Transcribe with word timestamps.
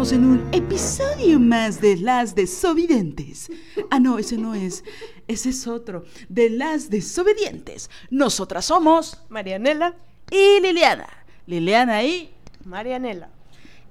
Estamos 0.00 0.12
en 0.12 0.30
un 0.30 0.48
episodio 0.54 1.38
más 1.38 1.82
de 1.82 1.98
Las 1.98 2.34
Desobedientes. 2.34 3.50
Ah, 3.90 4.00
no, 4.00 4.18
ese 4.18 4.38
no 4.38 4.54
es. 4.54 4.82
Ese 5.28 5.50
es 5.50 5.66
otro. 5.66 6.06
De 6.30 6.48
Las 6.48 6.88
Desobedientes. 6.88 7.90
Nosotras 8.08 8.64
somos 8.64 9.18
Marianela 9.28 9.94
y 10.30 10.62
Liliana. 10.62 11.06
Liliana 11.46 12.02
y 12.02 12.30
Marianela. 12.64 13.28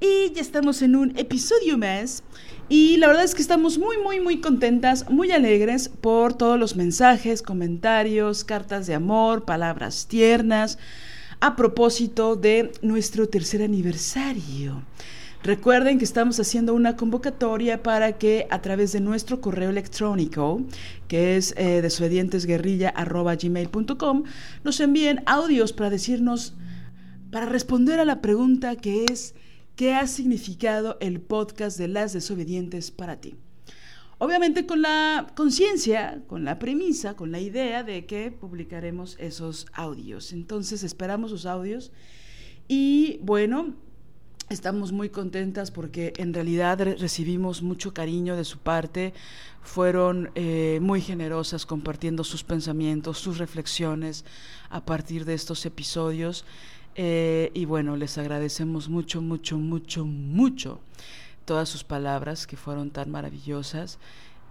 Y 0.02 0.34
ya 0.34 0.42
estamos 0.42 0.82
en 0.82 0.96
un 0.96 1.16
episodio 1.16 1.78
más. 1.78 2.24
Y 2.70 2.98
la 2.98 3.06
verdad 3.06 3.24
es 3.24 3.36
que 3.36 3.44
estamos 3.44 3.78
muy, 3.78 4.00
muy, 4.00 4.20
muy 4.20 4.42
contentas, 4.42 5.08
muy 5.12 5.32
alegres 5.32 5.90
por 5.90 6.34
todos 6.34 6.58
los 6.58 6.76
mensajes, 6.76 7.44
comentarios, 7.44 8.44
cartas 8.44 8.88
de 8.88 8.96
amor, 8.96 9.46
palabras 9.46 10.08
tiernas 10.08 10.80
a 11.40 11.56
propósito 11.56 12.36
de 12.36 12.72
nuestro 12.82 13.30
tercer 13.30 13.62
aniversario. 13.62 14.82
Recuerden 15.42 16.00
que 16.00 16.04
estamos 16.04 16.38
haciendo 16.42 16.74
una 16.74 16.98
convocatoria 16.98 17.82
para 17.82 18.18
que 18.18 18.46
a 18.50 18.62
través 18.62 18.92
de 18.92 19.00
nuestro 19.00 19.40
correo 19.40 19.70
electrónico, 19.70 20.62
que 21.08 21.38
es 21.38 21.54
eh, 21.56 21.82
desobedientesguerrilla.gmail.com, 21.82 24.24
nos 24.66 24.80
envíen 24.82 25.24
audios 25.26 25.72
para 25.72 25.90
decirnos, 25.90 26.56
para 27.32 27.46
responder 27.46 28.02
a 28.02 28.06
la 28.06 28.20
pregunta 28.20 28.76
que 28.76 29.06
es, 29.10 29.34
¿qué 29.78 29.94
ha 29.94 30.08
significado 30.08 30.98
el 31.00 31.22
podcast 31.22 31.78
de 31.78 31.88
las 31.88 32.12
desobedientes 32.12 32.92
para 32.92 33.22
ti? 33.22 33.38
Obviamente 34.18 34.66
con 34.66 34.82
la 34.82 35.28
conciencia, 35.38 36.22
con 36.28 36.44
la 36.44 36.60
premisa, 36.60 37.16
con 37.16 37.32
la 37.32 37.40
idea 37.40 37.84
de 37.84 38.06
que 38.06 38.32
publicaremos 38.32 39.16
esos 39.18 39.68
audios. 39.72 40.34
Entonces 40.34 40.84
esperamos 40.84 41.32
sus 41.32 41.46
audios 41.46 41.94
y 42.68 43.22
bueno, 43.24 43.76
estamos 44.50 44.92
muy 44.92 45.10
contentas 45.10 45.72
porque 45.72 46.14
en 46.18 46.34
realidad 46.34 46.80
recibimos 47.00 47.62
mucho 47.62 47.94
cariño 47.94 48.36
de 48.36 48.44
su 48.44 48.58
parte. 48.58 49.14
Fueron 49.62 50.32
eh, 50.36 50.80
muy 50.82 51.02
generosas 51.02 51.66
compartiendo 51.66 52.24
sus 52.24 52.44
pensamientos, 52.44 53.20
sus 53.20 53.38
reflexiones 53.38 54.26
a 54.70 54.84
partir 54.86 55.26
de 55.26 55.36
estos 55.36 55.66
episodios. 55.66 56.46
Eh, 56.96 57.52
y 57.54 57.66
bueno, 57.66 57.96
les 57.96 58.18
agradecemos 58.18 58.90
mucho, 58.90 59.22
mucho, 59.22 59.58
mucho, 59.58 60.06
mucho 60.06 60.80
todas 61.46 61.70
sus 61.70 61.84
palabras 61.84 62.48
que 62.48 62.58
fueron 62.58 62.92
tan 62.92 63.10
maravillosas 63.10 64.00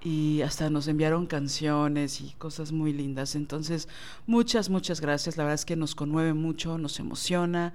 y 0.03 0.43
hasta 0.43 0.71
nos 0.71 0.87
enviaron 0.87 1.27
canciones 1.27 2.21
y 2.21 2.35
cosas 2.39 2.71
muy 2.73 2.93
lindas. 2.93 3.35
Entonces, 3.35 3.89
muchas, 4.27 4.71
muchas 4.71 5.01
gracias. 5.01 5.37
La 5.37 5.45
verdad 5.45 5.57
es 5.57 5.65
que 5.65 5.77
nos 5.77 5.95
conmueve 5.95 6.35
mucho, 6.35 6.79
nos 6.79 7.01
emociona. 7.01 7.73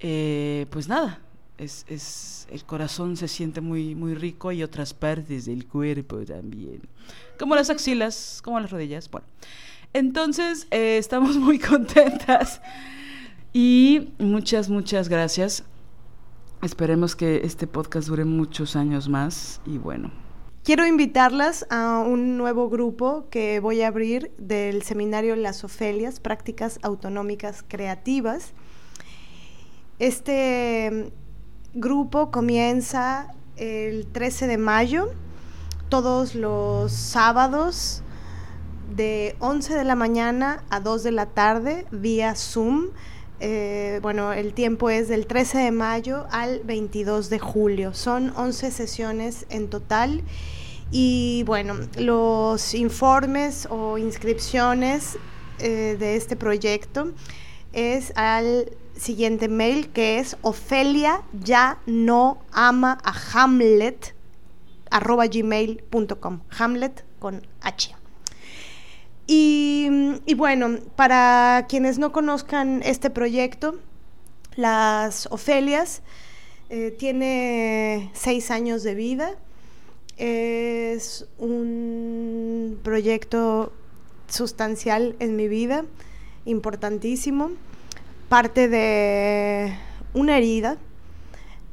Eh, 0.00 0.66
pues 0.70 0.88
nada, 0.88 1.20
es, 1.58 1.84
es, 1.88 2.46
el 2.50 2.64
corazón 2.64 3.16
se 3.16 3.28
siente 3.28 3.60
muy, 3.60 3.94
muy 3.94 4.14
rico 4.14 4.52
y 4.52 4.62
otras 4.62 4.94
partes 4.94 5.46
del 5.46 5.66
cuerpo 5.66 6.18
también. 6.24 6.80
Como 7.38 7.54
las 7.54 7.68
axilas, 7.68 8.40
como 8.42 8.60
las 8.60 8.70
rodillas. 8.70 9.10
Bueno, 9.10 9.26
entonces 9.92 10.66
eh, 10.70 10.98
estamos 10.98 11.36
muy 11.38 11.58
contentas 11.58 12.60
y 13.52 14.12
muchas, 14.18 14.68
muchas 14.68 15.08
gracias. 15.08 15.64
Esperemos 16.62 17.14
que 17.14 17.42
este 17.44 17.66
podcast 17.66 18.08
dure 18.08 18.24
muchos 18.24 18.76
años 18.76 19.08
más 19.08 19.60
y 19.66 19.78
bueno. 19.78 20.10
Quiero 20.64 20.86
invitarlas 20.86 21.66
a 21.70 22.00
un 22.06 22.36
nuevo 22.36 22.68
grupo 22.68 23.26
que 23.30 23.58
voy 23.60 23.80
a 23.80 23.88
abrir 23.88 24.32
del 24.38 24.82
seminario 24.82 25.34
Las 25.34 25.64
Ofelias, 25.64 26.20
Prácticas 26.20 26.78
Autonómicas 26.82 27.64
Creativas. 27.66 28.52
Este 29.98 31.10
grupo 31.74 32.30
comienza 32.30 33.34
el 33.56 34.06
13 34.06 34.46
de 34.46 34.58
mayo, 34.58 35.10
todos 35.88 36.34
los 36.34 36.92
sábados 36.92 38.02
de 38.94 39.36
11 39.40 39.74
de 39.74 39.84
la 39.84 39.94
mañana 39.94 40.64
a 40.70 40.80
2 40.80 41.02
de 41.02 41.12
la 41.12 41.26
tarde 41.26 41.86
vía 41.90 42.34
Zoom 42.34 42.88
eh, 43.40 44.00
bueno, 44.02 44.32
el 44.32 44.52
tiempo 44.52 44.90
es 44.90 45.08
del 45.08 45.26
13 45.26 45.58
de 45.58 45.70
mayo 45.70 46.26
al 46.30 46.60
22 46.60 47.30
de 47.30 47.38
julio. 47.38 47.94
Son 47.94 48.32
11 48.36 48.70
sesiones 48.70 49.46
en 49.48 49.68
total. 49.68 50.22
Y 50.90 51.44
bueno, 51.46 51.76
los 51.96 52.74
informes 52.74 53.68
o 53.70 53.98
inscripciones 53.98 55.18
eh, 55.58 55.96
de 55.98 56.16
este 56.16 56.34
proyecto 56.34 57.12
es 57.72 58.12
al 58.16 58.70
siguiente 58.98 59.48
mail 59.48 59.88
que 59.90 60.18
es 60.18 60.36
Ofelia 60.42 61.22
ya 61.32 61.80
no 61.86 62.38
ama 62.52 62.98
a 63.04 63.14
Hamlet 63.32 64.14
arroba 64.90 65.26
gmail.com 65.26 66.40
Hamlet 66.58 67.04
con 67.18 67.46
H. 67.60 67.94
Y, 69.30 69.90
bueno, 70.36 70.78
para 70.96 71.66
quienes 71.68 71.98
no 71.98 72.12
conozcan 72.12 72.80
este 72.82 73.10
proyecto, 73.10 73.74
Las 74.56 75.26
Ofelias 75.30 76.00
eh, 76.70 76.96
tiene 76.98 78.10
seis 78.14 78.50
años 78.50 78.82
de 78.82 78.94
vida. 78.94 79.36
Es 80.16 81.26
un 81.36 82.80
proyecto 82.82 83.74
sustancial 84.28 85.14
en 85.18 85.36
mi 85.36 85.46
vida, 85.46 85.84
importantísimo, 86.46 87.50
parte 88.28 88.68
de 88.68 89.76
una 90.12 90.36
herida 90.36 90.76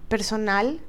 personal, 0.08 0.80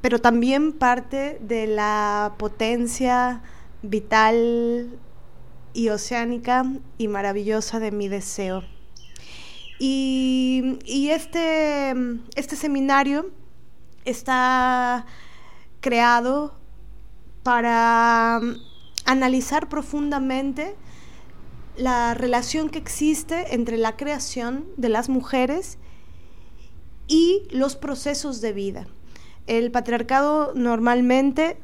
pero 0.00 0.20
también 0.20 0.72
parte 0.72 1.38
de 1.40 1.66
la 1.66 2.34
potencia 2.38 3.42
vital 3.82 4.90
y 5.72 5.88
oceánica 5.88 6.66
y 6.98 7.08
maravillosa 7.08 7.80
de 7.80 7.90
mi 7.90 8.08
deseo. 8.08 8.62
Y, 9.78 10.78
este, 11.10 11.94
este 12.36 12.56
seminario 12.56 13.30
está 14.04 15.04
creado 15.80 16.54
para 17.42 18.40
analizar 19.04 19.68
profundamente 19.68 20.76
la 21.76 22.14
relación 22.14 22.70
que 22.70 22.78
existe 22.78 23.54
entre 23.54 23.76
la 23.76 23.96
creación 23.96 24.66
de 24.76 24.88
las 24.88 25.08
mujeres 25.08 25.78
y 27.06 27.42
los 27.50 27.76
procesos 27.76 28.40
de 28.40 28.52
vida. 28.52 28.86
El 29.46 29.70
patriarcado 29.70 30.52
normalmente 30.54 31.58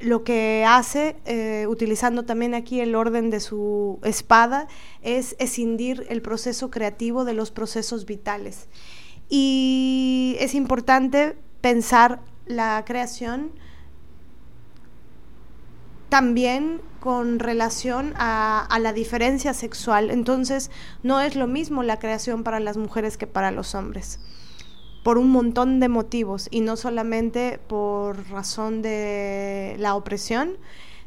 lo 0.00 0.24
que 0.24 0.64
hace, 0.66 1.16
eh, 1.24 1.66
utilizando 1.68 2.24
también 2.24 2.54
aquí 2.54 2.80
el 2.80 2.94
orden 2.94 3.30
de 3.30 3.40
su 3.40 3.98
espada, 4.02 4.68
es 5.02 5.36
escindir 5.38 6.06
el 6.10 6.20
proceso 6.20 6.70
creativo 6.70 7.24
de 7.24 7.32
los 7.32 7.50
procesos 7.50 8.04
vitales. 8.04 8.68
Y 9.28 10.36
es 10.38 10.54
importante 10.54 11.36
pensar 11.60 12.20
la 12.46 12.84
creación 12.86 13.52
también 16.08 16.80
con 17.00 17.38
relación 17.38 18.14
a, 18.16 18.66
la 18.80 18.92
diferencia 18.92 19.54
sexual. 19.54 20.10
Entonces, 20.10 20.70
no 21.02 21.20
es 21.20 21.36
lo 21.36 21.46
mismo 21.46 21.82
la 21.82 21.98
creación 21.98 22.42
para 22.42 22.60
las 22.60 22.76
mujeres 22.76 23.16
que 23.16 23.26
para 23.26 23.50
los 23.50 23.74
hombres, 23.74 24.18
por 25.02 25.18
un 25.18 25.30
montón 25.30 25.78
de 25.80 25.88
motivos, 25.88 26.48
y 26.50 26.60
no 26.60 26.76
solamente 26.76 27.60
por 27.66 28.28
razón 28.28 28.82
de 28.82 29.76
la 29.78 29.94
opresión, 29.94 30.56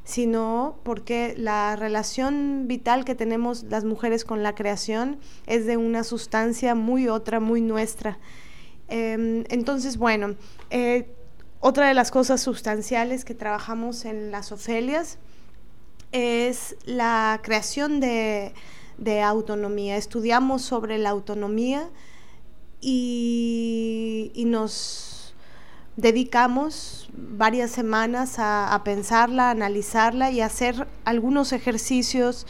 sino 0.04 0.80
porque 0.84 1.36
la 1.38 1.76
relación 1.76 2.64
vital 2.68 3.06
que 3.06 3.14
tenemos 3.14 3.64
las 3.64 3.86
mujeres 3.86 4.26
con 4.26 4.42
la 4.42 4.56
creación 4.56 5.20
es 5.46 5.66
de 5.66 5.78
una 5.78 6.04
sustancia 6.04 6.76
muy 6.76 7.08
otra, 7.08 7.40
muy 7.40 7.62
nuestra. 7.62 8.18
Em, 8.88 9.44
entonces, 9.50 9.98
bueno, 9.98 10.36
eh, 10.72 11.14
otra 11.62 11.88
de 11.90 11.94
las 11.94 12.10
cosas 12.10 12.42
sustanciales 12.42 13.26
que 13.26 13.34
trabajamos 13.34 14.06
en 14.06 14.32
las 14.32 14.52
Ofelias 14.52 15.18
es 16.12 16.78
la 16.86 17.40
creación 17.44 18.00
de, 18.00 18.54
autonomía. 19.24 19.98
Estudiamos 19.98 20.62
sobre 20.62 20.98
la 20.98 21.10
autonomía 21.10 21.90
y, 22.80 24.32
nos 24.48 25.36
dedicamos 25.98 27.10
varias 27.14 27.72
semanas 27.72 28.36
a, 28.38 28.82
pensarla, 28.86 29.50
a 29.50 29.52
analizarla 29.52 30.32
y 30.32 30.40
hacer 30.40 30.88
algunos 31.04 31.52
ejercicios 31.52 32.48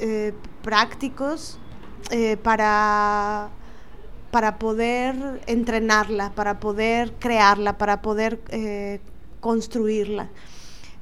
eh, 0.00 0.32
prácticos 0.62 1.58
eh, 2.10 2.38
para 2.38 3.50
para 4.30 4.58
poder 4.58 5.40
entrenarla, 5.46 6.32
para 6.34 6.60
poder 6.60 7.12
crearla, 7.18 7.78
para 7.78 8.00
poder 8.02 8.40
eh, 8.48 9.00
construirla. 9.40 10.30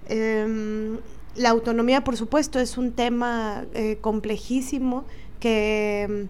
Em, 0.09 0.99
la 1.37 1.51
autonomía, 1.51 2.03
por 2.05 2.17
supuesto, 2.17 2.59
es 2.59 2.79
un 2.79 2.93
tema 2.93 3.67
eh, 3.75 3.99
complejísimo 4.01 5.05
que 5.41 6.03
em, 6.03 6.29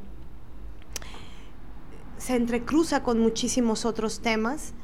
se 2.19 2.35
entrecruza 2.35 3.03
con 3.03 3.21
muchísimos 3.21 3.85
otros 3.85 4.21
temas. 4.21 4.75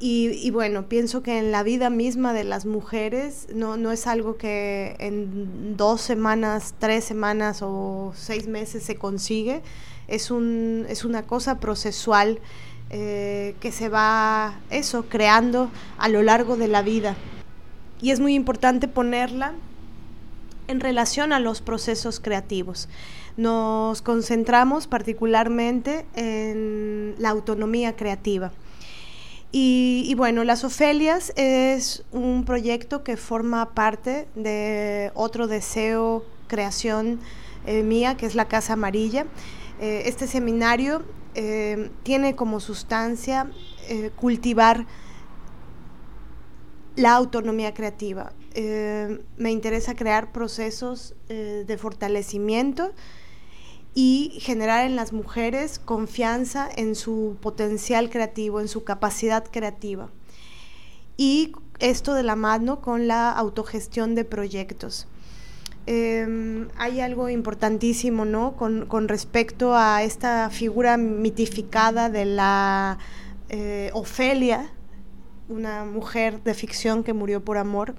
Y, 0.00 0.52
bueno, 0.52 0.88
pienso 0.88 1.24
que 1.24 1.38
en 1.38 1.50
la 1.50 1.64
vida 1.64 1.90
misma 1.90 2.32
de 2.32 2.44
las 2.44 2.66
mujeres 2.66 3.48
no, 3.52 3.76
no, 3.76 3.90
es 3.90 4.06
algo 4.06 4.36
que 4.36 4.94
en 5.00 5.76
dos 5.76 6.00
semanas, 6.00 6.76
tres 6.78 7.02
semanas 7.02 7.62
o 7.62 8.12
seis 8.14 8.46
meses 8.46 8.84
se 8.84 8.94
consigue 8.94 9.60
es, 10.08 10.30
un, 10.30 10.86
es 10.88 11.04
una 11.04 11.22
cosa 11.22 11.60
procesual 11.60 12.40
eh, 12.90 13.54
que 13.60 13.70
se 13.70 13.88
va, 13.88 14.58
eso, 14.70 15.04
creando 15.08 15.70
a 15.98 16.08
lo 16.08 16.22
largo 16.22 16.56
de 16.56 16.68
la 16.68 16.82
vida. 16.82 17.16
Y 18.00 18.10
es 18.10 18.20
muy 18.20 18.34
importante 18.34 18.88
ponerla 18.88 19.52
en 20.68 20.80
relación 20.80 21.32
a 21.32 21.40
los 21.40 21.60
procesos 21.60 22.20
creativos. 22.20 22.88
Nos 23.36 24.02
concentramos 24.02 24.86
particularmente 24.86 26.06
en 26.14 27.14
la 27.18 27.30
autonomía 27.30 27.94
creativa. 27.94 28.52
Y, 29.50 30.14
bueno, 30.16 30.44
Las 30.44 30.62
Ofelias 30.62 31.32
es 31.36 32.04
un 32.12 32.44
proyecto 32.44 33.02
que 33.02 33.16
forma 33.16 33.70
parte 33.70 34.28
de 34.34 35.10
otro 35.14 35.46
deseo, 35.46 36.22
creación 36.48 37.18
eh, 37.66 37.82
mía, 37.82 38.16
que 38.16 38.26
es 38.26 38.34
la 38.34 38.46
Casa 38.46 38.74
Amarilla. 38.74 39.24
Eh, 39.80 40.02
este 40.06 40.26
seminario 40.26 41.02
eh, 41.34 41.90
tiene 42.02 42.34
como 42.34 42.58
sustancia 42.58 43.50
eh, 43.88 44.10
cultivar 44.16 44.86
la 46.96 47.14
autonomía 47.14 47.74
creativa. 47.74 48.32
me 49.36 49.52
interesa 49.52 49.94
crear 49.94 50.32
procesos 50.32 51.14
de 51.28 51.78
fortalecimiento 51.78 52.92
y 53.94 54.38
generar 54.40 54.84
en 54.84 54.96
las 54.96 55.12
mujeres 55.12 55.78
confianza 55.78 56.68
en 56.74 56.96
su 56.96 57.36
potencial 57.40 58.10
creativo, 58.10 58.60
en 58.60 58.66
su 58.66 58.82
capacidad 58.82 59.44
creativa. 59.48 60.10
Y 61.16 61.52
esto 61.78 62.14
de 62.14 62.24
la 62.24 62.34
mano 62.34 62.80
con 62.80 63.06
la 63.06 63.30
autogestión 63.30 64.16
de 64.16 64.24
proyectos. 64.24 65.06
Em, 65.90 66.68
hay 66.76 67.00
algo 67.00 67.30
importantísimo, 67.30 68.26
¿no? 68.26 68.56
Con, 68.58 69.08
respecto 69.08 69.74
a 69.74 70.02
esta 70.02 70.50
figura 70.50 70.98
mitificada 70.98 72.10
de 72.10 72.26
la 72.26 72.98
eh, 73.48 73.88
Ofelia, 73.94 74.70
una 75.48 75.86
mujer 75.86 76.42
de 76.42 76.52
ficción 76.52 77.04
que 77.04 77.14
murió 77.14 77.42
por 77.42 77.56
amor. 77.56 77.94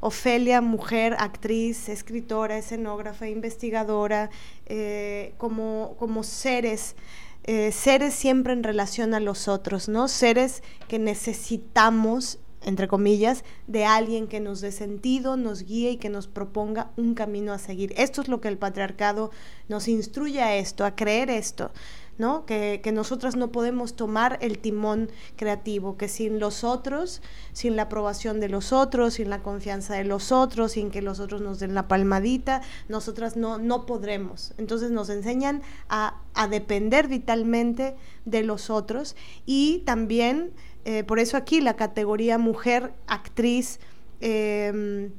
Ofelia, 0.00 0.60
mujer, 0.60 1.16
actriz, 1.18 1.88
escritora, 1.88 2.58
escenógrafa, 2.58 3.26
investigadora, 3.26 4.28
eh, 4.66 5.32
como, 5.38 5.96
como 5.98 6.24
seres. 6.24 6.96
Eh, 7.44 7.72
seres 7.72 8.12
siempre 8.12 8.52
en 8.52 8.62
relación 8.62 9.14
a 9.14 9.20
los 9.20 9.48
otros, 9.48 9.88
¿no? 9.88 10.06
Seres 10.06 10.62
que 10.86 10.98
necesitamos 10.98 12.40
entre 12.64 12.88
comillas, 12.88 13.44
de 13.66 13.84
alguien 13.84 14.26
que 14.26 14.40
nos 14.40 14.60
dé 14.60 14.72
sentido, 14.72 15.36
nos 15.36 15.64
guíe 15.64 15.92
y 15.92 15.96
que 15.96 16.08
nos 16.08 16.26
proponga 16.26 16.90
un 16.96 17.14
camino 17.14 17.52
a 17.52 17.58
seguir. 17.58 17.92
Esto 17.96 18.20
es 18.20 18.28
lo 18.28 18.40
que 18.40 18.48
el 18.48 18.58
patriarcado 18.58 19.30
nos 19.68 19.88
instruye 19.88 20.42
a 20.42 20.56
esto, 20.56 20.84
a 20.84 20.94
creer 20.94 21.30
esto, 21.30 21.72
¿no? 22.18 22.44
Que, 22.44 22.80
que 22.82 22.92
nosotras 22.92 23.36
no 23.36 23.50
podemos 23.50 23.94
tomar 23.96 24.38
el 24.42 24.58
timón 24.58 25.10
creativo, 25.36 25.96
que 25.96 26.08
sin 26.08 26.38
los 26.38 26.62
otros, 26.62 27.22
sin 27.52 27.74
la 27.74 27.82
aprobación 27.82 28.38
de 28.38 28.48
los 28.48 28.72
otros, 28.72 29.14
sin 29.14 29.30
la 29.30 29.42
confianza 29.42 29.94
de 29.94 30.04
los 30.04 30.30
otros, 30.30 30.72
sin 30.72 30.90
que 30.90 31.02
los 31.02 31.20
otros 31.20 31.40
nos 31.40 31.58
den 31.58 31.74
la 31.74 31.88
palmadita, 31.88 32.62
nosotras 32.88 33.36
no, 33.36 33.58
no 33.58 33.86
podremos. 33.86 34.52
Entonces 34.58 34.90
nos 34.90 35.08
enseñan 35.08 35.62
a, 35.88 36.20
a 36.34 36.48
depender 36.48 37.08
vitalmente 37.08 37.96
de 38.24 38.42
los 38.42 38.70
otros 38.70 39.16
y 39.46 39.78
también 39.80 40.52
eh, 40.84 41.04
por 41.04 41.18
eso 41.18 41.36
aquí 41.36 41.60
la 41.60 41.74
categoría 41.74 42.38
mujer, 42.38 42.92
actriz, 43.06 43.78
em, 44.20 45.10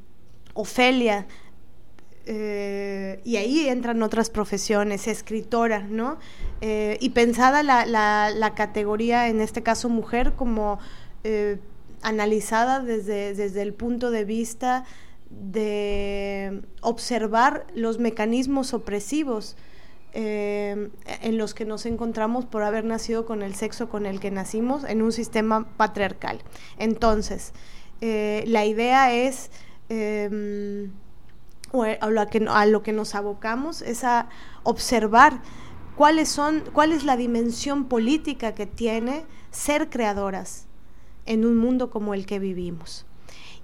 Ofelia, 0.54 1.25
eh, 2.25 3.21
y 3.24 3.38
ahí 3.38 3.68
entran 3.68 4.04
otras 4.04 4.30
profesiones, 4.30 5.07
escritora, 5.07 5.80
¿no? 5.80 6.19
Eh, 6.62 6.98
y 7.01 7.10
pensada 7.10 7.63
la, 7.63 7.86
la, 7.86 8.54
categoría, 8.56 9.27
en 9.27 9.42
este 9.42 9.63
caso 9.63 9.89
mujer, 9.89 10.33
como 10.33 10.80
analizada 12.01 12.82
desde, 12.82 13.34
desde 13.34 13.62
el 13.62 13.74
punto 13.74 14.12
de 14.12 14.25
vista 14.25 14.84
de 15.29 16.62
observar 16.82 17.65
los 17.74 17.98
mecanismos 17.98 18.74
opresivos 18.74 19.55
eh, 20.13 20.89
en 21.22 21.38
los 21.38 21.53
que 21.53 21.65
nos 21.65 21.86
encontramos 21.86 22.46
por 22.46 22.63
haber 22.63 22.86
nacido 22.86 23.25
con 23.25 23.41
el 23.41 23.55
sexo 23.55 23.89
con 23.89 24.05
el 24.05 24.20
que 24.20 24.29
nacimos 24.29 24.84
en 24.84 25.01
un 25.01 25.12
sistema 25.12 25.67
patriarcal. 25.75 26.41
Entonces, 26.77 27.53
eh, 28.01 28.43
la 28.48 28.65
idea 28.65 29.13
es, 29.13 29.50
em, 29.89 30.91
a, 32.00 32.10
lo 32.10 32.27
que, 32.27 32.46
a 32.48 32.65
lo 32.67 32.84
que 32.84 32.93
nos 32.93 33.15
abocamos, 33.15 33.82
es 33.82 34.03
a 34.03 34.29
observar 34.62 35.41
cuáles 35.96 36.29
son, 36.29 36.63
cuál 36.74 36.91
es 36.91 37.03
la 37.05 37.17
dimensión 37.17 37.86
política 37.86 38.53
que 38.53 38.67
tiene 38.67 39.25
ser 39.50 39.89
creadoras 39.89 40.67
en 41.25 41.46
un 41.46 41.58
mundo 41.58 41.89
como 41.89 42.13
el 42.13 42.25
que 42.25 42.39
vivimos 42.39 43.05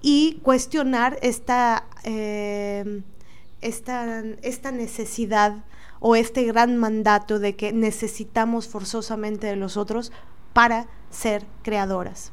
y 0.02 0.40
cuestionar 0.42 1.18
esta, 1.22 1.86
em, 2.04 3.02
esta, 3.60 4.22
esta 4.42 4.72
necesidad 4.72 5.64
o 6.00 6.16
este 6.16 6.44
gran 6.44 6.76
mandato 6.76 7.38
de 7.38 7.54
que 7.54 7.72
necesitamos 7.72 8.66
forzosamente 8.66 9.46
de 9.46 9.56
los 9.56 9.76
otros 9.76 10.12
para 10.52 10.88
ser 11.10 11.46
creadoras. 11.62 12.32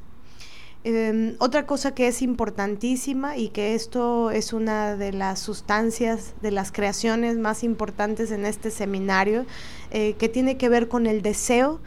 Em, 0.84 1.36
otra 1.40 1.66
cosa 1.66 1.94
que 1.94 2.08
es 2.08 2.22
importantísima 2.22 3.36
y 3.36 3.50
que 3.50 3.76
esto 3.76 4.32
es 4.32 4.54
una 4.54 4.96
de 4.96 5.12
las 5.12 5.40
sustancias 5.40 6.34
de 6.42 6.52
las 6.52 6.72
creaciones 6.72 7.38
más 7.38 7.64
importantes 7.64 8.32
en 8.32 8.46
este 8.46 8.72
seminario, 8.72 9.46
eh, 9.92 10.14
que 10.14 10.30
tiene 10.30 10.56
que 10.56 10.70
ver 10.70 10.88
con 10.88 11.06
el 11.06 11.22
deseo, 11.22 11.82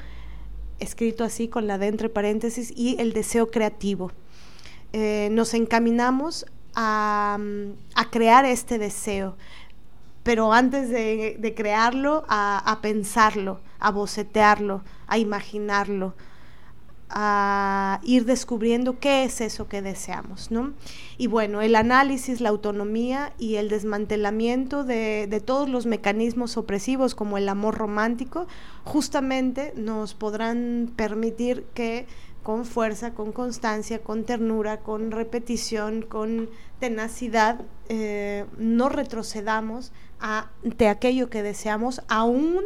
escrito 0.80 1.24
así 1.24 1.48
con 1.48 1.66
la 1.66 1.78
de 1.78 1.86
entre 1.86 2.10
paréntesis, 2.10 2.74
y 2.76 3.00
el 3.00 3.14
deseo 3.14 3.50
creativo. 3.50 4.12
Eh, 4.92 5.28
nos 5.32 5.54
encaminamos 5.54 6.44
a, 6.74 7.38
a 7.94 8.10
crear 8.10 8.44
este 8.44 8.78
deseo 8.78 9.36
pero 10.22 10.52
antes 10.52 10.90
de, 10.90 11.54
crearlo, 11.56 12.24
a, 12.28 12.78
pensarlo, 12.82 13.60
a 13.78 13.90
bocetearlo, 13.90 14.82
a 15.06 15.18
imaginarlo, 15.18 16.14
a 17.08 18.00
ir 18.04 18.24
descubriendo 18.24 19.00
qué 19.00 19.24
es 19.24 19.40
eso 19.40 19.66
que 19.66 19.82
deseamos, 19.82 20.52
¿no? 20.52 20.74
Y 21.18 21.26
bueno, 21.26 21.60
el 21.60 21.74
análisis, 21.74 22.40
la 22.40 22.50
autonomía 22.50 23.32
y 23.36 23.56
el 23.56 23.68
desmantelamiento 23.68 24.84
de, 24.84 25.26
de, 25.28 25.40
todos 25.40 25.68
los 25.68 25.86
mecanismos 25.86 26.56
opresivos 26.56 27.16
como 27.16 27.36
el 27.36 27.48
amor 27.48 27.78
romántico, 27.78 28.46
justamente 28.84 29.72
nos 29.74 30.14
podrán 30.14 30.92
permitir 30.94 31.64
que 31.74 32.06
con 32.42 32.64
fuerza, 32.64 33.12
con 33.12 33.32
constancia, 33.32 34.00
con 34.00 34.24
ternura, 34.24 34.80
con 34.80 35.10
repetición, 35.10 36.02
con 36.02 36.48
tenacidad, 36.78 37.60
eh, 37.88 38.46
no 38.58 38.88
retrocedamos 38.88 39.92
ante 40.18 40.88
aquello 40.88 41.30
que 41.30 41.42
deseamos, 41.42 42.02
aún 42.08 42.60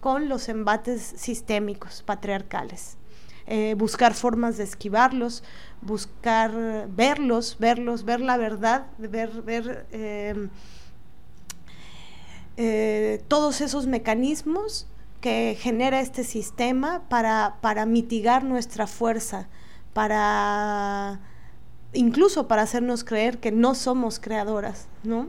con 0.00 0.28
los 0.28 0.48
embates 0.48 1.02
sistémicos 1.16 2.02
patriarcales. 2.02 2.96
Eh, 3.46 3.74
buscar 3.76 4.14
formas 4.14 4.56
de 4.56 4.64
esquivarlos, 4.64 5.42
buscar 5.82 6.88
verlos, 6.88 7.58
verlos, 7.58 8.04
ver 8.04 8.20
la 8.20 8.36
verdad, 8.36 8.86
ver, 8.98 9.42
ver 9.42 9.86
eh, 12.56 13.22
todos 13.28 13.60
esos 13.60 13.86
mecanismos 13.86 14.86
que 15.24 15.56
genera 15.58 16.00
este 16.00 16.22
sistema 16.22 17.00
para, 17.08 17.56
para 17.62 17.86
mitigar 17.86 18.44
nuestra 18.44 18.86
fuerza, 18.86 19.48
para 19.94 21.18
incluso 21.94 22.46
para 22.46 22.60
hacernos 22.60 23.04
creer 23.04 23.38
que 23.38 23.50
no 23.50 23.74
somos 23.74 24.18
creadoras, 24.18 24.86
¿no? 25.02 25.28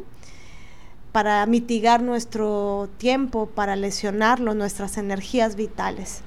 Para 1.14 1.46
mitigar 1.46 2.02
nuestro 2.02 2.90
tiempo, 2.98 3.46
para 3.46 3.78
lesionarlo, 3.78 4.54
nuestras 4.54 4.98
energías 4.98 5.56
vitales. 5.56 6.24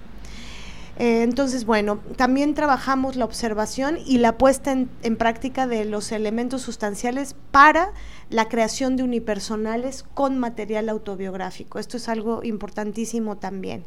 Eh, 0.99 1.23
entonces, 1.23 1.67
bueno, 1.67 2.01
también 2.17 2.55
trabajamos 2.55 3.17
la 3.17 3.27
observación 3.27 3.99
y 4.07 4.17
la 4.17 4.39
puesta 4.39 4.73
en, 4.73 5.17
práctica 5.19 5.67
de 5.67 5.85
los 5.85 6.11
elementos 6.11 6.63
sustanciales 6.63 7.37
para 7.51 7.93
la 8.31 8.49
creación 8.49 8.97
de 8.97 9.03
unipersonales 9.03 10.05
con 10.15 10.39
material 10.39 10.89
autobiográfico. 10.89 11.79
Esto 11.79 11.97
es 11.97 12.09
algo 12.09 12.43
importantísimo 12.45 13.37
también. 13.37 13.85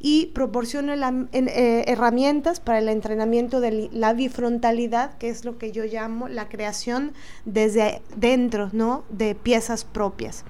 Y 0.00 0.26
proporciona 0.26 0.94
eh, 1.32 1.84
herramientas 1.86 2.60
para 2.60 2.78
el 2.78 2.88
entrenamiento 2.88 3.60
de 3.60 3.88
la 3.92 4.12
bifrontalidad, 4.12 5.16
que 5.18 5.28
es 5.28 5.44
lo 5.44 5.58
que 5.58 5.72
yo 5.72 5.84
llamo 5.84 6.28
la 6.28 6.48
creación 6.48 7.12
desde 7.44 8.02
dentro, 8.16 8.70
¿no? 8.72 9.04
De 9.10 9.34
piezas 9.34 9.84
propias. 9.84 10.44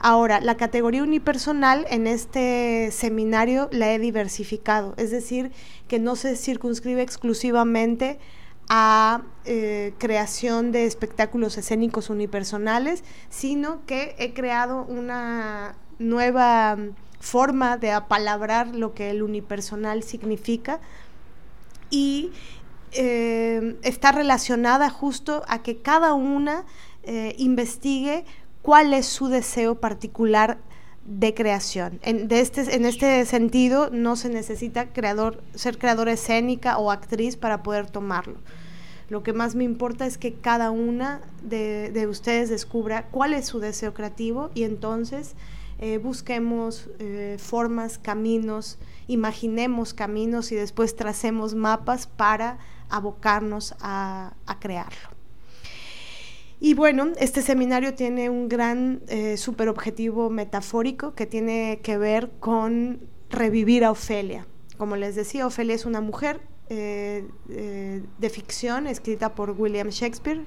Ahora, 0.00 0.40
la 0.40 0.56
categoría 0.56 1.02
unipersonal 1.02 1.86
en 1.90 2.06
este 2.06 2.90
seminario 2.92 3.68
la 3.72 3.92
he 3.92 3.98
diversificado, 3.98 4.94
es 4.96 5.10
decir, 5.10 5.50
que 5.88 5.98
no 5.98 6.16
se 6.16 6.36
circunscribe 6.36 7.02
exclusivamente 7.02 8.18
a 8.68 9.22
eh, 9.44 9.94
creación 9.98 10.72
de 10.72 10.84
espectáculos 10.84 11.56
escénicos 11.56 12.10
unipersonales, 12.10 13.02
sino 13.30 13.84
que 13.86 14.14
he 14.18 14.34
creado 14.34 14.84
una 14.84 15.74
nueva 15.98 16.76
forma 17.20 17.76
de 17.76 17.92
apalabrar 17.92 18.68
lo 18.68 18.94
que 18.94 19.10
el 19.10 19.22
unipersonal 19.22 20.02
significa 20.02 20.80
y 21.90 22.30
eh, 22.92 23.76
está 23.82 24.12
relacionada 24.12 24.90
justo 24.90 25.42
a 25.48 25.62
que 25.62 25.78
cada 25.78 26.14
una 26.14 26.64
eh, 27.02 27.34
investigue 27.38 28.24
cuál 28.62 28.92
es 28.92 29.06
su 29.06 29.28
deseo 29.28 29.80
particular 29.80 30.58
de 31.08 31.32
creación. 31.32 31.98
En, 32.02 32.28
de 32.28 32.40
este, 32.40 32.76
en 32.76 32.84
este 32.84 33.24
sentido, 33.24 33.88
no 33.90 34.14
se 34.14 34.28
necesita 34.28 34.92
creador, 34.92 35.42
ser 35.54 35.78
creadora 35.78 36.12
escénica 36.12 36.76
o 36.76 36.90
actriz 36.90 37.36
para 37.36 37.62
poder 37.62 37.90
tomarlo. 37.90 38.36
Lo 39.08 39.22
que 39.22 39.32
más 39.32 39.54
me 39.54 39.64
importa 39.64 40.04
es 40.04 40.18
que 40.18 40.34
cada 40.34 40.70
una 40.70 41.22
de, 41.42 42.06
ustedes 42.08 42.50
descubra 42.50 43.06
cuál 43.06 43.32
es 43.32 43.46
su 43.46 43.58
deseo 43.58 43.94
creativo 43.94 44.50
y 44.54 44.64
entonces 44.64 45.34
eh, 45.78 45.96
busquemos 45.96 46.90
eh, 46.98 47.36
formas, 47.38 47.96
caminos, 47.96 48.78
imaginemos 49.06 49.94
caminos 49.94 50.52
y 50.52 50.56
después 50.56 50.94
tracemos 50.94 51.54
mapas 51.54 52.06
para 52.06 52.58
abocarnos 52.90 53.74
a 53.80 54.34
crearlo. 54.60 55.17
Y 56.60 56.74
bueno, 56.74 57.08
este 57.18 57.40
seminario 57.42 57.94
tiene 57.94 58.30
un 58.30 58.48
gran 58.48 59.00
eh, 59.06 59.36
super 59.36 59.68
objetivo 59.68 60.28
metafórico 60.28 61.14
que 61.14 61.24
tiene 61.24 61.80
que 61.82 61.96
ver 61.98 62.30
con 62.40 63.00
revivir 63.30 63.84
a 63.84 63.92
Ofelia. 63.92 64.46
Como 64.76 64.96
les 64.96 65.14
decía, 65.14 65.46
Ofelia 65.46 65.76
es 65.76 65.86
una 65.86 66.00
mujer 66.00 66.40
eh, 66.68 67.28
eh, 67.48 68.02
de 68.18 68.30
ficción 68.30 68.88
escrita 68.88 69.34
por 69.36 69.52
William 69.52 69.88
Shakespeare, 69.88 70.42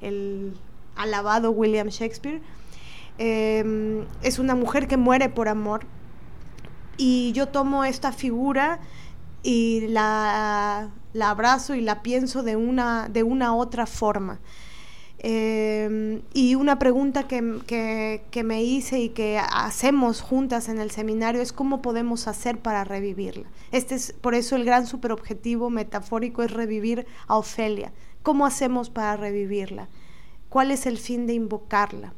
el 0.00 0.54
alabado 0.94 1.50
William 1.50 1.88
Shakespeare. 1.88 2.40
Em, 3.18 4.04
es 4.22 4.38
una 4.38 4.54
mujer 4.54 4.86
que 4.86 4.96
muere 4.96 5.28
por 5.28 5.48
amor 5.48 5.80
y 6.96 7.32
yo 7.32 7.48
tomo 7.48 7.84
esta 7.84 8.12
figura 8.12 8.78
y 9.42 9.88
la, 9.88 10.90
la 11.12 11.30
abrazo 11.30 11.74
y 11.74 11.80
la 11.80 12.02
pienso 12.02 12.44
de 12.44 12.54
una, 12.54 13.08
de 13.08 13.24
una 13.24 13.56
otra 13.56 13.86
forma. 13.86 14.38
Em, 15.20 16.22
y 16.32 16.54
una 16.54 16.78
pregunta 16.78 17.26
que, 17.26 18.20
que, 18.30 18.44
me 18.44 18.62
hice 18.62 19.00
y 19.00 19.08
que 19.08 19.38
hacemos 19.38 20.20
juntas 20.20 20.68
en 20.68 20.78
el 20.78 20.92
seminario 20.92 21.42
es 21.42 21.52
cómo 21.52 21.82
podemos 21.82 22.28
hacer 22.28 22.58
para 22.58 22.84
revivirla. 22.84 23.48
Este 23.72 23.96
es 23.96 24.12
por 24.12 24.34
eso 24.36 24.54
el 24.54 24.64
gran 24.64 24.86
superobjetivo 24.86 25.70
metafórico 25.70 26.44
es 26.44 26.52
revivir 26.52 27.06
a 27.26 27.36
Ofelia. 27.36 27.92
¿Cómo 28.22 28.46
hacemos 28.46 28.90
para 28.90 29.16
revivirla? 29.16 29.88
¿Cuál 30.48 30.70
es 30.70 30.86
el 30.86 30.98
fin 30.98 31.26
de 31.26 31.34
invocarla? 31.34 32.14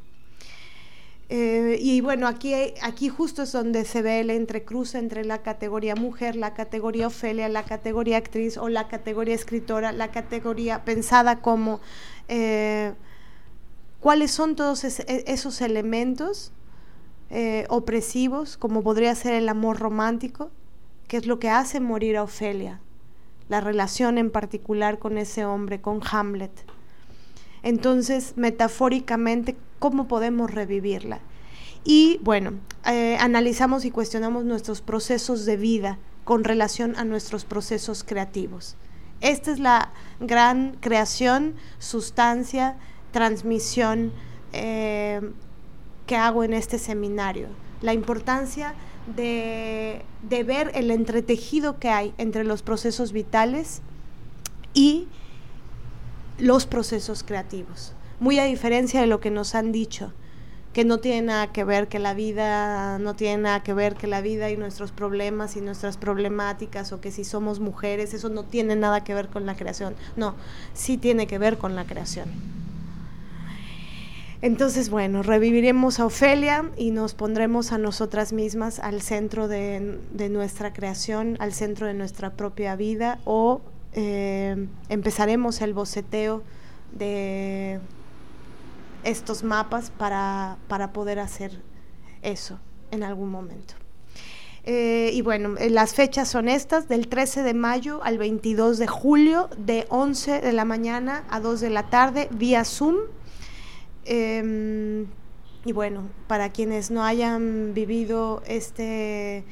Eh, 1.32 1.78
y 1.80 2.00
bueno, 2.00 2.26
aquí, 2.26 2.52
aquí 2.82 3.08
justo 3.08 3.44
es 3.44 3.52
donde 3.52 3.84
se 3.84 4.02
ve 4.02 4.18
el 4.18 4.30
entrecruce 4.30 4.98
entre 4.98 5.24
la 5.24 5.38
categoría 5.38 5.94
mujer, 5.94 6.34
la 6.34 6.54
categoría 6.54 7.06
Ofelia, 7.06 7.48
la 7.48 7.62
categoría 7.62 8.16
actriz 8.16 8.58
o 8.58 8.68
la 8.68 8.88
categoría 8.88 9.36
escritora, 9.36 9.92
la 9.92 10.10
categoría 10.10 10.84
pensada 10.84 11.40
como 11.40 11.80
eh, 12.30 12.94
cuáles 13.98 14.30
son 14.30 14.54
todos 14.54 14.84
e, 14.84 15.24
esos 15.26 15.60
elementos 15.60 16.52
eh, 17.28 17.66
opresivos, 17.68 18.56
como 18.56 18.84
podría 18.84 19.14
ser 19.16 19.34
el 19.34 19.48
amor 19.48 19.80
romántico, 19.80 20.52
que 21.08 21.16
es 21.16 21.26
lo 21.26 21.40
que 21.40 21.50
hace 21.50 21.80
morir 21.80 22.16
a 22.16 22.22
Ofelia, 22.22 22.80
la 23.48 23.60
relación 23.60 24.16
en 24.16 24.30
particular 24.30 25.00
con 25.00 25.18
ese 25.18 25.44
hombre, 25.44 25.80
con 25.80 26.00
Hamlet. 26.08 26.52
Entonces, 27.64 28.34
metafóricamente, 28.36 29.56
¿cómo 29.80 30.06
podemos 30.06 30.52
revivirla? 30.52 31.18
Y 31.82 32.20
bueno, 32.22 32.52
eh, 32.86 33.16
analizamos 33.18 33.84
y 33.84 33.90
cuestionamos 33.90 34.44
nuestros 34.44 34.82
procesos 34.82 35.46
de 35.46 35.56
vida 35.56 35.98
con 36.22 36.44
relación 36.44 36.94
a 36.96 37.04
nuestros 37.04 37.44
procesos 37.44 38.04
creativos. 38.04 38.76
Esta 39.20 39.50
es 39.50 39.58
la 39.58 39.90
gran 40.18 40.76
creación, 40.80 41.54
sustancia, 41.78 42.76
transmisión 43.12 44.12
eh, 44.52 45.20
que 46.06 46.16
hago 46.16 46.44
en 46.44 46.54
este 46.54 46.78
seminario. 46.78 47.48
La 47.82 47.92
importancia 47.92 48.74
de, 49.14 50.02
de, 50.22 50.42
ver 50.44 50.70
el 50.74 50.90
entretejido 50.90 51.78
que 51.78 51.88
hay 51.88 52.14
entre 52.18 52.44
los 52.44 52.62
procesos 52.62 53.12
vitales 53.12 53.82
y 54.74 55.08
los 56.38 56.66
procesos 56.66 57.22
creativos. 57.22 57.94
Muy 58.20 58.38
a 58.38 58.44
diferencia 58.44 59.00
de 59.00 59.06
lo 59.06 59.20
que 59.20 59.30
nos 59.30 59.54
han 59.54 59.72
dicho 59.72 60.12
que 60.72 60.84
no 60.84 60.98
tiene 60.98 61.22
nada 61.22 61.52
que 61.52 61.64
ver, 61.64 61.88
que 61.88 61.98
la 61.98 62.14
vida 62.14 62.98
no 62.98 63.14
tiene 63.16 63.42
nada 63.42 63.62
que 63.62 63.74
ver, 63.74 63.96
que 63.96 64.06
la 64.06 64.20
vida 64.20 64.50
y 64.50 64.56
nuestros 64.56 64.92
problemas 64.92 65.56
y 65.56 65.60
nuestras 65.60 65.96
problemáticas 65.96 66.92
o 66.92 67.00
que 67.00 67.10
si 67.10 67.24
somos 67.24 67.58
mujeres, 67.58 68.14
eso 68.14 68.28
no 68.28 68.44
tiene 68.44 68.76
nada 68.76 69.02
que 69.02 69.12
ver 69.14 69.28
con 69.28 69.46
la 69.46 69.56
creación. 69.56 69.94
No, 70.16 70.34
sí 70.72 70.96
tiene 70.96 71.26
que 71.26 71.38
ver 71.38 71.58
con 71.58 71.74
la 71.74 71.84
creación. 71.84 72.28
Entonces, 74.42 74.88
bueno, 74.88 75.22
reviviremos 75.22 76.00
a 76.00 76.06
Ofelia 76.06 76.70
y 76.76 76.92
nos 76.92 77.14
pondremos 77.14 77.72
a 77.72 77.78
nosotras 77.78 78.32
mismas 78.32 78.78
al 78.78 79.02
centro 79.02 79.48
de, 79.48 79.98
nuestra 80.30 80.72
creación, 80.72 81.36
al 81.40 81.52
centro 81.52 81.86
de 81.86 81.94
nuestra 81.94 82.30
propia 82.30 82.74
vida 82.74 83.18
o 83.24 83.60
eh, 83.92 84.68
empezaremos 84.88 85.60
el 85.60 85.74
boceteo 85.74 86.42
de 86.92 87.80
estos 89.04 89.42
mapas 89.42 89.90
para, 89.90 90.58
poder 90.92 91.18
hacer 91.18 91.62
eso 92.22 92.58
en 92.90 93.02
algún 93.02 93.30
momento. 93.30 93.74
Eh, 94.64 95.10
y 95.14 95.22
bueno, 95.22 95.56
eh, 95.58 95.70
las 95.70 95.94
fechas 95.94 96.28
son 96.28 96.48
estas, 96.48 96.88
del 96.88 97.08
13 97.08 97.42
de 97.42 97.54
mayo 97.54 98.00
al 98.02 98.18
22 98.18 98.78
de 98.78 98.86
julio, 98.86 99.48
de 99.56 99.86
11 99.88 100.40
de 100.40 100.52
la 100.52 100.64
mañana 100.64 101.24
a 101.30 101.40
2 101.40 101.60
de 101.60 101.70
la 101.70 101.88
tarde, 101.88 102.28
vía 102.30 102.64
Zoom. 102.64 102.96
Em, 104.04 105.06
y 105.64 105.72
bueno, 105.72 106.08
para 106.26 106.50
quienes 106.50 106.90
no 106.90 107.04
hayan 107.04 107.72
vivido 107.74 108.42
este, 108.46 109.44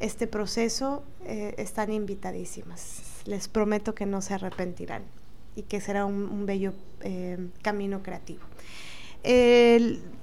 este 0.00 0.26
proceso, 0.26 1.02
eh, 1.24 1.54
están 1.58 1.92
invitadísimas. 1.92 3.02
les 3.24 3.48
prometo 3.48 3.92
que 3.92 4.06
no 4.06 4.22
se 4.22 4.34
arrepentirán 4.34 5.02
y 5.56 5.62
que 5.62 5.80
será 5.80 6.04
un, 6.04 6.46
bello 6.46 6.72
eh, 7.00 7.48
camino 7.62 8.02
creativo. 8.02 8.40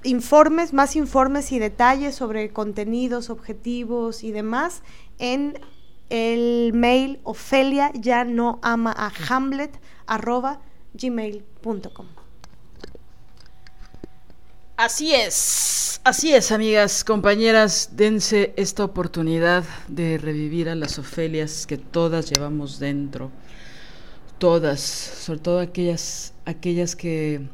informes, 0.04 0.72
más 0.72 0.96
informes 0.96 1.52
y 1.52 1.58
detalles 1.58 2.14
sobre 2.14 2.50
contenidos, 2.50 3.28
objetivos 3.28 4.24
y 4.24 4.32
demás 4.32 4.82
en 5.18 5.58
el 6.10 6.72
mail 6.74 7.20
Ofelia 7.24 7.90
ya 7.94 8.24
no 8.24 8.58
ama 8.62 8.94
a 8.96 9.12
Hamlet 9.28 9.78
arroba 10.06 10.60
gmail.com. 10.94 12.06
Así 14.76 15.14
es, 15.14 16.00
así 16.02 16.34
es, 16.34 16.50
amigas, 16.50 17.04
compañeras, 17.04 17.90
dense 17.92 18.52
esta 18.56 18.84
oportunidad 18.84 19.64
de 19.86 20.18
revivir 20.18 20.68
a 20.68 20.74
las 20.74 20.98
Ofelias 20.98 21.64
que 21.66 21.78
todas 21.78 22.28
llevamos 22.28 22.80
dentro, 22.80 23.30
todas, 24.44 24.78
sobre 24.80 25.40
todo 25.40 25.58
aquellas, 25.58 26.34
aquellas 26.44 26.96
que, 26.96 27.48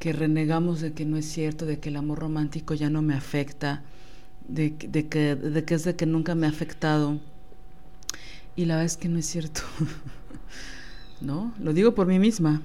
que 0.00 0.12
renegamos 0.12 0.80
de 0.80 0.92
que 0.92 1.04
no 1.04 1.16
es 1.16 1.24
cierto, 1.24 1.66
de 1.66 1.78
que 1.78 1.88
el 1.88 1.94
amor 1.94 2.18
romántico 2.18 2.74
ya 2.74 2.90
no 2.90 3.00
me 3.00 3.14
afecta, 3.14 3.84
de, 4.48 4.74
que, 4.74 5.36
de 5.36 5.64
que 5.64 5.74
es 5.74 5.84
de 5.84 5.94
que 5.94 6.04
nunca 6.04 6.34
me 6.34 6.48
ha 6.48 6.50
afectado. 6.50 7.20
Y 8.56 8.64
la 8.64 8.74
verdad 8.74 8.86
es 8.86 8.96
que 8.96 9.08
no 9.08 9.20
es 9.20 9.26
cierto, 9.26 9.60
¿no? 11.20 11.54
Lo 11.60 11.72
digo 11.72 11.94
por 11.94 12.08
mí 12.08 12.18
misma, 12.18 12.60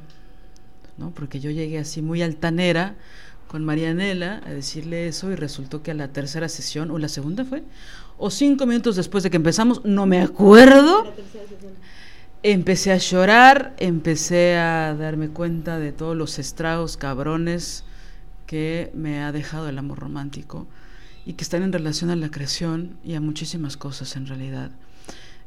¿no? 0.97 1.11
Porque 1.11 1.39
yo 1.39 1.51
llegué 1.51 1.77
así 1.77 2.01
muy 2.01 2.23
altanera 2.23 2.95
con 3.47 3.63
Marianela 3.63 4.41
a 4.43 4.49
decirle 4.49 5.07
eso 5.07 5.31
y 5.31 5.35
resultó 5.35 5.83
que 5.83 5.91
a 5.91 5.93
la 5.93 6.07
tercera 6.07 6.49
sesión, 6.49 6.89
o 6.89 6.97
la 6.97 7.09
segunda 7.09 7.45
fue, 7.45 7.61
o 8.17 8.31
cinco 8.31 8.65
minutos 8.65 8.95
después 8.95 9.23
de 9.23 9.29
que 9.29 9.37
empezamos, 9.37 9.85
no 9.85 10.07
me 10.07 10.19
acuerdo, 10.19 11.13
empecé 12.43 12.91
a 12.91 12.98
llorar, 12.98 13.75
empecé 13.77 14.55
a 14.55 14.95
darme 14.95 15.29
cuenta 15.29 15.79
de 15.79 15.91
todos 15.91 16.15
los 16.15 16.39
estragos 16.39 16.98
cabrones 16.98 17.83
que 18.48 18.91
me 18.95 19.24
ha 19.24 19.31
dejado 19.31 19.69
el 19.69 19.77
amor 19.77 20.00
romántico 20.00 20.67
y 21.25 21.33
que 21.33 21.43
están 21.43 21.63
en 21.63 21.71
relación 21.71 22.10
a 22.10 22.15
la 22.15 22.31
creación 22.31 22.98
y 23.03 23.13
a 23.13 23.21
muchísimas 23.21 23.77
cosas 23.77 24.15
en 24.15 24.25
realidad. 24.25 24.71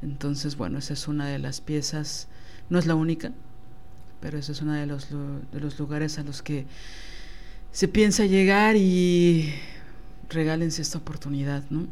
Entonces, 0.03 0.57
bueno, 0.57 0.79
esa 0.79 0.93
es 0.93 1.09
una 1.09 1.27
de 1.27 1.39
las 1.39 1.61
piezas, 1.61 2.29
no 2.71 2.79
es 2.79 2.87
la 2.87 2.95
única, 2.95 3.33
pero 4.21 4.39
ese 4.39 4.53
es 4.53 4.63
uno 4.63 4.73
de 4.73 4.87
los, 4.87 5.09
de 5.11 5.61
los 5.61 5.79
lugares 5.79 6.19
a 6.19 6.23
los 6.23 6.43
que 6.43 6.67
se 7.73 7.89
piensa 7.89 8.25
llegar 8.25 8.77
y 8.77 9.53
regálense 10.29 10.81
esta 10.81 10.99
oportunidad, 10.99 11.65
¿no? 11.71 11.89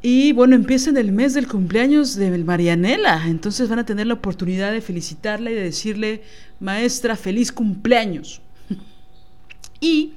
Y 0.00 0.32
bueno, 0.32 0.54
empieza 0.54 0.90
en 0.90 0.96
el 0.96 1.10
mes 1.10 1.34
del 1.34 1.48
cumpleaños 1.48 2.14
de 2.14 2.36
Marianela, 2.38 3.26
entonces 3.26 3.68
van 3.68 3.80
a 3.80 3.86
tener 3.86 4.06
la 4.06 4.14
oportunidad 4.14 4.70
de 4.70 4.80
felicitarla 4.80 5.50
y 5.50 5.54
de 5.54 5.62
decirle, 5.62 6.22
maestra, 6.60 7.16
feliz 7.16 7.50
cumpleaños. 7.50 8.40
y 9.80 10.12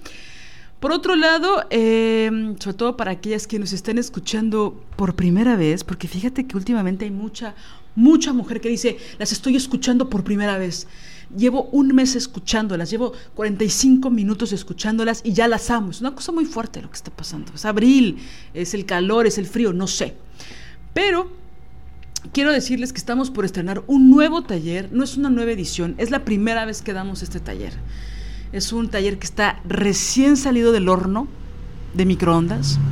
por 0.80 0.92
otro 0.92 1.16
lado, 1.16 1.64
em, 1.70 2.58
sobre 2.60 2.78
todo 2.78 2.98
para 2.98 3.12
aquellas 3.12 3.48
que 3.48 3.60
nos 3.60 3.74
están 3.74 3.98
escuchando 3.98 4.84
por 4.96 5.16
primera 5.16 5.56
vez, 5.56 5.84
porque 5.84 6.08
fíjate 6.08 6.46
que 6.46 6.58
últimamente 6.58 7.06
hay 7.06 7.12
mucha, 7.12 7.56
mucha 7.96 8.34
mujer 8.34 8.62
que 8.62 8.70
dice, 8.70 8.98
las 9.18 9.32
estoy 9.32 9.56
escuchando 9.56 10.10
por 10.10 10.24
primera 10.24 10.58
vez. 10.58 10.88
Llevo 11.36 11.70
un 11.72 11.96
mes 11.96 12.16
escuchándolas, 12.16 12.90
llevo 12.90 13.14
45 13.36 14.10
minutos 14.10 14.52
escuchándolas 14.52 15.22
y 15.24 15.34
ya 15.34 15.48
las 15.48 15.70
amo. 15.70 15.92
Es 15.92 16.02
una 16.02 16.14
cosa 16.14 16.32
muy 16.32 16.46
fuerte 16.46 16.82
lo 16.82 16.90
que 16.90 16.96
está 16.96 17.12
pasando. 17.12 17.54
Es 17.54 17.66
abril, 17.66 18.18
es 18.54 18.74
el 18.74 18.86
calor, 18.86 19.28
es 19.28 19.38
el 19.38 19.46
frío, 19.46 19.74
no 19.74 19.88
sé. 19.88 20.16
Pero 20.94 21.32
quiero 22.34 22.52
decirles 22.52 22.92
que 22.92 23.00
estamos 23.00 23.32
por 23.32 23.46
estrenar 23.46 23.84
un 23.88 24.10
nuevo 24.10 24.44
taller. 24.44 24.90
No 24.92 25.04
es 25.04 25.18
una 25.18 25.30
nueva 25.30 25.52
edición, 25.52 25.96
es 25.98 26.12
la 26.12 26.26
primera 26.26 26.66
vez 26.66 26.82
que 26.82 26.94
damos 26.94 27.24
este 27.24 27.40
taller. 27.40 27.74
Es 28.52 28.74
un 28.74 28.90
taller 28.90 29.18
que 29.18 29.26
está 29.26 29.62
recién 29.64 30.36
salido 30.38 30.72
del 30.72 30.90
horno 30.90 31.28
de 31.94 32.06
microondas. 32.06 32.80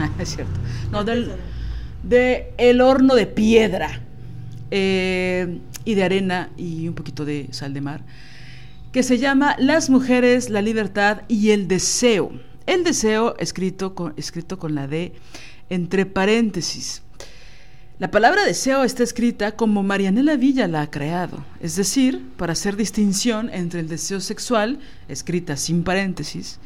Ah, 0.00 0.12
es 0.20 0.36
cierto. 0.36 0.52
No, 0.92 1.02
del 1.02 1.32
de 2.04 2.80
horno 2.80 3.16
de 3.16 3.26
piedra. 3.26 4.00
Eh, 4.70 5.58
y 5.88 5.94
de 5.94 6.04
arena 6.04 6.50
y 6.58 6.86
un 6.86 6.94
poquito 6.94 7.24
de 7.24 7.48
sal 7.50 7.72
de 7.72 7.80
mar, 7.80 8.04
que 8.92 9.02
se 9.02 9.16
llama 9.16 9.56
Las 9.58 9.88
mujeres, 9.88 10.50
la 10.50 10.60
libertad 10.60 11.22
y 11.28 11.48
el 11.48 11.66
deseo. 11.66 12.30
El 12.66 12.84
deseo 12.84 13.34
escrito 13.38 13.94
con, 13.94 14.12
escrito 14.18 14.58
con 14.58 14.74
la 14.74 14.86
D 14.86 15.14
entre 15.70 16.04
paréntesis. 16.04 17.00
La 17.98 18.10
palabra 18.10 18.44
deseo 18.44 18.84
está 18.84 19.02
escrita 19.02 19.56
como 19.56 19.82
Marianela 19.82 20.36
Villa 20.36 20.68
la 20.68 20.82
ha 20.82 20.90
creado, 20.90 21.42
es 21.58 21.76
decir, 21.76 22.22
para 22.36 22.52
hacer 22.52 22.76
distinción 22.76 23.48
entre 23.48 23.80
el 23.80 23.88
deseo 23.88 24.20
sexual, 24.20 24.80
escrita 25.08 25.56
sin 25.56 25.84
paréntesis, 25.84 26.60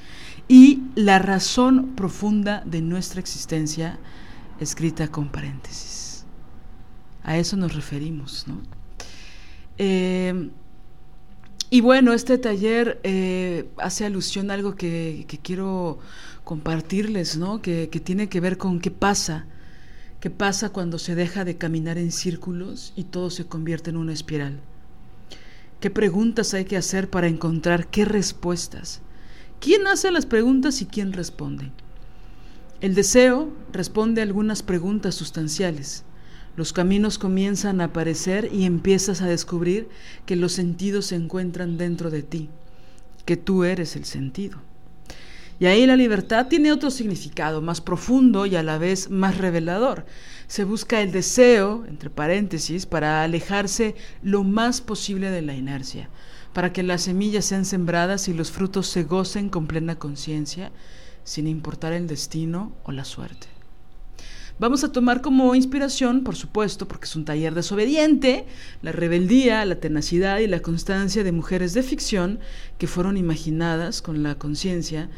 y 0.48 0.82
la 0.96 1.20
razón 1.20 1.94
profunda 1.94 2.64
de 2.66 2.82
nuestra 2.82 3.20
existencia, 3.20 4.00
escrita 4.58 5.06
con 5.06 5.30
paréntesis. 5.30 6.24
A 7.22 7.36
eso 7.36 7.56
nos 7.56 7.76
referimos, 7.76 8.46
¿no? 8.48 8.81
Eh, 9.78 10.50
y 11.70 11.80
bueno, 11.80 12.12
este 12.12 12.36
taller 12.36 13.00
eh, 13.02 13.68
hace 13.78 14.04
alusión 14.04 14.50
a 14.50 14.54
algo 14.54 14.74
que, 14.74 15.26
quiero 15.42 15.98
compartirles, 16.44 17.38
¿no? 17.38 17.62
Que, 17.62 17.88
que, 17.88 17.98
tiene 17.98 18.28
que 18.28 18.40
ver 18.40 18.58
con 18.58 18.78
qué 18.78 18.90
pasa, 18.90 19.46
qué 20.20 20.28
pasa 20.28 20.68
cuando 20.68 20.98
se 20.98 21.14
deja 21.14 21.44
de 21.44 21.56
caminar 21.56 21.96
en 21.96 22.12
círculos 22.12 22.92
y 22.94 23.04
todo 23.04 23.30
se 23.30 23.46
convierte 23.46 23.90
en 23.90 23.96
una 23.96 24.12
espiral. 24.12 24.60
¿Qué 25.80 25.90
preguntas 25.90 26.52
hay 26.54 26.64
que 26.64 26.76
hacer 26.76 27.08
para 27.08 27.26
encontrar 27.26 27.88
qué 27.88 28.04
respuestas? 28.04 29.00
¿Quién 29.58 29.86
hace 29.86 30.10
las 30.10 30.26
preguntas 30.26 30.82
y 30.82 30.86
quién 30.86 31.12
responde? 31.12 31.72
El 32.80 32.94
deseo 32.94 33.52
responde 33.72 34.20
a 34.20 34.24
algunas 34.24 34.62
preguntas 34.62 35.14
sustanciales. 35.14 36.04
Los 36.56 36.72
caminos 36.72 37.18
comienzan 37.18 37.80
a 37.80 37.84
aparecer 37.84 38.50
y 38.52 38.64
empiezas 38.64 39.22
a 39.22 39.26
descubrir 39.26 39.88
que 40.26 40.36
los 40.36 40.52
sentidos 40.52 41.06
se 41.06 41.16
encuentran 41.16 41.78
dentro 41.78 42.10
de 42.10 42.22
ti, 42.22 42.50
que 43.24 43.38
tú 43.38 43.64
eres 43.64 43.96
el 43.96 44.04
sentido. 44.04 44.58
Y 45.58 45.66
ahí 45.66 45.86
la 45.86 45.96
libertad 45.96 46.48
tiene 46.48 46.72
otro 46.72 46.90
significado, 46.90 47.62
más 47.62 47.80
profundo 47.80 48.46
y 48.46 48.56
a 48.56 48.62
la 48.62 48.78
vez 48.78 49.10
más 49.10 49.38
revelador. 49.38 50.04
Se 50.48 50.64
busca 50.64 51.00
el 51.00 51.12
deseo, 51.12 51.84
entre 51.86 52.10
paréntesis, 52.10 52.84
para 52.84 53.22
alejarse 53.22 53.94
lo 54.22 54.44
más 54.44 54.80
posible 54.80 55.30
de 55.30 55.40
la 55.40 55.54
inercia, 55.54 56.10
para 56.52 56.72
que 56.72 56.82
las 56.82 57.02
semillas 57.02 57.44
sean 57.44 57.64
sembradas 57.64 58.28
y 58.28 58.34
los 58.34 58.50
frutos 58.50 58.88
se 58.88 59.04
gocen 59.04 59.48
con 59.48 59.66
plena 59.66 59.98
conciencia, 59.98 60.72
sin 61.24 61.46
importar 61.46 61.92
el 61.92 62.08
destino 62.08 62.72
o 62.82 62.92
la 62.92 63.04
suerte. 63.04 63.51
Vamos 64.62 64.84
a 64.84 64.92
tomar 64.92 65.22
como 65.22 65.56
inspiración, 65.56 66.22
por 66.22 66.36
supuesto, 66.36 66.86
porque 66.86 67.06
es 67.06 67.16
un 67.16 67.24
taller 67.24 67.52
desobediente, 67.52 68.46
la 68.80 68.92
rebeldía, 68.92 69.64
la 69.64 69.80
tenacidad 69.80 70.38
y 70.38 70.46
la 70.46 70.60
constancia 70.60 71.24
de 71.24 71.32
mujeres 71.32 71.74
de 71.74 71.82
ficción 71.82 72.38
que 72.78 72.86
fueron 72.86 73.16
imaginadas 73.16 74.02
con 74.02 74.22
la 74.22 74.36
conciencia 74.36 75.10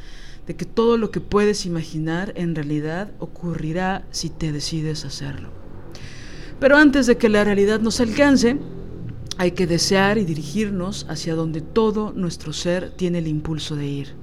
de 0.47 0.57
que 0.57 0.65
todo 0.65 0.97
lo 0.97 1.11
que 1.11 1.21
puedes 1.21 1.67
imaginar 1.67 2.33
en 2.37 2.55
realidad 2.55 3.13
ocurrirá 3.19 4.07
si 4.13 4.31
te 4.31 4.51
decides 4.51 5.05
hacerlo. 5.05 5.51
Pero 6.59 6.79
antes 6.79 7.07
de 7.07 7.19
que 7.19 7.29
la 7.29 7.45
realidad 7.45 7.81
nos 7.81 8.01
alcance, 8.01 8.57
hay 9.37 9.51
que 9.51 9.67
desear 9.67 10.17
y 10.17 10.25
dirigirnos 10.25 11.05
hacia 11.11 11.35
donde 11.35 11.61
todo 11.61 12.15
nuestro 12.15 12.55
ser 12.55 12.93
tiene 12.97 13.19
el 13.19 13.29
impulso 13.29 13.77
de 13.77 13.89
ir. 13.89 14.15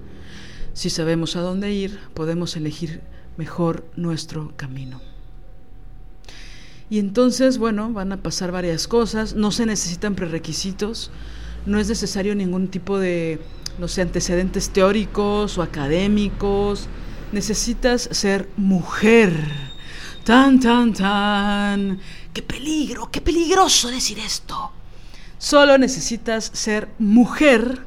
Si 0.73 0.89
sabemos 0.89 1.35
a 1.35 1.41
dónde 1.41 1.71
ir, 1.71 1.99
podemos 2.15 2.57
elegir 2.57 3.01
mejor 3.37 3.85
nuestro 3.95 4.57
camino. 4.57 5.10
Y 6.91 6.99
entonces, 6.99 7.57
bueno, 7.57 7.93
van 7.93 8.11
a 8.11 8.21
pasar 8.21 8.51
varias 8.51 8.85
cosas, 8.85 9.33
no 9.33 9.53
se 9.53 9.65
necesitan 9.65 10.13
prerequisitos, 10.13 11.09
no 11.65 11.79
es 11.79 11.87
necesario 11.87 12.35
ningún 12.35 12.67
tipo 12.67 12.99
de, 12.99 13.39
no 13.79 13.87
sé, 13.87 14.01
antecedentes 14.01 14.71
teóricos 14.71 15.57
o 15.57 15.61
académicos, 15.61 16.89
necesitas 17.31 18.09
ser 18.11 18.49
mujer. 18.57 19.31
Tan, 20.25 20.59
tan, 20.59 20.93
tan. 20.93 22.01
¡Qué 22.33 22.41
peligro! 22.41 23.09
¡Qué 23.09 23.21
peligroso 23.21 23.87
decir 23.87 24.19
esto! 24.19 24.73
Solo 25.37 25.77
necesitas 25.77 26.51
ser 26.53 26.89
mujer 26.99 27.85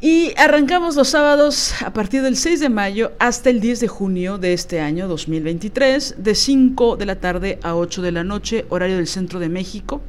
y 0.00 0.32
arrancamos 0.36 0.94
los 0.94 1.08
sábados 1.08 1.72
a 1.82 1.92
partir 1.92 2.22
del 2.22 2.36
6 2.36 2.60
de 2.60 2.68
mayo 2.68 3.12
hasta 3.18 3.48
el 3.48 3.60
10 3.60 3.80
de 3.80 3.88
junio 3.88 4.36
de 4.36 4.52
este 4.52 4.80
año 4.80 5.08
2023, 5.08 6.16
de 6.18 6.34
5 6.34 6.96
de 6.96 7.06
la 7.06 7.16
tarde 7.16 7.58
a 7.62 7.74
8 7.74 8.02
de 8.02 8.12
la 8.12 8.22
noche, 8.22 8.66
horario 8.68 8.96
del 8.96 9.06
centro 9.06 9.40
de 9.40 9.48
México. 9.48 10.02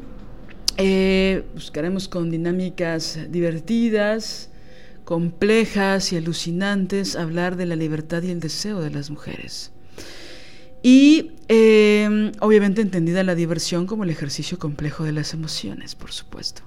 eh, 0.79 1.45
buscaremos 1.55 2.07
con 2.07 2.31
dinámicas 2.31 3.19
divertidas, 3.31 4.49
complejas 5.05 6.13
y 6.13 6.17
alucinantes 6.17 7.17
hablar 7.17 7.57
de 7.57 7.67
la 7.67 7.75
libertad 7.75 8.23
y 8.23 8.31
el 8.31 8.39
deseo 8.39 8.81
de 8.81 8.91
las 8.91 9.11
mujeres. 9.11 9.73
Y 10.83 11.33
eh, 11.49 12.31
obviamente 12.41 12.81
entendida 12.81 13.25
la 13.25 13.35
diversión 13.35 13.87
como 13.87 14.05
el 14.05 14.11
ejercicio 14.11 14.59
complejo 14.59 15.03
de 15.03 15.13
las 15.13 15.35
emociones, 15.35 15.97
por 15.97 16.13
supuesto. 16.13 16.63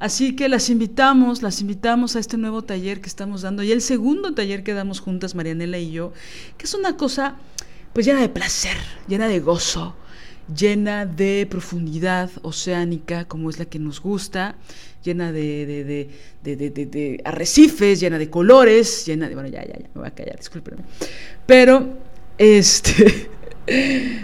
Así 0.00 0.34
que 0.34 0.48
las 0.48 0.70
invitamos, 0.70 1.42
las 1.42 1.60
invitamos 1.60 2.16
a 2.16 2.20
este 2.20 2.36
nuevo 2.36 2.62
taller 2.62 3.00
que 3.00 3.08
estamos 3.08 3.42
dando 3.42 3.62
y 3.62 3.72
el 3.72 3.82
segundo 3.82 4.34
taller 4.34 4.64
que 4.64 4.72
damos 4.72 5.00
juntas, 5.00 5.34
Marianela 5.34 5.78
y 5.78 5.92
yo, 5.92 6.12
que 6.56 6.64
es 6.64 6.74
una 6.74 6.96
cosa 6.96 7.36
pues 7.92 8.06
llena 8.06 8.20
de 8.20 8.28
placer, 8.28 8.76
llena 9.06 9.28
de 9.28 9.38
gozo, 9.40 9.94
llena 10.54 11.06
de 11.06 11.46
profundidad 11.48 12.30
oceánica, 12.42 13.24
como 13.24 13.50
es 13.50 13.58
la 13.58 13.64
que 13.64 13.78
nos 13.78 14.00
gusta, 14.00 14.56
llena 15.04 15.32
de, 15.32 16.08
de, 16.42 17.20
arrecifes, 17.24 18.00
llena 18.00 18.18
de 18.18 18.30
colores, 18.30 19.04
llena 19.06 19.28
de... 19.28 19.34
Bueno, 19.34 19.48
ya, 19.48 19.64
ya, 19.64 19.74
ya, 19.74 19.88
me 19.94 20.00
voy 20.00 20.08
a 20.08 20.10
callar, 20.10 20.36
discúlpenme. 20.36 20.82
Pero, 21.46 21.88
este... 22.38 23.30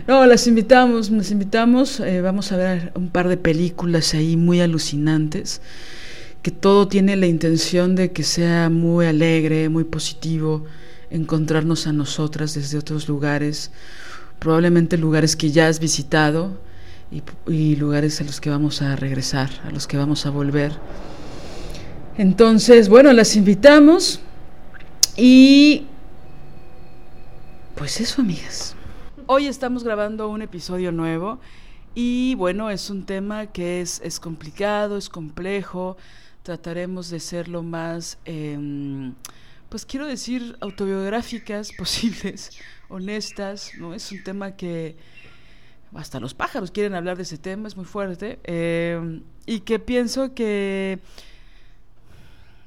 No, 0.07 0.27
las 0.27 0.47
invitamos, 0.47 1.11
las 1.11 1.31
invitamos. 1.31 2.01
Eh, 2.01 2.21
vamos 2.21 2.53
a 2.53 2.59
ver 2.59 2.93
un 2.95 3.09
par 3.09 3.27
de 3.27 3.39
películas 3.39 4.13
ahí 4.13 4.37
muy 4.37 4.61
alucinantes, 4.61 5.63
que 6.43 6.51
todo 6.51 6.89
tiene 6.89 7.17
la 7.17 7.27
intención 7.27 7.97
de 7.97 8.13
que 8.13 8.23
sea 8.23 8.69
muy 8.69 9.07
alegre, 9.07 9.71
muy 9.71 9.85
positivo, 9.85 10.67
encontrarnos 11.11 11.87
a 11.87 11.93
nosotras 11.95 12.55
desde 12.55 12.77
otros 12.77 13.09
lugares, 13.09 13.71
probablemente 14.41 14.97
lugares 14.97 15.37
que 15.37 15.53
ya 15.53 15.69
has 15.69 15.79
visitado 15.79 16.59
y, 17.47 17.77
lugares 17.77 18.21
a 18.21 18.25
los 18.25 18.41
que 18.41 18.51
vamos 18.51 18.83
a 18.83 18.97
regresar, 18.97 19.51
a 19.65 19.71
los 19.71 19.87
que 19.87 19.97
vamos 19.97 20.27
a 20.27 20.31
volver. 20.31 20.73
Entonces, 22.17 22.89
bueno, 22.89 23.13
las 23.13 23.37
invitamos 23.37 24.21
y 25.17 25.87
pues 27.77 28.01
eso, 28.01 28.23
amigas. 28.23 28.75
Hoy 29.27 29.47
estamos 29.47 29.85
grabando 29.85 30.29
un 30.29 30.43
episodio 30.43 30.91
nuevo 30.91 31.39
y 31.95 32.35
bueno, 32.37 32.71
es 32.71 32.91
un 32.91 33.05
tema 33.05 33.47
que 33.47 33.81
es, 33.81 34.01
es 34.05 34.21
complicado, 34.21 34.97
es 34.97 35.09
complejo. 35.09 35.97
Trataremos 36.43 37.11
de 37.11 37.21
ser 37.21 37.49
lo 37.49 37.63
más, 37.63 38.19
eh, 38.25 39.13
pues 39.69 39.85
quiero 39.85 40.07
decir, 40.07 40.57
autobiográficas 40.61 41.73
posibles, 41.79 42.51
honestas. 42.91 43.73
¿no? 43.79 43.95
Es 43.95 44.13
un 44.13 44.23
tema 44.23 44.57
que 44.57 44.97
hasta 45.95 46.21
los 46.21 46.35
pájaros 46.35 46.71
quieren 46.71 46.95
hablar 46.95 47.17
de 47.17 47.23
ese 47.23 47.39
tema, 47.39 47.69
es 47.69 47.77
muy 47.77 47.87
fuerte. 47.87 48.39
Eh, 48.45 49.21
y 49.47 49.61
que 49.61 49.79
pienso 49.79 50.35
que 50.35 50.99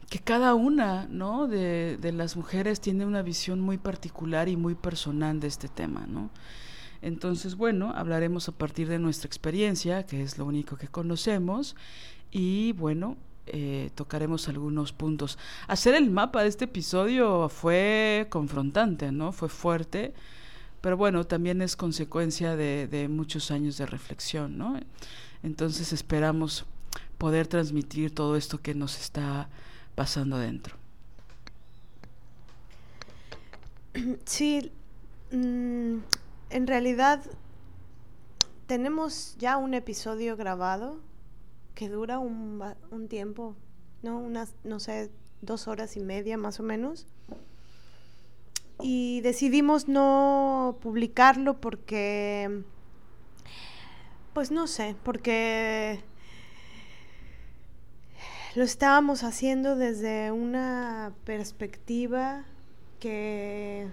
que 0.10 0.20
cada 0.20 0.54
una 0.54 1.08
¿no? 1.10 1.48
de, 1.48 1.98
de, 1.98 2.12
las 2.12 2.38
mujeres 2.38 2.80
tiene 2.80 3.04
una 3.04 3.24
visión 3.24 3.60
muy 3.60 3.80
particular 3.80 4.48
y 4.48 4.56
muy 4.56 4.76
personal 4.76 5.40
de 5.40 5.48
este 5.48 5.68
tema. 5.68 6.06
¿no? 6.08 6.30
Entonces, 7.02 7.56
bueno, 7.56 7.92
hablaremos 7.96 8.48
a 8.48 8.52
partir 8.52 8.88
de 8.88 9.00
nuestra 9.00 9.26
experiencia, 9.26 10.06
que 10.06 10.22
es 10.22 10.38
lo 10.38 10.46
único 10.46 10.78
que 10.78 10.88
conocemos, 10.88 11.76
y 12.30 12.72
bueno, 12.74 13.18
eh, 13.48 13.90
tocaremos 13.96 14.48
algunos 14.48 14.94
puntos. 14.94 15.38
Hacer 15.68 15.96
el 15.96 16.10
mapa 16.10 16.44
de 16.44 16.50
este 16.50 16.66
episodio 16.66 17.50
fue 17.50 18.28
confrontante, 18.30 19.12
¿no? 19.12 19.32
Fue 19.32 19.50
fuerte, 19.50 20.14
pero 20.82 20.96
bueno, 20.96 21.26
también 21.26 21.62
es 21.62 21.76
consecuencia 21.76 22.56
de, 22.56 23.08
muchos 23.10 23.52
años 23.52 23.78
de 23.78 23.86
reflexión, 23.86 24.58
¿no? 24.58 24.80
Entonces 25.44 25.92
esperamos 25.92 26.66
poder 27.18 27.48
transmitir 27.48 28.14
todo 28.14 28.38
esto 28.38 28.62
que 28.62 28.76
nos 28.76 29.00
está 29.00 29.50
pasando 29.96 30.38
dentro. 30.38 30.76
Sí, 34.26 34.72
mmm, 35.32 35.98
en 36.50 36.68
realidad 36.68 37.22
tenemos 38.68 39.36
ya 39.38 39.58
un 39.58 39.74
episodio 39.74 40.36
grabado 40.38 40.98
que 41.76 41.90
dura 41.90 42.20
un, 42.20 42.62
un 42.92 43.08
tiempo, 43.08 43.56
¿no? 44.02 44.20
Unas, 44.20 44.56
no 44.64 44.80
sé, 44.80 45.12
dos 45.42 45.68
horas 45.68 45.98
y 45.98 46.00
media 46.00 46.38
más 46.38 46.60
o 46.60 46.64
menos. 46.64 47.08
Y 48.82 49.22
decidimos 49.22 49.88
no 49.88 50.78
publicarlo 50.82 51.60
porque, 51.60 52.64
pues 54.34 54.52
no 54.52 54.68
sé, 54.68 54.96
porque 55.04 56.02
lo 58.56 58.64
estábamos 58.64 59.24
haciendo 59.24 59.76
desde 59.76 60.32
una 60.32 61.14
perspectiva 61.24 62.46
que, 63.00 63.88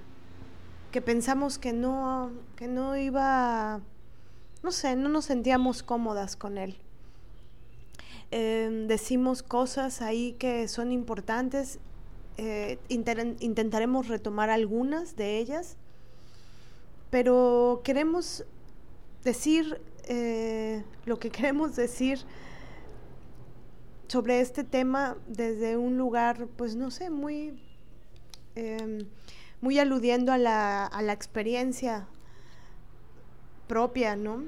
que 0.91 1.01
pensamos 1.01 1.59
que 1.59 1.73
no, 1.73 2.33
que 2.57 2.69
no 2.69 2.97
iba, 2.97 3.81
no 4.63 4.73
sé, 4.73 4.97
no 4.97 5.09
nos 5.09 5.27
sentíamos 5.27 5.83
cómodas 5.83 6.37
con 6.37 6.59
él. 6.59 6.77
Eh, 8.33 8.85
decimos 8.87 9.43
cosas 9.43 10.03
ahí 10.03 10.37
que 10.39 10.69
son 10.69 10.93
importantes, 10.93 11.81
eh, 12.37 12.79
intentaremos 12.89 14.09
retomar 14.09 14.51
algunas 14.51 15.17
de 15.17 15.39
ellas, 15.39 15.77
pero 17.11 17.83
queremos 17.85 18.45
decir 19.25 19.81
eh, 20.05 20.83
lo 21.05 21.19
que 21.19 21.31
queremos 21.31 21.77
decir 21.77 22.21
sobre 24.09 24.41
este 24.41 24.65
tema 24.65 25.17
desde 25.29 25.77
un 25.77 25.97
lugar, 25.97 26.49
pues 26.57 26.75
no 26.75 26.91
sé, 26.91 27.11
muy, 27.11 27.63
eh, 28.57 29.07
muy 29.61 29.79
aludiendo 29.79 30.33
a 30.33 30.39
la, 30.39 30.87
a 30.87 31.03
la 31.03 31.13
experiencia 31.13 32.09
propia, 33.69 34.17
¿no? 34.17 34.45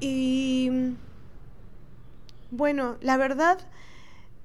Y 0.00 0.70
bueno, 2.50 2.96
la 3.00 3.16
verdad, 3.16 3.58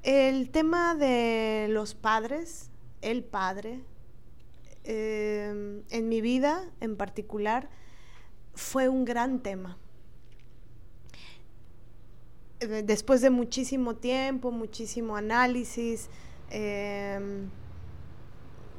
el 0.03 0.49
tema 0.49 0.95
de 0.95 1.67
los 1.69 1.95
padres, 1.95 2.69
el 3.01 3.23
padre, 3.23 3.81
eh, 4.83 5.81
en 5.89 6.09
mi 6.09 6.21
vida 6.21 6.69
en 6.81 6.97
particular, 6.97 7.69
fue 8.53 8.89
un 8.89 9.05
gran 9.05 9.39
tema. 9.39 9.77
Eh, 12.59 12.83
después 12.85 13.21
de 13.21 13.29
muchísimo 13.29 13.95
tiempo, 13.95 14.51
muchísimo 14.51 15.15
análisis, 15.17 16.09
eh, 16.49 17.19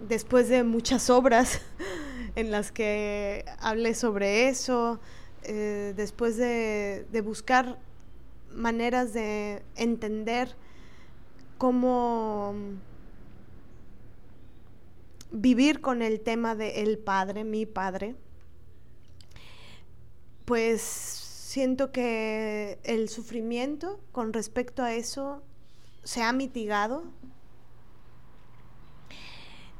después 0.08 0.48
de 0.48 0.64
muchas 0.64 1.10
obras 1.10 1.60
en 2.37 2.50
las 2.50 2.72
que 2.72 3.44
hablé 3.58 3.94
sobre 3.94 4.48
eso, 4.48 5.00
eh, 5.42 5.92
después 5.96 6.37
de, 6.37 7.06
de, 7.12 7.20
buscar 7.20 7.78
maneras 8.54 9.12
de 9.12 9.62
entender 9.76 10.56
cómo 11.58 12.54
vivir 15.30 15.80
con 15.80 16.02
el 16.02 16.20
tema 16.20 16.54
de 16.54 16.82
el 16.82 16.98
padre, 16.98 17.44
mi 17.44 17.66
padre, 17.66 18.14
pues 20.44 20.80
siento 20.82 21.90
que 21.92 22.78
el 22.84 23.08
sufrimiento 23.08 24.00
con 24.12 24.32
respecto 24.32 24.82
a 24.82 24.94
eso 24.94 25.42
se 26.04 26.22
ha 26.22 26.32
mitigado. 26.32 27.04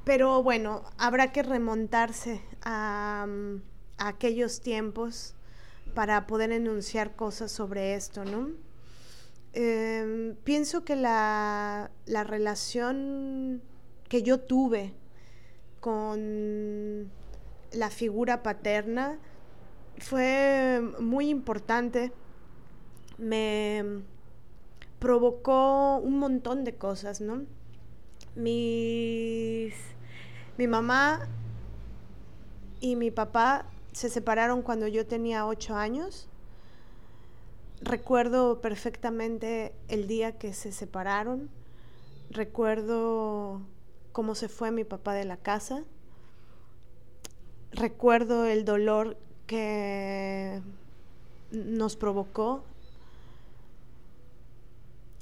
Pero 0.05 0.43
bueno, 0.43 0.85
habrá 0.99 1.33
que 1.33 1.43
remontarse 1.43 2.43
a, 2.63 3.27
a 3.99 4.09
aquellos 4.09 4.61
tiempos 4.61 5.35
para 5.95 6.27
poder 6.27 6.53
enunciar 6.53 7.17
cosas 7.17 7.53
sobre 7.53 7.95
esto, 7.95 8.25
¿no? 8.25 8.64
Eh, 9.57 10.35
pienso 10.43 10.85
que 10.85 10.97
la, 10.97 11.91
la 12.07 12.25
relación 12.25 13.63
que 14.09 14.23
yo 14.23 14.41
tuve 14.41 14.93
con 15.81 17.11
la 17.73 17.91
figura 17.91 18.43
paterna 18.43 19.19
fue 19.99 20.81
muy 20.99 21.29
importante. 21.29 22.13
Me 23.19 24.03
provocó 24.99 25.99
un 25.99 26.19
montón 26.19 26.65
de 26.65 26.75
cosas, 26.75 27.21
¿no? 27.21 27.43
Mis, 28.35 29.75
mi 30.59 30.67
mamá 30.67 31.29
y 32.81 32.97
mi 32.97 33.11
papá 33.11 33.67
se 33.93 34.09
separaron 34.09 34.63
cuando 34.63 34.89
yo 34.89 35.07
tenía 35.07 35.47
ocho 35.47 35.77
años. 35.77 36.29
Recuerdo 37.85 38.61
perfectamente 38.61 39.75
el 39.89 40.07
día 40.07 40.39
que 40.39 40.53
se 40.53 40.73
separaron, 40.73 41.51
recuerdo 42.31 43.61
cómo 44.13 44.35
se 44.35 44.49
fue 44.49 44.71
mi 44.71 44.85
papá 44.85 45.15
de 45.15 45.25
la 45.25 45.37
casa, 45.37 45.85
recuerdo 47.73 48.47
el 48.47 48.65
dolor 48.65 49.17
que 49.47 50.63
nos 51.51 51.97
provocó. 51.97 52.65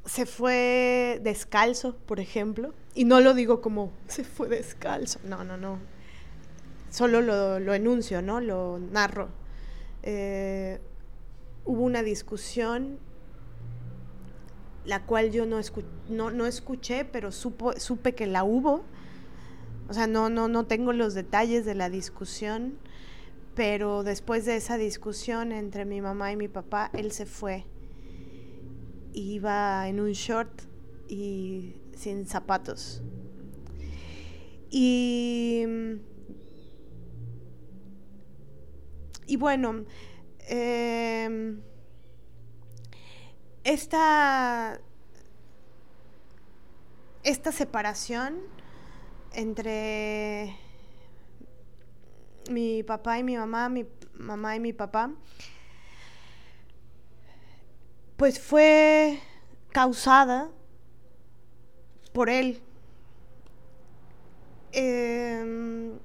Se 0.05 0.27
fue 0.27 1.20
descalzo, 1.22 1.94
por 2.07 2.18
ejemplo, 2.18 2.75
y 2.94 3.05
no 3.05 3.20
lo 3.20 3.35
digo 3.35 3.61
como 3.61 3.92
se 4.09 4.25
fue 4.25 4.48
descalzo, 4.48 5.20
no, 5.25 5.44
no, 5.44 5.57
no, 5.57 5.79
solo 6.90 7.20
lo, 7.20 7.75
enuncio, 7.75 8.20
¿no? 8.20 8.40
Lo 8.40 8.79
narro. 8.79 9.29
Eh, 10.03 10.81
hubo 11.64 11.83
una 11.83 12.03
discusión 12.03 12.98
la 14.85 15.05
cual 15.05 15.31
yo 15.31 15.46
no, 15.46 15.61
no, 16.31 16.46
escuché, 16.46 17.05
pero 17.05 17.31
supe 17.31 18.14
que 18.14 18.27
la 18.27 18.44
hubo. 18.44 18.83
O 19.88 19.94
sea, 19.94 20.07
no, 20.07 20.29
no, 20.29 20.48
no 20.48 20.66
tengo 20.66 20.92
los 20.92 21.14
detalles 21.14 21.64
de 21.64 21.75
la 21.75 21.88
discusión, 21.90 22.79
pero 23.55 24.03
después 24.03 24.44
de 24.44 24.57
esa 24.57 24.79
discusión 24.79 25.53
entre 25.53 25.85
mi 25.85 26.01
mamá 26.01 26.33
y 26.33 26.37
mi 26.37 26.48
papá, 26.48 26.90
él 26.94 27.12
se 27.12 27.27
fue. 27.27 27.64
Iba 29.12 29.88
en 29.88 30.01
un 30.01 30.12
short 30.12 30.62
y 31.09 31.77
sin 31.94 32.27
zapatos. 32.27 33.03
Y, 34.70 35.64
y 39.27 39.37
bueno, 39.37 39.85
eh, 40.48 41.57
esta, 43.64 44.81
esta 47.22 47.52
separación 47.52 48.40
entre 49.33 50.57
mi 52.50 52.83
papá 52.83 53.18
y 53.18 53.24
mi 53.24 53.37
mamá, 53.37 53.68
mi 53.68 53.87
mamá 54.14 54.57
y 54.57 54.61
mi 54.61 54.72
papá, 54.72 55.12
pues 58.16 58.40
fue 58.40 59.20
causada 59.70 60.50
por 62.12 62.28
él. 62.28 62.62
Em, 64.72 65.98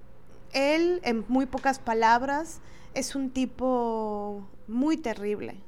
él, 0.53 0.99
en 1.03 1.25
muy 1.27 1.45
pocas 1.45 1.79
palabras, 1.79 2.61
es 2.97 3.15
un 3.15 3.29
tipo 3.31 4.47
muy 4.67 4.97
terrible 4.97 5.61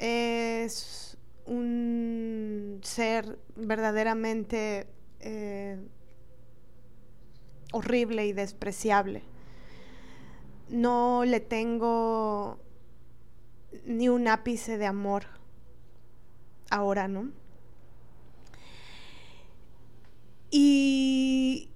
es 0.00 1.18
un 1.44 2.80
ser 2.82 3.38
verdaderamente 3.54 4.86
eh, 5.20 5.78
horrible 7.72 8.26
y 8.26 8.32
despreciable. 8.32 9.22
No 10.70 11.24
le 11.26 11.40
tengo 11.40 12.58
ni 13.84 14.08
un 14.08 14.26
ápice 14.28 14.78
de 14.78 14.86
amor 14.86 15.24
ahora, 16.70 17.08
¿no? 17.08 17.30
Y 20.50 21.70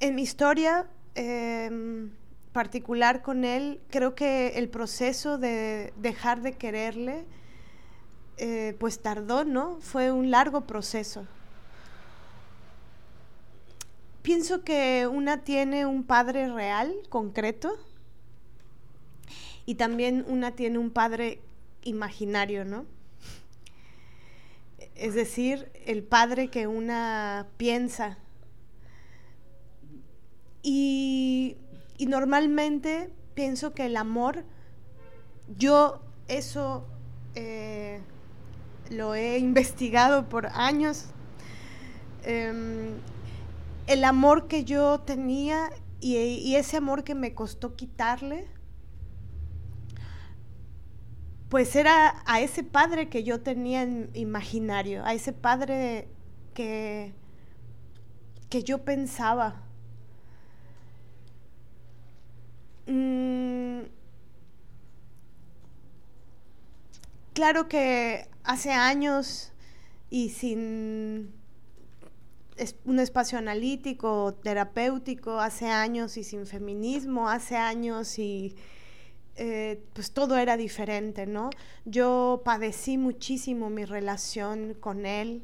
en 0.00 0.14
mi 0.14 0.22
historia, 0.22 0.88
em, 1.14 2.12
particular 2.54 3.20
con 3.20 3.44
él, 3.44 3.80
creo 3.90 4.14
que 4.14 4.52
el 4.54 4.68
proceso 4.68 5.38
de 5.38 5.92
dejar 5.96 6.40
de 6.40 6.52
quererle, 6.52 7.24
eh, 8.36 8.76
pues 8.78 9.02
tardó, 9.02 9.44
¿no? 9.44 9.80
Fue 9.80 10.12
un 10.12 10.30
largo 10.30 10.60
proceso. 10.60 11.26
Pienso 14.22 14.62
que 14.62 15.08
una 15.10 15.42
tiene 15.42 15.84
un 15.84 16.04
padre 16.04 16.48
real, 16.48 16.94
concreto, 17.08 17.76
y 19.66 19.74
también 19.74 20.24
una 20.28 20.52
tiene 20.52 20.78
un 20.78 20.90
padre 20.90 21.40
imaginario, 21.82 22.64
¿no? 22.64 22.86
Es 24.94 25.14
decir, 25.14 25.72
el 25.86 26.04
padre 26.04 26.48
que 26.48 26.68
una 26.68 27.48
piensa. 27.56 28.16
Y 30.62 31.56
y 31.96 32.06
normalmente 32.06 33.10
pienso 33.34 33.72
que 33.72 33.86
el 33.86 33.96
amor, 33.96 34.44
yo 35.56 36.00
eso 36.28 36.86
eh, 37.34 38.00
lo 38.90 39.14
he 39.14 39.38
investigado 39.38 40.28
por 40.28 40.46
años. 40.46 41.06
Em, 42.22 42.94
el 43.86 44.04
amor 44.04 44.48
que 44.48 44.64
yo 44.64 45.00
tenía 45.00 45.70
y, 46.00 46.54
ese 46.56 46.76
amor 46.76 47.02
que 47.02 47.14
me 47.14 47.34
costó 47.34 47.76
quitarle, 47.76 48.46
pues 51.48 51.76
era 51.76 52.22
a 52.26 52.40
ese 52.40 52.62
padre 52.62 53.08
que 53.08 53.24
yo 53.24 53.40
tenía 53.40 53.82
en 53.82 54.10
imaginario, 54.12 55.04
a 55.04 55.14
ese 55.14 55.32
padre 55.32 56.08
que, 56.52 57.14
que 58.50 58.62
yo 58.62 58.84
pensaba 58.84 59.63
Mm, 62.86 63.82
claro 67.32 67.68
que 67.68 68.28
hace 68.44 68.72
años 68.72 69.52
y 70.10 70.30
sin 70.30 71.32
un 72.84 73.00
espacio 73.00 73.38
analítico, 73.38 74.34
terapéutico, 74.42 75.40
hace 75.40 75.66
años 75.66 76.16
y 76.16 76.24
sin 76.24 76.46
feminismo, 76.46 77.28
hace 77.28 77.56
años 77.56 78.18
y 78.18 78.54
eh, 79.36 79.82
pues 79.92 80.12
todo 80.12 80.36
era 80.36 80.56
diferente, 80.56 81.26
¿no? 81.26 81.50
Yo 81.84 82.42
padecí 82.44 82.96
muchísimo 82.96 83.70
mi 83.70 83.84
relación 83.84 84.74
con 84.78 85.06
él, 85.06 85.42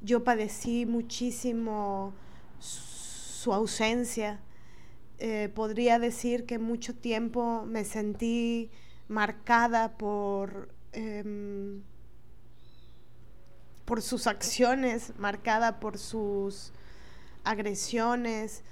yo 0.00 0.22
padecí 0.22 0.86
muchísimo 0.86 2.12
su 2.60 3.52
ausencia, 3.52 4.40
eh, 5.18 5.50
podría 5.54 5.98
decir 5.98 6.44
que 6.44 6.58
mucho 6.58 6.94
tiempo 6.94 7.64
me 7.66 7.84
sentí 7.84 8.70
marcada 9.08 9.96
por, 9.96 10.68
em, 10.92 11.82
por 13.84 14.02
sus 14.02 14.26
acciones, 14.26 15.12
marcada 15.18 15.78
por 15.78 15.98
sus 15.98 16.72
agresiones. 17.44 18.62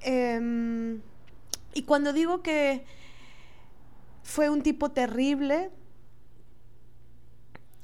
Em, 0.00 1.00
y 1.74 1.84
cuando 1.84 2.12
digo 2.12 2.42
que 2.42 2.84
fue 4.22 4.50
un 4.50 4.62
tipo 4.62 4.90
terrible, 4.90 5.70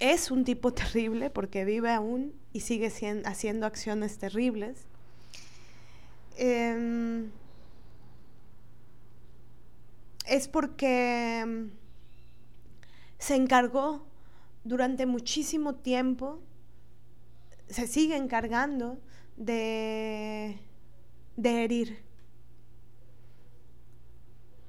es 0.01 0.31
un 0.31 0.44
tipo 0.44 0.73
terrible 0.75 1.31
porque 1.31 1.64
vive 1.64 1.90
aún 1.92 2.35
y 2.53 2.61
sigue 2.61 2.92
haciendo 3.25 3.66
acciones 3.66 4.18
terribles. 4.18 4.88
Em, 6.40 7.33
es 10.24 10.46
porque 10.46 11.40
em, 11.40 11.70
se 13.18 13.35
encargó 13.35 14.07
durante 14.62 15.05
muchísimo 15.05 15.74
tiempo, 15.74 16.38
se 17.68 17.88
sigue 17.88 18.16
encargando 18.16 19.01
de, 19.37 20.61
de 21.37 21.64
herir 21.64 22.05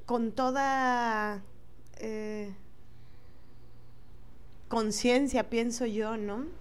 con 0.08 0.32
toda 0.32 1.44
eh, 1.98 2.56
conciencia, 4.70 5.52
pienso 5.52 5.86
yo, 5.86 6.18
¿no? 6.18 6.59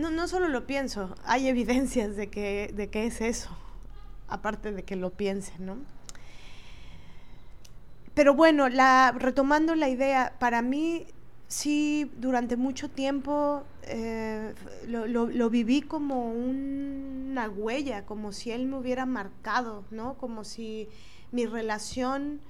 No, 0.00 0.10
no 0.10 0.26
solo 0.26 0.48
lo 0.48 0.66
pienso, 0.66 1.14
hay 1.24 1.48
evidencias 1.48 2.16
de 2.16 2.28
que, 2.28 2.72
de 2.74 2.90
es 3.06 3.20
eso, 3.20 3.50
aparte 4.28 4.72
de 4.72 4.82
que 4.82 4.96
lo 4.96 5.10
piense, 5.10 5.52
¿no? 5.58 5.76
Pero 8.14 8.34
bueno, 8.34 8.68
la, 8.68 9.14
retomando 9.16 9.74
la 9.74 9.88
idea, 9.88 10.34
para 10.38 10.62
mí 10.62 11.06
sí, 11.46 12.10
durante 12.16 12.56
mucho 12.56 12.88
tiempo 12.88 13.64
eh, 13.82 14.54
lo, 14.86 15.06
lo, 15.06 15.50
viví 15.50 15.82
como 15.82 16.32
una 16.32 17.48
huella, 17.48 18.06
como 18.06 18.32
si 18.32 18.50
él 18.50 18.66
me 18.66 18.78
hubiera 18.78 19.04
marcado, 19.04 19.84
¿no? 19.90 20.14
Como 20.18 20.44
si 20.44 20.88
mi 21.32 21.46
relación 21.46 22.40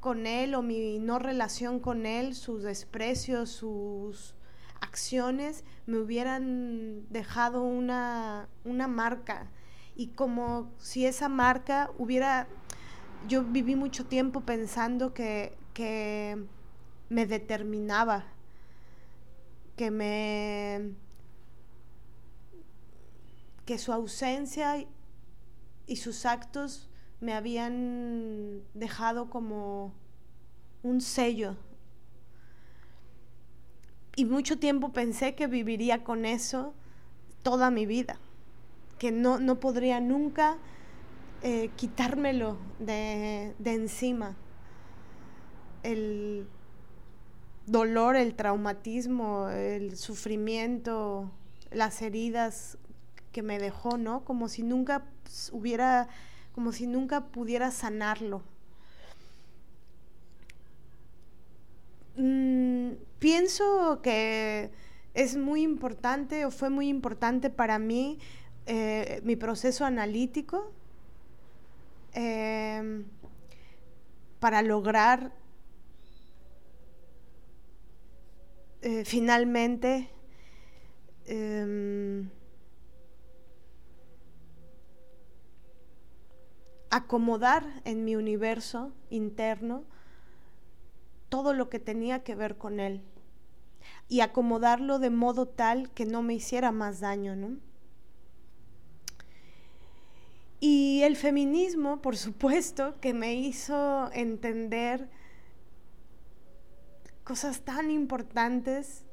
con 0.00 0.26
él 0.26 0.54
o 0.54 0.62
mi 0.62 0.98
no 0.98 1.18
relación 1.18 1.80
con 1.80 2.06
él, 2.06 2.34
sus 2.34 2.62
desprecios, 2.62 3.50
sus 3.50 4.34
acciones 4.80 5.64
me 5.86 5.98
hubieran 5.98 7.06
dejado 7.10 7.62
una, 7.62 8.48
marca. 8.64 9.50
y 9.96 10.08
como 10.08 10.72
si 10.78 11.06
esa 11.06 11.28
marca 11.28 11.90
hubiera, 11.98 12.46
yo 13.26 13.44
viví 13.44 13.76
mucho 13.76 14.06
tiempo 14.06 14.42
pensando 14.42 15.12
que, 15.14 15.56
que 15.74 16.46
me 17.08 17.26
determinaba, 17.26 18.26
que 19.76 19.90
me 19.90 20.94
que 23.68 23.76
su 23.76 23.92
ausencia 23.92 24.86
y 25.86 25.96
sus 25.96 26.24
actos 26.24 26.88
me 27.20 27.34
habían 27.34 28.62
dejado 28.72 29.28
como 29.28 29.92
un 30.82 31.02
sello. 31.02 31.54
Y 34.18 34.24
mucho 34.24 34.58
tiempo 34.58 34.88
pensé 34.92 35.36
que 35.36 35.46
viviría 35.46 36.02
con 36.02 36.24
eso 36.24 36.74
toda 37.44 37.70
mi 37.70 37.86
vida, 37.86 38.18
que 38.98 39.12
no, 39.12 39.38
no 39.38 39.60
podría 39.60 40.00
nunca 40.00 40.56
eh, 41.44 41.70
quitármelo 41.76 42.56
de, 42.80 43.54
de 43.60 43.74
encima. 43.74 44.34
El 45.84 46.48
dolor, 47.66 48.16
el 48.16 48.34
traumatismo, 48.34 49.50
el 49.50 49.96
sufrimiento, 49.96 51.30
las 51.70 52.02
heridas 52.02 52.76
que 53.30 53.44
me 53.44 53.60
dejó, 53.60 53.98
¿no? 53.98 54.24
Como 54.24 54.48
si 54.48 54.64
nunca 54.64 55.04
hubiera 55.52 56.08
como 56.56 56.72
si 56.72 56.88
nunca 56.88 57.26
pudiera 57.26 57.70
sanarlo. 57.70 58.42
Mm, 62.18 62.94
pienso 63.20 64.00
que 64.02 64.72
es 65.14 65.36
muy 65.36 65.62
importante 65.62 66.44
o 66.44 66.50
fue 66.50 66.68
muy 66.68 66.88
importante 66.88 67.48
para 67.48 67.78
mí 67.78 68.18
eh, 68.66 69.20
mi 69.22 69.36
proceso 69.36 69.84
analítico 69.84 70.72
em, 72.14 73.04
para 74.40 74.62
lograr 74.62 75.32
eh, 78.82 79.04
finalmente 79.04 80.10
em, 81.26 82.28
acomodar 86.90 87.64
en 87.84 88.04
mi 88.04 88.16
universo 88.16 88.92
interno 89.08 89.84
todo 91.28 91.52
lo 91.52 91.68
que 91.68 91.78
tenía 91.78 92.22
que 92.22 92.34
ver 92.34 92.56
con 92.56 92.80
él 92.80 93.02
y 94.08 94.20
acomodarlo 94.20 94.98
de 94.98 95.10
modo 95.10 95.46
tal 95.46 95.90
que 95.90 96.06
no 96.06 96.22
me 96.22 96.34
hiciera 96.34 96.72
más 96.72 97.00
daño, 97.00 97.36
¿no? 97.36 97.58
Y 100.60 101.02
el 101.02 101.16
feminismo, 101.16 102.02
por 102.02 102.16
supuesto, 102.16 102.98
que 103.00 103.14
me 103.14 103.34
hizo 103.34 104.10
entender 104.12 105.08
cosas 107.22 107.60
tan 107.60 107.90
importantes, 107.90 109.04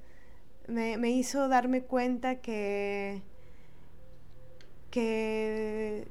me, 0.68 0.98
me 0.98 1.12
hizo 1.12 1.48
darme 1.48 1.84
cuenta 1.84 2.38
que, 2.38 3.22
que 4.90 6.08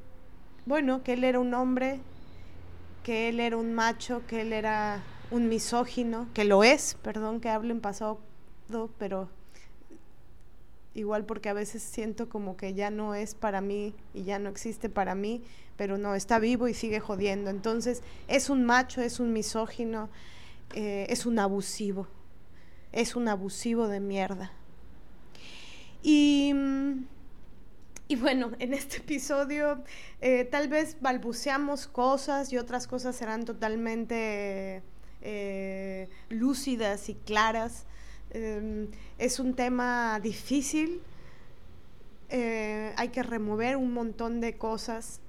bueno, 0.66 1.02
que 1.02 1.14
él 1.14 1.24
era 1.24 1.40
un 1.40 1.52
hombre, 1.54 2.00
que 3.02 3.28
él 3.28 3.40
era 3.40 3.56
un 3.56 3.72
macho, 3.72 4.22
que 4.28 4.42
él 4.42 4.52
era 4.52 5.02
un 5.34 5.48
misógino, 5.48 6.28
que 6.32 6.44
lo 6.44 6.62
es, 6.62 6.96
perdón 7.02 7.40
que 7.40 7.48
hable 7.48 7.72
en 7.72 7.80
pasado, 7.80 8.20
pero 8.98 9.28
igual 10.94 11.24
porque 11.24 11.48
a 11.48 11.52
veces 11.52 11.82
siento 11.82 12.28
como 12.28 12.56
que 12.56 12.74
ya 12.74 12.90
no 12.90 13.14
es 13.16 13.34
para 13.34 13.60
mí 13.60 13.94
y 14.14 14.22
ya 14.22 14.38
no 14.38 14.48
existe 14.48 14.88
para 14.88 15.14
mí, 15.14 15.42
pero 15.76 15.98
no, 15.98 16.14
está 16.14 16.38
vivo 16.38 16.68
y 16.68 16.74
sigue 16.74 17.00
jodiendo. 17.00 17.50
Entonces, 17.50 18.02
es 18.28 18.48
un 18.48 18.64
macho, 18.64 19.00
es 19.00 19.18
un 19.18 19.32
misógino, 19.32 20.08
eh, 20.74 21.06
es 21.08 21.26
un 21.26 21.40
abusivo, 21.40 22.06
es 22.92 23.16
un 23.16 23.26
abusivo 23.26 23.88
de 23.88 23.98
mierda. 23.98 24.52
Y 26.02 26.52
mm, 26.54 27.06
y 28.06 28.16
bueno, 28.16 28.50
en 28.58 28.74
este 28.74 28.98
episodio 28.98 29.82
eh, 30.20 30.44
tal 30.44 30.68
vez 30.68 30.98
balbuceamos 31.00 31.86
cosas 31.86 32.52
y 32.52 32.58
otras 32.58 32.86
cosas 32.86 33.16
serán 33.16 33.44
totalmente 33.44 34.82
eh, 35.24 36.08
lúcidas 36.28 37.08
y 37.08 37.14
claras. 37.14 37.86
Em, 38.30 38.88
es 39.18 39.40
un 39.40 39.54
tema 39.54 40.20
difícil, 40.20 41.00
eh, 42.28 42.92
hay 42.96 43.08
que 43.08 43.22
remover 43.22 43.76
un 43.76 43.92
montón 43.92 44.40
de 44.40 44.56
cosas 44.56 45.20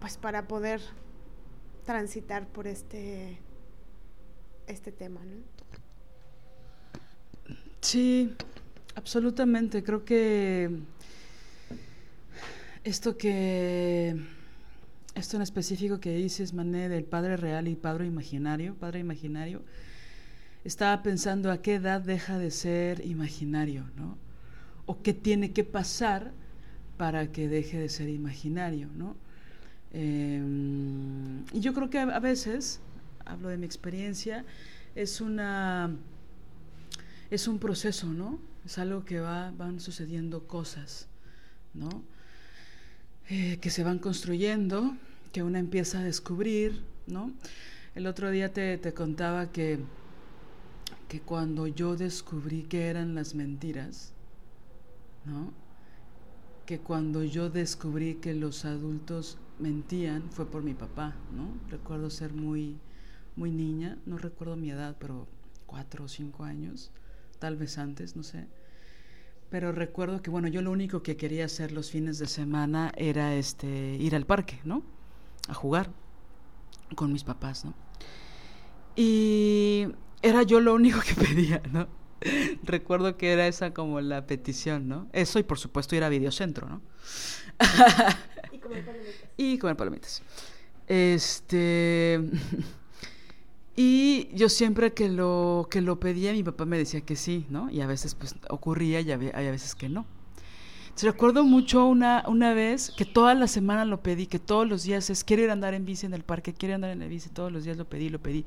pues 0.00 0.18
para 0.18 0.46
poder 0.46 0.80
transitar 1.84 2.46
por 2.48 2.66
este, 2.66 3.38
este 4.66 4.92
tema, 4.92 5.20
¿no? 5.24 5.36
Sí, 7.80 8.36
Absolutamente, 8.96 9.82
creo 9.82 10.04
que 10.04 10.70
esto 12.84 13.16
que 13.16 14.14
esto 15.14 15.36
en 15.36 15.42
específico 15.42 16.00
que 16.00 16.14
dices, 16.14 16.52
Mané, 16.52 16.88
del 16.88 17.04
padre 17.04 17.36
real 17.36 17.68
y 17.68 17.76
padre 17.76 18.06
imaginario, 18.06 18.74
padre 18.74 19.00
imaginario, 19.00 19.62
estaba 20.64 21.02
pensando 21.02 21.50
a 21.50 21.62
qué 21.62 21.74
edad 21.74 22.00
deja 22.00 22.38
de 22.38 22.50
ser 22.50 23.04
imaginario, 23.06 23.84
¿no? 23.96 24.16
O 24.86 25.02
qué 25.02 25.12
tiene 25.12 25.52
que 25.52 25.64
pasar 25.64 26.32
para 26.96 27.32
que 27.32 27.48
deje 27.48 27.78
de 27.78 27.88
ser 27.88 28.08
imaginario, 28.08 28.88
¿no? 28.96 29.16
Em, 29.92 31.44
y 31.52 31.60
yo 31.60 31.72
creo 31.74 31.90
que 31.90 31.98
a 31.98 32.18
veces, 32.18 32.80
hablo 33.24 33.48
de 33.48 33.56
mi 33.56 33.66
experiencia, 33.66 34.44
es 34.94 35.20
una 35.20 35.90
es 37.30 37.48
un 37.48 37.58
proceso, 37.58 38.06
¿no? 38.06 38.38
Es 38.64 38.78
algo 38.78 39.04
que 39.04 39.20
va, 39.20 39.50
van 39.52 39.80
sucediendo 39.80 40.46
cosas, 40.46 41.08
¿no? 41.74 42.04
Eh, 43.28 43.58
que 43.60 43.70
se 43.70 43.82
van 43.84 43.98
construyendo, 43.98 44.96
que 45.32 45.42
una 45.42 45.58
empieza 45.58 46.00
a 46.00 46.02
descubrir, 46.02 46.84
¿no? 47.06 47.32
El 47.94 48.06
otro 48.06 48.30
día 48.30 48.52
te, 48.52 48.76
te 48.76 48.92
contaba 48.92 49.50
que, 49.50 49.78
que 51.08 51.20
cuando 51.20 51.66
yo 51.66 51.96
descubrí 51.96 52.64
que 52.64 52.88
eran 52.88 53.14
las 53.14 53.34
mentiras, 53.34 54.12
¿no? 55.24 55.52
Que 56.66 56.80
cuando 56.80 57.24
yo 57.24 57.48
descubrí 57.48 58.16
que 58.16 58.34
los 58.34 58.66
adultos 58.66 59.38
mentían 59.58 60.30
fue 60.30 60.50
por 60.50 60.62
mi 60.62 60.74
papá, 60.74 61.14
¿no? 61.34 61.48
Recuerdo 61.70 62.10
ser 62.10 62.34
muy, 62.34 62.76
muy 63.36 63.50
niña, 63.50 63.96
no 64.04 64.18
recuerdo 64.18 64.56
mi 64.56 64.70
edad, 64.70 64.96
pero 64.98 65.26
cuatro 65.66 66.04
o 66.04 66.08
cinco 66.08 66.44
años 66.44 66.90
tal 67.38 67.56
vez 67.56 67.78
antes, 67.78 68.16
no 68.16 68.22
sé. 68.22 68.48
Pero 69.54 69.70
recuerdo 69.70 70.20
que, 70.20 70.30
bueno, 70.30 70.48
yo 70.48 70.62
lo 70.62 70.72
único 70.72 71.04
que 71.04 71.16
quería 71.16 71.44
hacer 71.44 71.70
los 71.70 71.88
fines 71.88 72.18
de 72.18 72.26
semana 72.26 72.90
era 72.96 73.36
este, 73.36 73.68
ir 74.00 74.16
al 74.16 74.26
parque, 74.26 74.58
¿no? 74.64 74.82
A 75.46 75.54
jugar 75.54 75.92
con 76.96 77.12
mis 77.12 77.22
papás, 77.22 77.64
¿no? 77.64 77.72
Y 78.96 79.86
era 80.22 80.42
yo 80.42 80.58
lo 80.58 80.74
único 80.74 80.98
que 81.02 81.14
pedía, 81.24 81.62
¿no? 81.70 81.86
Recuerdo 82.64 83.16
que 83.16 83.30
era 83.30 83.46
esa 83.46 83.72
como 83.72 84.00
la 84.00 84.26
petición, 84.26 84.88
¿no? 84.88 85.08
Eso 85.12 85.38
y 85.38 85.44
por 85.44 85.60
supuesto 85.60 85.94
ir 85.94 86.02
a 86.02 86.08
videocentro, 86.08 86.68
¿no? 86.68 86.82
y 88.50 88.58
comer 88.58 88.84
palomitas. 88.84 89.14
Y 89.36 89.58
comer 89.58 89.76
palomitas. 89.76 90.22
Este... 90.88 92.20
Y 93.76 94.28
yo 94.34 94.48
siempre 94.48 94.92
que 94.92 95.08
lo, 95.08 95.66
que 95.70 95.80
lo 95.80 95.98
pedía, 95.98 96.32
mi 96.32 96.42
papá 96.42 96.64
me 96.64 96.78
decía 96.78 97.00
que 97.00 97.16
sí, 97.16 97.46
¿no? 97.50 97.70
Y 97.70 97.80
a 97.80 97.86
veces 97.86 98.14
pues 98.14 98.36
ocurría 98.48 99.00
y 99.00 99.10
a 99.10 99.16
veces 99.16 99.74
que 99.74 99.88
no. 99.88 100.06
Entonces, 100.94 101.10
recuerdo 101.10 101.42
mucho 101.42 101.84
una, 101.86 102.22
una 102.28 102.54
vez 102.54 102.92
que 102.96 103.04
toda 103.04 103.34
la 103.34 103.48
semana 103.48 103.84
lo 103.84 104.00
pedí, 104.00 104.28
que 104.28 104.38
todos 104.38 104.68
los 104.68 104.84
días 104.84 105.10
es, 105.10 105.24
quiero 105.24 105.42
ir 105.42 105.50
a 105.50 105.52
andar 105.52 105.74
en 105.74 105.84
bici 105.84 106.06
en 106.06 106.14
el 106.14 106.22
parque, 106.22 106.54
quiero 106.54 106.76
andar 106.76 106.92
en 106.92 107.00
la 107.00 107.08
bici, 107.08 107.30
todos 107.30 107.50
los 107.50 107.64
días 107.64 107.76
lo 107.76 107.84
pedí, 107.84 108.10
lo 108.10 108.20
pedí, 108.20 108.44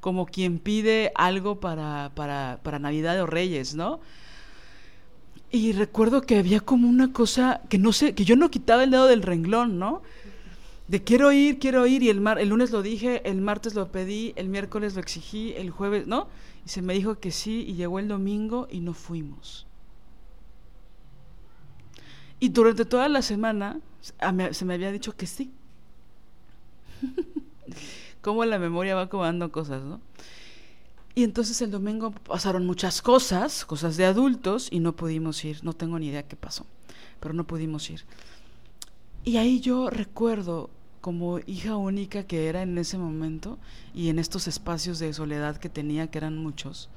como 0.00 0.24
quien 0.24 0.60
pide 0.60 1.12
algo 1.14 1.60
para, 1.60 2.10
para, 2.14 2.58
para 2.62 2.78
Navidad 2.78 3.20
o 3.20 3.26
Reyes, 3.26 3.74
¿no? 3.74 4.00
Y 5.50 5.72
recuerdo 5.72 6.22
que 6.22 6.38
había 6.38 6.60
como 6.60 6.88
una 6.88 7.12
cosa 7.12 7.60
que 7.68 7.76
no 7.76 7.92
sé, 7.92 8.14
que 8.14 8.24
yo 8.24 8.34
no 8.34 8.50
quitaba 8.50 8.84
el 8.84 8.92
dedo 8.92 9.06
del 9.06 9.20
renglón, 9.20 9.78
¿no? 9.78 10.00
De 10.90 11.04
quiero 11.04 11.30
ir, 11.30 11.60
quiero 11.60 11.86
ir, 11.86 12.02
y 12.02 12.08
el, 12.08 12.20
mar, 12.20 12.40
el 12.40 12.48
lunes 12.48 12.72
lo 12.72 12.82
dije, 12.82 13.22
el 13.30 13.40
martes 13.40 13.76
lo 13.76 13.92
pedí, 13.92 14.32
el 14.34 14.48
miércoles 14.48 14.96
lo 14.96 15.00
exigí, 15.00 15.52
el 15.52 15.70
jueves, 15.70 16.08
¿no? 16.08 16.26
Y 16.66 16.68
se 16.68 16.82
me 16.82 16.94
dijo 16.94 17.20
que 17.20 17.30
sí, 17.30 17.64
y 17.64 17.74
llegó 17.74 18.00
el 18.00 18.08
domingo 18.08 18.66
y 18.68 18.80
no 18.80 18.92
fuimos. 18.92 19.68
Y 22.40 22.48
durante 22.48 22.84
toda 22.84 23.08
la 23.08 23.22
semana 23.22 23.78
se 24.50 24.64
me 24.64 24.74
había 24.74 24.90
dicho 24.90 25.14
que 25.14 25.28
sí. 25.28 25.52
Cómo 28.20 28.44
la 28.44 28.58
memoria 28.58 28.96
va 28.96 29.02
acomodando 29.02 29.52
cosas, 29.52 29.84
¿no? 29.84 30.00
Y 31.14 31.22
entonces 31.22 31.62
el 31.62 31.70
domingo 31.70 32.10
pasaron 32.10 32.66
muchas 32.66 33.00
cosas, 33.00 33.64
cosas 33.64 33.96
de 33.96 34.06
adultos, 34.06 34.66
y 34.72 34.80
no 34.80 34.96
pudimos 34.96 35.44
ir. 35.44 35.62
No 35.62 35.72
tengo 35.72 36.00
ni 36.00 36.08
idea 36.08 36.26
qué 36.26 36.34
pasó, 36.34 36.66
pero 37.20 37.32
no 37.32 37.46
pudimos 37.46 37.88
ir. 37.90 38.02
Y 39.22 39.36
ahí 39.36 39.60
yo 39.60 39.88
recuerdo 39.88 40.70
como 41.00 41.38
hija 41.46 41.76
única 41.76 42.24
que 42.24 42.48
era 42.48 42.62
en 42.62 42.76
ese 42.78 42.98
momento 42.98 43.58
y 43.94 44.08
en 44.08 44.18
estos 44.18 44.48
espacios 44.48 44.98
de 44.98 45.12
soledad 45.12 45.56
que 45.56 45.68
tenía, 45.68 46.10
que 46.10 46.18
eran 46.18 46.36
muchos, 46.36 46.90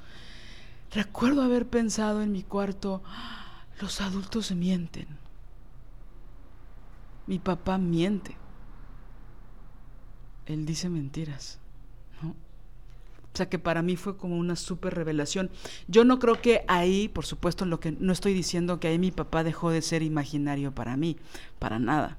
recuerdo 0.91 1.41
haber 1.41 1.67
pensado 1.67 2.21
en 2.21 2.31
mi 2.31 2.43
cuarto, 2.43 3.01
los 3.79 4.01
adultos 4.01 4.51
mienten. 4.51 5.07
Mi 7.27 7.39
papá 7.39 7.77
miente. 7.77 8.35
Él 10.45 10.65
dice 10.65 10.89
mentiras. 10.89 11.59
O 13.33 13.35
sea 13.35 13.49
que 13.49 13.57
para 13.57 13.81
mí 13.81 13.95
fue 13.95 14.15
como 14.15 14.37
una 14.37 14.55
súper 14.55 14.93
revelación. 14.93 15.49
Yo 15.87 16.03
no 16.03 16.19
creo 16.19 16.39
que 16.39 16.63
ahí, 16.67 17.07
por 17.07 17.25
supuesto, 17.25 17.65
lo 17.65 17.79
que 17.79 17.91
no 17.91 18.13
estoy 18.13 18.33
diciendo 18.33 18.79
que 18.79 18.89
ahí 18.89 18.99
mi 18.99 19.11
papá 19.11 19.43
dejó 19.43 19.71
de 19.71 19.81
ser 19.81 20.03
imaginario 20.03 20.71
para 20.75 20.95
mí, 20.97 21.17
para 21.57 21.79
nada. 21.79 22.17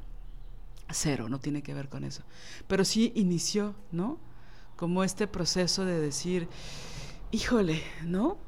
Cero, 0.92 1.28
no 1.28 1.40
tiene 1.40 1.62
que 1.62 1.74
ver 1.74 1.88
con 1.88 2.04
eso. 2.04 2.22
Pero 2.68 2.84
sí 2.84 3.12
inició, 3.14 3.74
¿no? 3.90 4.18
Como 4.76 5.04
este 5.04 5.26
proceso 5.26 5.84
de 5.84 5.98
decir, 5.98 6.48
híjole, 7.30 7.82
¿no? 8.04 8.38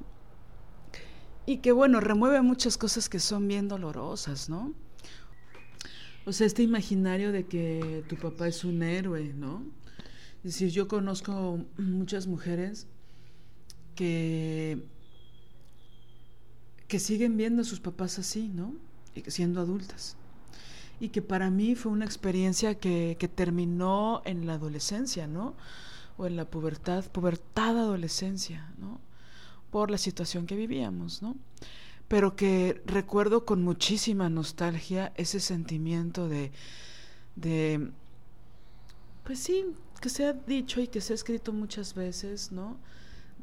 Y 1.47 1.59
que 1.59 1.73
bueno, 1.73 2.01
remueve 2.01 2.43
muchas 2.43 2.77
cosas 2.77 3.09
que 3.09 3.21
son 3.21 3.47
bien 3.49 3.69
dolorosas, 3.69 4.49
¿no? 4.49 4.75
O 6.25 6.33
sea, 6.33 6.47
este 6.47 6.63
imaginario 6.65 7.31
de 7.31 7.47
que 7.47 8.05
tu 8.09 8.17
papá 8.17 8.49
es 8.49 8.65
un 8.65 8.83
héroe, 8.83 9.33
¿no? 9.33 9.65
Es 10.39 10.55
decir, 10.55 10.71
yo 10.71 10.89
conozco 10.89 11.65
muchas 11.79 12.27
mujeres 12.27 12.89
que, 13.95 14.85
que 16.89 16.99
siguen 16.99 17.37
viendo 17.37 17.63
a 17.63 17.65
sus 17.65 17.81
papás 17.81 18.19
así, 18.19 18.49
¿no? 18.49 18.75
Siendo 19.29 19.61
adultas. 19.61 20.17
Y 20.99 21.11
que 21.11 21.23
para 21.23 21.51
mí 21.51 21.75
fue 21.75 21.93
una 21.93 22.05
experiencia 22.05 22.77
que, 22.77 23.17
que 23.19 23.29
terminó 23.29 24.23
en 24.25 24.47
la 24.47 24.55
adolescencia, 24.55 25.27
¿no? 25.27 25.55
O 26.17 26.27
en 26.27 26.37
la 26.37 26.47
pubertad, 26.47 27.05
pubertad 27.07 27.79
adolescencia, 27.79 28.73
¿no? 28.79 29.01
Por 29.71 29.91
la 29.91 29.99
situación 29.99 30.47
que 30.47 30.57
vivíamos, 30.57 31.23
¿no? 31.23 31.37
Pero 32.09 32.37
que 32.37 32.83
recuerdo 32.87 33.45
con 33.45 33.63
muchísima 33.63 34.31
nostalgia 34.31 35.13
ese 35.17 35.41
sentimiento 35.41 36.29
de, 36.29 36.53
de 37.35 37.91
pues 39.27 39.41
sí, 39.41 39.67
que 40.01 40.09
se 40.09 40.25
ha 40.25 40.33
dicho 40.33 40.81
y 40.81 40.87
que 40.87 41.01
se 41.01 41.13
ha 41.13 41.17
escrito 41.17 41.53
muchas 41.53 41.95
veces, 41.95 42.53
¿no? 42.53 42.77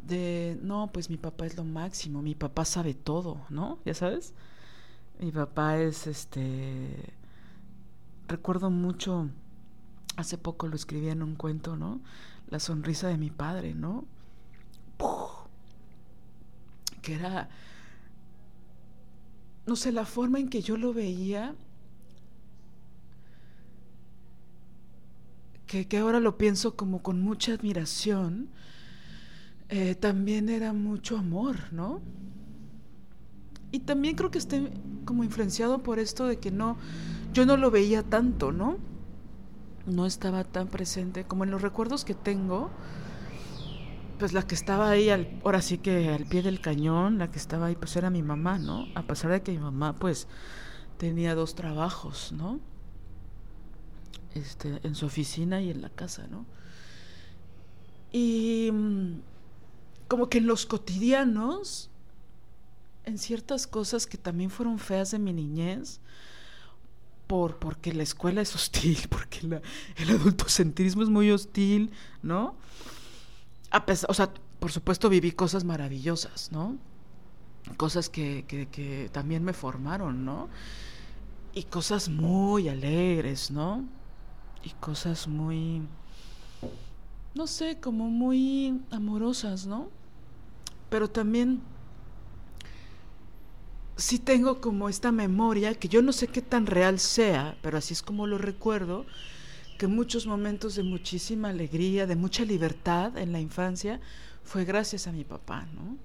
De, 0.08 0.58
no, 0.62 0.90
pues 0.94 1.10
mi 1.10 1.18
papá 1.18 1.46
es 1.46 1.58
lo 1.58 1.66
máximo, 1.66 2.22
mi 2.22 2.36
papá 2.36 2.66
sabe 2.66 2.94
todo, 2.94 3.42
¿no? 3.50 3.80
Ya 3.86 3.94
sabes. 3.94 4.34
Mi 5.20 5.32
papá 5.32 5.78
es, 5.80 6.08
este, 6.08 7.14
recuerdo 8.28 8.70
mucho, 8.70 9.30
hace 10.18 10.38
poco 10.38 10.68
lo 10.68 10.76
escribí 10.76 11.10
en 11.10 11.24
un 11.24 11.36
cuento, 11.36 11.76
¿no? 11.76 12.02
La 12.48 12.60
sonrisa 12.60 13.08
de 13.08 13.18
mi 13.18 13.30
padre, 13.30 13.74
¿no? 13.74 14.06
Que 17.02 17.16
era, 17.16 17.50
no 19.66 19.76
sé, 19.76 19.92
la 19.92 20.06
forma 20.06 20.40
en 20.40 20.50
que 20.50 20.62
yo 20.62 20.78
lo 20.78 20.94
veía 20.94 21.56
que, 25.82 25.98
ahora 25.98 26.20
lo 26.20 26.38
pienso 26.38 26.76
como 26.76 27.02
con 27.02 27.22
mucha 27.22 27.54
admiración, 27.54 28.50
eh, 29.70 29.96
también 29.96 30.50
era 30.50 30.72
mucho 30.74 31.18
amor, 31.18 31.56
¿no? 31.72 32.02
Y 33.72 33.80
también 33.80 34.16
creo 34.16 34.30
que 34.30 34.38
esté 34.38 34.72
como 35.06 35.24
influenciado 35.24 35.82
por 35.82 35.98
esto 35.98 36.28
de 36.28 36.38
que 36.38 36.52
no, 36.52 36.78
yo 37.34 37.46
no 37.46 37.58
lo 37.58 37.72
veía 37.72 38.04
tanto, 38.04 38.52
¿no? 38.52 38.78
No 39.86 40.06
estaba 40.06 40.44
tan 40.44 40.68
presente 40.68 41.26
como 41.26 41.44
en 41.44 41.52
los 41.52 41.62
recuerdos 41.62 42.06
que 42.06 42.14
tengo. 42.14 42.70
Pues 44.20 44.32
la 44.32 44.48
que 44.48 44.56
estaba 44.56 44.90
ahí, 44.90 45.10
al, 45.10 45.42
ahora 45.44 45.62
sí 45.62 45.80
que 45.80 46.10
al 46.10 46.26
pie 46.26 46.44
del 46.44 46.62
cañón, 46.62 47.18
la 47.18 47.30
que 47.32 47.40
estaba 47.40 47.66
ahí, 47.66 47.76
pues 47.76 47.96
era 47.96 48.10
mi 48.10 48.22
mamá, 48.22 48.58
¿no? 48.60 48.86
A 48.96 49.04
pesar 49.04 49.32
de 49.32 49.42
que 49.42 49.52
mi 49.52 49.58
mamá, 49.58 49.96
pues, 49.96 50.28
tenía 50.98 51.36
dos 51.36 51.56
trabajos, 51.56 52.32
¿no? 52.32 52.60
este, 54.36 54.80
en 54.84 54.96
su 54.96 55.06
oficina 55.06 55.62
y 55.62 55.70
en 55.70 55.82
la 55.82 55.90
casa, 55.90 56.28
¿no? 56.28 56.46
Y 58.12 58.70
mm, 58.72 59.22
como 60.08 60.30
que 60.30 60.40
en 60.40 60.48
los 60.48 60.66
cotidianos, 60.66 61.90
en 63.06 63.18
ciertas 63.18 63.68
cosas 63.68 64.08
que 64.08 64.18
también 64.18 64.50
fueron 64.50 64.80
feas 64.80 65.12
de 65.12 65.20
mi 65.20 65.34
niñez, 65.34 66.00
por, 67.28 67.58
porque 67.58 67.94
la 67.94 68.04
escuela 68.04 68.42
es 68.42 68.56
hostil, 68.56 69.00
porque 69.10 69.40
el 69.98 70.10
adultocentrismo 70.10 71.04
es 71.04 71.10
muy 71.10 71.32
hostil, 71.32 71.92
¿no? 72.22 72.56
A 73.72 73.86
pesar, 73.86 74.10
o 74.12 74.14
sea, 74.14 74.32
por 74.60 74.72
supuesto 74.72 75.10
viví 75.10 75.32
cosas 75.32 75.64
maravillosas, 75.64 76.52
¿no? 76.52 76.78
Cosas 77.78 78.10
que, 78.10 78.46
que 78.48 79.10
también 79.12 79.44
me 79.44 79.54
formaron, 79.54 80.26
¿no? 80.26 80.50
Y 81.54 81.64
cosas 81.64 82.10
muy 82.10 82.68
alegres, 82.68 83.52
¿no? 83.52 83.84
y 84.64 84.70
cosas 84.80 85.28
muy, 85.28 85.82
no 87.36 87.48
sé, 87.48 87.80
como 87.80 88.10
muy 88.10 88.82
amorosas, 88.92 89.68
¿no? 89.68 89.90
Pero 90.90 91.10
también 91.10 91.62
sí 93.96 94.20
tengo 94.20 94.62
como 94.62 94.90
esta 94.90 95.12
memoria, 95.12 95.76
que 95.76 95.88
yo 95.88 96.02
no 96.02 96.14
sé 96.14 96.28
qué 96.28 96.42
tan 96.42 96.66
real 96.66 97.00
sea, 97.00 97.58
pero 97.62 97.78
así 97.78 97.94
es 97.94 98.02
como 98.02 98.28
lo 98.28 98.38
recuerdo, 98.38 99.06
que 99.78 99.88
muchos 99.88 100.28
momentos 100.28 100.76
de 100.76 100.84
muchísima 100.84 101.50
alegría, 101.50 102.08
de 102.08 102.16
mucha 102.16 102.46
libertad 102.46 103.18
en 103.18 103.32
la 103.32 103.40
infancia, 103.40 104.00
fue 104.44 104.66
gracias 104.66 105.08
a 105.08 105.12
mi 105.12 105.24
papá, 105.24 105.68
¿no? 105.74 105.98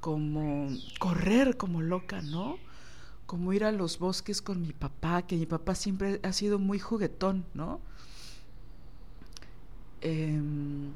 Como 0.00 0.68
correr 0.98 1.56
como 1.56 1.82
loca, 1.82 2.22
¿no? 2.22 2.56
como 3.30 3.52
ir 3.52 3.62
a 3.62 3.70
los 3.70 4.00
bosques 4.00 4.42
con 4.42 4.60
mi 4.60 4.72
papá, 4.72 5.22
que 5.22 5.36
mi 5.36 5.46
papá 5.46 5.76
siempre 5.76 6.18
ha 6.24 6.32
sido 6.32 6.58
muy 6.58 6.80
juguetón, 6.80 7.44
¿no? 7.54 7.80
Em, 10.00 10.90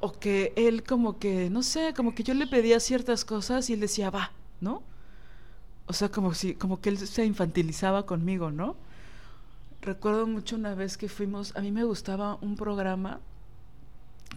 o 0.00 0.12
que 0.12 0.52
él 0.56 0.82
como 0.84 1.18
que, 1.18 1.48
no 1.48 1.62
sé, 1.62 1.94
como 1.96 2.14
que 2.14 2.22
yo 2.22 2.34
le 2.34 2.46
pedía 2.46 2.78
ciertas 2.80 3.24
cosas 3.24 3.70
y 3.70 3.72
él 3.72 3.80
decía, 3.80 4.10
va, 4.10 4.32
¿no? 4.62 4.82
O 5.86 5.92
sea, 5.92 6.08
como 6.10 6.32
si, 6.32 6.54
como 6.54 6.80
que 6.80 6.88
él 6.88 6.98
se 6.98 7.26
infantilizaba 7.26 8.06
conmigo, 8.06 8.50
¿no? 8.50 8.76
Recuerdo 9.82 10.26
mucho 10.26 10.56
una 10.56 10.74
vez 10.74 10.96
que 10.96 11.08
fuimos, 11.08 11.54
a 11.56 11.60
mí 11.60 11.72
me 11.72 11.84
gustaba 11.84 12.38
un 12.40 12.56
programa 12.56 13.20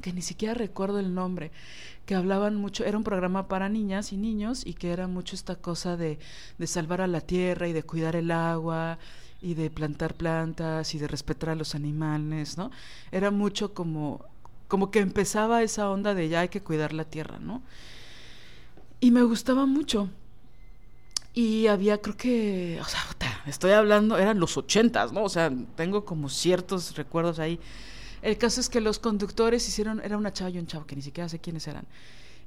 que 0.02 0.12
ni 0.12 0.22
siquiera 0.22 0.54
recuerdo 0.54 1.00
el 1.00 1.14
nombre, 1.14 1.52
que 2.06 2.16
hablaban 2.16 2.56
mucho, 2.56 2.84
era 2.84 2.98
un 2.98 3.04
programa 3.04 3.48
para 3.48 3.70
niñas 3.70 4.12
y 4.12 4.18
niños 4.18 4.66
y 4.66 4.74
que 4.74 4.92
era 4.92 5.08
mucho 5.08 5.36
esta 5.36 5.56
cosa 5.56 5.98
de, 5.98 6.20
de 6.58 6.68
salvar 6.68 7.02
a 7.02 7.08
la 7.08 7.22
tierra 7.22 7.68
y 7.68 7.74
de 7.74 7.84
cuidar 7.84 8.16
el 8.16 8.32
agua 8.32 8.98
y 9.42 9.54
de 9.54 9.70
plantar 9.70 10.16
plantas 10.16 10.96
y 10.96 11.00
de 11.00 11.08
respetar 11.08 11.50
a 11.50 11.56
los 11.56 11.76
animales, 11.76 12.58
¿no? 12.58 12.72
Era 13.12 13.32
mucho 13.32 13.74
como, 13.74 14.26
como 14.68 14.92
que 14.92 15.00
empezaba 15.00 15.64
esa 15.64 15.90
onda 15.90 16.14
de 16.16 16.30
ya 16.30 16.42
hay 16.42 16.50
que 16.50 16.62
cuidar 16.62 16.94
la 16.94 17.06
tierra, 17.06 17.40
¿no? 17.40 17.62
Y 19.00 19.12
me 19.12 19.24
gustaba 19.24 19.66
mucho. 19.66 20.10
Y 21.34 21.68
había, 21.68 22.02
creo 22.02 22.16
que, 22.16 22.80
o 22.82 22.86
sea, 22.86 23.02
estoy 23.46 23.72
hablando, 23.72 24.18
eran 24.18 24.40
los 24.40 24.58
ochentas, 24.58 25.12
¿no? 25.12 25.24
O 25.24 25.30
sea, 25.30 25.52
tengo 25.76 26.06
como 26.06 26.30
ciertos 26.30 26.96
recuerdos 26.96 27.40
ahí 27.40 27.60
el 28.26 28.40
caso 28.40 28.60
es 28.60 28.70
que 28.70 28.82
los 28.82 28.98
conductores 28.98 29.68
hicieron, 29.68 30.02
era 30.04 30.18
una 30.18 30.34
chava 30.34 30.50
y 30.50 30.58
un 30.58 30.66
chavo 30.66 30.88
que 30.88 30.96
ni 30.96 31.04
siquiera 31.04 31.30
sé 31.30 31.38
quiénes 31.38 31.68
eran. 31.68 31.86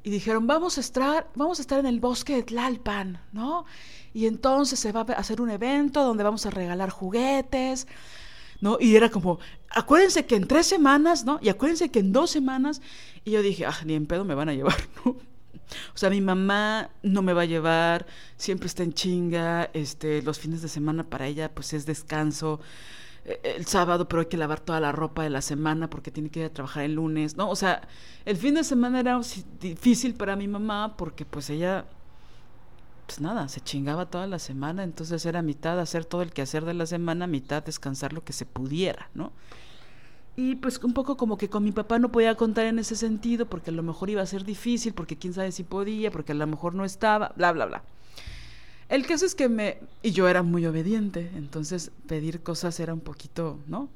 Y 0.02 0.10
dijeron, 0.10 0.48
vamos 0.48 0.76
a 0.76 0.80
estar, 0.80 1.28
vamos 1.36 1.60
a 1.60 1.62
estar 1.62 1.78
en 1.78 1.86
el 1.86 2.00
bosque 2.00 2.34
de 2.34 2.42
Tlalpan, 2.42 3.20
¿no? 3.30 3.64
Y 4.12 4.26
entonces 4.26 4.76
se 4.80 4.90
va 4.90 5.02
a 5.02 5.12
hacer 5.12 5.40
un 5.40 5.50
evento 5.50 6.02
donde 6.02 6.24
vamos 6.24 6.46
a 6.46 6.50
regalar 6.50 6.90
juguetes, 6.90 7.86
¿no? 8.60 8.78
Y 8.80 8.96
era 8.96 9.08
como, 9.08 9.38
acuérdense 9.70 10.26
que 10.26 10.34
en 10.34 10.48
tres 10.48 10.66
semanas, 10.66 11.24
¿no? 11.24 11.38
Y 11.40 11.48
acuérdense 11.48 11.92
que 11.92 12.00
en 12.00 12.12
dos 12.12 12.32
semanas. 12.32 12.82
Y 13.24 13.30
yo 13.30 13.40
dije, 13.40 13.64
ah, 13.64 13.78
ni 13.84 13.94
en 13.94 14.06
pedo 14.06 14.24
me 14.24 14.34
van 14.34 14.48
a 14.48 14.54
llevar, 14.54 14.78
¿no? 15.04 15.14
O 15.94 15.98
sea, 15.98 16.10
mi 16.10 16.20
mamá 16.20 16.90
no 17.02 17.22
me 17.22 17.32
va 17.32 17.42
a 17.42 17.46
llevar, 17.46 18.06
siempre 18.36 18.66
está 18.66 18.82
en 18.82 18.92
chinga, 18.92 19.70
este, 19.72 20.22
los 20.22 20.38
fines 20.38 20.62
de 20.62 20.68
semana 20.68 21.04
para 21.04 21.26
ella 21.26 21.50
pues 21.54 21.72
es 21.72 21.86
descanso. 21.86 22.60
Eh, 23.24 23.40
el 23.56 23.66
sábado, 23.66 24.08
pero 24.08 24.20
hay 24.20 24.26
que 24.26 24.36
lavar 24.36 24.60
toda 24.60 24.80
la 24.80 24.92
ropa 24.92 25.22
de 25.22 25.30
la 25.30 25.42
semana 25.42 25.90
porque 25.90 26.10
tiene 26.10 26.30
que 26.30 26.40
ir 26.40 26.46
a 26.46 26.52
trabajar 26.52 26.84
el 26.84 26.94
lunes, 26.94 27.36
¿no? 27.36 27.50
O 27.50 27.56
sea, 27.56 27.82
el 28.24 28.36
fin 28.36 28.54
de 28.54 28.64
semana 28.64 29.00
era 29.00 29.20
difícil 29.60 30.14
para 30.14 30.36
mi 30.36 30.48
mamá 30.48 30.96
porque 30.96 31.24
pues 31.24 31.50
ella, 31.50 31.84
pues 33.06 33.20
nada, 33.20 33.48
se 33.48 33.60
chingaba 33.60 34.06
toda 34.06 34.26
la 34.26 34.38
semana, 34.38 34.82
entonces 34.84 35.24
era 35.26 35.42
mitad 35.42 35.78
hacer 35.78 36.04
todo 36.04 36.22
el 36.22 36.32
quehacer 36.32 36.64
de 36.64 36.74
la 36.74 36.86
semana, 36.86 37.26
mitad 37.26 37.62
descansar 37.62 38.12
lo 38.12 38.24
que 38.24 38.32
se 38.32 38.46
pudiera, 38.46 39.10
¿no? 39.14 39.32
Y 40.38 40.54
pues 40.54 40.78
un 40.84 40.92
poco 40.92 41.16
como 41.16 41.36
que 41.36 41.50
con 41.50 41.64
mi 41.64 41.72
papá 41.72 41.98
no 41.98 42.12
podía 42.12 42.36
contar 42.36 42.66
en 42.66 42.78
ese 42.78 42.94
sentido, 42.94 43.46
porque 43.46 43.70
a 43.70 43.72
lo 43.72 43.82
mejor 43.82 44.08
iba 44.08 44.22
a 44.22 44.26
ser 44.26 44.44
difícil, 44.44 44.94
porque 44.94 45.16
quién 45.16 45.34
sabe 45.34 45.50
si 45.50 45.64
podía, 45.64 46.12
porque 46.12 46.30
a 46.30 46.36
lo 46.36 46.46
mejor 46.46 46.76
no 46.76 46.84
estaba, 46.84 47.32
bla, 47.34 47.50
bla, 47.50 47.66
bla. 47.66 47.82
El 48.88 49.04
caso 49.04 49.26
es 49.26 49.34
que 49.34 49.48
me... 49.48 49.80
Y 50.00 50.12
yo 50.12 50.28
era 50.28 50.44
muy 50.44 50.64
obediente, 50.64 51.32
entonces 51.34 51.90
pedir 52.06 52.40
cosas 52.40 52.78
era 52.78 52.94
un 52.94 53.00
poquito, 53.00 53.58
¿no? 53.66 53.88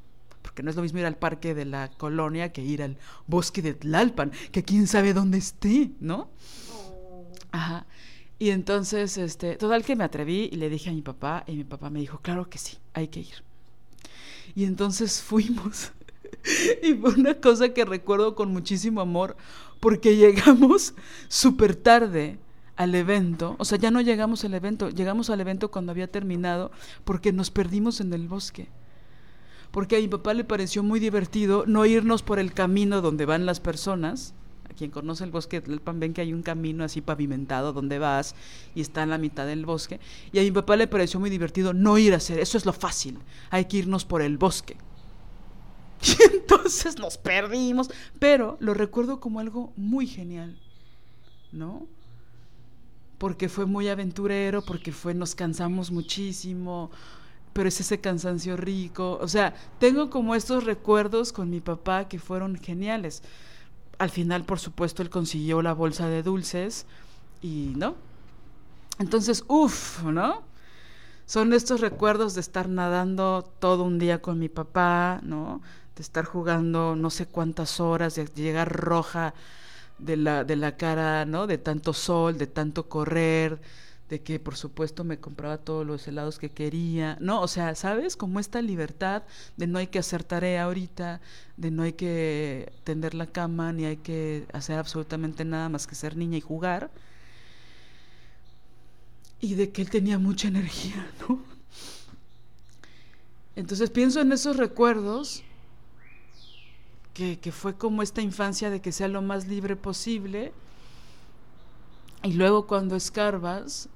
Porque 0.43 0.65
no 0.65 0.71
es 0.71 0.75
lo 0.75 0.83
mismo 0.83 0.99
ir 0.99 1.07
al 1.07 1.17
parque 1.17 1.55
de 1.55 1.65
la 1.65 1.93
colonia 1.97 2.51
que 2.51 2.65
ir 2.65 2.83
al 2.83 2.97
bosque 3.29 3.63
de 3.63 3.75
Tlalpan, 3.75 4.33
que 4.51 4.65
quién 4.65 4.89
sabe 4.89 5.15
dónde 5.15 5.39
esté, 5.39 5.93
¿no? 6.01 6.29
Oh. 6.75 7.25
Ajá. 7.53 7.87
Y 8.41 8.51
entonces, 8.51 9.17
este, 9.17 9.55
total 9.55 9.85
que 9.85 9.95
me 9.95 10.03
atreví 10.03 10.49
y 10.51 10.57
le 10.57 10.71
dije 10.71 10.91
a 10.91 10.93
mi 10.93 11.03
papá, 11.03 11.45
y 11.47 11.53
mi 11.55 11.63
papá 11.63 11.89
me 11.89 12.01
dijo, 12.01 12.19
claro 12.19 12.51
que 12.51 12.59
sí, 12.59 12.79
hay 12.95 13.07
que 13.07 13.21
ir. 13.21 13.45
Y 14.57 14.65
entonces 14.65 15.23
fuimos. 15.23 15.93
y 16.83 16.95
fue 16.95 17.15
una 17.15 17.35
cosa 17.35 17.71
que 17.71 17.85
recuerdo 17.85 18.35
con 18.35 18.53
muchísimo 18.53 19.01
amor, 19.01 19.37
porque 19.81 20.17
llegamos 20.17 20.95
súper 21.29 21.77
tarde 21.77 22.39
al 22.77 22.95
evento, 22.95 23.55
o 23.59 23.65
sea, 23.65 23.79
ya 23.79 23.91
no 23.91 24.01
llegamos 24.01 24.45
al 24.45 24.55
evento, 24.55 24.89
llegamos 24.89 25.31
al 25.31 25.41
evento 25.41 25.71
cuando 25.71 25.93
había 25.93 26.11
terminado 26.11 26.71
porque 27.05 27.33
nos 27.33 27.51
perdimos 27.51 28.01
en 28.01 28.13
el 28.13 28.29
bosque. 28.29 28.69
Porque 29.71 29.97
a 29.97 30.01
mi 30.01 30.09
papá 30.09 30.35
le 30.35 30.45
pareció 30.45 30.83
muy 30.83 31.01
divertido 31.01 31.65
no 31.67 31.87
irnos 31.87 32.23
por 32.23 32.39
el 32.39 32.53
camino 32.53 33.01
donde 33.01 33.25
van 33.25 33.47
las 33.47 33.59
personas. 33.59 34.35
A 34.69 34.75
quien 34.75 34.91
conoce 34.91 35.25
el 35.25 35.31
bosque 35.31 35.61
del 35.61 35.81
Pan 35.81 35.99
ven 35.99 36.13
que 36.13 36.21
hay 36.21 36.33
un 36.33 36.43
camino 36.43 36.85
así 36.85 37.01
pavimentado 37.01 37.73
donde 37.73 37.99
vas 37.99 38.35
y 38.75 38.83
está 38.83 39.03
en 39.03 39.11
la 39.11 39.19
mitad 39.19 39.47
del 39.47 39.65
bosque. 39.65 39.99
Y 40.31 40.39
a 40.39 40.43
mi 40.43 40.51
papá 40.51 40.77
le 40.77 40.89
pareció 40.89 41.21
muy 41.21 41.31
divertido 41.31 41.73
no 41.73 41.97
ir 41.97 42.13
a 42.13 42.19
hacer, 42.19 42.39
eso 42.39 42.59
es 42.59 42.67
lo 42.67 42.73
fácil, 42.75 43.19
hay 43.51 43.65
que 43.65 43.79
irnos 43.79 44.05
por 44.05 44.21
el 44.21 44.37
bosque. 44.37 44.77
Y 46.19 46.35
entonces 46.35 46.99
nos 46.99 47.17
perdimos, 47.17 47.91
pero 48.19 48.57
lo 48.61 48.75
recuerdo 48.75 49.21
como 49.21 49.41
algo 49.41 49.73
muy 49.77 50.07
genial, 50.07 50.59
¿no? 51.53 51.87
porque 53.23 53.49
fue 53.49 53.67
muy 53.67 53.89
aventurero, 53.89 54.63
porque 54.63 54.91
fue, 54.91 55.15
nos 55.15 55.37
cansamos 55.37 55.93
muchísimo, 55.93 56.91
pero 57.53 57.69
es 57.69 57.79
ese 57.79 58.01
cansancio 58.01 58.57
rico. 58.57 59.17
O 59.21 59.29
sea, 59.29 59.55
tengo 59.79 60.11
como 60.11 60.35
estos 60.35 60.65
recuerdos 60.65 61.33
con 61.33 61.49
mi 61.49 61.61
papá 61.61 62.09
que 62.09 62.19
fueron 62.19 62.57
geniales. 62.57 63.23
Al 63.99 64.11
final, 64.11 64.45
por 64.45 64.59
supuesto, 64.59 65.03
él 65.03 65.09
consiguió 65.09 65.63
la 65.63 65.73
bolsa 65.73 66.09
de 66.09 66.25
dulces 66.25 66.85
y, 67.41 67.75
¿no? 67.77 67.95
Entonces, 68.99 69.45
uff, 69.47 70.03
¿no? 70.03 70.43
Son 71.25 71.53
estos 71.53 71.81
recuerdos 71.81 72.35
de 72.35 72.41
estar 72.41 72.69
nadando 72.69 73.49
todo 73.61 73.85
un 73.85 74.01
día 74.01 74.21
con 74.21 74.41
mi 74.41 74.49
papá, 74.49 75.21
¿no? 75.23 75.63
De 75.97 76.03
estar 76.03 76.25
jugando 76.25 76.97
no 76.97 77.11
sé 77.11 77.27
cuántas 77.27 77.81
horas, 77.81 78.15
de 78.15 78.27
llegar 78.35 78.73
roja 78.73 79.35
de 79.99 80.17
la, 80.17 80.45
de 80.45 80.57
la 80.57 80.77
cara, 80.77 81.25
¿no? 81.25 81.47
De 81.47 81.59
tanto 81.59 81.93
sol, 81.93 82.39
de 82.39 82.47
tanto 82.47 82.89
correr, 82.89 83.61
de 84.13 84.21
que 84.21 84.39
por 84.39 84.57
supuesto 84.57 85.05
me 85.05 85.19
compraba 85.19 85.57
todos 85.57 85.87
los 85.87 86.07
helados 86.07 86.39
que 86.39 86.51
quería, 86.51 87.17
¿no? 87.21 87.41
O 87.41 87.49
sea, 87.49 87.75
¿sabes? 87.75 88.17
Como 88.17 88.41
esta 88.41 88.61
libertad 88.61 89.23
de 89.57 89.67
no 89.67 89.79
hay 89.79 89.87
que 89.87 89.99
hacer 89.99 90.23
tarea 90.25 90.65
ahorita, 90.65 91.21
de 91.57 91.71
no 91.71 91.83
hay 91.83 91.95
que 91.95 92.73
tender 92.85 93.15
la 93.15 93.27
cama, 93.27 93.73
ni 93.73 93.87
hay 93.87 93.97
que 93.97 94.47
hacer 94.53 94.79
absolutamente 94.79 95.45
nada 95.47 95.71
más 95.71 95.87
que 95.87 95.95
ser 95.95 96.17
niña 96.17 96.37
y 96.37 96.43
jugar. 96.43 96.91
Y 99.41 99.55
de 99.55 99.71
que 99.71 99.83
él 99.83 99.91
tenía 99.91 100.19
mucha 100.19 100.49
energía, 100.49 101.07
¿no? 101.27 101.41
Entonces 103.57 103.89
pienso 103.89 104.21
en 104.21 104.33
esos 104.33 104.57
recuerdos 104.57 105.43
que, 107.13 107.53
fue 107.53 107.77
como 107.77 108.03
esta 108.03 108.23
infancia 108.23 108.71
de 108.71 108.81
que 108.81 108.93
sea 108.93 109.09
lo 109.09 109.23
más 109.23 109.47
libre 109.47 109.77
posible. 109.77 110.53
Y 112.23 112.33
luego 112.35 112.67
cuando 112.67 112.97
escarbas, 112.97 113.89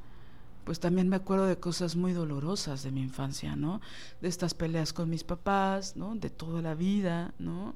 pues 0.64 0.80
también 0.80 1.08
me 1.08 1.16
acuerdo 1.16 1.46
de 1.46 1.58
cosas 1.58 1.96
muy 1.96 2.12
dolorosas 2.12 2.82
de 2.82 2.90
mi 2.90 3.02
infancia, 3.02 3.56
¿no? 3.56 3.80
De 4.20 4.28
estas 4.28 4.52
peleas 4.54 4.92
con 4.92 5.08
mis 5.08 5.24
papás, 5.24 5.96
¿no? 5.96 6.14
De 6.16 6.28
toda 6.28 6.60
la 6.60 6.74
vida, 6.74 7.34
¿no? 7.38 7.74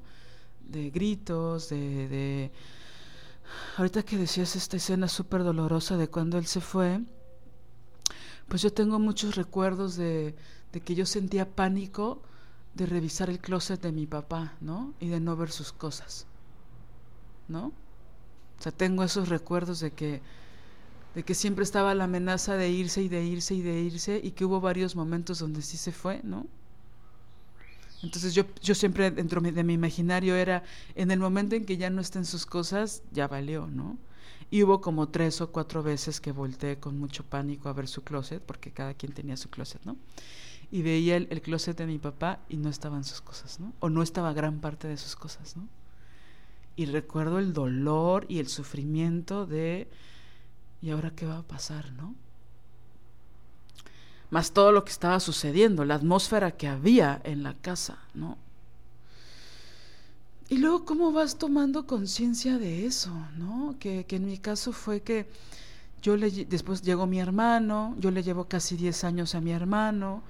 De 0.67 0.89
gritos, 0.89 1.69
de... 1.69 2.07
de... 2.07 2.51
Ahorita 3.77 4.03
que 4.03 4.17
decías 4.17 4.55
esta 4.55 4.77
escena 4.77 5.09
súper 5.09 5.43
dolorosa 5.43 5.97
de 5.97 6.07
cuando 6.07 6.37
él 6.37 6.45
se 6.45 6.61
fue, 6.61 7.01
pues 8.47 8.61
yo 8.61 8.71
tengo 8.71 8.97
muchos 8.97 9.35
recuerdos 9.35 9.97
de, 9.97 10.35
de 10.71 10.81
que 10.81 10.95
yo 10.95 11.05
sentía 11.05 11.49
pánico 11.49 12.21
de 12.73 12.85
revisar 12.85 13.29
el 13.29 13.39
closet 13.39 13.81
de 13.81 13.91
mi 13.91 14.07
papá, 14.07 14.53
¿no? 14.61 14.93
Y 14.99 15.07
de 15.09 15.19
no 15.19 15.35
ver 15.35 15.51
sus 15.51 15.71
cosas, 15.71 16.25
¿no? 17.47 17.67
O 18.59 18.61
sea, 18.61 18.71
tengo 18.71 19.03
esos 19.03 19.29
recuerdos 19.29 19.79
de 19.79 19.91
que, 19.91 20.21
de 21.15 21.23
que 21.23 21.33
siempre 21.33 21.63
estaba 21.63 21.95
la 21.95 22.05
amenaza 22.05 22.55
de 22.55 22.69
irse 22.69 23.01
y 23.01 23.09
de 23.09 23.23
irse 23.23 23.55
y 23.55 23.61
de 23.61 23.81
irse 23.81 24.21
y 24.23 24.31
que 24.31 24.45
hubo 24.45 24.61
varios 24.61 24.95
momentos 24.95 25.39
donde 25.39 25.61
sí 25.61 25.77
se 25.77 25.91
fue, 25.91 26.21
¿no? 26.23 26.45
Entonces 28.03 28.33
yo, 28.33 28.45
yo 28.61 28.73
siempre 28.73 29.11
dentro 29.11 29.41
de 29.41 29.63
mi 29.63 29.73
imaginario 29.73 30.35
era, 30.35 30.63
en 30.95 31.11
el 31.11 31.19
momento 31.19 31.55
en 31.55 31.65
que 31.65 31.77
ya 31.77 31.89
no 31.89 32.01
estén 32.01 32.25
sus 32.25 32.45
cosas, 32.45 33.03
ya 33.11 33.27
valió, 33.27 33.67
¿no? 33.67 33.97
Y 34.49 34.63
hubo 34.63 34.81
como 34.81 35.09
tres 35.09 35.39
o 35.41 35.51
cuatro 35.51 35.83
veces 35.83 36.19
que 36.19 36.31
volteé 36.31 36.79
con 36.79 36.99
mucho 36.99 37.23
pánico 37.23 37.69
a 37.69 37.73
ver 37.73 37.87
su 37.87 38.03
closet, 38.03 38.41
porque 38.41 38.71
cada 38.71 38.93
quien 38.93 39.13
tenía 39.13 39.37
su 39.37 39.49
closet, 39.49 39.81
¿no? 39.85 39.97
Y 40.71 40.81
veía 40.81 41.17
el, 41.17 41.41
closet 41.41 41.77
de 41.77 41.85
mi 41.85 41.99
papá 41.99 42.39
y 42.47 42.55
no 42.55 42.69
estaban 42.69 43.03
sus 43.03 43.19
cosas, 43.19 43.59
¿no? 43.59 43.73
O 43.81 43.89
no 43.89 44.01
estaba 44.01 44.31
gran 44.31 44.59
parte 44.59 44.87
de 44.87 44.97
sus 44.97 45.17
cosas, 45.17 45.57
¿no? 45.57 45.67
Y 46.77 46.85
recuerdo 46.85 47.39
el 47.39 47.51
dolor 47.51 48.25
y 48.29 48.39
el 48.39 48.47
sufrimiento 48.47 49.45
de, 49.45 49.89
¿y 50.81 50.91
ahora 50.91 51.11
qué 51.11 51.25
va 51.25 51.39
a 51.39 51.43
pasar, 51.43 51.91
no? 51.93 52.15
Más 54.29 54.53
todo 54.53 54.71
lo 54.71 54.85
que 54.85 54.91
estaba 54.91 55.19
sucediendo, 55.19 55.83
la 55.83 55.95
atmósfera 55.95 56.51
que 56.51 56.69
había 56.69 57.19
en 57.25 57.43
la 57.43 57.53
casa, 57.53 57.99
¿no? 58.13 58.37
Y 60.47 60.57
luego, 60.57 60.85
¿cómo 60.85 61.11
vas 61.11 61.37
tomando 61.37 61.85
conciencia 61.85 62.57
de 62.57 62.85
eso, 62.85 63.11
no? 63.37 63.75
Que, 63.77 64.05
que 64.05 64.15
en 64.15 64.25
mi 64.25 64.37
caso 64.37 64.71
fue 64.71 65.01
que 65.01 65.27
yo 66.01 66.15
le, 66.15 66.31
después 66.45 66.81
llegó 66.81 67.07
mi 67.07 67.19
hermano, 67.19 67.93
yo 67.99 68.09
le 68.09 68.23
llevo 68.23 68.45
casi 68.45 68.77
10 68.77 69.03
años 69.03 69.35
a 69.35 69.41
mi 69.41 69.51
hermano, 69.51 70.23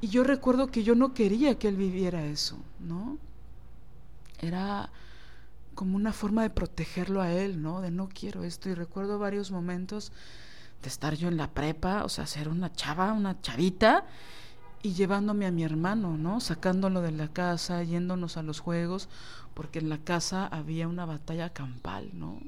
y 0.00 0.08
yo 0.08 0.24
recuerdo 0.24 0.68
que 0.68 0.82
yo 0.82 0.94
no 0.94 1.14
quería 1.14 1.58
que 1.58 1.68
él 1.68 1.76
viviera 1.76 2.24
eso, 2.24 2.56
¿no? 2.78 3.18
Era 4.40 4.90
como 5.74 5.96
una 5.96 6.12
forma 6.12 6.42
de 6.42 6.50
protegerlo 6.50 7.20
a 7.20 7.32
él, 7.32 7.62
¿no? 7.62 7.80
De 7.80 7.90
no 7.90 8.08
quiero 8.08 8.44
esto. 8.44 8.68
Y 8.68 8.74
recuerdo 8.74 9.18
varios 9.18 9.50
momentos 9.50 10.12
de 10.82 10.88
estar 10.88 11.14
yo 11.14 11.28
en 11.28 11.36
la 11.36 11.50
prepa, 11.50 12.04
o 12.04 12.08
sea, 12.08 12.26
ser 12.26 12.48
una 12.48 12.72
chava, 12.72 13.12
una 13.12 13.40
chavita, 13.40 14.04
y 14.82 14.94
llevándome 14.94 15.46
a 15.46 15.50
mi 15.50 15.62
hermano, 15.62 16.16
¿no? 16.16 16.40
Sacándolo 16.40 17.02
de 17.02 17.12
la 17.12 17.28
casa, 17.28 17.82
yéndonos 17.82 18.36
a 18.36 18.42
los 18.42 18.60
juegos, 18.60 19.08
porque 19.52 19.78
en 19.78 19.90
la 19.90 19.98
casa 19.98 20.46
había 20.46 20.88
una 20.88 21.04
batalla 21.04 21.50
campal, 21.50 22.10
¿no? 22.14 22.40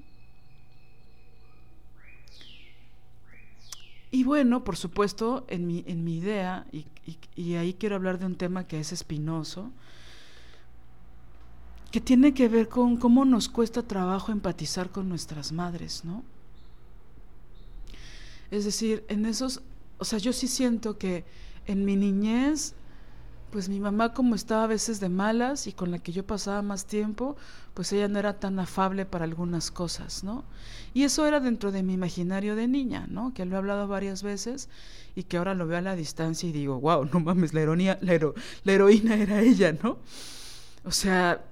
Y 4.14 4.24
bueno, 4.24 4.62
por 4.62 4.76
supuesto, 4.76 5.46
en 5.48 5.66
mi, 5.66 5.84
en 5.86 6.04
mi 6.04 6.18
idea, 6.18 6.66
y, 7.34 7.54
ahí 7.54 7.72
quiero 7.72 7.96
hablar 7.96 8.18
de 8.18 8.26
un 8.26 8.36
tema 8.36 8.66
que 8.66 8.78
es 8.78 8.92
espinoso, 8.92 9.72
que 11.90 12.02
tiene 12.02 12.34
que 12.34 12.46
ver 12.46 12.68
con 12.68 12.98
cómo 12.98 13.24
nos 13.24 13.48
cuesta 13.48 13.82
trabajo 13.82 14.30
empatizar 14.30 14.90
con 14.90 15.08
nuestras 15.08 15.50
madres, 15.50 16.04
¿no? 16.04 16.24
Es 18.50 18.66
decir, 18.66 19.02
en 19.08 19.24
esos, 19.24 19.62
o 19.96 20.04
sea, 20.04 20.18
yo 20.18 20.34
sí 20.34 20.46
siento 20.46 20.98
que 20.98 21.24
en 21.66 21.86
mi 21.86 21.96
niñez 21.96 22.74
pues 23.53 23.68
mi 23.68 23.80
mamá 23.80 24.14
como 24.14 24.34
estaba 24.34 24.64
a 24.64 24.66
veces 24.66 24.98
de 24.98 25.11
malas 25.11 25.66
y 25.66 25.72
con 25.74 25.90
la 25.90 25.98
que 25.98 26.11
yo 26.11 26.26
pasaba 26.26 26.62
más 26.62 26.86
tiempo, 26.86 27.36
pues 27.74 27.92
ella 27.92 28.09
no 28.09 28.18
era 28.18 28.40
tan 28.40 28.59
afable 28.59 29.05
para 29.05 29.24
algunas 29.24 29.70
cosas, 29.70 30.24
¿no? 30.24 30.42
Y 30.94 31.05
eso 31.05 31.26
era 31.26 31.38
dentro 31.38 31.70
de 31.70 31.82
mi 31.82 31.92
imaginario 31.92 32.57
de 32.57 32.66
niña, 32.66 33.07
¿no? 33.11 33.34
Que 33.34 33.44
lo 33.44 33.55
he 33.55 33.59
hablado 33.59 33.86
varias 33.86 34.22
veces 34.22 34.70
y 35.14 35.24
que 35.24 35.36
ahora 35.36 35.55
lo 35.55 35.66
veo 35.66 35.76
a 35.76 35.82
la 35.82 35.94
distancia 35.94 36.48
y 36.48 36.53
digo, 36.53 36.80
wow, 36.80 37.05
no 37.12 37.20
mames, 37.20 37.53
la 37.53 37.61
ironía, 37.61 37.98
la, 38.00 38.18
la 38.64 38.72
heroína 38.72 39.16
era 39.16 39.42
ella, 39.42 39.76
¿no? 39.82 39.98
O 40.84 40.90
sea, 40.90 41.44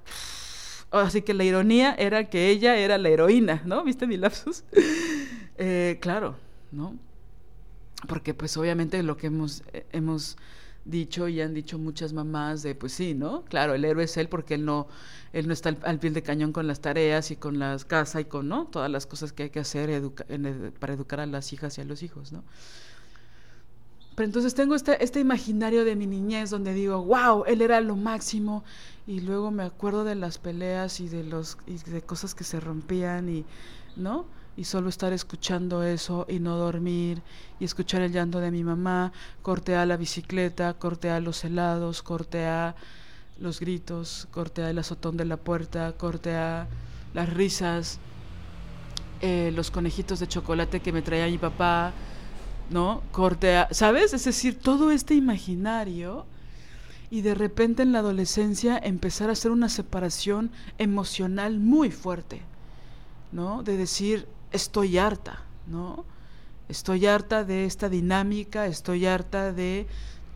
así 0.89 1.21
que 1.21 1.35
la 1.35 1.43
ironía 1.43 1.93
era 1.93 2.31
que 2.31 2.49
ella 2.49 2.77
era 2.77 2.97
la 2.97 3.09
heroína, 3.09 3.61
¿no? 3.65 3.83
¿Viste 3.83 4.07
mi 4.07 4.17
lapsus? 4.17 4.63
Eh, 5.63 5.99
claro, 6.01 6.35
¿no? 6.71 6.95
Porque 8.07 8.33
pues 8.33 8.57
obviamente 8.57 9.03
lo 9.03 9.17
que 9.17 9.27
hemos, 9.27 9.61
eh, 9.73 9.85
hemos 9.91 10.37
dicho 10.85 11.27
y 11.27 11.41
han 11.41 11.53
dicho 11.53 11.77
muchas 11.77 12.13
mamás 12.13 12.63
de 12.63 12.75
pues 12.75 12.93
sí, 12.93 13.13
¿no? 13.13 13.43
Claro, 13.45 13.73
el 13.73 13.85
héroe 13.85 14.05
es 14.05 14.17
él 14.17 14.29
porque 14.29 14.55
él 14.55 14.65
no 14.65 14.87
él 15.33 15.47
no 15.47 15.53
está 15.53 15.75
al, 15.83 15.99
pie 15.99 16.11
del 16.11 16.23
cañón 16.23 16.51
con 16.51 16.67
las 16.67 16.81
tareas 16.81 17.31
y 17.31 17.35
con 17.35 17.59
las 17.59 17.85
casas 17.85 18.21
y 18.21 18.25
con, 18.25 18.47
¿no? 18.49 18.65
Todas 18.65 18.91
las 18.91 19.05
cosas 19.05 19.31
que 19.31 19.43
hay 19.43 19.49
que 19.49 19.59
hacer 19.59 20.01
para 20.79 20.93
educar 20.93 21.19
a 21.19 21.25
las 21.25 21.53
hijas 21.53 21.77
y 21.77 21.81
a 21.81 21.85
los 21.85 22.03
hijos, 22.03 22.31
¿no? 22.31 22.43
Pero 24.15 24.25
entonces 24.25 24.53
tengo 24.53 24.75
este, 24.75 25.01
este 25.03 25.19
imaginario 25.19 25.85
de 25.85 25.95
mi 25.95 26.05
niñez 26.05 26.49
donde 26.49 26.73
digo, 26.73 27.01
wow, 27.03 27.45
él 27.47 27.61
era 27.61 27.79
lo 27.79 27.95
máximo. 27.95 28.63
Y 29.07 29.21
luego 29.21 29.51
me 29.51 29.63
acuerdo 29.63 30.03
de 30.03 30.15
las 30.15 30.37
peleas 30.37 30.99
y 30.99 31.07
de, 31.07 31.23
los, 31.23 31.57
y 31.65 31.77
de 31.89 32.01
cosas 32.01 32.35
que 32.35 32.43
se 32.43 32.59
rompían 32.59 33.29
y, 33.29 33.45
¿no? 33.95 34.25
Y 34.57 34.65
solo 34.65 34.89
estar 34.89 35.13
escuchando 35.13 35.83
eso 35.83 36.25
y 36.29 36.39
no 36.39 36.57
dormir 36.57 37.21
y 37.59 37.65
escuchar 37.65 38.01
el 38.01 38.11
llanto 38.11 38.39
de 38.39 38.51
mi 38.51 38.63
mamá, 38.63 39.11
cortea 39.41 39.85
la 39.85 39.97
bicicleta, 39.97 40.73
cortea 40.73 41.19
los 41.19 41.43
helados, 41.43 42.01
cortea 42.01 42.75
los 43.39 43.59
gritos, 43.59 44.27
cortea 44.31 44.69
el 44.69 44.79
azotón 44.79 45.17
de 45.17 45.25
la 45.25 45.37
puerta, 45.37 45.93
cortea 45.93 46.67
las 47.13 47.33
risas, 47.33 47.99
eh, 49.21 49.51
los 49.55 49.71
conejitos 49.71 50.19
de 50.19 50.27
chocolate 50.27 50.79
que 50.79 50.91
me 50.91 51.01
traía 51.01 51.27
mi 51.27 51.37
papá, 51.37 51.93
¿no? 52.69 53.03
Cortea, 53.11 53.67
¿sabes? 53.71 54.13
Es 54.13 54.25
decir, 54.25 54.59
todo 54.59 54.91
este 54.91 55.13
imaginario 55.15 56.25
y 57.09 57.21
de 57.21 57.35
repente 57.35 57.83
en 57.83 57.91
la 57.91 57.99
adolescencia 57.99 58.77
empezar 58.77 59.29
a 59.29 59.33
hacer 59.33 59.51
una 59.51 59.69
separación 59.69 60.51
emocional 60.77 61.59
muy 61.59 61.91
fuerte, 61.91 62.41
¿no? 63.31 63.63
De 63.63 63.75
decir, 63.75 64.27
estoy 64.51 64.97
harta, 64.97 65.43
¿no? 65.67 66.05
Estoy 66.69 67.05
harta 67.05 67.43
de 67.43 67.65
esta 67.65 67.89
dinámica, 67.89 68.65
estoy 68.65 69.05
harta 69.05 69.51
de 69.51 69.87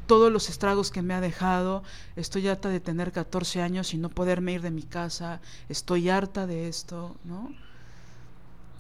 todos 0.07 0.32
los 0.32 0.49
estragos 0.49 0.91
que 0.91 1.01
me 1.01 1.13
ha 1.13 1.22
dejado, 1.22 1.84
estoy 2.16 2.47
harta 2.47 2.70
de 2.70 2.80
tener 2.80 3.11
14 3.11 3.61
años 3.61 3.93
y 3.93 3.97
no 3.97 4.09
poderme 4.09 4.53
ir 4.53 4.61
de 4.61 4.72
mi 4.72 4.84
casa, 4.84 5.41
estoy 5.70 6.09
harta 6.09 6.45
de 6.45 6.68
esto, 6.68 7.16
¿no? 7.24 7.51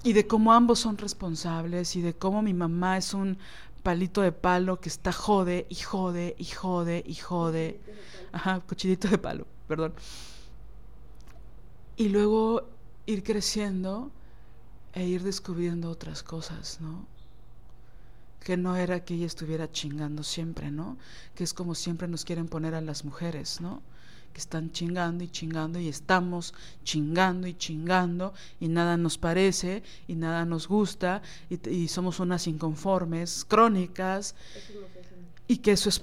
Y 0.03 0.13
de 0.13 0.27
cómo 0.27 0.53
ambos 0.53 0.79
son 0.79 0.97
responsables 0.97 1.95
y 1.95 2.01
de 2.01 2.13
cómo 2.13 2.41
mi 2.41 2.53
mamá 2.53 2.97
es 2.97 3.13
un 3.13 3.37
palito 3.81 4.21
de 4.21 4.31
palo 4.31 4.79
que 4.79 4.89
está 4.89 5.11
jode 5.11 5.65
y 5.69 5.75
jode 5.75 6.35
y 6.37 6.45
jode 6.45 7.03
y 7.05 7.15
jode. 7.15 7.79
Ajá, 8.31 8.59
cochidito 8.61 9.07
de 9.07 9.17
palo, 9.17 9.47
perdón. 9.67 9.93
Y 11.97 12.09
luego 12.09 12.67
ir 13.05 13.23
creciendo 13.23 14.11
e 14.95 15.05
ir 15.05 15.23
descubriendo 15.23 15.89
otras 15.89 16.23
cosas, 16.23 16.79
¿no? 16.79 17.05
Que 18.39 18.55
no 18.55 18.77
era 18.77 19.03
que 19.03 19.15
ella 19.15 19.25
estuviera 19.25 19.69
chingando 19.69 20.23
siempre, 20.23 20.71
¿no? 20.71 20.97
Que 21.35 21.43
es 21.43 21.53
como 21.53 21.75
siempre 21.75 22.07
nos 22.07 22.23
quieren 22.23 22.47
poner 22.47 22.73
a 22.73 22.81
las 22.81 23.03
mujeres, 23.03 23.59
¿no? 23.59 23.81
Que 24.31 24.39
están 24.39 24.71
chingando 24.71 25.23
y 25.23 25.29
chingando 25.29 25.79
y 25.79 25.89
estamos 25.89 26.53
chingando 26.83 27.45
y 27.47 27.55
chingando 27.55 28.33
y 28.59 28.69
nada 28.69 28.95
nos 28.95 29.17
parece 29.17 29.83
y 30.07 30.15
nada 30.15 30.45
nos 30.45 30.67
gusta 30.67 31.21
y, 31.49 31.87
somos 31.89 32.19
unas 32.21 32.47
inconformes 32.47 33.45
crónicas 33.45 34.35
y 35.47 35.57
que 35.57 35.73
eso 35.73 35.89
es 35.89 36.01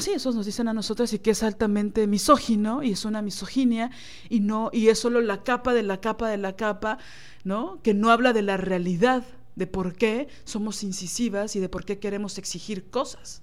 sí, 0.00 0.10
eso 0.12 0.32
nos 0.32 0.46
dicen 0.46 0.68
a 0.68 0.72
nosotras 0.72 1.12
y 1.12 1.18
que 1.18 1.30
es 1.30 1.42
altamente 1.42 2.06
misógino 2.06 2.82
y 2.82 2.92
es 2.92 3.04
una 3.04 3.22
misoginia 3.22 3.90
y 4.28 4.40
no 4.40 4.70
y 4.72 4.88
es 4.88 4.98
solo 4.98 5.20
la 5.20 5.42
capa 5.42 5.72
de 5.72 5.82
la 5.82 6.00
capa 6.00 6.28
de 6.28 6.36
la 6.36 6.56
capa, 6.56 6.98
¿no? 7.44 7.80
Que 7.82 7.94
no 7.94 8.10
habla 8.10 8.32
de 8.32 8.42
la 8.42 8.56
realidad 8.56 9.24
de 9.54 9.66
por 9.66 9.94
qué 9.94 10.28
somos 10.44 10.82
incisivas 10.82 11.56
y 11.56 11.60
de 11.60 11.68
por 11.68 11.84
qué 11.84 11.98
queremos 11.98 12.38
exigir 12.38 12.90
cosas 12.90 13.42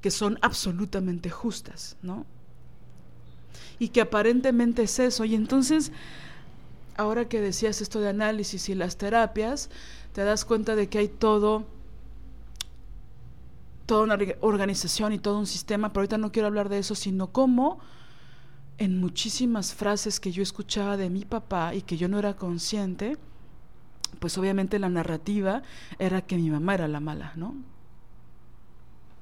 que 0.00 0.10
son 0.10 0.38
absolutamente 0.42 1.30
justas, 1.30 1.96
¿no? 2.02 2.24
Y 3.78 3.88
que 3.88 4.00
aparentemente 4.00 4.82
es 4.82 4.98
eso. 4.98 5.24
Y 5.24 5.34
entonces, 5.34 5.92
ahora 6.96 7.28
que 7.28 7.40
decías 7.40 7.80
esto 7.80 8.00
de 8.00 8.08
análisis 8.08 8.68
y 8.68 8.74
las 8.74 8.96
terapias, 8.96 9.70
te 10.12 10.24
das 10.24 10.44
cuenta 10.44 10.76
de 10.76 10.88
que 10.88 10.98
hay 10.98 11.08
todo 11.08 11.66
toda 13.88 14.04
una 14.04 14.18
organización 14.40 15.14
y 15.14 15.18
todo 15.18 15.38
un 15.38 15.46
sistema, 15.46 15.88
pero 15.88 16.02
ahorita 16.02 16.18
no 16.18 16.30
quiero 16.30 16.46
hablar 16.46 16.68
de 16.68 16.78
eso, 16.78 16.94
sino 16.94 17.28
cómo 17.32 17.80
en 18.76 19.00
muchísimas 19.00 19.74
frases 19.74 20.20
que 20.20 20.30
yo 20.30 20.42
escuchaba 20.42 20.98
de 20.98 21.08
mi 21.08 21.24
papá 21.24 21.74
y 21.74 21.80
que 21.80 21.96
yo 21.96 22.06
no 22.06 22.18
era 22.18 22.36
consciente, 22.36 23.16
pues 24.20 24.36
obviamente 24.36 24.78
la 24.78 24.90
narrativa 24.90 25.62
era 25.98 26.20
que 26.20 26.36
mi 26.36 26.50
mamá 26.50 26.74
era 26.74 26.86
la 26.86 27.00
mala, 27.00 27.32
¿no? 27.36 27.56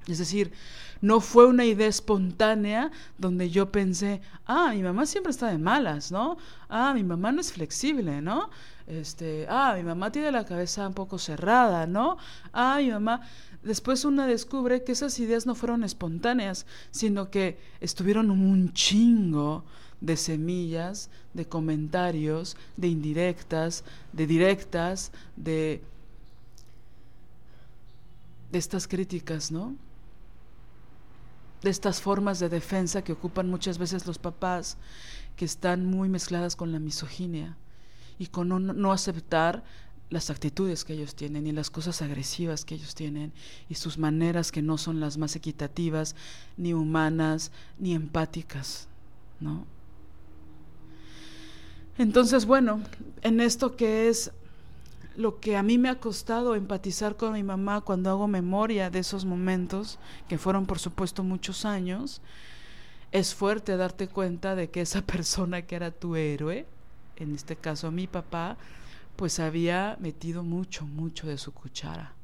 Es 0.09 0.19
decir, 0.19 0.53
no 1.01 1.21
fue 1.21 1.47
una 1.47 1.65
idea 1.65 1.87
espontánea 1.87 2.91
donde 3.19 3.51
yo 3.51 3.71
pensé, 3.71 4.21
ah, 4.47 4.73
mi 4.75 4.83
mamá 4.83 5.07
siempre 5.07 5.31
está 5.31 5.47
de 5.47 5.59
malas, 5.59 6.11
¿no? 6.11 6.39
Ah, 6.69 6.93
mi 6.93 7.05
mamá 7.05 7.31
no 7.31 7.41
es 7.41 7.53
flexible, 7.53 8.21
¿no? 8.21 8.51
Este, 8.89 9.47
ah, 9.49 9.75
mi 9.77 9.83
mamá 9.83 10.13
tiene 10.13 10.31
la 10.31 10.45
cabeza 10.45 10.87
un 10.87 10.95
poco 10.95 11.19
cerrada, 11.19 11.87
¿no? 11.87 12.19
Ah, 12.53 12.79
mi 12.79 12.91
mamá. 12.91 13.21
Después 13.67 14.05
una 14.05 14.29
descubre 14.29 14.85
que 14.85 14.93
esas 14.93 15.19
ideas 15.19 15.45
no 15.45 15.57
fueron 15.57 15.83
espontáneas, 15.83 16.67
sino 16.93 17.33
que 17.33 17.59
estuvieron 17.81 18.31
un 18.31 18.73
chingo 18.73 19.65
de 20.01 20.17
semillas, 20.17 21.11
de 21.35 21.49
comentarios, 21.49 22.57
de 22.77 22.87
indirectas, 22.87 23.83
de 24.13 24.27
directas, 24.29 25.11
de, 25.35 25.83
estas 28.53 28.87
críticas, 28.87 29.51
¿no? 29.51 29.75
De 31.61 31.71
estas 31.71 32.01
formas 32.01 32.39
de 32.39 32.49
defensa 32.49 33.03
que 33.03 33.15
ocupan 33.15 33.51
muchas 33.51 33.79
veces 33.79 34.07
los 34.07 34.19
papás, 34.19 34.77
que 35.35 35.45
están 35.45 35.85
muy 35.87 36.09
mezcladas 36.09 36.55
con 36.55 36.71
la 36.71 36.79
misoginia 36.79 37.57
y 38.17 38.29
con 38.29 38.49
no 38.49 38.93
aceptar 38.93 39.65
las 40.11 40.31
actitudes 40.31 40.85
que 40.85 40.93
ellos 40.93 41.15
tienen 41.15 41.47
y 41.47 41.53
las 41.53 41.71
cosas 41.71 42.01
agresivas 42.03 42.65
que 42.65 42.77
ellos 42.77 42.95
tienen 42.95 43.33
y 43.69 43.75
sus 43.75 43.99
maneras 43.99 44.53
que 44.53 44.63
no 44.63 44.79
son 44.79 45.01
las 45.01 45.19
más 45.19 45.35
equitativas, 45.35 46.15
ni 46.57 46.75
humanas, 46.75 47.51
ni 47.79 47.95
empáticas, 47.95 48.87
¿no? 49.41 49.67
Entonces, 51.99 52.45
bueno, 52.45 52.81
en 53.23 53.41
esto 53.41 53.75
que 53.75 54.09
es 54.09 54.31
lo 55.17 55.41
que 55.41 55.57
a 55.57 55.63
mí 55.63 55.79
me 55.79 55.89
ha 55.89 55.99
costado 55.99 56.55
empatizar 56.55 57.17
con 57.17 57.33
mi 57.33 57.43
mamá 57.43 57.81
cuando 57.81 58.11
hago 58.11 58.29
memoria 58.29 58.91
de 58.91 58.99
esos 58.99 59.25
momentos, 59.25 59.99
que 60.29 60.39
fueron 60.39 60.67
por 60.67 60.79
supuesto 60.79 61.23
muchos 61.23 61.65
años, 61.65 62.21
es 63.13 63.35
fuerte 63.35 63.77
darte 63.77 64.09
cuenta 64.09 64.55
de 64.55 64.69
que 64.69 64.83
esa 64.83 65.03
persona 65.07 65.63
que 65.63 65.75
era 65.75 65.91
tu 65.91 66.17
héroe, 66.17 66.67
en 67.17 67.35
este 67.35 67.57
caso 67.57 67.91
mi 67.91 68.07
papá, 68.07 68.57
pues 69.17 69.41
había 69.41 69.97
metido 70.01 70.43
mucho, 70.43 70.85
mucho 70.85 71.27
de 71.27 71.39
su 71.39 71.53
cuchara, 71.53 72.15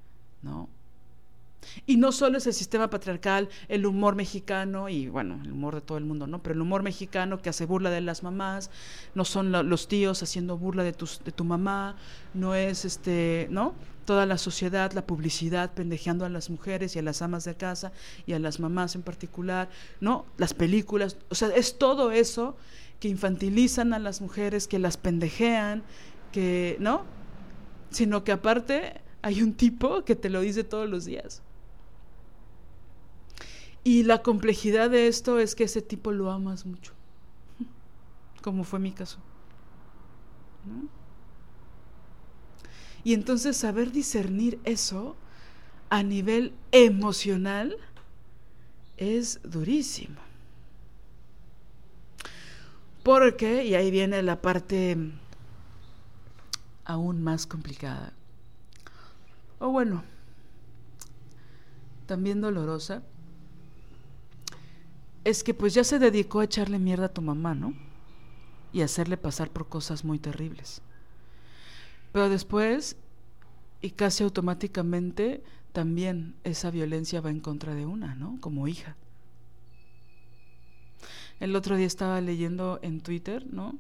¿no? 0.43 0.69
Y 1.87 1.97
no 1.97 2.13
solo 2.13 2.39
es 2.39 2.47
el 2.47 2.55
sistema 2.55 2.91
patriarcal, 2.91 3.49
el 3.69 3.87
humor 3.87 4.15
mexicano 4.15 4.89
y 4.89 5.09
bueno, 5.09 5.41
el 5.43 5.53
humor 5.53 5.77
de 5.77 5.81
todo 5.81 5.99
el 5.99 6.05
mundo, 6.05 6.27
¿no? 6.27 6.43
Pero 6.43 6.55
el 6.55 6.61
humor 6.61 6.83
mexicano 6.83 7.41
que 7.41 7.51
hace 7.51 7.67
burla 7.67 7.91
de 7.91 8.01
las 8.01 8.23
mamás, 8.23 8.71
no 9.15 9.25
son 9.25 9.53
los 9.53 9.89
tíos 9.89 10.23
haciendo 10.23 10.59
burla 10.59 10.83
de, 10.83 10.93
de 10.93 11.33
tu 11.33 11.45
mamá, 11.45 11.97
no 12.35 12.55
es 12.55 12.85
este, 12.85 13.47
¿no? 13.51 13.75
Toda 14.05 14.27
la 14.27 14.39
sociedad, 14.39 14.93
la 14.93 15.07
publicidad 15.07 15.73
pendejeando 15.73 16.25
a 16.25 16.29
las 16.29 16.51
mujeres 16.51 16.97
y 16.97 16.99
a 16.99 17.03
las 17.03 17.23
amas 17.23 17.45
de 17.45 17.55
casa 17.55 17.93
y 18.27 18.33
a 18.33 18.39
las 18.41 18.59
mamás 18.59 18.97
en 18.97 19.03
particular, 19.03 19.69
¿no? 20.01 20.27
Las 20.39 20.55
películas, 20.55 21.17
o 21.31 21.35
sea, 21.35 21.49
es 21.55 21.79
todo 21.79 22.11
eso 22.11 22.57
que 22.99 23.09
infantilizan 23.09 23.95
a 23.95 23.99
las 23.99 24.21
mujeres, 24.21 24.69
que 24.69 24.79
las 24.79 24.97
pendejean, 24.97 25.83
que, 26.33 26.77
¿no? 26.81 27.05
Sino 27.91 28.25
que 28.25 28.33
aparte 28.33 29.01
hay 29.23 29.43
un 29.43 29.55
tipo 29.55 30.05
que 30.05 30.17
te 30.17 30.31
lo 30.31 30.41
dice 30.41 30.65
todos 30.65 30.89
los 30.89 31.05
días. 31.05 31.43
Y 33.85 34.05
la 34.05 34.23
complejidad 34.23 34.91
de 34.91 35.09
esto 35.09 35.39
es 35.39 35.55
que 35.55 35.65
ese 35.65 35.83
tipo 35.83 36.13
lo 36.13 36.31
amas 36.31 36.67
mucho, 36.67 36.93
como 38.43 38.65
fue 38.65 38.79
mi 38.79 38.93
caso. 38.93 39.19
Y 43.05 43.15
entonces 43.15 43.57
saber 43.57 43.91
discernir 43.91 44.61
eso 44.65 45.17
a 45.91 46.03
nivel 46.03 46.53
emocional 46.71 47.77
es 48.97 49.41
durísimo. 49.43 50.21
Porque, 53.03 53.65
y 53.65 53.75
ahí 53.75 53.91
viene 53.91 54.23
la 54.23 54.41
parte 54.41 54.97
aún 56.85 57.23
más 57.23 57.47
complicada. 57.47 58.13
O 59.59 59.69
bueno, 59.69 60.03
también 62.07 62.41
dolorosa, 62.41 63.03
es 65.25 65.45
que 65.45 65.55
pues 65.55 65.75
ya 65.75 65.85
se 65.85 65.99
dedicó 65.99 66.41
a 66.41 66.45
echarle 66.45 66.79
mierda 66.79 67.07
a 67.07 67.13
tu 67.13 67.23
mamá, 67.23 67.55
¿no? 67.55 67.75
Y 68.73 68.83
hacerle 68.83 69.17
pasar 69.17 69.51
por 69.51 69.69
cosas 69.69 70.05
muy 70.05 70.19
terribles. 70.19 70.83
Pero 72.13 72.29
después, 72.29 72.97
y 73.81 73.91
casi 73.91 74.25
automáticamente, 74.25 75.43
también 75.73 76.35
esa 76.45 76.71
violencia 76.71 77.21
va 77.21 77.31
en 77.31 77.41
contra 77.41 77.75
de 77.75 77.87
una, 77.87 78.15
¿no? 78.15 78.39
Como 78.41 78.69
hija. 78.69 78.97
El 81.41 81.57
otro 81.57 81.77
día 81.77 81.87
estaba 81.87 82.21
leyendo 82.21 82.79
en 82.83 83.01
Twitter, 83.01 83.47
¿no? 83.51 83.79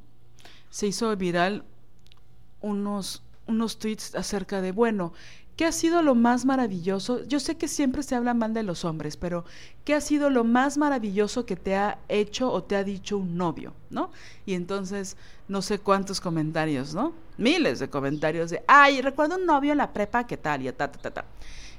Se 0.70 0.86
hizo 0.86 1.14
viral 1.16 1.64
unos, 2.62 3.22
unos 3.46 3.78
tweets 3.78 4.14
acerca 4.14 4.60
de, 4.60 4.72
bueno, 4.72 5.12
¿qué 5.56 5.66
ha 5.66 5.72
sido 5.72 6.02
lo 6.02 6.14
más 6.14 6.44
maravilloso? 6.44 7.24
Yo 7.24 7.40
sé 7.40 7.56
que 7.56 7.68
siempre 7.68 8.02
se 8.02 8.14
habla 8.14 8.34
mal 8.34 8.54
de 8.54 8.62
los 8.62 8.84
hombres, 8.84 9.16
pero 9.16 9.44
¿qué 9.84 9.94
ha 9.94 10.00
sido 10.00 10.30
lo 10.30 10.44
más 10.44 10.78
maravilloso 10.78 11.44
que 11.44 11.56
te 11.56 11.76
ha 11.76 11.98
hecho 12.08 12.50
o 12.50 12.62
te 12.62 12.76
ha 12.76 12.84
dicho 12.84 13.18
un 13.18 13.36
novio, 13.36 13.74
¿no? 13.90 14.10
Y 14.46 14.54
entonces, 14.54 15.16
no 15.48 15.60
sé 15.62 15.78
cuántos 15.78 16.20
comentarios, 16.20 16.94
¿no? 16.94 17.12
Miles 17.36 17.78
de 17.78 17.90
comentarios 17.90 18.50
de, 18.50 18.62
ay, 18.66 19.02
recuerdo 19.02 19.36
un 19.36 19.46
novio 19.46 19.72
en 19.72 19.78
la 19.78 19.92
prepa, 19.92 20.26
¿qué 20.26 20.36
tal? 20.36 20.66
Y 20.66 20.72
ta, 20.72 20.90
ta, 20.90 20.98
ta, 20.98 21.10
ta. 21.10 21.24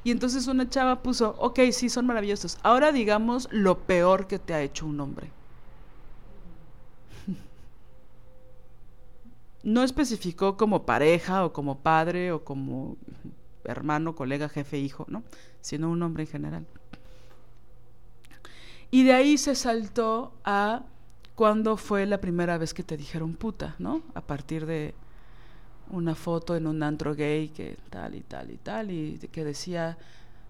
Y 0.04 0.12
entonces 0.12 0.48
una 0.48 0.70
chava 0.70 1.02
puso, 1.02 1.36
ok, 1.40 1.60
sí, 1.72 1.90
son 1.90 2.06
maravillosos. 2.06 2.58
Ahora 2.62 2.92
digamos 2.92 3.48
lo 3.52 3.80
peor 3.80 4.28
que 4.28 4.38
te 4.38 4.54
ha 4.54 4.62
hecho 4.62 4.86
un 4.86 5.00
hombre. 5.00 5.32
No 9.64 9.84
especificó 9.84 10.58
como 10.58 10.86
pareja 10.86 11.46
o 11.46 11.54
como 11.54 11.80
padre 11.80 12.32
o 12.32 12.44
como 12.44 12.98
hermano, 13.64 14.16
colega, 14.16 14.50
jefe, 14.50 14.78
hijo, 14.78 15.06
¿no? 15.08 15.24
Sino 15.62 15.90
un 15.90 16.02
hombre 16.04 16.24
en 16.24 16.30
general. 16.30 16.66
Y 18.92 19.04
de 19.04 19.14
ahí 19.14 19.38
se 19.38 19.56
saltó 19.56 20.34
a 20.44 20.84
cuándo 21.36 21.78
fue 21.78 22.06
la 22.06 22.22
primera 22.22 22.58
vez 22.58 22.74
que 22.74 22.84
te 22.84 22.98
dijeron 22.98 23.34
puta, 23.34 23.76
¿no? 23.80 24.04
A 24.14 24.22
partir 24.22 24.66
de 24.66 24.94
una 25.90 26.16
foto 26.16 26.56
en 26.56 26.68
un 26.68 26.84
antro 26.84 27.16
gay 27.16 27.50
que 27.50 27.78
tal 27.90 28.16
y 28.16 28.22
tal 28.22 28.52
y 28.52 28.58
tal, 28.58 28.92
y 28.92 29.18
que 29.32 29.44
decía, 29.44 29.98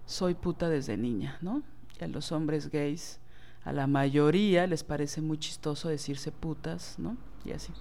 soy 0.06 0.34
puta 0.34 0.68
desde 0.68 0.96
niña, 0.96 1.38
¿no? 1.40 1.62
Y 2.00 2.04
a 2.04 2.08
los 2.08 2.32
hombres 2.32 2.70
gays, 2.70 3.18
a 3.64 3.72
la 3.72 3.86
mayoría 3.86 4.66
les 4.66 4.84
parece 4.84 5.20
muy 5.20 5.38
chistoso 5.38 5.88
decirse 5.88 6.30
putas, 6.30 6.96
¿no? 6.98 7.16
Y 7.44 7.52
así. 7.52 7.72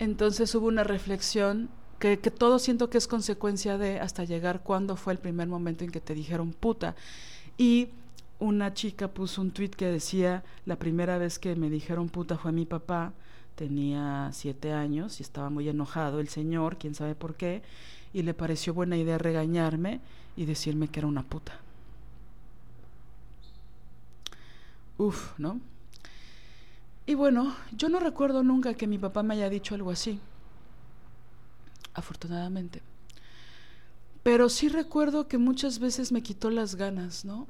Entonces 0.00 0.54
hubo 0.54 0.66
una 0.66 0.82
reflexión 0.82 1.68
que, 1.98 2.16
todo 2.16 2.58
siento 2.58 2.88
que 2.88 2.96
es 2.96 3.06
consecuencia 3.06 3.76
de 3.76 4.00
hasta 4.00 4.24
llegar 4.24 4.62
cuando 4.62 4.96
fue 4.96 5.12
el 5.12 5.18
primer 5.18 5.46
momento 5.46 5.84
en 5.84 5.90
que 5.90 6.00
te 6.00 6.14
dijeron 6.14 6.54
puta. 6.54 6.96
Y 7.58 7.90
una 8.38 8.72
chica 8.72 9.08
puso 9.08 9.42
un 9.42 9.50
tweet 9.50 9.68
que 9.68 9.84
decía, 9.88 10.42
la 10.64 10.76
primera 10.76 11.18
vez 11.18 11.38
que 11.38 11.54
me 11.54 11.68
dijeron 11.68 12.08
puta 12.08 12.38
fue 12.38 12.50
mi 12.50 12.64
papá, 12.64 13.12
tenía 13.56 14.30
siete 14.32 14.72
años 14.72 15.20
y 15.20 15.22
estaba 15.22 15.50
muy 15.50 15.68
enojado 15.68 16.20
el 16.20 16.28
señor, 16.28 16.78
quién 16.78 16.94
sabe 16.94 17.14
por 17.14 17.34
qué, 17.34 17.62
y 18.14 18.22
le 18.22 18.32
pareció 18.32 18.72
buena 18.72 18.96
idea 18.96 19.18
regañarme 19.18 20.00
y 20.34 20.46
decirme 20.46 20.88
que 20.88 21.00
era 21.00 21.08
una 21.08 21.24
puta. 21.24 21.60
Uf, 24.96 25.38
¿no? 25.38 25.60
Y 27.10 27.16
bueno, 27.16 27.56
yo 27.72 27.88
no 27.88 27.98
recuerdo 27.98 28.44
nunca 28.44 28.74
que 28.74 28.86
mi 28.86 28.96
papá 28.96 29.24
me 29.24 29.34
haya 29.34 29.50
dicho 29.50 29.74
algo 29.74 29.90
así, 29.90 30.20
afortunadamente. 31.92 32.82
Pero 34.22 34.48
sí 34.48 34.68
recuerdo 34.68 35.26
que 35.26 35.36
muchas 35.36 35.80
veces 35.80 36.12
me 36.12 36.22
quitó 36.22 36.50
las 36.50 36.76
ganas, 36.76 37.24
¿no? 37.24 37.48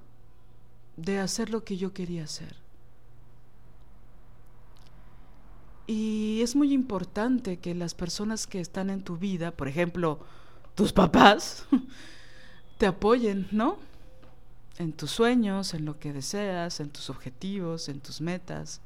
De 0.97 1.19
hacer 1.19 1.51
lo 1.51 1.63
que 1.63 1.77
yo 1.77 1.93
quería 1.93 2.25
hacer. 2.25 2.57
Y 5.87 6.41
es 6.41 6.57
muy 6.57 6.73
importante 6.73 7.59
que 7.59 7.75
las 7.75 7.93
personas 7.93 8.47
que 8.47 8.61
están 8.61 8.89
en 8.89 9.03
tu 9.03 9.19
vida, 9.19 9.51
por 9.51 9.69
ejemplo, 9.69 10.21
tus 10.75 10.95
papás, 10.95 11.67
te 12.79 12.87
apoyen, 12.87 13.47
¿no? 13.51 13.77
En 14.79 14.95
tus 14.95 15.11
sueños, 15.11 15.75
en 15.75 15.85
lo 15.85 15.99
que 15.99 16.15
deseas, 16.15 16.81
en 16.81 16.89
tus 16.89 17.11
objetivos, 17.11 17.91
en 17.91 18.01
tus 18.01 18.23
metas. 18.23 18.81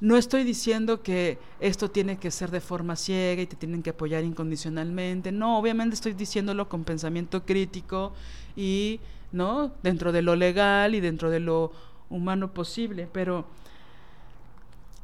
No 0.00 0.16
estoy 0.16 0.44
diciendo 0.44 1.02
que 1.02 1.38
esto 1.58 1.90
tiene 1.90 2.18
que 2.18 2.30
ser 2.30 2.52
de 2.52 2.60
forma 2.60 2.94
ciega 2.94 3.42
y 3.42 3.46
te 3.46 3.56
tienen 3.56 3.82
que 3.82 3.90
apoyar 3.90 4.22
incondicionalmente. 4.22 5.32
No, 5.32 5.58
obviamente 5.58 5.94
estoy 5.94 6.12
diciéndolo 6.12 6.68
con 6.68 6.84
pensamiento 6.84 7.44
crítico 7.44 8.12
y, 8.54 9.00
¿no? 9.32 9.72
Dentro 9.82 10.12
de 10.12 10.22
lo 10.22 10.36
legal 10.36 10.94
y 10.94 11.00
dentro 11.00 11.30
de 11.30 11.40
lo 11.40 11.72
humano 12.10 12.54
posible. 12.54 13.08
Pero 13.12 13.46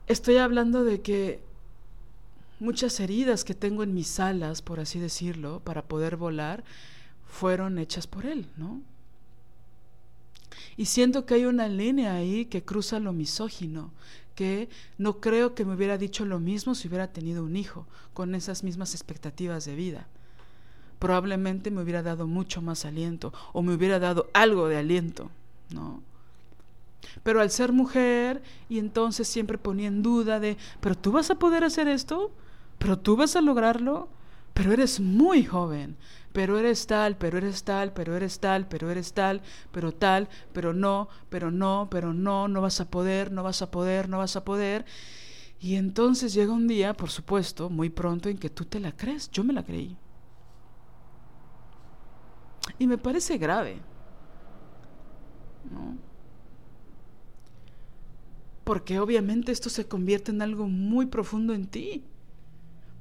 estoy 0.06 0.36
hablando 0.36 0.84
de 0.84 1.00
que 1.00 1.42
muchas 2.60 3.00
heridas 3.00 3.42
que 3.42 3.54
tengo 3.54 3.82
en 3.82 3.94
mis 3.94 4.20
alas, 4.20 4.62
por 4.62 4.78
así 4.78 5.00
decirlo, 5.00 5.60
para 5.60 5.82
poder 5.82 6.16
volar, 6.16 6.62
fueron 7.26 7.78
hechas 7.78 8.06
por 8.06 8.26
él, 8.26 8.46
¿no? 8.56 8.80
Y 10.76 10.86
siento 10.86 11.26
que 11.26 11.34
hay 11.34 11.46
una 11.46 11.68
línea 11.68 12.14
ahí 12.14 12.46
que 12.46 12.64
cruza 12.64 13.00
lo 13.00 13.12
misógino, 13.12 13.92
que 14.34 14.68
no 14.98 15.20
creo 15.20 15.54
que 15.54 15.64
me 15.64 15.74
hubiera 15.74 15.98
dicho 15.98 16.24
lo 16.24 16.40
mismo 16.40 16.74
si 16.74 16.88
hubiera 16.88 17.12
tenido 17.12 17.44
un 17.44 17.56
hijo, 17.56 17.86
con 18.12 18.34
esas 18.34 18.64
mismas 18.64 18.94
expectativas 18.94 19.64
de 19.64 19.74
vida. 19.74 20.06
Probablemente 20.98 21.70
me 21.70 21.82
hubiera 21.82 22.02
dado 22.02 22.26
mucho 22.26 22.62
más 22.62 22.84
aliento 22.84 23.32
o 23.52 23.62
me 23.62 23.74
hubiera 23.74 23.98
dado 23.98 24.28
algo 24.32 24.68
de 24.68 24.78
aliento, 24.78 25.30
¿no? 25.70 26.02
Pero 27.22 27.40
al 27.40 27.50
ser 27.50 27.72
mujer 27.72 28.42
y 28.68 28.78
entonces 28.78 29.28
siempre 29.28 29.58
ponía 29.58 29.88
en 29.88 30.02
duda 30.02 30.40
de, 30.40 30.56
pero 30.80 30.96
tú 30.96 31.12
vas 31.12 31.30
a 31.30 31.36
poder 31.36 31.64
hacer 31.64 31.88
esto, 31.88 32.32
pero 32.78 32.98
tú 32.98 33.16
vas 33.16 33.36
a 33.36 33.40
lograrlo, 33.40 34.08
pero 34.54 34.72
eres 34.72 35.00
muy 35.00 35.44
joven, 35.44 35.96
pero 36.32 36.58
eres 36.58 36.86
tal, 36.86 37.16
pero 37.16 37.38
eres 37.38 37.64
tal, 37.64 37.92
pero 37.92 38.16
eres 38.16 38.40
tal, 38.40 38.66
pero 38.68 38.90
eres 38.90 39.12
tal, 39.12 39.42
pero 39.72 39.92
tal, 39.92 40.28
pero 40.52 40.72
no, 40.72 41.08
pero 41.28 41.50
no, 41.50 41.88
pero 41.90 42.14
no, 42.14 42.48
no 42.48 42.60
vas 42.60 42.80
a 42.80 42.90
poder, 42.90 43.32
no 43.32 43.42
vas 43.42 43.62
a 43.62 43.70
poder, 43.70 44.08
no 44.08 44.18
vas 44.18 44.36
a 44.36 44.44
poder. 44.44 44.84
Y 45.60 45.76
entonces 45.76 46.34
llega 46.34 46.52
un 46.52 46.68
día, 46.68 46.94
por 46.94 47.10
supuesto, 47.10 47.70
muy 47.70 47.90
pronto, 47.90 48.28
en 48.28 48.38
que 48.38 48.50
tú 48.50 48.64
te 48.64 48.80
la 48.80 48.92
crees. 48.92 49.30
Yo 49.30 49.44
me 49.44 49.52
la 49.52 49.64
creí. 49.64 49.96
Y 52.78 52.86
me 52.86 52.98
parece 52.98 53.38
grave. 53.38 53.80
¿No? 55.70 55.96
Porque 58.64 58.98
obviamente 58.98 59.52
esto 59.52 59.68
se 59.70 59.86
convierte 59.86 60.30
en 60.30 60.42
algo 60.42 60.68
muy 60.68 61.06
profundo 61.06 61.54
en 61.54 61.66
ti. 61.66 62.04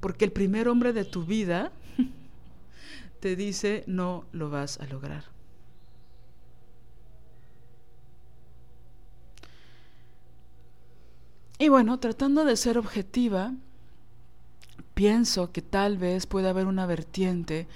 Porque 0.04 0.26
el 0.26 0.32
primer 0.32 0.68
hombre 0.68 0.92
de 0.92 1.06
tu 1.06 1.24
vida 1.24 1.72
te 3.20 3.36
dice 3.36 3.84
no 3.86 4.26
lo 4.32 4.50
vas 4.50 4.78
a 4.78 4.84
lograr. 4.84 5.24
Y 11.58 11.70
bueno, 11.70 11.98
tratando 12.00 12.44
de 12.44 12.54
ser 12.58 12.76
objetiva, 12.76 13.54
pienso 14.92 15.52
que 15.52 15.62
tal 15.62 15.96
vez 15.96 16.26
pueda 16.26 16.50
haber 16.50 16.66
una 16.66 16.84
vertiente, 16.84 17.66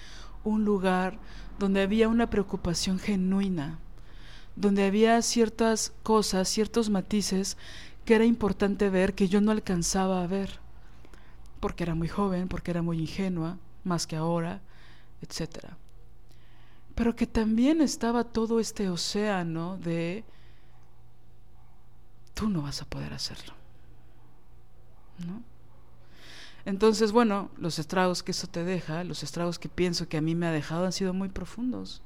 un 0.44 0.66
lugar 0.66 1.18
donde 1.58 1.80
había 1.80 2.08
una 2.08 2.28
preocupación 2.28 2.98
genuina, 2.98 3.78
donde 4.54 4.84
había 4.84 5.22
ciertas 5.22 5.94
cosas, 6.02 6.50
ciertos 6.50 6.90
matices 6.90 7.56
que 8.04 8.16
era 8.16 8.26
importante 8.26 8.90
ver 8.90 9.14
que 9.14 9.28
yo 9.28 9.40
no 9.40 9.50
alcanzaba 9.50 10.22
a 10.22 10.26
ver, 10.26 10.67
porque 11.60 11.84
era 11.84 11.94
muy 11.94 12.08
joven, 12.08 12.48
porque 12.48 12.70
era 12.70 12.82
muy 12.82 12.98
ingenua, 13.00 13.58
más 13.84 14.06
que 14.06 14.16
ahora, 14.16 14.60
etcétera. 15.20 15.76
Pero 16.94 17.14
que 17.14 17.26
también 17.26 17.80
estaba 17.80 18.24
todo 18.24 18.60
este 18.60 18.88
océano 18.88 19.76
de 19.78 20.24
tú 22.34 22.48
no 22.48 22.62
vas 22.62 22.82
a 22.82 22.84
poder 22.84 23.12
hacerlo. 23.12 23.54
¿No? 25.26 25.42
Entonces, 26.64 27.12
bueno, 27.12 27.50
los 27.56 27.78
estragos 27.78 28.22
que 28.22 28.32
eso 28.32 28.46
te 28.46 28.62
deja, 28.62 29.02
los 29.02 29.22
estragos 29.22 29.58
que 29.58 29.68
pienso 29.68 30.08
que 30.08 30.18
a 30.18 30.20
mí 30.20 30.34
me 30.34 30.46
ha 30.46 30.52
dejado 30.52 30.84
han 30.84 30.92
sido 30.92 31.14
muy 31.14 31.28
profundos 31.28 32.02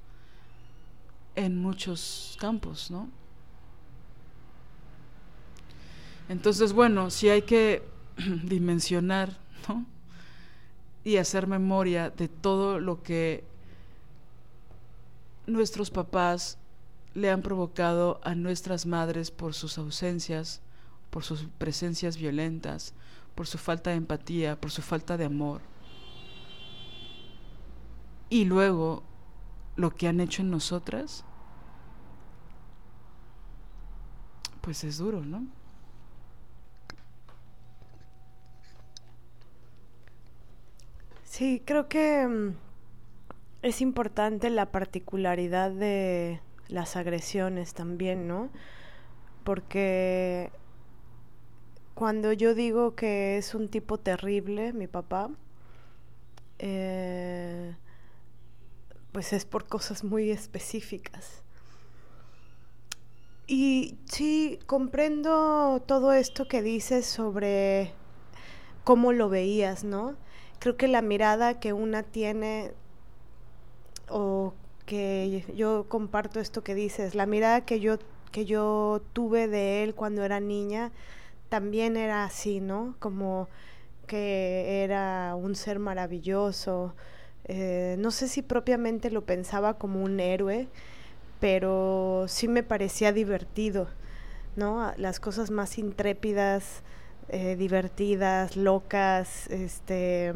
en 1.35 1.59
muchos 1.61 2.37
campos, 2.41 2.91
¿no? 2.91 3.09
Entonces, 6.29 6.73
bueno, 6.73 7.11
si 7.11 7.29
hay 7.29 7.43
que 7.43 7.83
dimensionar, 8.45 9.37
y 11.05 11.17
hacer 11.17 11.47
memoria 11.47 12.11
de 12.11 12.29
todo 12.29 12.79
lo 12.79 13.03
que 13.03 13.45
nuestros 15.47 15.91
papás 15.91 16.59
le 17.15 17.31
han 17.31 17.43
provocado 17.43 18.21
a 18.25 18.35
nuestras 18.35 18.87
madres 18.87 19.31
por 19.31 19.55
sus 19.55 19.79
ausencias, 19.79 20.61
por 21.11 21.25
sus 21.25 21.47
presencias 21.59 22.17
violentas, 22.17 22.95
por 23.35 23.47
su 23.47 23.59
falta 23.59 23.91
de 23.91 23.97
empatía, 23.97 24.61
por 24.61 24.71
su 24.71 24.83
falta 24.83 25.17
de 25.17 25.25
amor. 25.25 25.61
Y 28.31 28.45
luego 28.45 29.03
lo 29.77 29.95
que 29.95 30.09
han 30.09 30.21
hecho 30.21 30.43
en 30.43 30.51
nosotras, 30.51 31.25
pues 34.63 34.85
es 34.85 34.99
duro, 34.99 35.21
¿no? 35.21 35.47
Sí, 41.33 41.63
creo 41.65 41.89
que 41.89 42.27
mm, 42.27 42.57
es 43.63 43.81
importante 43.81 44.51
la 44.51 44.71
particularidad 44.71 45.71
de 45.71 46.43
las 46.69 46.95
agresiones 46.95 47.73
también, 47.73 48.29
¿no? 48.29 48.51
Porque 49.43 50.51
cuando 51.95 52.35
yo 52.35 52.55
digo 52.55 52.95
que 52.95 53.39
es 53.39 53.55
un 53.55 53.71
tipo 53.71 53.97
terrible, 53.97 54.75
mi 54.75 54.89
papá, 54.89 55.31
eh, 56.59 57.77
pues 59.13 59.33
es 59.33 59.47
por 59.47 59.67
cosas 59.67 60.05
muy 60.05 60.31
específicas. 60.31 61.43
Y 63.47 63.97
sí, 64.05 64.59
comprendo 64.67 65.83
todo 65.87 66.13
esto 66.13 66.47
que 66.47 66.61
dices 66.61 67.07
sobre 67.07 67.95
cómo 68.85 69.15
lo 69.15 69.31
veías, 69.31 69.83
¿no? 69.83 70.15
Creo 70.63 70.77
que 70.77 70.87
la 70.87 71.03
mirada 71.03 71.59
que 71.59 71.73
una 71.73 72.05
tiene, 72.05 72.71
o 74.09 74.55
que 74.87 75.45
yo 75.57 75.87
comparto 75.89 76.39
esto 76.39 76.63
que 76.63 76.77
dices, 76.77 77.17
la 77.17 77.27
mirada 77.27 77.63
que 77.63 77.81
yo, 77.81 77.99
que 78.31 78.45
yo 78.45 79.03
tuve 79.13 79.49
de 79.49 79.83
él 79.83 79.97
cuando 79.97 80.23
era 80.23 80.39
niña, 80.39 80.93
también 81.49 81.97
era 81.97 82.23
así, 82.23 82.61
¿no? 82.61 82.95
Como 83.01 83.49
que 84.07 84.85
era 84.85 85.35
un 85.35 85.57
ser 85.57 85.81
maravilloso. 85.81 86.95
Eh, 87.47 87.97
no 87.99 88.13
sé 88.13 88.29
si 88.29 88.41
propiamente 88.41 89.11
lo 89.11 89.23
pensaba 89.25 89.75
como 89.79 90.01
un 90.01 90.21
héroe, 90.21 90.69
pero 91.41 92.27
sí 92.29 92.47
me 92.47 92.63
parecía 92.63 93.13
divertido, 93.13 93.89
¿no? 94.55 94.93
Las 94.97 95.19
cosas 95.19 95.51
más 95.51 95.77
intrépidas, 95.77 96.85
eh, 97.33 97.57
divertidas, 97.57 98.57
locas, 98.57 99.47
este, 99.49 100.35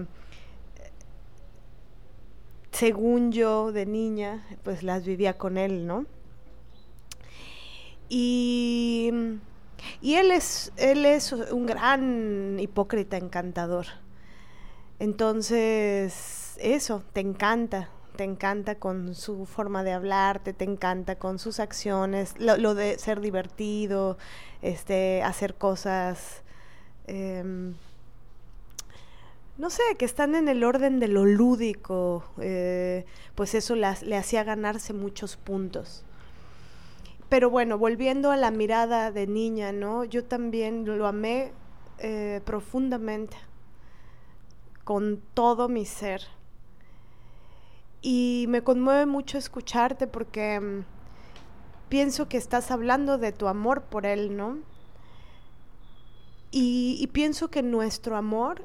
según 2.73 3.33
yo 3.33 3.71
de 3.71 3.87
niña, 3.87 4.47
pues 4.63 4.83
las 4.83 5.05
vivía 5.05 5.39
con 5.39 5.59
él, 5.59 5.87
¿no? 5.87 6.07
Y, 8.09 9.11
y 10.01 10.15
él, 10.15 10.31
es, 10.31 10.73
él 10.77 11.05
es 11.05 11.33
un 11.33 11.67
gran 11.67 12.59
hipócrita 12.59 13.17
encantador. 13.17 13.87
Entonces, 14.99 16.57
eso, 16.59 17.03
te 17.13 17.21
encanta, 17.21 17.91
te 18.17 18.25
encanta 18.25 18.77
con 18.77 19.15
su 19.15 19.45
forma 19.45 19.85
de 19.85 19.93
hablarte, 19.93 20.55
te 20.55 20.65
encanta 20.65 21.17
con 21.17 21.39
sus 21.39 21.61
acciones, 21.61 22.35
lo, 22.39 22.75
de 22.75 22.99
ser 22.99 23.21
divertido, 23.21 24.17
este, 24.63 25.23
hacer 25.23 25.57
cosas, 25.57 26.43
em, 27.07 27.75
no 29.59 29.71
sé, 29.71 29.83
que 29.99 30.05
están 30.05 30.35
en 30.35 30.49
el 30.49 30.65
orden 30.65 31.01
de 31.01 31.09
lo 31.09 31.25
lúdico, 31.25 32.25
eh, 32.39 33.07
pues 33.35 33.55
eso 33.55 33.75
le 33.75 34.17
hacía 34.17 34.45
ganarse 34.45 34.93
muchos 34.93 35.37
puntos. 35.37 36.05
Pero 37.29 37.51
bueno, 37.51 37.79
volviendo 37.79 38.31
a 38.31 38.37
la 38.37 38.51
mirada 38.51 39.11
de 39.11 39.27
niña, 39.27 39.73
¿no? 39.73 40.05
Yo 40.05 40.25
también 40.25 40.85
lo 40.85 41.07
amé 41.07 41.53
eh, 41.99 42.41
profundamente, 42.45 43.37
con 44.85 45.21
todo 45.35 45.69
mi 45.69 45.87
ser. 45.87 46.23
Y 48.03 48.45
me 48.49 48.63
conmueve 48.63 49.07
mucho 49.07 49.39
escucharte 49.39 50.07
porque 50.07 50.61
mm, 50.61 50.85
pienso 51.89 52.29
que 52.29 52.37
estás 52.37 52.71
hablando 52.71 53.19
de 53.19 53.33
tu 53.33 53.49
amor 53.49 53.83
por 53.83 54.07
él, 54.07 54.37
¿no? 54.37 54.59
Y, 56.51 57.07
pienso 57.13 57.51
que 57.51 57.63
nuestro 57.63 58.17
amor 58.17 58.63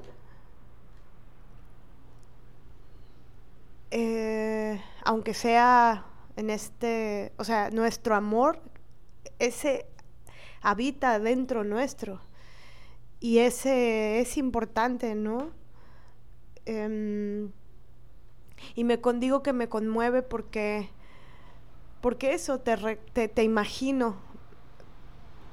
eh, 3.91 4.81
aunque 5.03 5.33
sea 5.33 6.05
en 6.35 6.49
este, 6.49 7.33
o 7.37 7.43
sea, 7.43 7.69
nuestro 7.71 8.15
amor, 8.15 8.61
ese 9.39 9.85
habita 10.61 11.19
dentro 11.19 11.63
nuestro. 11.63 12.21
Y 13.19 13.39
ese 13.39 14.19
es 14.19 14.37
importante, 14.37 15.13
¿no? 15.15 15.51
Em, 16.65 17.51
y 18.75 18.83
me 18.83 18.97
digo 19.19 19.43
que 19.43 19.53
me 19.53 19.69
conmueve 19.69 20.21
porque, 20.21 20.89
porque 22.01 22.33
eso, 22.33 22.59
te, 22.59 23.27
te, 23.27 23.43
imagino 23.43 24.17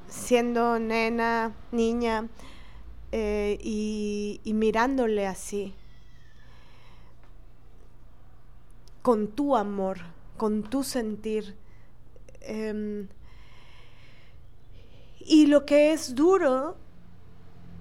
siendo 0.08 0.78
nena, 0.78 1.54
niña, 1.72 2.28
eh, 3.12 3.58
y, 3.62 4.40
mirándole 4.54 5.26
así. 5.26 5.74
con 9.02 9.28
tu 9.28 9.56
amor, 9.56 10.00
con 10.36 10.64
tu 10.64 10.82
sentir. 10.82 11.56
Em, 12.42 13.08
y 15.18 15.46
lo 15.46 15.64
que 15.64 15.92
es 15.92 16.14
duro 16.14 16.76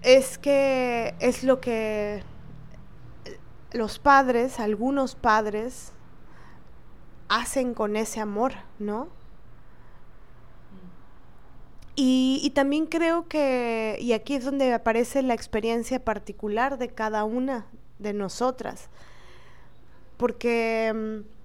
es 0.04 0.38
que 0.38 1.16
es 1.20 1.44
lo 1.44 1.60
que 1.60 2.24
los 3.72 4.00
padres, 4.00 4.60
algunos 4.62 5.16
padres, 5.16 5.92
hacen 7.28 7.74
con 7.74 7.96
ese 7.96 8.22
amor, 8.22 8.54
¿no? 8.80 9.10
Y, 12.00 12.52
también 12.54 12.86
creo 12.86 13.28
que, 13.28 13.98
y 14.00 14.14
aquí 14.14 14.36
es 14.36 14.46
donde 14.46 14.72
aparece 14.72 15.24
la 15.24 15.34
experiencia 15.34 16.06
particular 16.06 16.78
de 16.78 16.90
cada 16.90 17.24
una 17.24 17.66
de 17.98 18.14
nosotras, 18.14 18.90
porque... 20.18 20.94
Mm, 20.96 21.38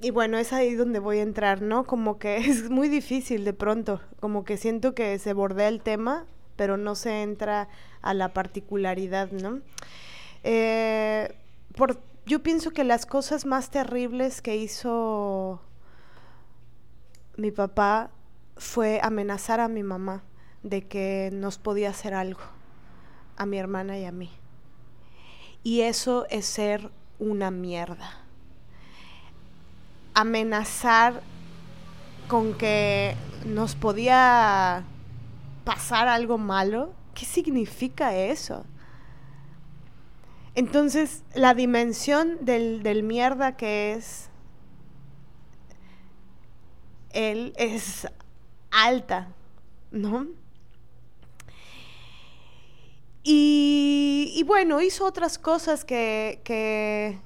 y 0.00 0.10
bueno, 0.10 0.38
es 0.38 0.52
ahí 0.52 0.74
donde 0.74 0.98
voy 1.00 1.18
a 1.18 1.22
entrar, 1.22 1.60
¿no? 1.60 1.84
Como 1.84 2.18
que 2.18 2.36
es 2.48 2.70
muy 2.70 2.88
difícil 2.88 3.44
de 3.44 3.52
pronto, 3.52 4.00
como 4.20 4.44
que 4.44 4.56
siento 4.56 4.94
que 4.94 5.18
se 5.18 5.34
bordea 5.34 5.68
el 5.68 5.82
tema, 5.82 6.24
pero 6.56 6.78
no 6.78 6.94
se 6.94 7.22
entra 7.22 7.68
a 8.00 8.14
la 8.14 8.32
particularidad, 8.32 9.30
¿no? 9.32 9.60
Eh, 10.44 11.34
por, 11.76 12.00
yo 12.24 12.42
pienso 12.42 12.70
que 12.70 12.84
las 12.84 13.04
cosas 13.04 13.44
más 13.44 13.70
terribles 13.70 14.40
que 14.40 14.56
hizo 14.56 15.60
mi 17.36 17.50
papá 17.50 18.10
fue 18.56 19.00
amenazar 19.02 19.60
a 19.60 19.68
mi 19.68 19.82
mamá 19.82 20.22
de 20.62 20.86
que 20.86 21.30
nos 21.32 21.58
podía 21.58 21.90
hacer 21.90 22.14
algo, 22.14 22.40
a 23.36 23.46
mi 23.46 23.58
hermana 23.58 23.98
y 23.98 24.04
a 24.04 24.12
mí. 24.12 24.30
Y 25.62 25.82
eso 25.82 26.26
es 26.30 26.46
ser 26.46 26.90
una 27.18 27.50
mierda. 27.50 28.10
Amenazar 30.14 31.22
con 32.28 32.54
que 32.54 33.14
nos 33.44 33.74
podía 33.74 34.84
pasar 35.64 36.08
algo 36.08 36.38
malo, 36.38 36.92
¿qué 37.14 37.24
significa 37.24 38.16
eso? 38.16 38.64
Entonces, 40.54 41.22
la 41.34 41.52
dimensión 41.52 42.38
del, 42.44 42.82
del 42.82 43.02
mierda 43.02 43.56
que 43.56 43.92
es 43.92 44.30
él 47.16 47.52
es 47.56 48.06
alta, 48.70 49.28
¿no? 49.90 50.26
Y, 53.28 54.44
bueno, 54.46 54.80
hizo 54.80 55.04
otras 55.04 55.36
cosas 55.36 55.84
que, 55.84 56.40
que, 56.44 57.18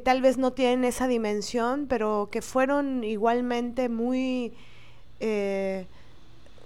tal 0.00 0.22
vez 0.22 0.38
no 0.38 0.52
tienen 0.52 0.82
esa 0.82 1.06
dimensión, 1.06 1.86
pero 1.88 2.28
que 2.32 2.42
fueron 2.42 3.04
igualmente 3.04 3.88
muy, 3.88 4.52
eh, 5.20 5.86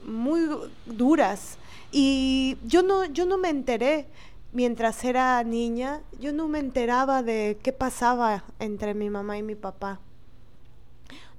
muy 0.03 0.49
duras. 0.87 1.59
Y 1.91 2.57
yo 2.65 2.83
no, 2.83 3.05
yo 3.05 3.27
no 3.27 3.37
me 3.37 3.51
enteré 3.51 4.07
mientras 4.53 5.05
era 5.05 5.43
niña, 5.45 6.01
yo 6.21 6.33
no 6.33 6.49
me 6.49 6.59
enteraba 6.59 7.23
de 7.23 7.59
qué 7.63 7.75
pasaba 7.75 8.45
entre 8.61 8.95
mi 8.95 9.11
mamá 9.11 9.37
y 9.37 9.43
mi 9.43 9.57
papá. 9.57 10.01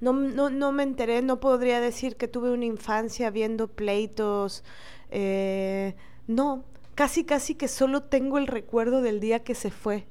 No, 0.04 0.12
no, 0.12 0.50
no 0.50 0.70
me 0.70 0.82
enteré, 0.82 1.22
no 1.22 1.40
podría 1.40 1.80
decir 1.80 2.16
que 2.16 2.28
tuve 2.28 2.50
una 2.52 2.66
infancia 2.66 3.30
viendo 3.30 3.68
pleitos, 3.68 4.62
eh, 5.10 5.96
no, 6.26 6.62
casi 6.94 7.24
casi 7.24 7.54
que 7.54 7.68
solo 7.68 8.02
tengo 8.02 8.36
el 8.36 8.46
recuerdo 8.46 9.00
del 9.00 9.18
día 9.18 9.42
que 9.42 9.54
se 9.54 9.70
fue, 9.70 10.04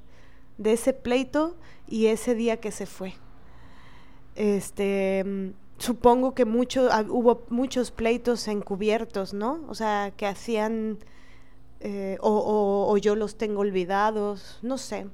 de 0.58 0.74
ese 0.74 0.94
pleito 0.94 1.56
y 1.88 2.08
ese 2.08 2.34
día 2.34 2.60
que 2.60 2.72
se 2.72 2.88
fue. 2.88 3.14
Este, 4.36 5.54
supongo 5.78 6.34
que 6.34 6.42
ah, 6.90 7.06
hubo 7.08 7.46
muchos 7.50 7.92
pleitos 7.92 8.48
encubiertos, 8.48 9.36
¿no? 9.36 9.64
O 9.68 9.76
sea, 9.76 10.12
que 10.18 10.26
hacían, 10.26 10.98
eh, 11.82 12.18
o, 12.20 12.98
yo 12.98 13.16
los 13.16 13.36
tengo 13.38 13.62
olvidados, 13.62 14.58
no 14.64 14.80
sé. 14.80 15.06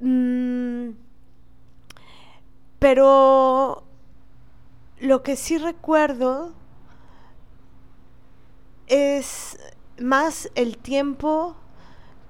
Mm, 0.00 0.92
pero 2.78 3.84
lo 5.00 5.22
que 5.22 5.36
sí 5.36 5.58
recuerdo 5.58 6.52
es 8.86 9.58
más 9.98 10.50
el 10.54 10.78
tiempo 10.78 11.56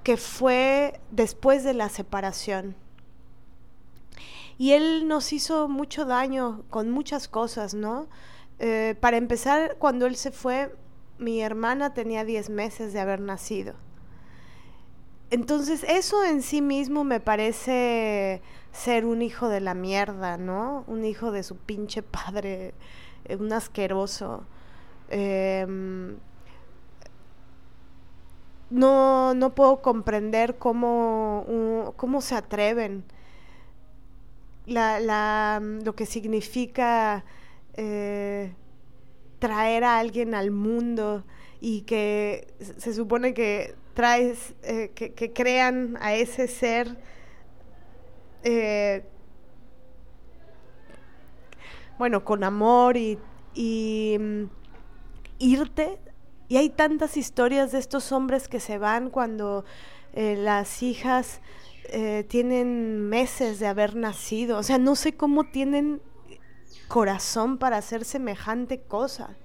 que 0.03 0.17
fue 0.17 0.99
después 1.11 1.63
de 1.63 1.73
la 1.73 1.89
separación. 1.89 2.75
Y 4.57 4.73
él 4.73 5.07
nos 5.07 5.31
hizo 5.31 5.69
mucho 5.69 6.05
daño 6.05 6.63
con 6.69 6.91
muchas 6.91 7.27
cosas, 7.27 7.73
¿no? 7.73 8.07
Eh, 8.59 8.95
para 8.99 9.17
empezar, 9.17 9.77
cuando 9.79 10.05
él 10.05 10.17
se 10.17 10.31
fue, 10.31 10.75
mi 11.17 11.41
hermana 11.41 11.93
tenía 11.93 12.25
10 12.25 12.49
meses 12.49 12.91
de 12.93 12.99
haber 12.99 13.21
nacido. 13.21 13.75
entonces 15.31 15.85
eso 15.87 16.25
en 16.25 16.41
sí 16.41 16.59
mismo 16.61 17.03
me 17.03 17.19
parece 17.19 18.41
ser 18.71 19.05
un 19.05 19.21
hijo 19.21 19.49
de 19.49 19.61
la 19.61 19.73
mierda, 19.73 20.37
¿no? 20.37 20.83
Un 20.87 21.05
hijo 21.05 21.31
de 21.31 21.43
su 21.43 21.57
pinche 21.57 22.01
padre, 22.03 22.73
eh, 23.25 23.35
un 23.35 23.51
asqueroso. 23.53 24.45
Em, 25.09 26.17
no, 28.69 29.33
no 29.33 29.55
puedo 29.55 29.81
comprender 29.81 30.57
cómo, 30.57 31.93
cómo 31.97 32.21
se 32.21 32.35
atreven. 32.35 33.03
La, 34.65 35.59
lo 35.59 35.95
que 35.95 36.05
significa 36.05 37.25
eh, 37.73 38.53
traer 39.39 39.83
a 39.83 39.97
alguien 39.97 40.35
al 40.35 40.51
mundo 40.51 41.23
y 41.61 41.81
que 41.81 42.53
se 42.77 42.93
supone 42.93 43.33
que 43.33 43.75
traes, 43.93 44.53
eh, 44.63 44.91
que, 44.93 45.33
crean 45.33 45.97
a 46.01 46.13
ese 46.13 46.47
ser 46.47 46.97
eh, 48.43 49.03
bueno, 51.97 52.23
con 52.23 52.43
amor 52.43 52.97
y, 52.97 53.17
mm, 54.19 54.43
irte. 55.39 55.99
Y 56.47 56.57
hay 56.57 56.69
tantas 56.69 57.17
historias 57.17 57.71
de 57.71 57.79
estos 57.79 58.11
hombres 58.11 58.47
que 58.47 58.59
se 58.59 58.77
van 58.77 59.09
cuando 59.09 59.65
eh, 60.13 60.35
las 60.37 60.83
hijas 60.83 61.41
tienen 62.27 63.09
meses 63.09 63.57
de 63.57 63.65
haber 63.65 63.95
nacido. 63.95 64.59
O 64.59 64.63
sea, 64.63 64.77
no 64.77 64.95
sé 64.95 65.13
cómo 65.13 65.45
tienen 65.45 66.03
corazón 66.87 67.57
para 67.57 67.77
hacer 67.77 68.05
semejante 68.05 68.79
cosa. 68.81 69.35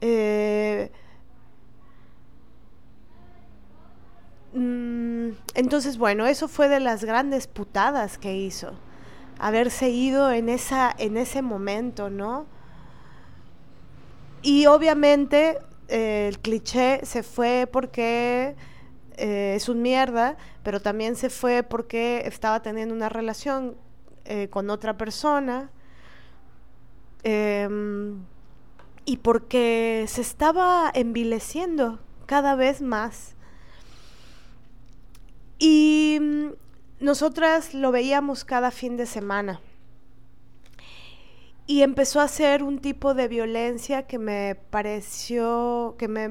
Mm, 0.00 1.03
entonces, 4.54 5.98
bueno, 5.98 6.26
eso 6.26 6.46
fue 6.46 6.68
de 6.68 6.78
las 6.78 7.04
grandes 7.04 7.48
putadas 7.48 8.18
que 8.18 8.36
hizo. 8.36 8.72
Haberse 9.38 9.90
ido 9.90 10.30
en, 10.30 10.48
esa, 10.48 10.94
en 10.96 11.16
ese 11.16 11.42
momento, 11.42 12.08
¿no? 12.08 12.46
Y 14.42 14.66
obviamente 14.66 15.58
eh, 15.88 16.26
el 16.28 16.38
cliché 16.38 17.00
se 17.04 17.22
fue 17.22 17.68
porque 17.70 18.54
eh, 19.16 19.54
es 19.56 19.68
un 19.68 19.82
mierda, 19.82 20.36
pero 20.62 20.80
también 20.80 21.16
se 21.16 21.30
fue 21.30 21.62
porque 21.62 22.22
estaba 22.26 22.62
teniendo 22.62 22.94
una 22.94 23.08
relación 23.08 23.76
eh, 24.24 24.48
con 24.48 24.70
otra 24.70 24.96
persona 24.96 25.70
em, 27.22 28.22
y 29.04 29.18
porque 29.18 30.04
se 30.08 30.20
estaba 30.20 30.90
envileciendo 30.94 31.98
cada 32.26 32.54
vez 32.54 32.82
más. 32.82 33.33
Y 35.58 36.18
mm, 36.20 36.48
nosotras 37.00 37.74
lo 37.74 37.92
veíamos 37.92 38.44
cada 38.44 38.70
fin 38.70 38.96
de 38.96 39.06
semana. 39.06 39.60
Y 41.66 41.82
empezó 41.82 42.20
a 42.20 42.28
ser 42.28 42.62
un 42.62 42.78
tipo 42.78 43.14
de 43.14 43.26
violencia 43.26 44.06
que 44.06 44.18
me 44.18 44.54
pareció, 44.70 45.94
que 45.98 46.08
me, 46.08 46.28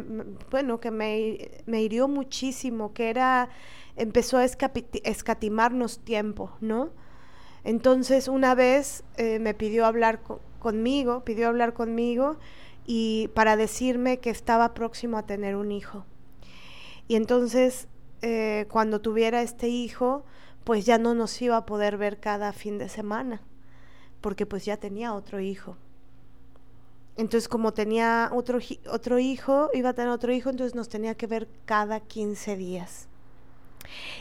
bueno, 0.51 0.79
que 0.79 0.91
me, 0.91 1.49
me 1.65 1.81
hirió 1.81 2.07
muchísimo, 2.07 2.93
que 2.93 3.09
era, 3.09 3.49
empezó 3.95 4.37
a 4.37 4.45
escatimarnos 4.45 5.99
tiempo, 5.99 6.51
¿no? 6.61 6.91
Entonces 7.63 8.27
una 8.27 8.55
vez 8.55 9.03
eh, 9.17 9.39
me 9.39 9.53
pidió 9.53 9.85
hablar 9.85 10.21
conmigo, 10.59 11.23
pidió 11.23 11.47
hablar 11.47 11.73
conmigo 11.73 12.37
y 12.85 13.29
para 13.33 13.55
decirme 13.55 14.19
que 14.19 14.29
estaba 14.29 14.73
próximo 14.73 15.17
a 15.17 15.25
tener 15.25 15.55
un 15.55 15.71
hijo. 15.71 16.05
Y 17.07 17.15
entonces 17.15 17.87
eh, 18.25 18.67
cuando 18.71 19.01
tuviera 19.01 19.41
este 19.41 19.67
hijo, 19.67 20.23
pues 20.63 20.85
ya 20.85 20.97
no 20.97 21.13
nos 21.13 21.41
iba 21.41 21.57
a 21.57 21.65
poder 21.65 21.97
ver 21.97 22.21
cada 22.21 22.53
fin 22.53 22.77
de 22.77 22.87
semana, 22.87 23.41
porque 24.21 24.45
pues 24.45 24.63
ya 24.63 24.77
tenía 24.77 25.13
otro 25.13 25.41
hijo. 25.41 25.75
Entonces, 27.17 27.49
como 27.49 27.73
tenía 27.73 28.31
otro, 28.33 28.59
otro 28.89 29.19
hijo, 29.19 29.69
iba 29.73 29.89
a 29.89 29.93
tener 29.93 30.09
otro 30.09 30.31
hijo, 30.31 30.49
entonces 30.49 30.73
nos 30.73 30.87
tenía 30.87 31.15
que 31.15 31.27
ver 31.27 31.49
cada 31.65 31.99
15 31.99 32.55
días. 32.55 33.09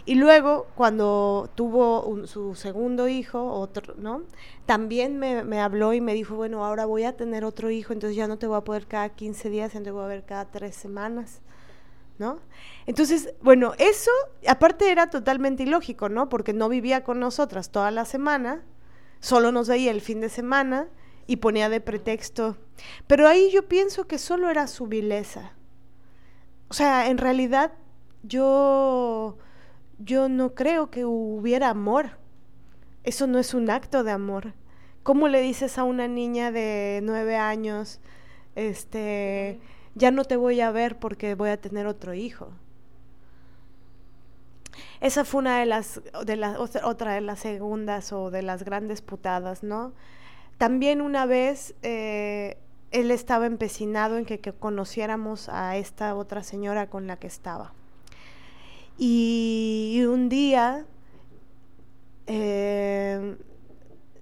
Y 0.05 0.17
luego, 0.17 0.67
cuando 0.75 1.49
tuvo 1.55 2.27
su 2.27 2.57
segundo 2.57 3.07
hijo, 3.07 3.53
otro, 3.53 3.95
¿no? 3.97 4.23
También 4.67 5.17
me, 5.17 5.45
me, 5.45 5.61
habló 5.61 5.93
y 5.93 6.01
me 6.01 6.13
dijo, 6.13 6.35
bueno, 6.35 6.65
ahora 6.65 6.87
voy 6.87 7.05
a 7.05 7.17
tener 7.17 7.45
otro 7.45 7.71
hijo, 7.71 7.93
entonces 7.93 8.17
ya 8.17 8.27
no 8.27 8.37
te 8.37 8.49
voy 8.49 8.57
a 8.57 8.63
poder 8.63 8.89
cada 8.89 9.11
15 9.11 9.49
días, 9.49 9.77
entonces 9.77 9.93
voy 9.93 10.05
a 10.05 10.09
ver 10.09 10.25
cada 10.25 10.47
tres 10.47 10.75
semanas. 10.75 11.41
Entonces, 12.87 13.35
bueno, 13.43 13.73
eso 13.79 14.11
aparte 14.47 14.91
era 14.91 15.11
totalmente 15.11 15.63
ilógico, 15.63 16.09
¿no? 16.09 16.29
Porque 16.29 16.53
no 16.53 16.69
vivía 16.69 17.05
con 17.05 17.21
nosotras 17.21 17.71
toda 17.71 17.91
la 17.91 18.05
semana, 18.05 18.63
solo 19.21 19.53
nos 19.53 19.69
veía 19.69 19.91
el 19.91 20.01
fin 20.01 20.21
de 20.21 20.29
semana 20.29 20.89
y 21.27 21.37
ponía 21.37 21.69
de 21.69 21.81
pretexto. 21.81 22.57
Pero 23.07 23.29
ahí 23.29 23.51
yo 23.53 23.69
pienso 23.69 24.07
que 24.07 24.19
solo 24.19 24.51
era 24.51 24.67
su 24.67 24.87
vileza. 24.87 25.53
O 26.69 26.75
sea, 26.75 27.09
en 27.09 27.19
realidad 27.19 27.73
yo 28.23 29.39
yo 29.99 30.29
no 30.29 30.55
creo 30.55 30.91
que 30.91 31.05
hubiera 31.05 31.71
amor. 31.71 32.19
Eso 33.05 33.27
no 33.27 33.39
es 33.39 33.55
un 33.55 33.71
acto 33.71 34.05
de 34.05 34.11
amor. 34.11 34.55
¿Cómo 35.03 35.29
le 35.29 35.41
dices 35.41 35.79
a 35.79 35.85
una 35.85 36.09
niña 36.09 36.53
de 36.53 37.01
nueve 37.03 37.37
años, 37.37 38.01
este, 38.55 39.61
ya 39.95 40.11
no 40.11 40.25
te 40.25 40.37
voy 40.37 40.61
a 40.61 40.71
ver 40.71 40.99
porque 40.99 41.35
voy 41.35 41.51
a 41.51 41.61
tener 41.61 41.87
otro 41.87 42.15
hijo. 42.15 42.51
Esa 45.01 45.25
fue 45.25 45.41
una 45.41 45.59
de 45.59 45.67
las, 45.67 46.01
de 46.25 46.37
las, 46.37 46.59
otra 46.59 47.15
de 47.15 47.21
las 47.21 47.41
segundas 47.41 48.13
o 48.13 48.31
de 48.31 48.43
las 48.43 48.63
grandes 48.63 49.03
putadas, 49.03 49.63
¿no? 49.63 49.93
También 50.59 51.01
una 51.01 51.27
vez 51.27 51.75
eh, 51.83 52.57
él 52.93 53.11
estaba 53.11 53.47
empecinado 53.47 54.17
en 54.17 54.25
que, 54.25 54.39
conociéramos 54.39 55.49
a 55.49 55.77
esta 55.77 56.15
otra 56.15 56.43
señora 56.43 56.89
con 56.89 57.07
la 57.07 57.17
que 57.17 57.27
estaba. 57.27 57.73
Y, 58.97 60.05
un 60.07 60.29
día 60.29 60.87
eh, 62.27 63.37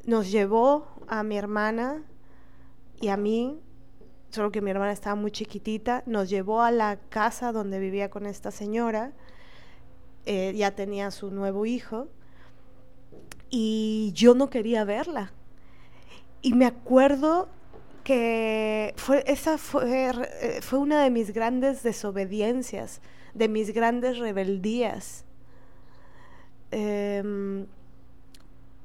nos 0.07 0.31
llevó 0.31 0.87
a 1.09 1.23
mi 1.23 1.37
hermana 1.37 2.03
y 3.01 3.09
a 3.09 3.17
mí 3.17 3.61
solo 4.31 4.53
que 4.53 4.61
mi 4.61 4.71
hermana 4.71 4.93
estaba 4.93 5.17
muy 5.17 5.33
chiquitita, 5.33 6.03
nos 6.07 6.31
llevó 6.31 6.63
a 6.63 6.71
la 6.71 6.99
casa 7.09 7.53
donde 7.53 7.79
vivía 7.79 8.11
con 8.11 8.27
esta 8.27 8.51
señora, 8.51 9.13
eh, 10.25 10.53
ya 10.57 10.71
tenía 10.71 11.11
su 11.11 11.31
nuevo 11.31 11.67
hijo, 11.67 12.09
y 13.51 14.13
yo 14.15 14.35
no 14.35 14.49
quería 14.49 14.85
verla. 14.85 15.33
Y 16.43 16.55
me 16.55 16.67
acuerdo 16.67 17.49
que 18.05 18.95
fue, 18.97 19.25
esa 19.27 19.59
fue, 19.59 20.11
eh, 20.41 20.61
una 20.73 21.03
de 21.03 21.11
mis 21.11 21.33
grandes 21.35 21.83
desobediencias, 21.83 23.01
de 23.35 23.49
mis 23.49 23.75
grandes 23.75 24.19
rebeldías. 24.19 25.25
Em, 26.71 27.67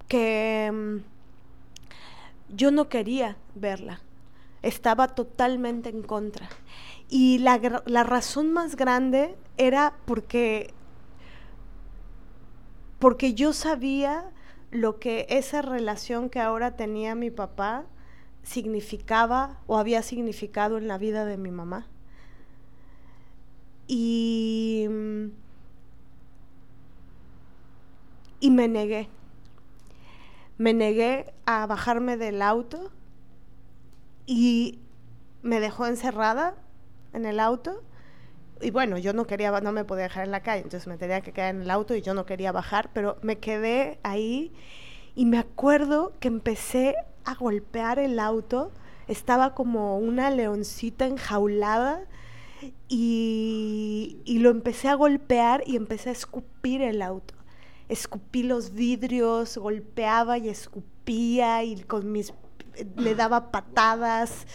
que 0.08 0.66
em, 0.66 1.04
yo 2.50 2.72
no 2.72 2.90
quería 2.90 3.38
verla 3.54 4.02
estaba 4.66 5.10
totalmente 5.10 5.90
en 5.90 6.02
contra. 6.02 6.50
Y 7.08 7.38
la, 7.38 7.58
razón 8.04 8.52
más 8.52 8.76
grande 8.76 9.36
era 9.58 9.96
porque, 10.06 10.74
porque 12.98 13.36
yo 13.36 13.54
sabía 13.54 14.32
lo 14.72 15.00
que 15.00 15.28
esa 15.30 15.62
relación 15.62 16.30
que 16.30 16.40
ahora 16.40 16.76
tenía 16.76 17.14
mi 17.14 17.30
papá 17.30 17.86
significaba 18.42 19.60
o 19.68 19.78
había 19.78 20.02
significado 20.02 20.78
en 20.78 20.88
la 20.88 20.98
vida 20.98 21.26
de 21.26 21.38
mi 21.38 21.52
mamá. 21.52 21.88
Y, 23.88 24.88
y 28.40 28.50
me 28.50 28.68
negué. 28.68 29.10
Me 30.58 30.74
negué 30.74 31.34
a 31.46 31.68
bajarme 31.68 32.18
del 32.18 32.42
auto 32.42 32.92
y 34.26 34.80
me 35.42 35.60
dejó 35.60 35.86
encerrada 35.86 36.56
en 37.14 37.26
el 37.26 37.40
auto. 37.40 37.84
Y 38.62 38.72
bueno, 38.72 38.98
yo 38.98 39.14
no 39.14 39.26
quería, 39.26 39.52
no 39.62 39.72
me 39.72 39.84
podía 39.84 40.04
dejar 40.04 40.26
en 40.26 40.32
la 40.32 40.42
calle, 40.42 40.64
entonces 40.64 40.88
me 40.88 40.98
tenía 40.98 41.22
que 41.22 41.34
quedar 41.34 41.54
en 41.54 41.62
el 41.62 41.72
auto 41.72 41.94
y 41.94 42.02
yo 42.02 42.14
no 42.14 42.26
quería 42.26 42.52
bajar, 42.52 42.90
pero 42.94 43.18
me 43.22 43.38
quedé 43.38 44.00
ahí 44.04 44.54
y 45.14 45.26
me 45.26 45.38
acuerdo 45.38 46.14
que 46.20 46.28
empecé 46.28 46.96
a 47.26 47.36
golpear 47.36 48.00
el 48.00 48.20
auto, 48.20 48.72
estaba 49.08 49.54
como 49.54 49.98
una 49.98 50.30
leoncita 50.32 51.06
enjaulada 51.06 52.06
y, 52.88 54.22
y 54.26 54.40
lo 54.40 54.50
empecé 54.50 54.88
a 54.88 54.96
golpear 54.96 55.64
y 55.66 55.76
empecé 55.76 56.10
a 56.10 56.14
escupir 56.14 56.82
el 56.82 57.02
auto. 57.02 57.34
Escupí 57.88 58.44
los 58.44 58.74
vidrios, 58.74 59.58
golpeaba 59.58 60.38
y 60.38 60.50
escupía 60.50 61.64
y 61.64 61.84
con 61.84 62.12
mis 62.12 62.34
le 62.96 63.16
daba 63.16 63.52
patadas 63.52 64.46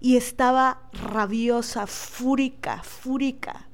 y 0.00 0.16
estaba 0.16 0.82
rabiosa, 0.92 1.86
fúrica, 1.86 2.82
fúrica. 2.82 3.68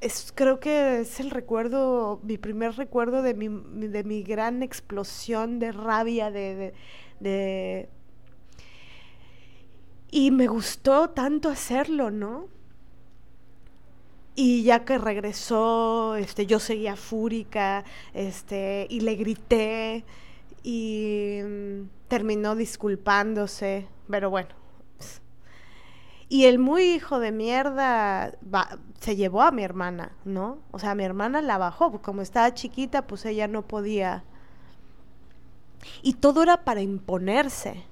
es, 0.00 0.32
creo 0.34 0.60
que 0.60 1.00
es 1.00 1.20
el 1.20 1.30
recuerdo, 1.30 2.20
mi 2.24 2.36
primer 2.38 2.76
recuerdo 2.76 3.22
de 3.22 3.34
mi, 3.34 3.48
de 3.88 4.04
mi 4.04 4.22
gran 4.22 4.62
explosión 4.62 5.58
de 5.58 5.72
rabia, 5.72 6.30
de, 6.30 6.74
de, 7.20 7.88
Y 10.10 10.30
me 10.32 10.48
gustó 10.48 11.10
tanto 11.10 11.48
hacerlo, 11.48 12.10
¿no? 12.10 12.48
Y 14.34 14.62
ya 14.64 14.84
que 14.84 14.98
regresó, 14.98 16.16
este, 16.16 16.46
yo 16.46 16.58
seguía 16.58 16.96
fúrica, 16.96 17.84
este, 18.14 18.86
y 18.90 19.00
le 19.00 19.14
grité, 19.14 20.04
y 20.62 21.40
mm, 21.42 21.88
terminó 22.08 22.54
disculpándose, 22.54 23.88
pero 24.08 24.30
bueno, 24.30 24.50
y 26.32 26.46
el 26.46 26.58
muy 26.58 26.84
hijo 26.84 27.20
de 27.20 27.30
mierda 27.30 28.32
se 29.00 29.16
llevó 29.16 29.42
a 29.42 29.50
mi 29.50 29.64
hermana, 29.64 30.12
¿no? 30.24 30.60
O 30.70 30.78
sea, 30.78 30.94
mi 30.94 31.04
hermana 31.04 31.42
la 31.42 31.58
bajó, 31.58 31.90
porque 31.90 32.06
como 32.06 32.22
estaba 32.22 32.54
chiquita, 32.54 33.06
pues 33.06 33.26
ella 33.26 33.48
no 33.48 33.68
podía. 33.68 34.24
Y 36.00 36.14
todo 36.14 36.42
era 36.42 36.64
para 36.64 36.80
imponerse, 36.80 37.84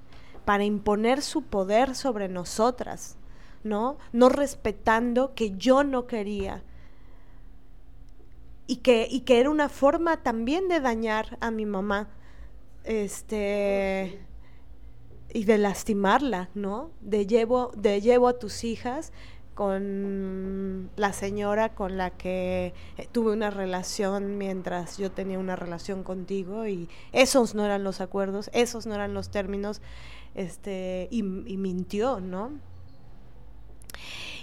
para 0.43 0.63
imponer 0.63 1.21
su 1.21 1.43
poder 1.43 1.93
sobre 1.93 2.29
nosotras, 2.29 3.15
¿no? 3.63 3.99
No 4.11 4.27
respetando 4.27 5.35
que 5.35 5.55
yo 5.55 5.83
no 5.83 6.07
quería. 6.07 6.63
Y 8.65 8.77
que, 8.77 9.07
y 9.07 9.19
que 9.19 9.39
era 9.39 9.51
una 9.51 9.69
forma 9.69 10.17
también 10.17 10.67
de 10.67 10.79
dañar 10.79 11.37
a 11.41 11.51
mi 11.51 11.67
mamá. 11.67 12.07
Este 12.83 14.25
y 15.33 15.45
de 15.45 15.57
lastimarla, 15.57 16.49
¿no? 16.55 16.91
De 16.99 17.25
llevo, 17.25 17.71
de 17.75 18.01
llevo 18.01 18.27
a 18.27 18.37
tus 18.37 18.63
hijas 18.63 19.13
con 19.53 20.89
la 20.95 21.13
señora 21.13 21.75
con 21.75 21.97
la 21.97 22.09
que 22.09 22.73
eh, 22.97 23.07
tuve 23.11 23.33
una 23.33 23.49
relación 23.49 24.37
mientras 24.37 24.97
yo 24.97 25.11
tenía 25.11 25.39
una 25.39 25.55
relación 25.55 26.03
contigo 26.03 26.67
y 26.67 26.89
esos 27.11 27.53
no 27.53 27.65
eran 27.65 27.83
los 27.83 28.01
acuerdos, 28.01 28.49
esos 28.53 28.85
no 28.85 28.95
eran 28.95 29.13
los 29.13 29.29
términos, 29.29 29.81
este, 30.35 31.07
y, 31.11 31.23
mintió, 31.23 32.21
¿no? 32.21 32.51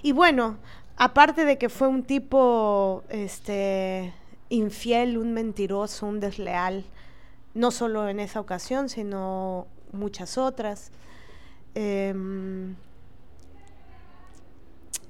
Y 0.03 0.12
bueno, 0.12 0.59
aparte 0.97 1.45
de 1.45 1.59
que 1.59 1.68
fue 1.68 1.89
un 1.89 2.05
tipo, 2.05 3.03
este, 3.09 4.12
infiel, 4.51 5.16
un 5.18 5.32
mentiroso, 5.32 6.07
un 6.07 6.20
desleal, 6.20 6.84
no 7.55 7.70
solo 7.70 8.09
en 8.09 8.20
esa 8.20 8.40
ocasión, 8.40 8.88
sino 8.88 9.66
muchas 9.92 10.38
otras. 10.38 10.90
Em, 11.74 12.76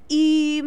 y 0.09 0.62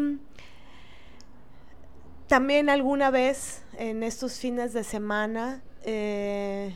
también 2.28 2.69
alguna 2.69 3.11
vez 3.11 3.63
en 3.78 4.03
estos 4.03 4.39
fines 4.39 4.74
de 4.74 4.84
semana, 4.84 5.61
eh, 5.84 6.74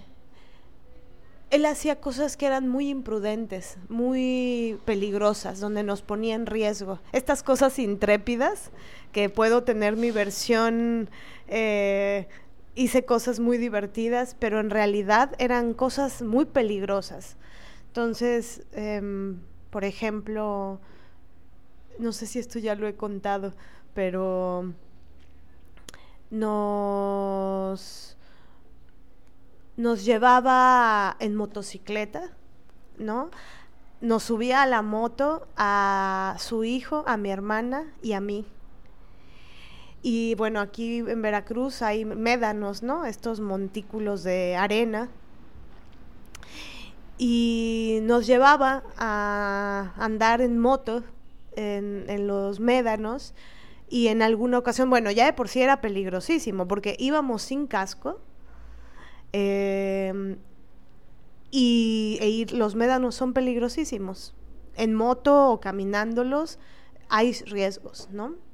él 1.52 1.66
hacía 1.66 2.02
cosas 2.02 2.36
que 2.36 2.46
eran 2.48 2.68
muy 2.68 2.90
imprudentes, 2.90 3.78
muy 3.88 4.80
peligrosas, 4.84 5.60
donde 5.60 5.84
nos 5.84 6.02
ponía 6.02 6.36
en 6.36 6.48
riesgo. 6.48 7.00
Estas 7.14 7.44
cosas 7.44 7.80
intrépidas, 7.80 8.72
que 9.12 9.30
puedo 9.30 9.64
tener 9.64 9.96
mi 9.96 10.12
versión 10.12 11.10
eh, 11.48 12.28
hice 12.76 13.06
cosas 13.06 13.40
muy 13.40 13.58
divertidas, 13.58 14.36
pero 14.38 14.60
en 14.60 14.70
realidad 14.70 15.34
eran 15.40 15.74
cosas 15.74 16.22
muy 16.22 16.46
peligrosas. 16.46 17.38
Entonces, 17.88 18.64
em, 18.74 19.40
por 19.70 19.86
ejemplo, 19.86 20.80
no 21.98 22.12
sé 22.12 22.26
si 22.26 22.40
esto 22.40 22.60
ya 22.60 22.76
lo 22.76 22.88
he 22.88 22.96
contado, 22.96 23.54
pero 23.94 24.74
nos, 26.30 28.18
nos 29.78 30.06
llevaba 30.06 31.16
en 31.20 31.36
motocicleta, 31.36 32.32
¿no? 32.98 33.30
Nos 34.02 34.24
subía 34.24 34.62
a 34.62 34.66
la 34.66 34.82
moto 34.82 35.48
a 35.56 36.36
su 36.40 36.66
hijo, 36.66 37.06
a 37.08 37.16
mi 37.16 37.32
hermana 37.32 37.94
y 38.02 38.12
a 38.12 38.20
mí. 38.20 38.46
Y 40.08 40.36
bueno, 40.36 40.60
aquí 40.60 40.98
en 41.00 41.24
Veracruz 41.24 41.82
hay 41.82 42.06
médanos, 42.06 42.84
¿no? 42.84 43.06
Estos 43.06 43.40
montículos 43.40 44.22
de 44.22 44.56
arena. 44.56 45.10
Y 47.18 48.02
nos 48.04 48.28
llevaba 48.28 48.84
a 48.98 49.94
andar 49.98 50.42
en 50.42 50.60
moto 50.60 51.04
en, 51.56 52.28
los 52.28 52.60
médanos. 52.60 53.34
Y 53.90 54.10
en 54.10 54.22
alguna 54.22 54.60
ocasión, 54.60 54.92
bueno, 54.92 55.10
ya 55.10 55.26
de 55.26 55.34
por 55.34 55.50
sí 55.50 55.64
era 55.64 55.82
peligrosísimo, 55.82 56.68
porque 56.68 56.96
íbamos 57.00 57.42
sin 57.42 57.66
casco. 57.66 58.22
Em, 59.32 60.38
y 61.50 62.20
e 62.22 62.56
los 62.56 62.76
médanos 62.76 63.16
son 63.16 63.34
peligrosísimos. 63.34 64.36
En 64.76 64.94
moto 64.94 65.50
o 65.50 65.60
caminándolos 65.60 66.60
hay 67.10 67.34
riesgos, 67.48 68.08
¿no? 68.12 68.45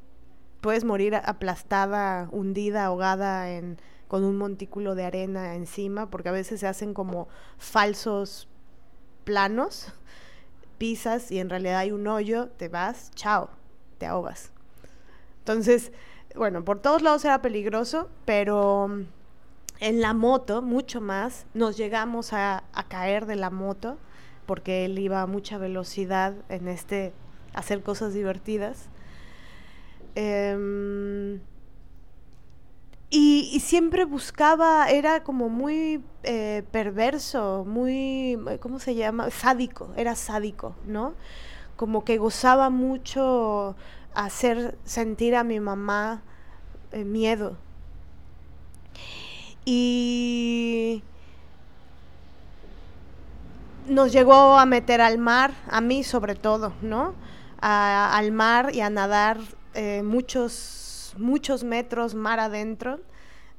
Puedes 0.62 0.84
morir 0.84 1.16
aplastada, 1.16 2.30
hundida, 2.32 2.86
ahogada 2.86 3.52
en, 3.52 3.78
con 4.08 4.24
un 4.24 4.38
montículo 4.38 4.96
de 4.96 5.04
arena 5.04 5.56
encima, 5.56 6.10
porque 6.10 6.30
a 6.30 6.34
veces 6.34 6.60
se 6.60 6.68
hacen 6.68 6.94
como 6.94 7.28
falsos 7.58 8.48
planos, 9.24 9.92
pisas 10.78 11.32
y 11.32 11.40
en 11.40 11.50
realidad 11.50 11.80
hay 11.80 11.92
un 11.92 12.08
hoyo, 12.08 12.48
te 12.50 12.70
vas, 12.70 13.12
chao, 13.16 13.50
te 13.98 14.06
ahogas. 14.06 14.52
Entonces, 15.40 15.92
bueno, 16.36 16.64
por 16.64 16.80
todos 16.80 17.02
lados 17.02 17.26
era 17.26 17.42
peligroso, 17.42 18.10
pero 18.26 18.88
mm, 18.88 19.02
en 19.80 20.02
la 20.02 20.14
moto, 20.14 20.62
mucho 20.62 21.02
más, 21.02 21.48
nos 21.56 21.76
llegamos 21.76 22.34
a, 22.34 22.64
a 22.74 22.84
caer 22.88 23.26
de 23.26 23.36
la 23.36 23.50
moto, 23.50 23.98
porque 24.46 24.86
él 24.86 25.00
iba 25.00 25.22
a 25.22 25.28
mucha 25.28 25.58
velocidad 25.58 26.36
en 26.50 26.68
este 26.68 27.14
hacer 27.54 27.82
cosas 27.82 28.14
divertidas 28.14 28.90
Em, 30.16 31.40
y, 33.10 33.60
siempre 33.60 34.06
buscaba, 34.06 34.90
era 34.90 35.24
como 35.24 35.50
muy 35.50 36.04
eh, 36.24 36.64
perverso, 36.72 37.66
muy, 37.68 38.38
¿cómo 38.62 38.80
se 38.80 38.96
llama? 38.96 39.30
Sádico, 39.30 39.92
era 39.98 40.16
sádico, 40.16 40.76
¿no? 40.86 41.14
Como 41.76 42.04
que 42.06 42.18
gozaba 42.18 42.70
mucho 42.70 43.76
hacer 44.14 44.78
sentir 44.86 45.36
a 45.36 45.44
mi 45.44 45.60
mamá 45.60 46.22
eh, 46.92 47.04
miedo. 47.04 47.58
Y 49.66 51.04
nos 53.88 54.12
llegó 54.12 54.58
a 54.58 54.66
meter 54.66 55.02
al 55.02 55.18
mar, 55.18 55.54
a 55.70 55.82
mí 55.82 56.04
sobre 56.04 56.36
todo, 56.36 56.74
¿no? 56.82 57.14
al 57.62 58.32
mar 58.32 58.74
y 58.74 58.82
a 58.82 58.90
nadar 58.90 59.38
eh, 59.74 60.04
muchos, 60.04 61.14
muchos 61.18 61.64
metros 61.64 62.14
mar 62.14 62.40
adentro, 62.40 63.00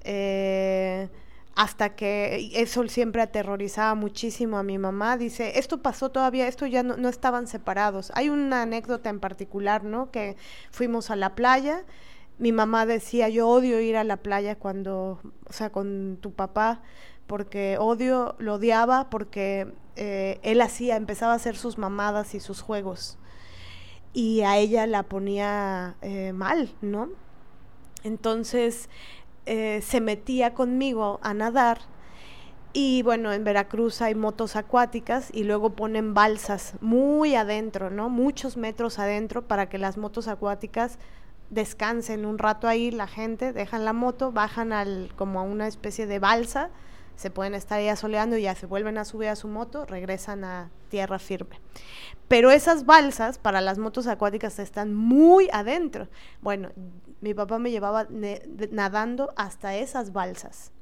eh, 0.05 1.09
hasta 1.55 1.95
que 1.95 2.51
eso 2.55 2.87
siempre 2.89 3.23
aterrorizaba 3.23 3.95
muchísimo 3.95 4.59
a 4.59 4.63
mi 4.63 4.79
mamá. 4.79 5.17
Dice, 5.17 5.59
esto 5.59 5.83
pasó 5.83 6.11
todavía, 6.11 6.49
esto 6.49 6.67
ya 6.67 6.83
no, 6.83 7.09
estaban 7.09 7.47
separados. 7.47 8.11
Hay 8.15 8.29
una 8.29 8.63
anécdota 8.63 9.11
en 9.11 9.21
particular, 9.21 9.85
¿no? 9.85 10.11
Que 10.11 10.37
fuimos 10.71 11.11
a 11.11 11.17
la 11.17 11.35
playa. 11.35 11.85
Mi 12.39 12.53
mamá 12.53 12.87
decía, 12.87 13.29
yo 13.29 13.49
odio 13.49 13.81
ir 13.81 13.97
a 13.97 14.05
la 14.05 14.17
playa 14.19 14.57
cuando, 14.57 15.21
o 15.47 15.53
sea, 15.53 15.71
con 15.71 16.19
tu 16.21 16.33
papá, 16.33 16.83
porque 17.27 17.77
odio, 17.79 18.34
lo 18.39 18.55
odiaba 18.55 19.11
porque 19.11 19.72
eh, 19.97 20.41
él 20.43 20.61
hacía, 20.61 20.97
empezaba 20.97 21.34
a 21.34 21.37
hacer 21.37 21.57
sus 21.57 21.79
mamadas 21.79 22.34
y 22.34 22.41
sus 22.41 22.63
juegos 22.63 23.18
y 24.13 24.43
a 24.43 24.59
ella 24.59 24.87
la 24.87 25.03
ponía 25.05 25.97
eh, 26.03 26.33
mal, 26.33 26.72
¿no? 26.80 27.09
Entonces 28.05 28.89
eh, 29.47 29.80
se 29.83 30.01
metía 30.01 30.55
conmigo 30.55 31.18
a 31.22 31.34
nadar 31.34 31.79
y 32.75 33.03
bueno, 33.03 33.33
en 33.33 33.45
Veracruz 33.45 34.01
hay 34.01 34.14
motos 34.14 34.57
acuáticas 34.57 35.29
y 35.33 35.45
luego 35.45 35.71
ponen 35.71 36.14
balsas 36.14 36.75
muy 36.80 37.34
adentro, 37.34 37.91
¿no? 37.91 38.09
Muchos 38.09 38.57
metros 38.57 38.99
adentro 38.99 39.47
para 39.47 39.68
que 39.68 39.76
las 39.76 39.99
motos 39.99 40.26
acuáticas 40.26 40.99
descansen 41.51 42.25
un 42.25 42.39
rato 42.39 42.68
ahí, 42.68 42.91
la 42.91 43.07
gente, 43.07 43.53
dejan 43.53 43.84
la 43.84 43.93
moto, 43.93 44.33
bajan 44.33 44.72
al, 44.72 45.13
como 45.17 45.39
a 45.39 45.43
una 45.43 45.68
especie 45.68 46.07
de 46.07 46.18
balsa, 46.18 46.71
se 47.17 47.30
pueden 47.30 47.55
estar 47.55 47.79
ahí 47.79 47.89
asoleando 47.89 48.37
y 48.37 48.43
ya 48.43 48.55
se 48.55 48.67
vuelven 48.67 48.99
a 48.99 49.05
subir 49.05 49.29
a 49.29 49.37
su 49.37 49.49
moto, 49.49 49.87
regresan 49.87 50.45
a 50.45 50.71
tierra 50.89 51.18
firme. 51.18 51.61
Pero 52.29 52.51
esas 52.51 52.87
balsas 52.87 53.39
para 53.39 53.61
las 53.61 53.79
motos 53.79 54.07
acuáticas 54.07 54.59
están 54.59 54.95
muy 54.95 55.49
adentro. 55.53 56.09
Bueno, 56.41 56.71
mi 57.21 57.34
papá 57.34 57.59
me 57.59 57.71
llevaba 57.71 58.07
nadando 58.71 59.33
hasta 59.37 59.76
esas 59.76 60.13
balsas. 60.13 60.72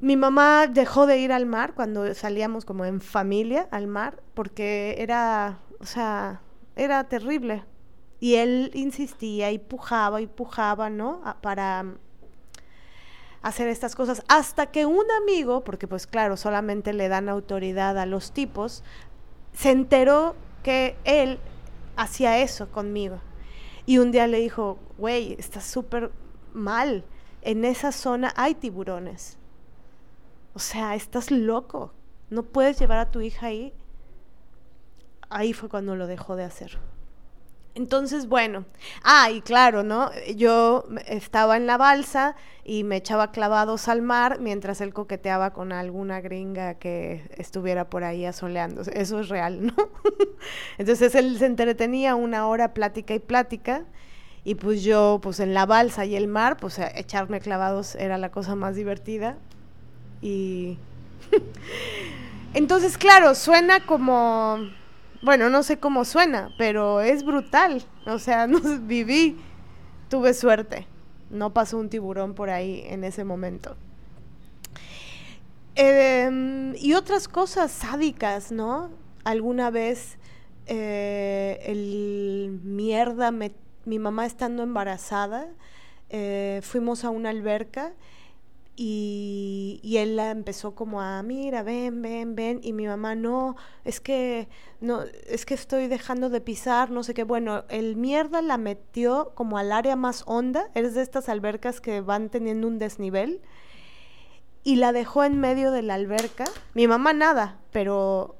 Mi 0.00 0.16
mamá 0.16 0.66
dejó 0.66 1.06
de 1.06 1.18
ir 1.18 1.32
al 1.32 1.44
mar 1.44 1.74
cuando 1.74 2.14
salíamos 2.14 2.64
como 2.64 2.86
en 2.86 3.02
familia 3.02 3.68
al 3.70 3.86
mar 3.86 4.22
porque 4.32 4.94
era, 4.98 5.60
o 5.78 5.84
sea, 5.84 6.40
era 6.76 7.04
terrible. 7.04 7.64
Y 8.18 8.36
él 8.36 8.70
insistía 8.74 9.50
y 9.50 9.58
pujaba 9.58 10.20
y 10.20 10.26
pujaba, 10.26 10.88
¿no? 10.88 11.22
para 11.42 11.84
hacer 13.42 13.68
estas 13.68 13.94
cosas. 13.94 14.22
Hasta 14.28 14.66
que 14.66 14.86
un 14.86 15.04
amigo, 15.22 15.64
porque 15.64 15.88
pues 15.88 16.06
claro, 16.06 16.36
solamente 16.36 16.92
le 16.92 17.08
dan 17.08 17.28
autoridad 17.28 17.98
a 17.98 18.06
los 18.06 18.32
tipos, 18.32 18.82
se 19.52 19.70
enteró 19.70 20.36
que 20.62 20.96
él 21.04 21.38
hacía 21.96 22.38
eso 22.38 22.70
conmigo. 22.70 23.20
Y 23.86 23.98
un 23.98 24.12
día 24.12 24.26
le 24.26 24.40
dijo, 24.40 24.78
güey, 24.98 25.34
estás 25.38 25.64
súper 25.64 26.12
mal. 26.52 27.04
En 27.42 27.64
esa 27.64 27.92
zona 27.92 28.32
hay 28.36 28.54
tiburones. 28.54 29.38
O 30.54 30.58
sea, 30.58 30.94
estás 30.94 31.30
loco. 31.30 31.92
No 32.28 32.42
puedes 32.42 32.78
llevar 32.78 32.98
a 32.98 33.10
tu 33.10 33.20
hija 33.20 33.46
ahí. 33.46 33.72
Ahí 35.28 35.52
fue 35.52 35.68
cuando 35.68 35.96
lo 35.96 36.06
dejó 36.06 36.36
de 36.36 36.44
hacer. 36.44 36.78
Entonces, 37.74 38.26
bueno, 38.26 38.64
ah, 39.04 39.30
y 39.30 39.42
claro, 39.42 39.82
¿no? 39.82 40.10
Yo 40.34 40.84
estaba 41.06 41.56
en 41.56 41.66
la 41.66 41.76
balsa 41.76 42.34
y 42.64 42.82
me 42.84 42.96
echaba 42.96 43.30
clavados 43.30 43.88
al 43.88 44.02
mar 44.02 44.40
mientras 44.40 44.80
él 44.80 44.92
coqueteaba 44.92 45.52
con 45.52 45.72
alguna 45.72 46.20
gringa 46.20 46.74
que 46.74 47.30
estuviera 47.36 47.88
por 47.88 48.02
ahí 48.02 48.24
asoleándose. 48.24 48.90
Eso 49.00 49.20
es 49.20 49.28
real, 49.28 49.66
¿no? 49.66 49.74
Entonces 50.78 51.14
él 51.14 51.38
se 51.38 51.46
entretenía 51.46 52.16
una 52.16 52.48
hora 52.48 52.74
plática 52.74 53.14
y 53.14 53.20
plática 53.20 53.84
y 54.44 54.56
pues 54.56 54.82
yo, 54.82 55.20
pues 55.22 55.38
en 55.38 55.54
la 55.54 55.66
balsa 55.66 56.04
y 56.06 56.16
el 56.16 56.26
mar, 56.26 56.56
pues 56.56 56.78
echarme 56.78 57.40
clavados 57.40 57.94
era 57.94 58.18
la 58.18 58.30
cosa 58.30 58.56
más 58.56 58.74
divertida. 58.74 59.36
Y 60.22 60.78
entonces, 62.54 62.98
claro, 62.98 63.34
suena 63.34 63.86
como 63.86 64.58
bueno, 65.22 65.50
no 65.50 65.62
sé 65.62 65.78
cómo 65.78 66.04
suena, 66.04 66.50
pero 66.58 67.00
es 67.00 67.24
brutal. 67.24 67.82
O 68.06 68.18
sea, 68.18 68.46
no, 68.48 68.60
viví, 68.80 69.36
tuve 70.08 70.34
suerte. 70.34 70.86
No 71.30 71.52
pasó 71.52 71.78
un 71.78 71.88
tiburón 71.88 72.34
por 72.34 72.50
ahí 72.50 72.82
en 72.86 73.04
ese 73.04 73.24
momento. 73.24 73.76
Em, 75.76 76.74
y 76.76 76.94
otras 76.94 77.28
cosas 77.28 77.70
sádicas, 77.70 78.50
¿no? 78.50 78.90
Alguna 79.24 79.70
vez 79.70 80.18
eh, 80.66 81.60
el 81.64 82.60
mierda, 82.64 83.30
mi 83.30 83.98
mamá 83.98 84.26
estando 84.26 84.62
embarazada, 84.62 85.46
eh, 86.08 86.60
fuimos 86.64 87.04
a 87.04 87.10
una 87.10 87.30
alberca 87.30 87.92
y, 88.76 89.96
él 89.98 90.16
la 90.16 90.30
empezó 90.30 90.74
como 90.74 91.02
a, 91.02 91.22
mira, 91.22 91.62
ven, 91.62 92.00
ven, 92.00 92.34
ven, 92.34 92.60
y 92.62 92.72
mi 92.72 92.86
mamá, 92.86 93.14
no, 93.14 93.56
es 93.84 94.00
que, 94.00 94.48
no, 94.80 95.02
es 95.26 95.44
que 95.44 95.54
estoy 95.54 95.86
dejando 95.86 96.30
de 96.30 96.40
pisar, 96.40 96.90
no 96.90 97.02
sé 97.02 97.12
qué, 97.12 97.24
bueno, 97.24 97.64
el 97.68 97.96
mierda 97.96 98.40
la 98.40 98.56
metió 98.56 99.32
como 99.34 99.58
al 99.58 99.72
área 99.72 99.96
más 99.96 100.22
honda, 100.26 100.70
es 100.74 100.94
de 100.94 101.02
estas 101.02 101.28
albercas 101.28 101.80
que 101.80 102.00
van 102.00 102.30
teniendo 102.30 102.66
un 102.66 102.78
desnivel, 102.78 103.42
y 104.62 104.76
la 104.76 104.92
dejó 104.92 105.24
en 105.24 105.40
medio 105.40 105.72
de 105.72 105.82
la 105.82 105.94
alberca, 105.94 106.44
mi 106.74 106.86
mamá 106.86 107.12
nada, 107.12 107.58
pero 107.72 108.36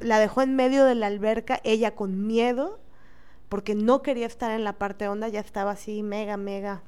la 0.00 0.18
dejó 0.18 0.42
en 0.42 0.56
medio 0.56 0.84
de 0.84 0.94
la 0.94 1.06
alberca, 1.06 1.60
ella 1.62 1.94
con 1.94 2.26
miedo, 2.26 2.80
porque 3.48 3.74
no 3.74 4.02
quería 4.02 4.26
estar 4.26 4.50
en 4.50 4.64
la 4.64 4.74
parte 4.74 5.08
honda, 5.08 5.28
ya 5.28 5.40
estaba 5.40 5.72
así 5.72 6.02
mega, 6.02 6.36
mega 6.36 6.82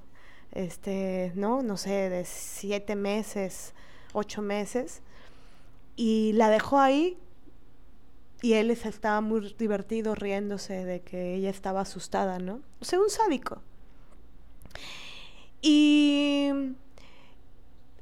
este, 0.53 1.33
¿no? 1.35 1.63
No 1.63 1.77
sé, 1.77 2.11
de 2.11 2.25
siete 2.25 2.97
meses, 2.97 3.75
ocho 4.13 4.43
meses, 4.43 5.03
y 5.97 6.33
la 6.35 6.49
dejó 6.49 6.79
ahí 6.79 7.19
y 8.43 8.55
él 8.55 8.71
estaba 8.71 9.21
muy 9.21 9.55
divertido 9.59 10.15
riéndose 10.15 10.85
de 10.85 11.01
que 11.01 11.35
ella 11.35 11.51
estaba 11.51 11.83
asustada, 11.83 12.39
¿no? 12.39 12.61
O 12.81 12.99
un 12.99 13.11
sádico. 13.11 13.61
Y, 15.61 16.51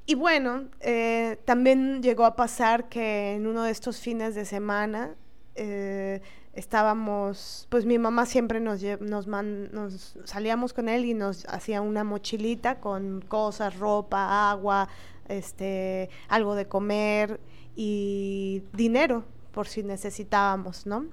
y 0.06 0.14
bueno, 0.14 0.68
eh, 0.80 1.38
también 1.44 2.02
llegó 2.02 2.24
a 2.24 2.36
pasar 2.36 2.88
que 2.88 3.34
en 3.34 3.46
uno 3.46 3.64
de 3.64 3.72
estos 3.72 3.98
fines 3.98 4.34
de 4.36 4.44
semana 4.44 5.16
eh, 5.56 6.22
estábamos, 6.58 7.66
pues 7.70 7.86
mi 7.86 7.98
mamá 7.98 8.26
siempre 8.26 8.58
nos, 8.58 8.82
nos, 9.00 9.26
nos 9.28 10.18
salíamos 10.24 10.72
con 10.72 10.88
él 10.88 11.04
y 11.04 11.14
nos 11.14 11.44
hacía 11.46 11.80
una 11.80 12.02
mochilita 12.02 12.80
con 12.80 13.20
cosas, 13.20 13.78
ropa, 13.78 14.50
agua, 14.50 14.88
este, 15.28 16.10
algo 16.28 16.56
de 16.56 16.66
comer 16.66 17.38
y 17.76 18.62
dinero 18.72 19.24
por 19.52 19.68
si 19.68 19.84
necesitábamos, 19.84 20.84
¿no? 20.84 21.06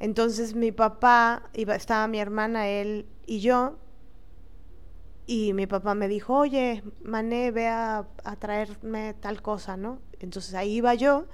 Entonces 0.00 0.54
mi 0.54 0.72
papá, 0.72 1.42
iba, 1.52 1.74
estaba 1.74 2.08
mi 2.08 2.18
hermana, 2.18 2.66
él 2.66 3.06
y 3.26 3.40
yo, 3.40 3.76
y 5.26 5.52
mi 5.52 5.66
papá 5.66 5.94
me 5.94 6.08
dijo, 6.08 6.36
oye, 6.38 6.82
Mané, 7.02 7.50
ve 7.50 7.68
a, 7.68 8.06
a 8.24 8.36
traerme 8.36 9.14
tal 9.14 9.42
cosa, 9.42 9.76
¿no? 9.76 9.98
Entonces 10.20 10.54
ahí 10.54 10.76
iba 10.76 10.94
yo 10.94 11.26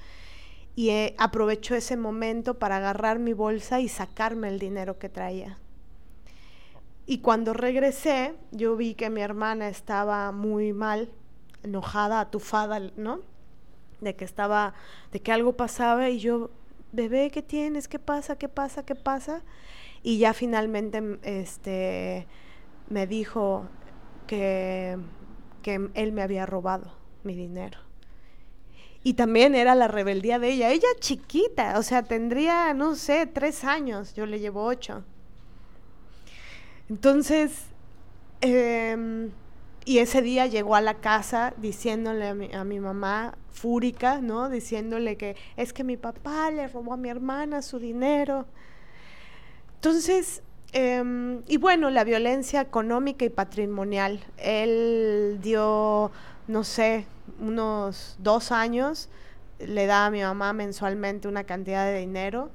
y 0.76 0.90
eh, 0.90 1.14
aprovecho 1.18 1.74
ese 1.74 1.96
momento 1.96 2.58
para 2.58 2.76
agarrar 2.78 3.18
mi 3.18 3.32
bolsa 3.32 3.80
y 3.80 3.88
sacarme 3.88 4.48
el 4.48 4.58
dinero 4.58 4.98
que 4.98 5.08
traía. 5.08 5.58
Y 7.06 7.18
cuando 7.18 7.52
regresé, 7.52 8.34
yo 8.52 8.76
vi 8.76 8.94
que 8.94 9.10
mi 9.10 9.20
hermana 9.20 9.68
estaba 9.68 10.30
muy 10.30 10.72
mal, 10.72 11.10
enojada, 11.64 12.20
atufada, 12.20 12.78
¿no? 12.96 13.20
De 14.00 14.14
que 14.14 14.24
estaba, 14.24 14.74
de 15.10 15.20
que 15.20 15.32
algo 15.32 15.56
pasaba 15.56 16.08
y 16.08 16.20
yo, 16.20 16.50
bebé, 16.92 17.30
¿qué 17.30 17.42
tienes? 17.42 17.88
¿Qué 17.88 17.98
pasa? 17.98 18.36
¿Qué 18.36 18.48
pasa? 18.48 18.84
¿Qué 18.84 18.94
pasa? 18.94 19.42
Y 20.02 20.18
ya 20.18 20.32
finalmente, 20.32 21.18
este, 21.22 22.26
me 22.88 23.06
dijo 23.06 23.66
que, 24.26 24.96
que 25.62 25.90
él 25.94 26.12
me 26.12 26.22
había 26.22 26.46
robado 26.46 26.92
mi 27.24 27.34
dinero. 27.34 27.89
Y 29.02 29.14
también 29.14 29.54
era 29.54 29.74
la 29.74 29.88
rebeldía 29.88 30.38
de 30.38 30.50
ella. 30.50 30.70
Ella 30.70 30.88
chiquita, 30.98 31.78
o 31.78 31.82
sea, 31.82 32.02
tendría, 32.02 32.74
no 32.74 32.94
sé, 32.94 33.26
tres 33.26 33.64
años, 33.64 34.14
yo 34.14 34.26
le 34.26 34.40
llevo 34.40 34.64
ocho. 34.64 35.04
Entonces, 36.90 37.66
em, 38.40 39.30
y 39.84 39.98
ese 39.98 40.20
día 40.22 40.46
llegó 40.46 40.74
a 40.74 40.80
la 40.80 40.94
casa 40.94 41.54
diciéndole 41.56 42.28
a 42.28 42.34
mi, 42.34 42.52
a 42.52 42.64
mi, 42.64 42.80
mamá, 42.80 43.36
fúrica, 43.50 44.20
¿no? 44.20 44.50
Diciéndole 44.50 45.16
que 45.16 45.36
es 45.56 45.72
que 45.72 45.84
mi 45.84 45.96
papá 45.96 46.50
le 46.50 46.68
robó 46.68 46.92
a 46.92 46.96
mi 46.96 47.08
hermana 47.08 47.62
su 47.62 47.78
dinero. 47.78 48.46
Entonces, 49.76 50.42
em, 50.72 51.42
y 51.48 51.56
bueno, 51.56 51.90
la 51.90 52.04
violencia 52.04 52.60
económica 52.60 53.24
y 53.24 53.30
patrimonial. 53.30 54.20
Él 54.36 55.38
dio, 55.42 56.10
no 56.48 56.64
sé, 56.64 57.06
unos 57.40 58.16
dos 58.18 58.52
años 58.52 59.08
le 59.58 59.86
daba 59.86 60.06
a 60.06 60.10
mi 60.10 60.22
mamá 60.22 60.52
mensualmente 60.52 61.28
una 61.28 61.44
cantidad 61.44 61.84
de 61.84 61.98
dinero 61.98 62.50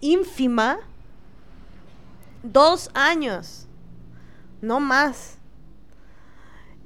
ínfima. 0.00 0.78
Dos 2.42 2.90
años, 2.94 3.66
no 4.60 4.80
más. 4.80 5.38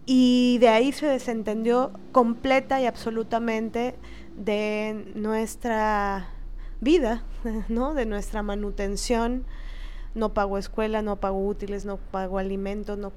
Y 0.07 0.59
de 0.59 0.69
ahí 0.69 0.93
se 0.93 1.07
desentendió 1.07 1.93
completa 2.12 2.81
y 2.81 2.87
absolutamente 2.87 3.95
de 4.37 5.12
nuestra 5.15 6.28
vida, 6.81 7.23
¿no? 7.69 7.95
De 7.95 8.07
nuestra 8.07 8.43
manutención. 8.43 9.45
No 10.15 10.35
pago 10.35 10.59
escuela, 10.59 11.03
no 11.03 11.16
pago 11.16 11.47
útiles, 11.47 11.85
no 11.85 11.97
pago 11.99 12.39
alimentos, 12.39 12.99
no 12.99 13.12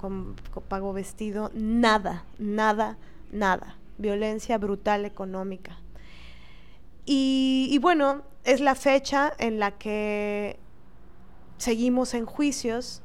pago 0.68 0.92
vestido, 0.92 1.50
nada, 1.52 2.24
nada, 2.38 2.98
nada, 3.34 3.76
violencia 3.98 4.56
brutal 4.58 5.04
económica. 5.04 5.78
Y, 7.04 7.78
bueno, 7.82 8.22
es 8.44 8.60
la 8.60 8.74
fecha 8.74 9.32
en 9.38 9.58
la 9.58 9.72
que 9.72 10.58
seguimos 11.58 12.14
en 12.14 12.24
juicios 12.24 13.02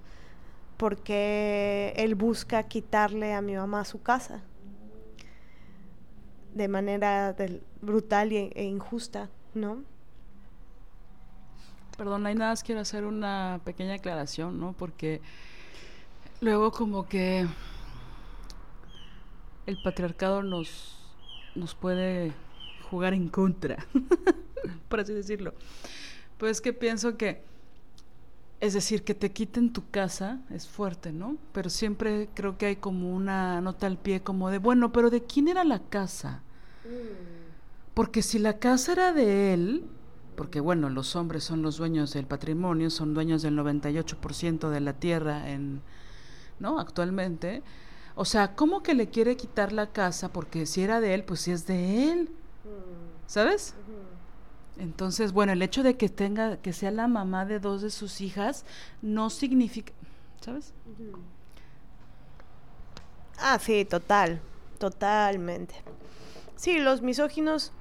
porque 0.77 1.93
él 1.97 2.15
busca 2.15 2.63
quitarle 2.63 3.33
a 3.33 3.41
mi 3.41 3.55
mamá 3.55 3.83
su 3.83 4.01
casa 4.01 4.41
de 6.53 6.67
manera 6.69 7.35
brutal 7.81 8.31
e 8.31 8.63
injusta, 8.63 9.29
¿no? 9.53 9.83
Perdón, 11.97 12.25
hay 12.25 12.35
nada 12.35 12.51
más 12.51 12.63
quiero 12.63 12.79
hacer 12.79 13.03
una 13.03 13.59
pequeña 13.65 13.95
aclaración, 13.95 14.57
¿no? 14.57 14.71
Porque 14.71 15.21
luego 16.39 16.71
como 16.71 17.07
que 17.07 17.45
el 19.69 19.77
patriarcado 19.77 20.41
nos, 20.41 20.97
nos 21.53 21.75
puede 21.75 22.33
jugar 22.89 23.13
en 23.13 23.29
contra, 23.29 23.85
por 24.89 24.99
así 24.99 25.13
decirlo. 25.13 25.53
Pues 26.39 26.59
que 26.59 26.73
pienso 26.73 27.17
que, 27.17 27.43
es 28.59 28.73
decir, 28.73 29.03
que 29.03 29.13
te 29.13 29.31
quiten 29.31 29.71
tu 29.71 29.87
casa 29.89 30.39
es 30.49 30.67
fuerte, 30.67 31.11
¿no? 31.11 31.37
Pero 31.53 31.69
siempre 31.69 32.29
creo 32.33 32.57
que 32.57 32.65
hay 32.65 32.75
como 32.77 33.15
una 33.15 33.61
nota 33.61 33.85
al 33.85 33.97
pie 33.97 34.21
como 34.21 34.49
de, 34.49 34.57
bueno, 34.57 34.91
pero 34.91 35.11
¿de 35.11 35.23
quién 35.23 35.47
era 35.47 35.63
la 35.63 35.79
casa? 35.79 36.41
Mm. 36.85 37.93
Porque 37.93 38.23
si 38.23 38.39
la 38.39 38.57
casa 38.57 38.93
era 38.93 39.13
de 39.13 39.53
él, 39.53 39.85
porque 40.35 40.61
bueno, 40.61 40.89
los 40.89 41.15
hombres 41.15 41.43
son 41.43 41.61
los 41.61 41.77
dueños 41.77 42.13
del 42.13 42.25
patrimonio, 42.25 42.89
son 42.89 43.13
dueños 43.13 43.43
del 43.43 43.55
98% 43.55 44.69
de 44.69 44.79
la 44.79 44.93
tierra 44.93 45.51
en, 45.51 45.81
¿no? 46.59 46.79
Actualmente. 46.79 47.61
O 48.21 48.25
sea, 48.25 48.53
¿cómo 48.53 48.83
que 48.83 48.95
le 48.95 49.07
quiere 49.07 49.37
quitar 49.37 49.71
la 49.71 49.93
casa? 49.93 50.27
Porque 50.27 50.65
si 50.65 50.83
era 50.83 50.99
de 50.99 51.13
él, 51.13 51.23
pues 51.23 51.39
si 51.39 51.51
es 51.51 51.65
de 51.65 52.11
él. 52.11 52.23
Mm. 52.65 53.27
¿Sabes? 53.27 53.75
Entonces, 54.77 55.31
bueno, 55.31 55.53
el 55.53 55.61
hecho 55.61 55.83
de 55.83 55.95
que 55.95 56.09
tenga, 56.09 56.57
que 56.57 56.73
sea 56.73 56.91
la 56.91 57.07
mamá 57.07 57.45
de 57.45 57.61
dos 57.61 57.81
de 57.81 57.89
sus 57.89 58.19
hijas, 58.19 58.65
no 59.01 59.29
significa, 59.29 59.93
¿sabes? 60.41 60.73
Ah, 63.37 63.57
sí, 63.57 63.85
total, 63.85 64.41
totalmente. 64.79 65.75
Sí, 66.57 66.79
los 66.79 67.01
misóginos 67.01 67.71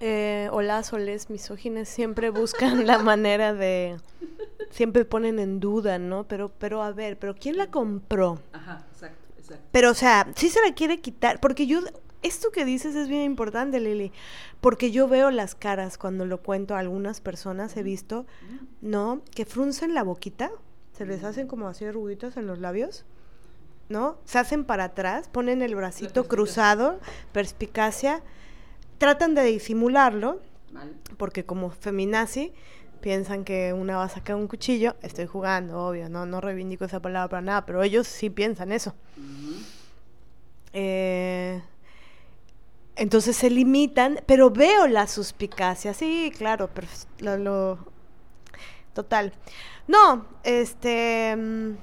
eh, 0.00 0.48
o 0.52 0.62
las 0.62 0.92
oles 0.92 1.28
misógines 1.30 1.88
siempre 1.88 2.30
buscan 2.30 2.86
la 2.86 2.98
manera 2.98 3.52
de, 3.52 3.96
siempre 4.70 5.04
ponen 5.04 5.38
en 5.38 5.60
duda, 5.60 5.98
¿no? 5.98 6.24
Pero, 6.24 6.50
pero 6.58 6.82
a 6.82 6.92
ver, 6.92 7.18
pero 7.18 7.34
¿quién 7.34 7.56
la 7.56 7.68
compró? 7.68 8.40
Ajá, 8.52 8.86
exacto, 8.92 9.34
exacto. 9.38 9.64
Pero, 9.72 9.90
o 9.90 9.94
sea, 9.94 10.28
sí 10.36 10.48
se 10.48 10.60
la 10.64 10.74
quiere 10.74 11.00
quitar, 11.00 11.40
porque 11.40 11.66
yo, 11.66 11.80
esto 12.22 12.50
que 12.50 12.64
dices 12.64 12.94
es 12.94 13.08
bien 13.08 13.22
importante, 13.22 13.80
Lili, 13.80 14.12
porque 14.60 14.90
yo 14.90 15.08
veo 15.08 15.30
las 15.30 15.54
caras 15.54 15.98
cuando 15.98 16.26
lo 16.26 16.42
cuento 16.42 16.74
a 16.74 16.78
algunas 16.78 17.20
personas, 17.20 17.76
he 17.76 17.82
visto, 17.82 18.26
¿no? 18.80 19.22
Que 19.34 19.44
fruncen 19.44 19.94
la 19.94 20.02
boquita, 20.02 20.50
se 20.92 21.06
les 21.06 21.24
hacen 21.24 21.46
como 21.46 21.68
así 21.68 21.90
ruiditos 21.90 22.36
en 22.36 22.46
los 22.46 22.58
labios, 22.58 23.04
¿no? 23.88 24.18
Se 24.24 24.38
hacen 24.38 24.64
para 24.64 24.84
atrás, 24.84 25.28
ponen 25.28 25.62
el 25.62 25.74
bracito 25.74 26.28
cruzado, 26.28 27.00
perspicacia, 27.32 28.22
tratan 28.98 29.34
de 29.34 29.44
disimularlo, 29.44 30.40
porque 31.16 31.44
como 31.44 31.70
feminazi 31.70 32.52
piensan 33.00 33.44
que 33.44 33.72
una 33.72 33.96
va 33.96 34.04
a 34.04 34.08
sacar 34.08 34.36
un 34.36 34.48
cuchillo, 34.48 34.96
estoy 35.02 35.26
jugando, 35.26 35.78
obvio, 35.78 36.08
no, 36.08 36.26
no 36.26 36.40
reivindico 36.40 36.84
esa 36.84 37.00
palabra 37.00 37.28
para 37.28 37.42
nada, 37.42 37.66
pero 37.66 37.82
ellos 37.82 38.06
sí 38.06 38.28
piensan 38.28 38.72
eso. 38.72 38.94
eh, 40.72 41.62
entonces 42.96 43.36
se 43.36 43.48
limitan, 43.48 44.20
pero 44.26 44.50
veo 44.50 44.88
la 44.88 45.06
suspicacia, 45.06 45.94
sí, 45.94 46.32
claro, 46.36 46.68
pero 46.74 46.88
lo, 47.38 47.78
total. 48.92 49.32
No, 49.86 50.26
este 50.42 51.34
mm, 51.36 51.74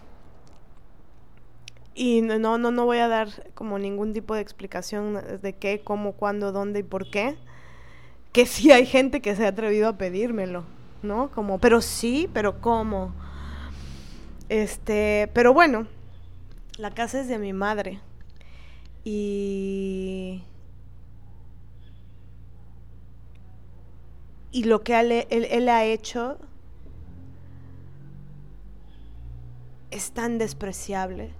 y 1.96 2.22
no, 2.22 2.38
no, 2.38 2.58
no 2.58 2.86
voy 2.86 2.98
a 2.98 3.08
dar 3.08 3.30
como 3.54 3.80
ningún 3.80 4.14
tipo 4.14 4.36
de 4.36 4.42
explicación 4.42 5.20
de 5.42 5.54
qué, 5.54 5.82
cómo, 5.84 6.14
cuándo, 6.14 6.52
dónde 6.52 6.80
y 6.82 6.84
por 6.84 7.10
qué. 7.10 7.36
Que 8.34 8.46
sí 8.46 8.72
hay 8.72 8.86
gente 8.86 9.22
que 9.22 9.36
se 9.36 9.46
ha 9.46 9.50
atrevido 9.50 9.88
a 9.88 9.98
pedírmelo, 9.98 10.66
¿no? 11.02 11.32
Como, 11.32 11.60
pero 11.60 11.82
sí, 11.82 12.30
pero 12.34 12.60
cómo. 12.60 13.14
Este, 14.50 15.32
pero 15.34 15.54
bueno, 15.54 15.88
la 16.78 16.92
casa 16.92 17.22
es 17.22 17.30
de 17.30 17.40
mi 17.40 17.54
madre. 17.54 18.02
Y 19.06 20.44
y 24.56 24.64
lo 24.64 24.84
que 24.84 24.98
él, 25.30 25.68
ha 25.68 25.84
hecho 25.84 26.38
es 29.92 30.12
tan 30.12 30.38
despreciable, 30.38 31.34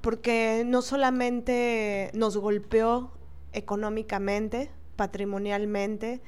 porque 0.00 0.62
no 0.66 0.82
solamente 0.82 2.10
nos 2.14 2.36
golpeó 2.36 3.10
económicamente, 3.52 4.70
patrimonialmente, 4.96 6.20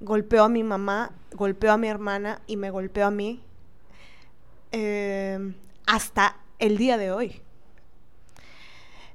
golpeó 0.00 0.44
a 0.44 0.48
mi 0.48 0.62
mamá, 0.62 1.12
golpeó 1.32 1.72
a 1.72 1.76
mi 1.76 1.88
hermana 1.88 2.42
y 2.46 2.56
me 2.56 2.70
golpeó 2.70 3.06
a 3.06 3.10
mí 3.10 3.42
eh, 4.72 5.54
hasta 5.86 6.36
el 6.58 6.76
día 6.76 6.98
de 6.98 7.10
hoy. 7.10 7.40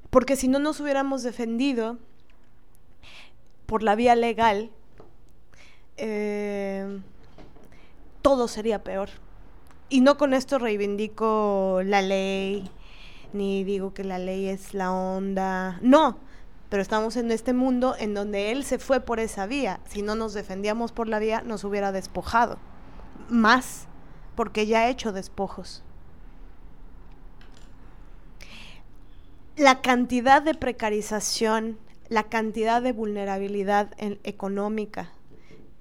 Porque 0.09 0.35
si 0.35 0.47
no 0.47 0.59
nos 0.59 0.79
hubiéramos 0.79 1.21
defendido 1.23 1.97
por 3.65 3.83
la 3.83 3.95
vía 3.95 4.15
legal, 4.15 4.71
eh, 5.97 6.99
todo 8.21 8.47
sería 8.47 8.83
peor. 8.83 9.09
Y 9.89 10.01
no 10.01 10.17
con 10.17 10.33
esto 10.33 10.59
reivindico 10.59 11.81
la 11.83 12.01
ley, 12.01 12.69
ni 13.33 13.63
digo 13.63 13.93
que 13.93 14.03
la 14.03 14.19
ley 14.19 14.47
es 14.47 14.73
la 14.73 14.91
onda. 14.91 15.79
No, 15.81 16.17
pero 16.69 16.81
estamos 16.81 17.15
en 17.17 17.31
este 17.31 17.53
mundo 17.53 17.95
en 17.97 18.13
donde 18.13 18.51
él 18.51 18.63
se 18.63 18.79
fue 18.79 18.99
por 18.99 19.19
esa 19.19 19.47
vía. 19.47 19.79
Si 19.87 20.01
no 20.01 20.15
nos 20.15 20.33
defendíamos 20.33 20.91
por 20.91 21.07
la 21.07 21.19
vía, 21.19 21.41
nos 21.41 21.63
hubiera 21.63 21.91
despojado. 21.91 22.57
Más, 23.29 23.87
porque 24.35 24.65
ya 24.67 24.81
ha 24.81 24.89
hecho 24.89 25.11
despojos. 25.11 25.83
La 29.57 29.81
cantidad 29.81 30.41
de 30.41 30.53
precarización, 30.53 31.77
la 32.07 32.23
cantidad 32.23 32.81
de 32.81 32.93
vulnerabilidad 32.93 33.91
económica, 34.23 35.11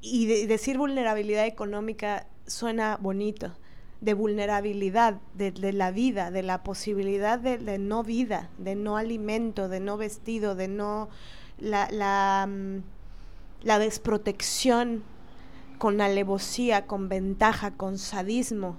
y 0.01 0.47
decir 0.47 0.79
vulnerabilidad 0.79 1.47
económica 1.47 2.27
suena 2.47 2.99
bonito, 3.01 3.55
de 4.01 4.15
vulnerabilidad 4.15 5.21
de, 5.35 5.73
la 5.73 5.91
vida, 5.91 6.31
de 6.31 6.43
la 6.43 6.63
posibilidad 6.63 7.39
de, 7.39 7.79
no 7.79 8.05
vida, 8.05 8.51
de 8.59 8.77
no 8.77 8.97
alimento, 8.97 9.69
de 9.69 9.81
no 9.81 9.97
vestido, 9.97 10.55
de 10.55 10.69
no 10.69 11.09
la, 11.59 12.47
mm, 12.49 12.83
la 13.63 13.79
desprotección 13.79 15.03
con 15.79 16.01
alevosía, 16.01 16.87
con 16.87 17.09
ventaja, 17.09 17.73
con 17.73 17.99
sadismo, 17.99 18.79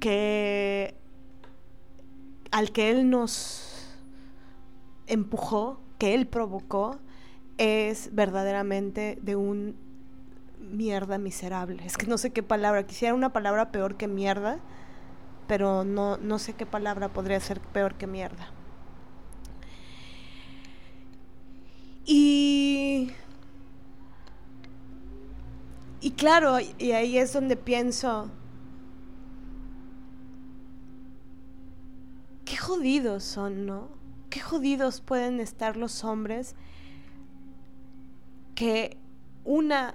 que 0.00 0.96
al 2.50 2.72
que 2.72 2.90
él 2.90 3.08
nos 3.08 3.96
empujó, 5.06 5.80
que 5.98 6.14
él 6.14 6.26
provocó, 6.26 6.98
es 7.58 8.12
verdaderamente 8.12 9.18
de 9.22 9.36
un 9.36 9.76
mierda 10.62 11.18
miserable. 11.18 11.84
Es 11.84 11.96
que 11.96 12.06
no 12.06 12.18
sé 12.18 12.30
qué 12.30 12.42
palabra, 12.42 12.86
quisiera 12.86 13.14
una 13.14 13.32
palabra 13.32 13.70
peor 13.70 13.96
que 13.96 14.08
mierda, 14.08 14.60
pero 15.46 15.84
no, 15.84 16.16
no 16.18 16.38
sé 16.38 16.54
qué 16.54 16.66
palabra 16.66 17.08
podría 17.08 17.40
ser 17.40 17.60
peor 17.60 17.94
que 17.94 18.06
mierda. 18.06 18.50
Y, 22.04 23.10
y 26.00 26.10
claro, 26.12 26.56
y 26.78 26.92
ahí 26.92 27.18
es 27.18 27.32
donde 27.32 27.56
pienso, 27.56 28.30
qué 32.44 32.56
jodidos 32.56 33.22
son, 33.22 33.66
¿no? 33.66 33.88
Qué 34.30 34.40
jodidos 34.40 35.00
pueden 35.00 35.40
estar 35.40 35.76
los 35.76 36.04
hombres 36.04 36.54
que 38.54 38.96
una 39.44 39.94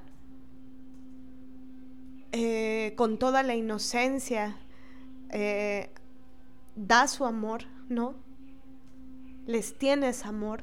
eh, 2.40 2.94
con 2.96 3.18
toda 3.18 3.42
la 3.42 3.56
inocencia 3.56 4.56
eh, 5.32 5.90
da 6.76 7.08
su 7.08 7.26
amor, 7.26 7.64
¿no? 7.90 8.14
Les 9.48 9.76
tienes 9.76 10.24
amor 10.24 10.62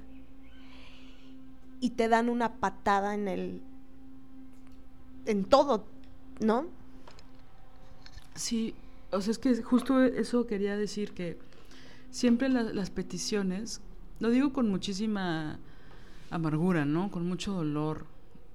y 1.81 1.91
te 1.91 2.07
dan 2.07 2.29
una 2.29 2.61
patada 2.61 3.15
en 3.15 3.27
el 3.27 3.63
en 5.27 5.45
todo, 5.47 5.85
¿no? 6.39 6.67
Sí, 8.37 8.77
o 9.11 9.21
sea, 9.21 9.33
es 9.33 9.39
que 9.39 9.61
justo 9.61 10.01
eso 10.01 10.47
quería 10.47 10.77
decir 10.77 11.11
que 11.11 11.39
siempre 12.13 12.51
las 12.51 12.91
peticiones, 12.91 13.81
lo 14.21 14.31
digo 14.31 14.53
con 14.53 14.71
muchísima 14.71 15.59
amargura, 16.31 16.85
¿no? 16.85 17.11
Con 17.11 17.27
mucho 17.27 17.53
dolor, 17.53 18.07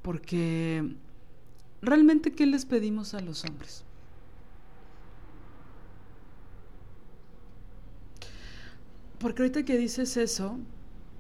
porque 0.04 0.96
realmente 1.82 2.32
¿qué 2.34 2.46
les 2.46 2.66
pedimos 2.66 3.14
a 3.14 3.22
los 3.22 3.46
hombres? 3.46 3.84
Porque 9.20 9.42
ahorita 9.42 9.64
que 9.64 9.78
dices 9.78 10.16
eso, 10.18 10.58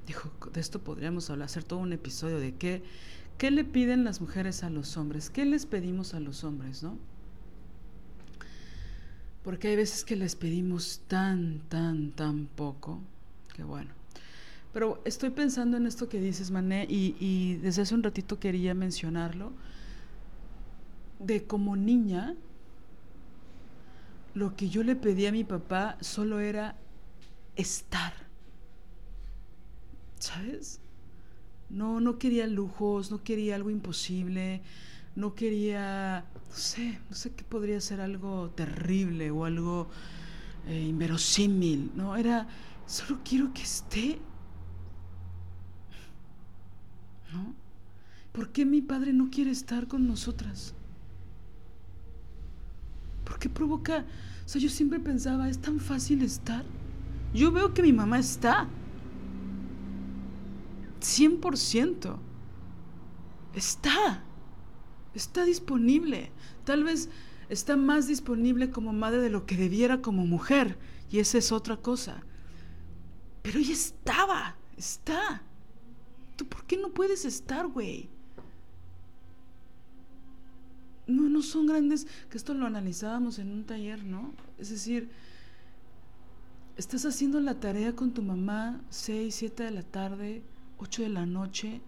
dijo, 0.07 0.31
de 0.53 0.61
esto 0.61 0.80
podríamos 0.80 1.30
hablar, 1.30 1.48
hacer 1.48 1.64
todo 1.64 1.80
un 1.80 1.91
episodio 1.91 2.40
de 2.40 2.56
qué, 2.56 2.81
qué 3.38 3.52
le 3.52 3.65
piden 3.65 4.06
las 4.06 4.22
mujeres 4.22 4.64
a 4.64 4.69
los 4.69 4.95
hombres, 4.95 5.30
qué 5.30 5.45
les 5.45 5.65
pedimos 5.65 6.14
a 6.14 6.19
los 6.19 6.44
hombres, 6.44 6.81
¿no? 6.81 6.98
Porque 9.44 9.69
hay 9.69 9.76
veces 9.76 10.06
que 10.06 10.15
les 10.15 10.36
pedimos 10.36 11.02
tan, 11.07 11.60
tan, 11.69 12.11
tan 12.11 12.45
poco, 12.45 13.02
que 13.56 13.64
bueno. 13.64 13.91
Pero 14.73 15.02
estoy 15.06 15.31
pensando 15.31 15.77
en 15.77 15.88
esto 15.88 16.10
que 16.10 16.19
dices, 16.19 16.52
Mané, 16.52 16.86
y, 16.90 17.56
desde 17.56 17.81
hace 17.81 17.95
un 17.95 18.03
ratito 18.03 18.40
quería 18.40 18.73
mencionarlo, 18.73 19.52
de 21.20 21.46
como 21.46 21.76
niña, 21.76 22.36
lo 24.34 24.56
que 24.56 24.70
yo 24.70 24.84
le 24.84 24.96
pedí 24.96 25.26
a 25.26 25.32
mi 25.32 25.44
papá 25.44 25.98
solo 26.02 26.40
era 26.40 26.76
estar. 27.56 28.14
¿Sabes? 30.20 30.80
No, 31.70 32.00
no 32.00 32.18
quería 32.18 32.48
lujos, 32.48 33.12
no 33.12 33.24
quería 33.24 33.56
algo 33.56 33.70
imposible, 33.70 34.62
no 35.16 35.36
quería, 35.36 36.26
no 36.50 36.56
sé, 36.56 37.00
no 37.10 37.16
sé 37.16 37.34
qué 37.34 37.44
podría 37.44 37.80
ser 37.82 38.02
algo 38.02 38.50
terrible 38.52 39.32
o 39.32 39.46
algo 39.46 39.90
eh, 40.68 40.80
inverosímil, 40.80 41.91
¿no? 41.96 42.16
Era, 42.16 42.48
solo 42.86 43.20
quiero 43.24 43.54
que 43.54 43.62
esté. 43.62 44.20
¿No? 47.32 47.54
¿Por 48.32 48.52
qué 48.52 48.66
mi 48.66 48.82
padre 48.82 49.14
no 49.14 49.30
quiere 49.30 49.52
estar 49.52 49.88
con 49.88 50.08
nosotras? 50.08 50.74
¿Por 53.30 53.38
qué 53.38 53.47
provoca? 53.47 54.06
O 54.43 54.49
sea, 54.49 54.60
yo 54.60 54.69
siempre 54.69 54.99
pensaba, 54.99 55.47
¿es 55.47 55.60
tan 55.60 55.80
fácil 55.80 56.23
estar? 56.23 56.65
Yo 57.31 57.51
veo 57.51 57.76
que 57.76 57.84
mi 57.84 57.93
mamá 57.93 58.18
está. 58.18 58.68
100%. 60.99 62.18
Está. 63.53 64.23
Está 65.14 65.45
disponible. 65.45 66.31
Tal 66.64 66.84
vez 66.84 67.10
está 67.49 67.77
más 67.77 68.07
disponible 68.07 68.72
como 68.72 68.93
madre 68.93 69.22
de 69.22 69.30
lo 69.30 69.45
que 69.45 69.56
debiera 69.56 70.01
como 70.01 70.26
mujer. 70.26 70.80
Y 71.11 71.19
esa 71.19 71.38
es 71.38 71.51
otra 71.51 71.77
cosa. 71.77 72.23
Pero 73.43 73.60
ella 73.60 73.73
estaba. 73.73 74.56
Está. 74.76 75.43
¿Tú 76.35 76.47
por 76.47 76.65
qué 76.65 76.77
no 76.77 76.89
puedes 76.95 77.26
estar, 77.26 77.68
güey? 77.68 78.10
No, 81.10 81.27
no 81.30 81.41
son 81.41 81.65
grandes, 81.65 82.07
que 82.30 82.38
esto 82.38 82.53
lo 82.53 82.65
analizábamos 82.65 83.40
en 83.40 83.52
un 83.52 83.64
taller, 83.64 84.03
¿no? 84.03 84.34
Es 84.57 84.69
decir, 84.69 85.10
estás 86.77 87.06
haciendo 87.06 87.40
la 87.40 87.60
tarea 87.60 87.95
con 87.95 88.14
tu 88.14 88.22
mamá 88.22 88.81
6, 88.90 89.34
7 89.34 89.64
de 89.64 89.72
la 89.72 89.84
tarde, 89.84 90.44
8 90.77 91.03
de 91.03 91.10
la 91.10 91.26
noche, 91.26 91.81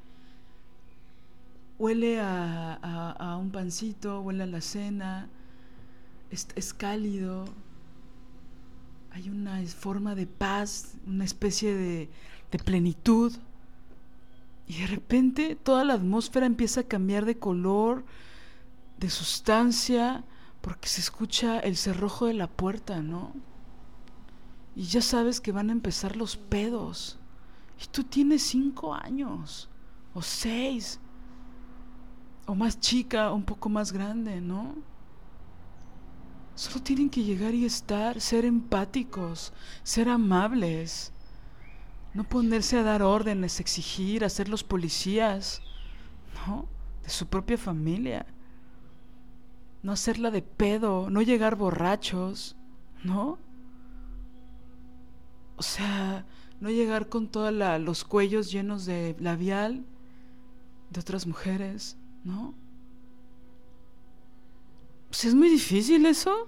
huele 1.82 2.20
a, 2.22 3.38
un 3.42 3.52
pancito, 3.52 4.22
huele 4.22 4.44
a 4.44 4.48
la 4.48 4.62
cena, 4.62 5.30
es, 6.30 6.74
cálido, 6.74 7.46
hay 9.12 9.30
una 9.30 9.62
forma 9.66 10.14
de 10.14 10.28
paz, 10.28 10.94
una 11.08 11.26
especie 11.26 11.74
de, 11.74 12.10
de 12.52 12.60
plenitud. 12.60 13.34
Y 14.68 14.82
de 14.82 14.88
repente 14.88 15.56
toda 15.56 15.84
la 15.84 15.94
atmósfera 15.94 16.46
empieza 16.46 16.82
a 16.82 16.84
cambiar 16.84 17.26
de 17.26 17.40
color, 17.40 18.06
de 19.02 19.10
sustancia, 19.10 20.24
porque 20.62 20.88
se 20.88 21.02
escucha 21.02 21.60
el 21.60 21.76
cerrojo 21.76 22.28
de 22.28 22.36
la 22.36 22.48
puerta, 22.48 23.02
¿no? 23.02 23.34
Y 24.76 24.84
ya 24.84 25.02
sabes 25.02 25.42
que 25.42 25.52
van 25.52 25.70
a 25.70 25.74
empezar 25.74 26.16
los 26.16 26.38
pedos. 26.38 27.18
Y 27.84 27.88
tú 27.88 28.04
tienes 28.04 28.44
cinco 28.44 28.94
años, 28.94 29.70
o 30.14 30.22
seis, 30.22 31.00
o 32.46 32.54
más 32.54 32.80
chica, 32.80 33.32
un 33.32 33.44
poco 33.44 33.70
más 33.70 33.92
grande, 33.92 34.40
¿no? 34.40 34.76
Solo 36.54 36.84
tienen 36.84 37.10
que 37.10 37.24
llegar 37.24 37.56
y 37.56 37.66
estar, 37.66 38.22
ser 38.22 38.46
empáticos, 38.46 39.52
ser 39.82 40.10
amables, 40.10 41.12
no 42.14 42.24
ponerse 42.24 42.78
a 42.78 42.84
dar 42.84 43.02
órdenes, 43.02 43.60
exigir, 43.60 44.24
hacer 44.24 44.48
los 44.48 44.64
policías, 44.64 45.60
¿no? 46.46 46.68
De 47.02 47.10
su 47.10 47.26
propia 47.26 47.58
familia. 47.58 48.28
No 49.84 49.92
hacerla 49.92 50.32
de 50.32 50.42
pedo, 50.42 51.10
no 51.10 51.22
llegar 51.22 51.56
borrachos, 51.56 52.56
¿no? 53.04 53.40
O 55.56 55.64
sea, 55.64 56.26
no 56.60 56.70
llegar 56.70 57.10
con 57.10 57.28
todos 57.28 57.54
los 57.82 58.04
cuellos 58.04 58.52
llenos 58.52 58.86
de 58.86 59.16
labial 59.20 59.86
de 60.90 61.00
otras 61.00 61.26
mujeres, 61.26 61.98
¿no? 62.24 62.54
Pues 65.10 65.26
es 65.26 65.36
muy 65.36 65.50
difícil 65.50 66.06
eso. 66.06 66.48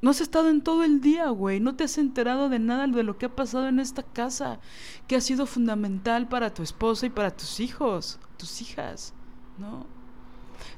No 0.00 0.10
has 0.10 0.20
estado 0.20 0.48
en 0.48 0.60
todo 0.60 0.84
el 0.84 1.00
día, 1.00 1.28
güey. 1.30 1.60
No 1.60 1.74
te 1.76 1.84
has 1.84 1.98
enterado 1.98 2.48
de 2.48 2.58
nada 2.58 2.86
de 2.86 3.02
lo 3.02 3.18
que 3.18 3.26
ha 3.26 3.34
pasado 3.34 3.68
en 3.68 3.80
esta 3.80 4.02
casa, 4.02 4.60
que 5.06 5.16
ha 5.16 5.20
sido 5.20 5.46
fundamental 5.46 6.28
para 6.28 6.54
tu 6.54 6.62
esposa 6.62 7.06
y 7.06 7.10
para 7.10 7.36
tus 7.36 7.58
hijos, 7.60 8.20
tus 8.36 8.62
hijas, 8.62 9.14
¿no? 9.58 9.86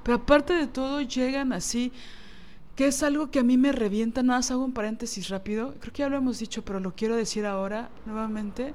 Pero 0.02 0.16
aparte 0.16 0.52
de 0.52 0.66
todo, 0.66 1.00
llegan 1.00 1.52
así 1.52 1.92
que 2.76 2.86
es 2.86 3.02
algo 3.02 3.30
que 3.30 3.40
a 3.40 3.42
mí 3.42 3.58
me 3.58 3.72
revienta, 3.72 4.22
nada 4.22 4.38
más 4.38 4.50
hago 4.50 4.64
un 4.64 4.72
paréntesis 4.72 5.28
rápido, 5.28 5.74
creo 5.80 5.92
que 5.92 6.00
ya 6.00 6.08
lo 6.08 6.16
hemos 6.16 6.38
dicho, 6.38 6.64
pero 6.64 6.80
lo 6.80 6.94
quiero 6.94 7.14
decir 7.14 7.44
ahora 7.44 7.90
nuevamente, 8.06 8.72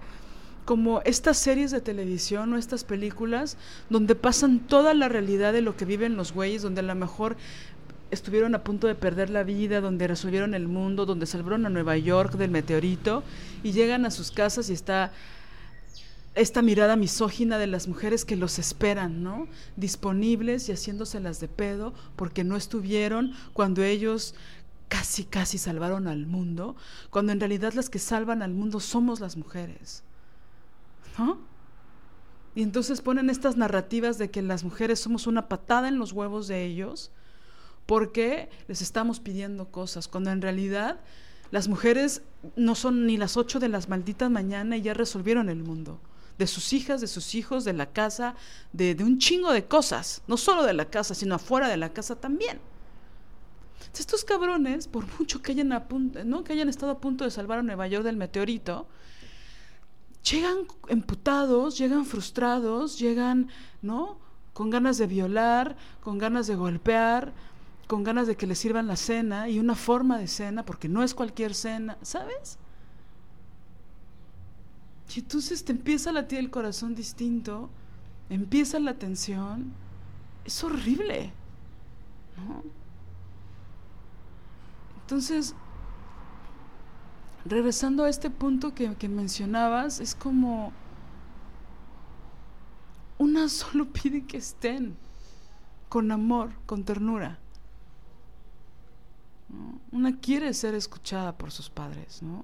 como 0.64 1.02
estas 1.06 1.38
series 1.38 1.72
de 1.72 1.82
televisión 1.82 2.54
o 2.54 2.58
estas 2.58 2.84
películas 2.84 3.58
donde 3.90 4.14
pasan 4.16 4.60
toda 4.60 4.94
la 4.94 5.10
realidad 5.10 5.54
de 5.54 5.62
lo 5.62 5.76
que 5.76 5.86
viven 5.86 6.18
los 6.18 6.34
güeyes, 6.34 6.62
donde 6.62 6.82
a 6.82 6.84
lo 6.84 6.94
mejor 6.94 7.36
estuvieron 8.12 8.54
a 8.56 8.64
punto 8.64 8.88
de 8.88 8.96
perder 8.96 9.30
la 9.30 9.44
vida, 9.44 9.82
donde 9.82 10.08
resolvieron 10.08 10.54
el 10.54 10.68
mundo, 10.68 11.06
donde 11.06 11.26
salvaron 11.26 11.66
a 11.66 11.70
Nueva 11.70 11.98
York 11.98 12.34
del 12.34 12.52
meteorito 12.52 13.24
y 13.64 13.72
llegan 13.72 14.06
a 14.06 14.12
sus 14.12 14.32
casas 14.32 14.70
y 14.70 14.74
está 14.74 15.12
esta 16.36 16.62
mirada 16.62 16.98
misógina 16.98 17.58
de 17.58 17.68
las 17.68 17.88
mujeres 17.88 18.26
que 18.26 18.36
los 18.36 18.60
esperan, 18.60 19.24
¿no? 19.24 19.48
Disponibles 19.78 20.68
y 20.68 20.74
haciéndoselas 20.74 21.40
de 21.40 21.48
pedo 21.48 21.94
porque 22.18 22.44
no 22.44 22.58
estuvieron 22.58 23.34
cuando 23.54 23.84
ellos 23.84 24.36
casi, 24.90 25.24
casi 25.24 25.58
salvaron 25.58 26.08
al 26.08 26.28
mundo, 26.28 26.76
cuando 27.10 27.32
en 27.32 27.40
realidad 27.40 27.74
las 27.74 27.90
que 27.90 28.00
salvan 28.00 28.42
al 28.42 28.54
mundo 28.54 28.82
somos 28.82 29.22
las 29.22 29.38
mujeres, 29.38 30.04
¿no? 31.18 31.40
Y 32.54 32.64
entonces 32.64 33.02
ponen 33.02 33.30
estas 33.30 33.56
narrativas 33.58 34.18
de 34.18 34.30
que 34.30 34.42
las 34.42 34.64
mujeres 34.64 35.00
somos 35.00 35.28
una 35.28 35.48
patada 35.48 35.88
en 35.88 35.98
los 35.98 36.12
huevos 36.12 36.48
de 36.48 36.66
ellos 36.66 37.12
porque 37.86 38.50
les 38.68 38.82
estamos 38.82 39.20
pidiendo 39.20 39.72
cosas, 39.72 40.08
cuando 40.08 40.32
en 40.32 40.42
realidad 40.42 41.00
las 41.52 41.68
mujeres 41.68 42.24
no 42.56 42.76
son 42.76 43.06
ni 43.06 43.16
las 43.18 43.38
ocho 43.38 43.60
de 43.60 43.70
las 43.70 43.88
malditas 43.88 44.30
mañana 44.30 44.76
y 44.76 44.82
ya 44.82 44.94
resolvieron 44.94 45.48
el 45.50 45.64
mundo 45.64 46.00
de 46.38 46.48
sus 46.48 46.74
hijas, 46.74 47.02
de 47.02 47.08
sus 47.08 47.36
hijos, 47.36 47.64
de 47.64 47.74
la 47.74 47.88
casa, 47.88 48.36
de, 48.74 48.96
un 49.02 49.18
chingo 49.20 49.52
de 49.52 49.66
cosas, 49.66 50.22
no 50.28 50.38
solo 50.38 50.64
de 50.64 50.74
la 50.74 50.86
casa, 50.86 51.16
sino 51.16 51.36
afuera 51.36 51.68
de 51.70 51.78
la 51.78 51.94
casa 51.94 52.16
también. 52.16 52.60
estos 53.94 54.26
cabrones, 54.26 54.88
por 54.88 55.06
mucho 55.20 55.42
que 55.42 55.54
hayan, 55.54 55.70
¿no? 56.26 56.44
que 56.44 56.54
hayan 56.54 56.70
estado 56.70 56.92
a 56.92 57.00
punto 57.00 57.24
de 57.24 57.32
salvar 57.32 57.60
a 57.60 57.64
Nueva 57.64 57.88
York 57.88 58.04
del 58.04 58.18
meteorito, 58.18 58.88
llegan 60.30 60.68
emputados, 60.90 61.78
llegan 61.78 62.06
frustrados, 62.06 63.00
llegan, 63.00 63.50
¿no? 63.82 64.18
Con 64.54 64.70
ganas 64.70 64.98
de 64.98 65.08
violar, 65.08 65.78
con 66.02 66.18
ganas 66.18 66.48
de 66.48 66.56
golpear, 66.56 67.34
con 67.88 68.04
ganas 68.04 68.28
de 68.28 68.36
que 68.36 68.48
les 68.48 68.58
sirvan 68.58 68.88
la 68.88 68.96
cena 68.96 69.50
y 69.50 69.60
una 69.60 69.76
forma 69.76 70.18
de 70.18 70.28
cena, 70.28 70.66
porque 70.66 70.90
no 70.90 71.04
es 71.04 71.14
cualquier 71.14 71.54
cena, 71.54 71.98
¿sabes? 72.02 72.58
Y 75.14 75.20
entonces 75.20 75.64
te 75.64 75.72
empieza 75.72 76.10
a 76.10 76.14
latir 76.14 76.40
el 76.40 76.50
corazón 76.50 76.96
distinto, 76.96 77.70
empieza 78.30 78.80
la 78.80 78.96
tensión. 78.96 79.74
Es 80.46 80.64
horrible. 80.64 81.34
¿no? 82.38 82.64
Entonces, 85.02 85.56
regresando 87.46 88.04
a 88.04 88.10
este 88.10 88.30
punto 88.30 88.74
que, 88.74 88.96
que 88.96 89.08
mencionabas, 89.08 90.00
es 90.00 90.16
como 90.16 90.74
una 93.18 93.50
solo 93.50 93.86
pide 93.92 94.26
que 94.26 94.38
estén 94.38 94.98
con 95.90 96.12
amor, 96.12 96.52
con 96.66 96.84
ternura. 96.84 97.40
Una 99.92 100.20
quiere 100.20 100.54
ser 100.54 100.74
escuchada 100.74 101.38
por 101.38 101.52
sus 101.52 101.70
padres, 101.70 102.22
¿no? 102.22 102.44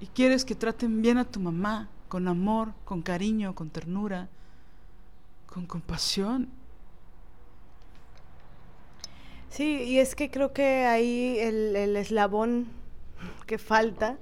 Y 0.00 0.06
quieres 0.06 0.44
que 0.44 0.54
traten 0.54 1.02
bien 1.02 1.18
a 1.18 1.24
tu 1.24 1.40
mamá, 1.40 1.88
con 2.08 2.28
amor, 2.28 2.72
con 2.84 3.02
cariño, 3.02 3.54
con 3.54 3.70
ternura, 3.70 4.28
con 5.46 5.66
compasión. 5.66 6.48
Sí, 9.50 9.82
y 9.84 9.98
es 9.98 10.14
que 10.14 10.30
creo 10.30 10.52
que 10.52 10.84
ahí 10.84 11.38
el, 11.38 11.74
el 11.76 11.96
eslabón 11.96 12.66
que 13.46 13.58
falta 13.58 14.18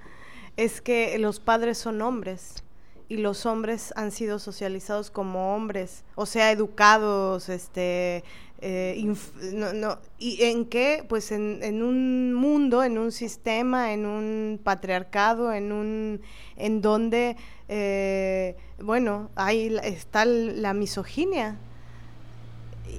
es 0.57 0.81
que 0.81 1.19
los 1.19 1.41
padres 1.41 1.79
son 1.79 2.01
hombres 2.03 2.63
y 3.09 3.19
los 3.19 3.47
hombres 3.47 3.93
han 3.97 4.11
sido 4.11 4.39
socializados 4.39 5.11
como 5.11 5.55
hombres, 5.55 6.05
o 6.15 6.27
sea, 6.27 6.51
educados, 6.51 7.49
este, 7.49 8.25
eh, 8.67 9.15
no, 9.53 9.75
no, 9.75 9.99
¿Y 10.19 10.43
en 10.43 10.65
qué? 10.65 11.05
Pues 11.07 11.33
en, 11.33 11.83
un 11.83 12.33
mundo, 12.33 12.83
en 12.83 12.97
un 12.97 13.13
sistema, 13.13 13.93
en 13.93 14.07
un 14.07 14.59
patriarcado, 14.63 15.53
en 15.53 15.71
un 15.71 16.23
en 16.57 16.81
donde, 16.81 17.37
eh, 17.69 18.57
bueno, 18.81 19.29
ahí 19.35 19.77
está 19.83 20.25
la 20.25 20.73
misoginia 20.73 21.59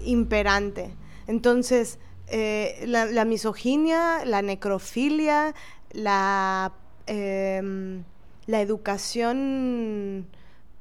imperante. 0.03 0.91
Entonces, 1.25 1.97
eh, 2.27 2.83
la, 2.85 3.05
la, 3.05 3.25
misoginia, 3.25 4.23
la 4.23 4.43
necrofilia, 4.43 5.55
la, 5.93 6.73
em, 7.07 8.03
la 8.47 8.61
educación 8.61 10.27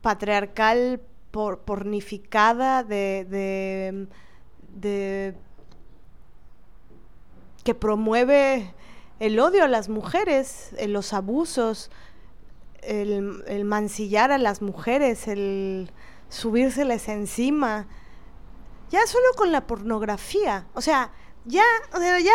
patriarcal 0.02 1.00
por, 1.30 1.60
pornificada 1.60 2.82
de, 2.82 4.06
de, 4.74 5.34
que 7.64 7.74
promueve 7.74 8.74
el 9.18 9.40
odio 9.40 9.64
a 9.64 9.68
las 9.68 9.88
mujeres, 9.88 10.74
los 10.86 11.12
abusos, 11.12 11.90
el, 12.82 13.64
mancillar 13.64 14.30
a 14.30 14.38
las 14.38 14.62
mujeres, 14.62 15.26
el 15.28 15.90
subírseles 16.28 17.08
encima, 17.08 17.88
ya 18.90 19.06
solo 19.06 19.24
con 19.36 19.52
la 19.52 19.66
pornografía, 19.66 20.66
o 20.74 20.80
sea, 20.80 21.12
ya, 21.44 21.64
o 21.92 21.98
sea, 21.98 22.20
ya 22.20 22.32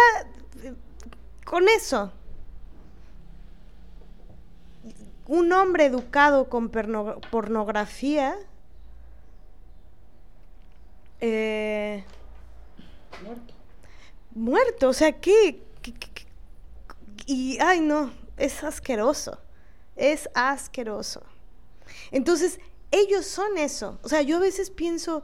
con 1.45 1.68
eso. 1.69 2.11
Un 5.30 5.53
hombre 5.53 5.85
educado 5.85 6.49
con 6.49 6.69
pornografía 6.69 8.35
eh, 11.22 12.03
muerto. 13.23 13.53
Muerto, 14.35 14.89
o 14.89 14.93
sea, 14.93 15.14
¿qué? 15.14 15.64
Y, 17.26 17.57
ay, 17.61 17.80
no, 17.80 18.11
es 18.35 18.64
asqueroso 18.64 19.39
es 19.99 20.30
asqueroso. 20.34 21.22
Entonces, 22.11 22.60
ellos 22.89 23.27
son 23.27 23.57
eso. 23.57 23.99
O 24.01 24.10
sea, 24.10 24.22
yo 24.22 24.38
a 24.38 24.39
veces 24.39 24.72
pienso, 24.72 25.23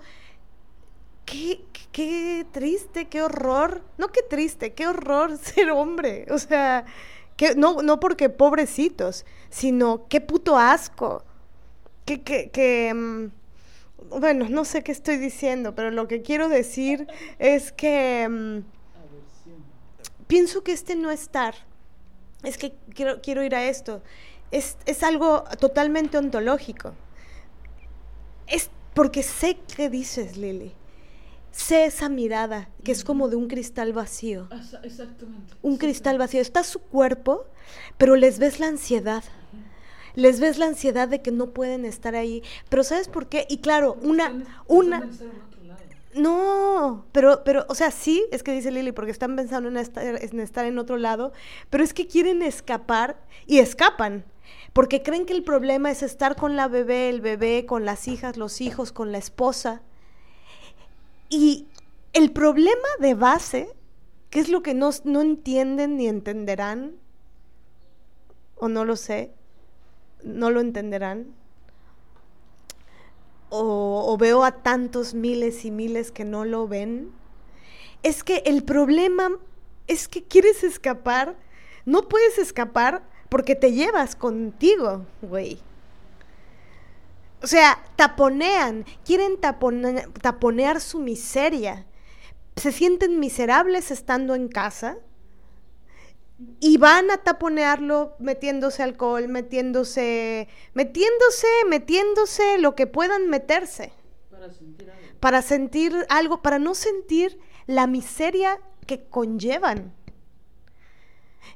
qué, 1.25 1.65
qué, 1.91 2.45
triste, 2.51 3.07
qué 3.07 3.23
horror. 3.23 3.81
No 3.97 4.09
qué 4.09 4.21
triste, 4.21 4.73
qué 4.73 4.85
horror 4.87 5.37
ser 5.41 5.71
hombre. 5.71 6.27
O 6.29 6.37
sea, 6.37 6.85
no, 7.55 7.81
no 7.81 7.99
porque 7.99 8.29
pobrecitos, 8.29 9.25
sino 9.49 10.07
qué 10.07 10.21
puto 10.21 10.57
asco. 10.57 11.23
Que, 12.05 12.21
que, 12.21 12.49
que, 12.51 12.93
mm, 12.93 13.31
bueno, 14.19 14.47
no 14.49 14.63
sé 14.63 14.83
qué 14.83 14.91
estoy 14.91 15.17
diciendo, 15.17 15.73
pero 15.75 15.89
lo 15.91 16.07
que 16.07 16.21
quiero 16.21 16.49
decir 16.49 17.07
es 17.39 17.71
que 17.71 18.27
mm, 18.29 18.59
pienso 20.27 20.63
que 20.63 20.71
este 20.71 20.95
no 20.95 21.09
estar, 21.11 21.55
es 22.43 22.57
que 22.57 22.73
quiero, 22.93 23.21
quiero 23.21 23.43
ir 23.43 23.55
a 23.55 23.65
esto 23.65 24.01
es, 24.51 25.03
algo 25.03 25.43
totalmente 25.59 26.17
ontológico. 26.17 26.93
Es 28.47 28.69
porque 28.93 29.23
sé 29.23 29.57
qué 29.75 29.89
dices, 29.89 30.37
Lili. 30.37 30.73
Sé 31.55 31.85
esa 31.85 32.09
mirada, 32.09 32.67
que 32.83 32.91
es 32.91 33.05
como 33.05 33.29
de 33.29 33.37
un 33.37 33.47
cristal 33.47 33.93
vacío. 33.93 34.49
Exactamente. 34.83 35.53
Un 35.61 35.77
cristal 35.77 36.17
vacío. 36.17 36.41
Está 36.41 36.65
su 36.65 36.79
cuerpo, 36.79 37.45
pero 37.97 38.17
les 38.17 38.39
ves 38.39 38.59
la 38.59 38.67
ansiedad. 38.67 39.23
Les 40.15 40.41
ves 40.41 40.57
la 40.57 40.65
ansiedad 40.65 41.07
de 41.07 41.21
que 41.21 41.31
no 41.31 41.51
pueden 41.51 41.85
estar 41.85 42.13
ahí. 42.13 42.43
Pero 42.67 42.83
¿sabes 42.83 43.07
por 43.07 43.27
qué? 43.27 43.47
Y 43.49 43.59
claro, 43.59 43.97
una... 44.01 44.33
una 44.67 45.09
no, 46.13 47.05
pero, 47.11 47.43
pero, 47.43 47.65
o 47.67 47.75
sea, 47.75 47.91
sí, 47.91 48.25
es 48.31 48.43
que 48.43 48.53
dice 48.53 48.71
Lili, 48.71 48.91
porque 48.91 49.11
están 49.11 49.35
pensando 49.35 49.67
en 49.69 49.77
estar, 49.77 50.03
en 50.05 50.39
estar 50.39 50.65
en 50.65 50.77
otro 50.77 50.97
lado, 50.97 51.33
pero 51.69 51.83
es 51.83 51.93
que 51.93 52.07
quieren 52.07 52.41
escapar 52.41 53.17
y 53.47 53.59
escapan 53.59 54.25
porque 54.73 55.03
creen 55.03 55.25
que 55.25 55.33
el 55.33 55.43
problema 55.43 55.89
es 55.89 56.03
estar 56.03 56.35
con 56.35 56.57
la 56.57 56.67
bebé, 56.67 57.09
el 57.09 57.21
bebé, 57.21 57.65
con 57.65 57.85
las 57.85 58.09
hijas, 58.09 58.35
los 58.35 58.59
hijos, 58.59 58.91
con 58.91 59.13
la 59.13 59.17
esposa. 59.17 59.81
Y 61.37 61.67
el 62.13 62.31
problema 62.31 62.87
de 63.01 63.13
base, 63.13 63.67
que 64.29 64.39
es 64.39 64.47
lo 64.47 64.63
que 64.63 64.73
no, 64.73 64.91
no 65.03 65.19
entienden 65.19 65.97
ni 65.97 66.07
entenderán, 66.07 66.95
o 68.55 68.69
no 68.69 68.85
lo 68.85 68.95
sé, 68.95 69.33
no 70.23 70.49
lo 70.49 70.61
entenderán, 70.61 71.35
o, 73.49 74.05
o, 74.07 74.17
veo 74.17 74.45
a 74.45 74.63
tantos 74.63 75.13
miles 75.13 75.65
y 75.65 75.71
miles 75.71 76.13
que 76.13 76.23
no 76.23 76.45
lo 76.45 76.69
ven, 76.69 77.11
es 78.01 78.23
que 78.23 78.37
el 78.45 78.63
problema 78.63 79.37
es 79.87 80.07
que 80.07 80.23
quieres 80.23 80.63
escapar, 80.63 81.35
no 81.83 82.07
puedes 82.07 82.37
escapar 82.37 83.03
porque 83.27 83.55
te 83.55 83.73
llevas 83.73 84.15
contigo, 84.15 85.05
güey. 85.21 85.59
O 87.45 87.47
sea, 87.47 87.77
taponean, 87.95 88.85
quieren 89.05 89.39
taponear 89.39 90.81
su 90.81 90.97
miseria. 90.97 91.85
Se 92.55 92.71
sienten 92.71 93.19
miserables 93.19 93.91
estando 93.91 94.33
en 94.33 94.47
casa 94.47 94.97
y 96.59 96.77
van 96.77 97.11
a 97.11 97.17
taponearlo 97.17 98.15
metiéndose 98.17 98.81
alcohol, 98.81 99.27
metiéndose, 99.27 100.47
metiéndose, 100.73 101.47
metiéndose 101.69 102.57
lo 102.57 102.73
que 102.73 102.87
puedan 102.87 103.29
meterse. 103.29 103.93
Para 104.31 104.49
sentir 104.49 104.89
algo. 104.89 105.19
Para 105.19 105.41
sentir 105.43 106.05
algo, 106.09 106.41
para 106.41 106.57
no 106.57 106.73
sentir 106.73 107.39
la 107.67 107.85
miseria 107.85 108.59
que 108.87 109.05
conllevan 109.07 109.93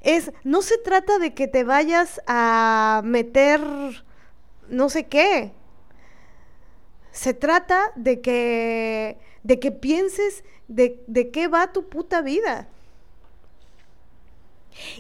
es, 0.01 0.31
no 0.43 0.61
se 0.61 0.77
trata 0.77 1.17
de 1.17 1.33
que 1.33 1.47
te 1.47 1.63
vayas 1.63 2.21
a 2.27 3.01
meter 3.03 3.59
no 4.69 4.89
sé 4.89 5.07
qué. 5.07 5.57
Se 7.19 7.33
trata 7.33 7.91
de 7.97 8.21
que, 8.21 9.17
de 9.43 9.59
que 9.59 9.73
pienses 9.73 10.45
de, 10.69 11.03
de 11.07 11.31
qué 11.31 11.49
va 11.49 11.73
tu 11.73 11.89
puta 11.89 12.21
vida. 12.21 12.69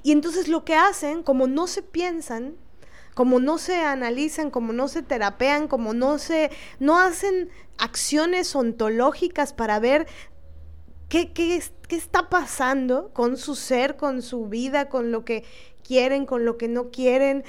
Y 0.03 0.11
entonces 0.11 0.49
lo 0.49 0.65
que 0.65 0.75
hacen, 0.75 1.23
como 1.23 1.47
no 1.47 1.65
se 1.65 1.81
piensan, 1.81 2.57
como 3.13 3.39
no 3.39 3.57
se 3.57 3.77
analizan, 3.77 4.51
como 4.51 4.73
no 4.73 4.89
se 4.89 5.01
terapean, 5.01 5.69
como 5.69 5.93
no 5.93 6.19
se, 6.19 6.51
no 6.77 6.99
hacen 6.99 7.51
acciones 7.77 8.53
ontológicas 8.53 9.53
para 9.53 9.79
ver 9.79 10.05
qué, 11.07 11.31
qué, 11.31 11.63
qué 11.87 11.95
está 11.95 12.27
pasando 12.27 13.11
con 13.13 13.37
su 13.37 13.55
ser, 13.55 13.95
con 13.95 14.23
su 14.23 14.47
vida, 14.47 14.89
con 14.89 15.13
lo 15.13 15.23
que 15.23 15.45
quieren, 15.89 16.27
con 16.27 16.45
lo 16.45 16.55
que 16.55 16.67
no 16.67 16.91
quieren. 16.91 17.43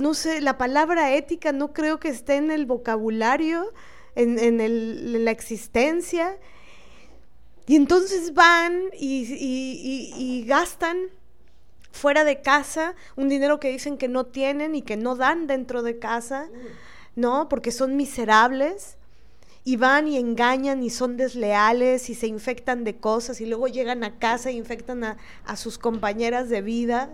no 0.00 0.14
sé, 0.14 0.40
la 0.40 0.58
palabra 0.58 1.14
ética 1.14 1.52
no 1.52 1.72
creo 1.72 2.00
que 2.00 2.08
esté 2.08 2.34
en 2.34 2.50
el 2.50 2.66
vocabulario, 2.66 3.72
en, 4.16 5.24
la 5.24 5.30
existencia. 5.30 6.36
Y 7.68 7.76
entonces 7.76 8.34
van 8.34 8.82
y, 8.98 10.44
gastan 10.48 10.96
fuera 11.92 12.24
de 12.24 12.40
casa 12.40 12.96
un 13.14 13.28
dinero 13.28 13.60
que 13.60 13.70
dicen 13.70 13.98
que 13.98 14.08
no 14.08 14.26
tienen 14.26 14.74
y 14.74 14.82
que 14.82 14.96
no 14.96 15.14
dan 15.14 15.46
dentro 15.46 15.84
de 15.84 16.00
casa, 16.00 16.48
¿no? 17.14 17.48
Porque 17.48 17.70
son 17.70 17.96
miserables 17.96 18.96
y 19.62 19.76
van 19.76 20.08
y 20.08 20.16
engañan 20.16 20.82
y 20.82 20.90
son 20.90 21.16
desleales 21.16 22.10
y 22.10 22.16
se 22.16 22.26
infectan 22.26 22.82
de 22.82 22.96
cosas 22.96 23.40
y 23.40 23.46
luego 23.46 23.68
llegan 23.68 24.02
a 24.02 24.18
casa 24.18 24.50
e 24.50 24.54
infectan 24.54 25.04
a, 25.04 25.56
sus 25.56 25.78
compañeras 25.78 26.48
de 26.48 26.62
vida. 26.62 27.10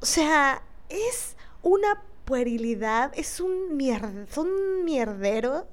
O 0.00 0.06
sea, 0.06 0.62
es 0.88 1.36
una 1.62 2.02
puerilidad, 2.24 3.12
es 3.16 3.40
un, 3.40 3.76
mierd 3.76 4.28
son 4.30 4.84
mierdero. 4.84 5.66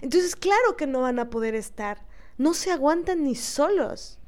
Entonces, 0.00 0.36
claro 0.36 0.76
que 0.76 0.86
no 0.86 1.02
van 1.02 1.18
a 1.18 1.28
poder 1.28 1.54
estar, 1.54 2.06
no 2.38 2.54
se 2.54 2.70
aguantan 2.70 3.24
ni 3.24 3.34
solos, 3.34 4.18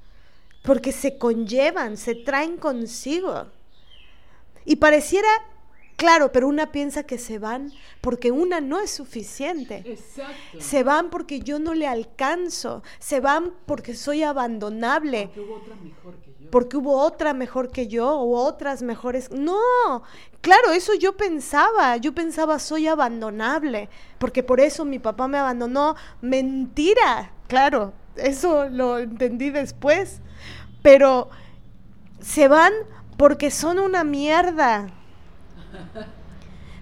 porque 0.63 0.93
se 0.93 1.17
conllevan, 1.17 1.97
se 1.97 2.15
traen 2.15 2.59
consigo. 2.59 3.47
Y 4.65 4.77
pareciera 4.77 5.29
Claro, 5.99 6.31
pero 6.31 6.47
una 6.47 6.71
piensa 6.71 7.03
que 7.03 7.19
se 7.19 7.41
van 7.41 7.73
porque 8.01 8.31
una 8.31 8.61
no 8.61 8.79
es 8.79 8.89
suficiente. 8.89 9.83
Exacto. 9.85 10.61
Se 10.61 10.85
van 10.85 11.11
porque 11.11 11.41
yo 11.41 11.59
no 11.59 11.75
le 11.75 11.89
alcanzo. 11.89 12.85
Se 13.01 13.19
van 13.19 13.53
porque 13.67 13.97
soy 13.97 14.23
abandonable. 14.23 15.29
Porque 15.33 15.41
hubo 15.41 15.57
otra 15.57 15.75
mejor 15.75 16.15
que 16.21 16.31
yo. 16.39 16.51
Porque 16.53 16.77
hubo 16.77 17.01
otra 17.01 17.35
mejor 17.35 17.73
que 17.73 17.89
yo 17.89 18.17
o 18.17 18.39
otras 18.45 18.81
mejores. 18.81 19.33
No, 19.33 19.59
claro, 20.41 20.71
eso 20.71 20.95
yo 20.95 21.17
pensaba. 21.17 21.97
Yo 21.97 22.15
pensaba 22.15 22.61
soy 22.61 22.87
abandonable 22.87 23.89
porque 24.19 24.45
por 24.45 24.61
eso 24.61 24.85
mi 24.85 25.01
papá 25.01 25.27
me 25.27 25.39
abandonó. 25.39 25.97
Mentira, 26.21 27.33
claro, 27.49 27.93
eso 28.15 28.69
lo 28.69 28.99
entendí 28.99 29.51
después. 29.51 30.21
Pero 30.81 31.29
se 32.21 32.47
van 32.47 32.73
porque 33.17 33.51
son 33.51 33.81
una 33.81 34.05
mierda 34.05 34.95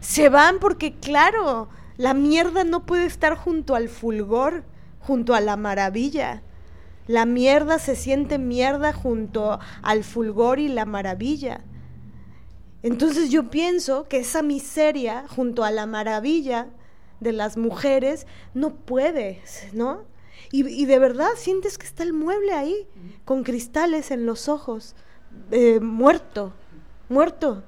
se 0.00 0.28
van 0.28 0.58
porque, 0.58 0.94
claro, 0.94 1.68
la 1.96 2.14
mierda 2.14 2.64
no 2.64 2.84
puede 2.86 3.06
estar 3.06 3.36
junto 3.36 3.74
al 3.74 3.88
fulgor, 3.88 4.64
junto 5.00 5.34
a 5.34 5.40
la 5.40 5.56
maravilla. 5.56 6.42
La 7.06 7.24
mierda 7.24 7.78
se 7.78 7.96
siente 7.96 8.38
mierda 8.38 8.92
junto 8.92 9.58
al 9.82 10.04
fulgor 10.04 10.58
y 10.58 10.68
la 10.68 10.84
maravilla. 10.84 11.64
Entonces 12.82 13.30
yo 13.30 13.50
pienso 13.50 14.08
que 14.08 14.18
esa 14.18 14.42
miseria 14.42 15.24
junto 15.28 15.64
a 15.64 15.70
la 15.70 15.86
maravilla 15.86 16.68
de 17.20 17.32
las 17.32 17.56
mujeres 17.56 18.26
no 18.54 18.74
puede, 18.74 19.42
¿no? 19.72 20.04
Y, 20.52 20.84
de 20.84 20.98
verdad 20.98 21.30
sientes 21.36 21.76
que 21.76 21.86
está 21.86 22.02
el 22.02 22.12
mueble 22.12 22.52
ahí, 22.52 22.86
con 23.24 23.42
cristales 23.42 24.10
en 24.10 24.26
los 24.26 24.48
ojos, 24.48 24.94
eh, 25.50 25.80
muerto, 25.80 26.52
muerto. 27.08 27.64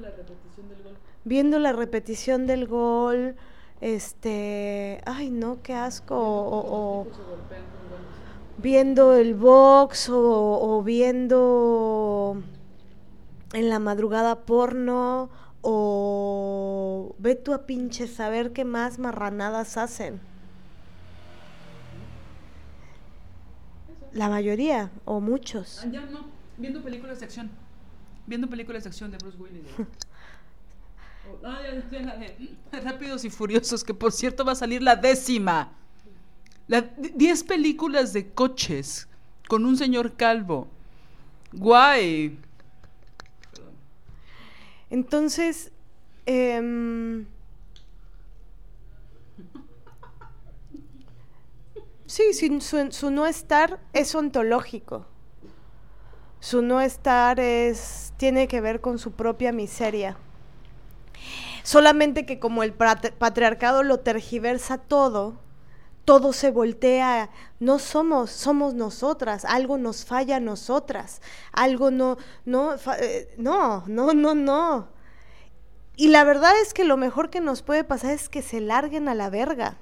Viendo 0.00 0.08
la 0.08 0.16
repetición 0.16 0.68
del 0.68 0.82
gol. 0.82 0.96
Viendo 1.24 1.58
la 1.58 1.72
repetición 1.72 2.46
del 2.46 2.66
gol, 2.66 3.36
este, 3.80 5.00
ay 5.06 5.30
no, 5.30 5.62
qué 5.62 5.74
asco, 5.74 6.16
o, 6.18 7.06
viendo 8.58 9.14
el 9.14 9.34
box 9.34 10.08
o, 10.10 10.82
viendo 10.82 12.42
en 13.52 13.68
la 13.68 13.78
madrugada 13.78 14.40
porno 14.40 15.28
o 15.62 17.14
ve 17.18 17.34
tú 17.34 17.52
a 17.52 17.66
pinche 17.66 18.06
saber 18.06 18.52
qué 18.52 18.64
más 18.64 18.98
marranadas 18.98 19.76
hacen. 19.76 20.20
La 24.12 24.28
mayoría 24.28 24.90
o 25.04 25.20
muchos. 25.20 25.82
Ah, 25.84 25.88
ya 25.90 26.06
no, 26.06 26.26
viendo 26.56 26.82
películas 26.82 27.20
de 27.20 27.26
acción. 27.26 27.50
Viendo 28.30 28.48
películas 28.48 28.84
de 28.84 28.90
acción 28.90 29.10
de 29.10 29.18
Bruce 29.18 29.36
Willis. 29.36 29.64
ya, 31.42 31.60
ya, 32.70 32.80
Rápidos 32.80 33.24
y 33.24 33.30
Furiosos, 33.30 33.82
que 33.82 33.92
por 33.92 34.12
cierto 34.12 34.44
va 34.44 34.52
a 34.52 34.54
salir 34.54 34.84
la 34.84 34.94
décima. 34.94 35.72
La, 36.68 36.80
diez 36.80 37.42
películas 37.42 38.12
de 38.12 38.30
coches 38.30 39.08
con 39.48 39.66
un 39.66 39.76
señor 39.76 40.14
calvo. 40.14 40.68
Guay. 41.52 42.38
Entonces, 44.90 45.72
eh, 46.24 46.62
sí, 52.06 52.32
su, 52.60 52.92
su, 52.92 53.10
no 53.10 53.26
estar 53.26 53.80
es 53.92 54.14
ontológico. 54.14 55.09
Su 56.40 56.62
no 56.62 56.80
estar 56.80 57.38
es 57.38 58.12
tiene 58.16 58.48
que 58.48 58.60
ver 58.60 58.80
con 58.80 58.98
su 58.98 59.12
propia 59.12 59.52
miseria. 59.52 60.16
Solamente 61.62 62.26
que 62.26 62.38
como 62.38 62.62
el 62.62 62.72
patriarcado 62.72 63.82
lo 63.82 64.00
tergiversa 64.00 64.78
todo, 64.78 65.38
todo 66.04 66.32
se 66.32 66.50
voltea, 66.50 67.30
no 67.60 67.78
somos, 67.78 68.30
somos 68.30 68.74
nosotras, 68.74 69.44
algo 69.44 69.78
nos 69.78 70.04
falla 70.04 70.36
a 70.36 70.40
nosotras, 70.40 71.20
algo 71.52 71.90
no, 71.90 72.16
eh, 72.98 73.34
no, 73.36 73.84
no, 73.86 74.12
no, 74.14 74.34
no. 74.34 74.88
Y 75.96 76.08
la 76.08 76.24
verdad 76.24 76.52
es 76.62 76.72
que 76.72 76.84
lo 76.84 76.96
mejor 76.96 77.30
que 77.30 77.40
nos 77.40 77.62
puede 77.62 77.84
pasar 77.84 78.12
es 78.12 78.28
que 78.28 78.42
se 78.42 78.60
larguen 78.60 79.08
a 79.08 79.14
la 79.14 79.28
verga, 79.28 79.76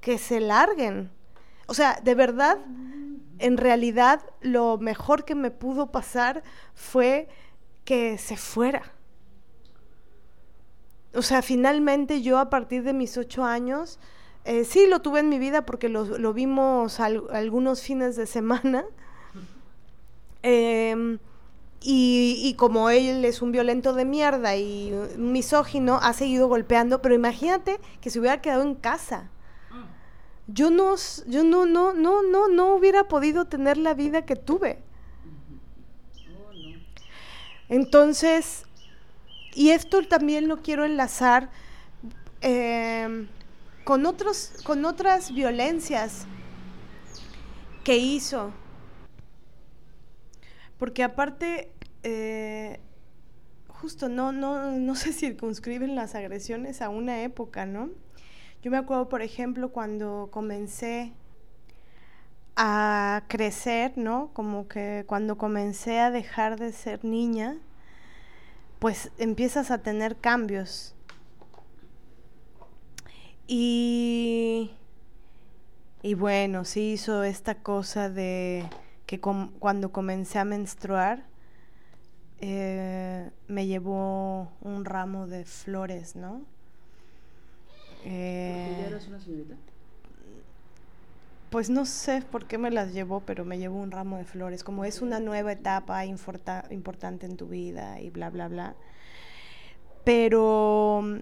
que 0.00 0.18
se 0.18 0.38
larguen. 0.38 1.10
O 1.66 1.74
sea, 1.74 1.98
de 2.02 2.14
verdad, 2.14 2.58
en 3.42 3.56
realidad 3.56 4.20
lo 4.40 4.78
mejor 4.78 5.24
que 5.24 5.34
me 5.34 5.50
pudo 5.50 5.90
pasar 5.90 6.42
fue 6.74 7.28
que 7.84 8.16
se 8.16 8.36
fuera. 8.36 8.92
O 11.14 11.22
sea, 11.22 11.42
finalmente 11.42 12.22
yo 12.22 12.38
a 12.38 12.48
partir 12.48 12.84
de 12.84 12.92
mis 12.92 13.18
ocho 13.18 13.44
años, 13.44 13.98
eh, 14.44 14.64
sí 14.64 14.86
lo 14.86 15.02
tuve 15.02 15.20
en 15.20 15.28
mi 15.28 15.38
vida 15.38 15.66
porque 15.66 15.88
lo, 15.88 16.32
vimos 16.32 17.00
algunos 17.00 17.82
fines 17.82 18.16
de 18.16 18.26
semana. 18.26 18.84
Em, 20.44 21.20
y, 21.84 22.54
como 22.58 22.90
él 22.90 23.24
es 23.24 23.42
un 23.42 23.52
violento 23.52 23.92
de 23.92 24.04
mierda 24.04 24.56
y 24.56 24.92
misógino, 25.16 26.00
ha 26.02 26.12
seguido 26.12 26.48
golpeando, 26.48 27.00
pero 27.00 27.14
imagínate 27.14 27.78
que 28.00 28.10
se 28.10 28.18
hubiera 28.18 28.40
quedado 28.40 28.62
en 28.62 28.74
casa. 28.74 29.30
Yo 30.48 30.70
no, 30.70 30.96
yo 31.26 31.44
no, 31.44 31.66
no, 31.66 31.94
no, 31.94 32.22
no, 32.22 32.48
no 32.48 32.74
hubiera 32.74 33.04
podido 33.04 33.44
tener 33.46 33.76
la 33.76 33.94
vida 33.94 34.26
que 34.26 34.36
tuve. 34.36 34.78
Entonces, 37.68 38.64
y 39.54 39.70
esto 39.70 40.06
también 40.06 40.48
lo 40.48 40.62
quiero 40.62 40.84
enlazar 40.84 41.50
em, 42.40 43.28
con, 43.84 44.04
otros, 44.04 44.52
con 44.64 44.84
otras 44.84 45.32
violencias 45.32 46.26
que 47.84 47.96
hizo. 47.96 48.52
Porque 50.78 51.02
aparte, 51.02 51.72
eh, 52.02 52.80
justo 53.68 54.08
no, 54.08 54.32
no, 54.32 54.72
no 54.72 54.94
se 54.94 55.12
circunscriben 55.12 55.94
las 55.94 56.14
agresiones 56.14 56.82
a 56.82 56.88
una 56.88 57.22
época, 57.22 57.66
¿no? 57.66 57.90
Yo 58.62 58.70
me 58.70 58.76
acuerdo, 58.76 59.08
por 59.08 59.22
ejemplo, 59.22 59.72
cuando 59.72 60.28
comencé 60.30 61.12
a 62.54 63.24
crecer, 63.26 63.92
¿no? 63.96 64.30
Como 64.34 64.68
que 64.68 65.02
cuando 65.08 65.36
comencé 65.36 65.98
a 65.98 66.12
dejar 66.12 66.60
de 66.60 66.70
ser 66.70 67.04
niña, 67.04 67.58
pues 68.78 69.10
empiezas 69.18 69.72
a 69.72 69.78
tener 69.82 70.16
cambios. 70.16 70.94
Y, 73.48 74.70
y 76.02 76.14
bueno, 76.14 76.64
sí 76.64 76.92
hizo 76.92 77.24
esta 77.24 77.56
cosa 77.56 78.10
de 78.10 78.64
que 79.06 79.20
cuando 79.20 79.90
comencé 79.90 80.38
a 80.38 80.44
menstruar, 80.44 81.24
eh, 82.40 83.28
me 83.48 83.66
llevó 83.66 84.52
un 84.60 84.84
ramo 84.84 85.26
de 85.26 85.44
flores, 85.44 86.14
¿no? 86.14 86.42
Eh, 88.04 88.76
¿Ya 88.80 88.88
eras 88.88 89.06
una 89.08 89.20
señorita? 89.20 89.54
Pues 91.50 91.68
no 91.68 91.84
sé 91.84 92.22
por 92.22 92.46
qué 92.46 92.56
me 92.56 92.70
las 92.70 92.94
llevó, 92.94 93.20
pero 93.20 93.44
me 93.44 93.58
llevó 93.58 93.78
un 93.78 93.90
ramo 93.90 94.16
de 94.16 94.24
flores, 94.24 94.64
como 94.64 94.86
es 94.86 95.02
una 95.02 95.20
nueva 95.20 95.52
etapa 95.52 96.06
importante 96.06 97.26
en 97.26 97.36
tu 97.36 97.46
vida 97.46 98.00
y 98.00 98.08
bla, 98.08 98.30
bla, 98.30 98.48
bla. 98.48 98.74
Pero 100.02 101.00
mm, 101.02 101.18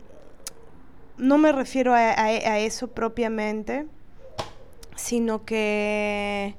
no 1.19 1.37
me 1.37 1.51
refiero 1.51 1.95
a, 1.95 2.31
eso 2.61 2.89
propiamente, 2.89 3.87
sino 4.95 5.45
que 5.45 6.55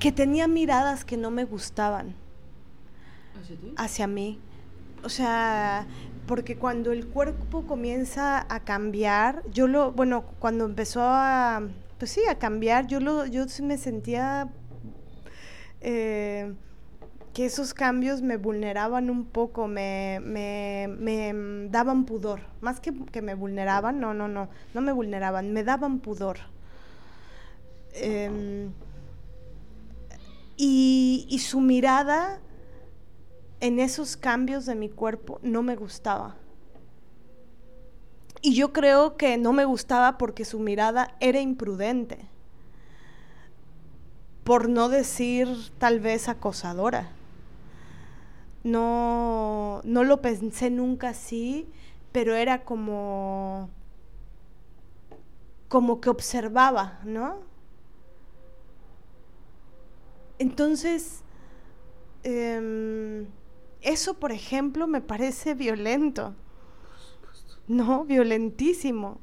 que 0.00 0.12
tenía 0.12 0.48
miradas 0.48 1.04
que 1.04 1.16
no 1.16 1.30
me 1.30 1.44
gustaban 1.44 2.14
hacia 3.76 4.06
mí. 4.06 4.40
O 5.02 5.08
sea, 5.08 5.86
porque 6.26 6.56
cuando 6.56 6.92
el 6.92 7.06
cuerpo 7.06 7.66
comienza 7.66 8.46
a 8.48 8.60
cambiar, 8.60 9.42
yo 9.50 9.66
lo, 9.66 9.92
bueno, 9.92 10.24
cuando 10.38 10.64
empezó 10.64 11.02
a, 11.02 11.62
pues 11.98 12.12
sí, 12.12 12.20
a 12.28 12.38
cambiar, 12.38 12.86
yo 12.86 13.00
lo, 13.00 13.26
yo 13.26 13.46
me 13.62 13.78
sentía 13.78 14.48
eh, 15.80 16.52
que 17.34 17.46
esos 17.46 17.74
cambios 17.74 18.22
me 18.22 18.36
vulneraban 18.36 19.10
un 19.10 19.24
poco, 19.24 19.66
me, 19.68 20.20
me, 20.22 20.88
me 20.88 21.68
daban 21.70 22.04
pudor, 22.04 22.42
más 22.60 22.80
que 22.80 22.92
que 23.06 23.22
me 23.22 23.34
vulneraban, 23.34 24.00
no, 24.00 24.14
no, 24.14 24.28
no, 24.28 24.48
no 24.74 24.80
me 24.80 24.92
vulneraban, 24.92 25.52
me 25.52 25.64
daban 25.64 26.00
pudor. 26.00 26.38
Em, 27.92 28.72
y, 30.56 31.26
y 31.28 31.38
su 31.40 31.60
mirada 31.60 32.40
en 33.60 33.78
esos 33.78 34.16
cambios 34.16 34.66
de 34.66 34.74
mi 34.74 34.88
cuerpo 34.88 35.38
no 35.42 35.62
me 35.62 35.76
gustaba. 35.76 36.36
Y 38.42 38.54
yo 38.54 38.72
creo 38.72 39.16
que 39.16 39.36
no 39.36 39.52
me 39.52 39.66
gustaba 39.66 40.16
porque 40.16 40.46
su 40.46 40.58
mirada 40.58 41.14
era 41.20 41.40
imprudente, 41.40 42.18
por 44.44 44.68
no 44.68 44.88
decir 44.88 45.48
tal 45.78 46.00
vez 46.00 46.28
acosadora. 46.28 47.10
No, 48.64 49.82
no 49.84 50.04
lo 50.04 50.22
pensé 50.22 50.70
nunca 50.70 51.10
así, 51.10 51.68
pero 52.12 52.34
era 52.34 52.64
como, 52.64 53.68
como 55.68 56.00
que 56.00 56.08
observaba, 56.08 56.98
¿no? 57.04 57.36
Entonces, 60.38 61.20
em, 62.22 63.26
eso, 63.82 64.14
por 64.14 64.32
ejemplo, 64.32 64.86
me 64.86 65.00
parece 65.00 65.54
violento. 65.54 66.34
No, 67.66 68.04
violentísimo. 68.04 69.20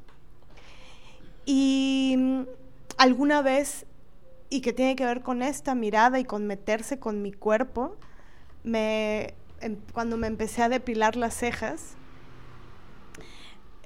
Y 1.44 2.14
mm, 2.18 2.42
alguna 2.96 3.42
vez, 3.42 3.86
y 4.50 4.60
que 4.60 4.72
tiene 4.72 4.96
que 4.96 5.04
ver 5.04 5.22
con 5.22 5.42
esta 5.42 5.74
mirada 5.74 6.18
y 6.18 6.24
con 6.24 6.46
meterse 6.46 6.98
con 6.98 7.22
mi 7.22 7.32
cuerpo, 7.32 7.96
me, 8.64 9.34
em, 9.60 9.76
cuando 9.92 10.16
me 10.16 10.26
empecé 10.26 10.62
a 10.62 10.68
depilar 10.68 11.16
las 11.16 11.34
cejas, 11.34 11.94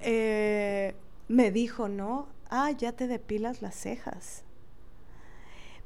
eh, 0.01 0.95
me 1.29 1.51
dijo, 1.51 1.89
¿no? 1.89 2.29
Ah, 2.51 2.71
ya 2.73 2.93
te 2.93 3.07
depilas 3.07 3.63
las 3.63 3.75
cejas. 3.75 4.45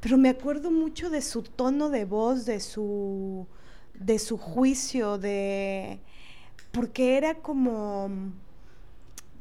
Pero 0.00 0.18
me 0.18 0.28
acuerdo 0.28 0.70
mucho 0.70 1.10
de 1.10 1.22
su 1.22 1.42
tono 1.42 1.90
de 1.90 2.04
voz, 2.04 2.46
de 2.46 2.60
su 2.60 3.46
de 3.98 4.18
su 4.18 4.38
juicio, 4.38 5.18
de... 5.18 6.00
porque 6.72 7.16
era 7.16 7.34
como... 7.34 8.10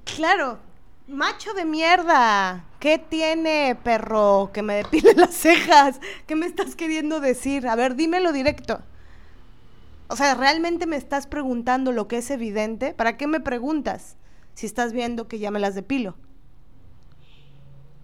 Claro, 0.04 0.60
Macho 1.08 1.54
de 1.54 1.66
mierda, 1.66 2.66
¿qué 2.80 2.98
tiene, 2.98 3.78
perro? 3.84 4.50
Que 4.52 4.64
me 4.64 4.74
depile 4.78 5.14
las 5.16 5.36
cejas. 5.36 6.02
¿Qué 6.26 6.36
me 6.36 6.48
estás 6.48 6.76
queriendo 6.76 7.20
decir? 7.20 7.68
A 7.68 7.76
ver, 7.76 7.96
dímelo 7.96 8.32
directo. 8.32 8.82
O 10.08 10.16
sea, 10.16 10.34
¿realmente 10.34 10.88
me 10.88 10.96
estás 10.96 11.28
preguntando 11.28 11.92
lo 11.92 12.08
que 12.08 12.18
es 12.18 12.32
evidente? 12.32 12.96
¿Para 12.96 13.18
qué 13.18 13.28
me 13.28 13.40
preguntas 13.40 14.18
si 14.56 14.66
estás 14.66 14.94
viendo 14.94 15.28
que 15.28 15.38
ya 15.38 15.52
me 15.52 15.60
las 15.60 15.76
depilo? 15.76 16.16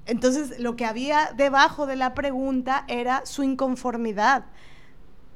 Entonces, 0.06 0.60
lo 0.60 0.76
que 0.76 0.86
había 0.86 1.32
debajo 1.36 1.88
de 1.88 1.96
la 1.96 2.14
pregunta 2.14 2.86
era 2.88 3.26
su 3.26 3.42
inconformidad. 3.42 4.46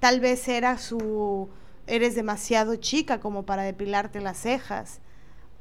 Tal 0.06 0.20
vez 0.20 0.48
era 0.48 0.78
su, 0.78 1.50
eres 1.88 2.14
demasiado 2.14 2.76
chica 2.76 3.20
como 3.20 3.44
para 3.44 3.64
depilarte 3.64 4.22
las 4.22 4.38
cejas. 4.38 5.02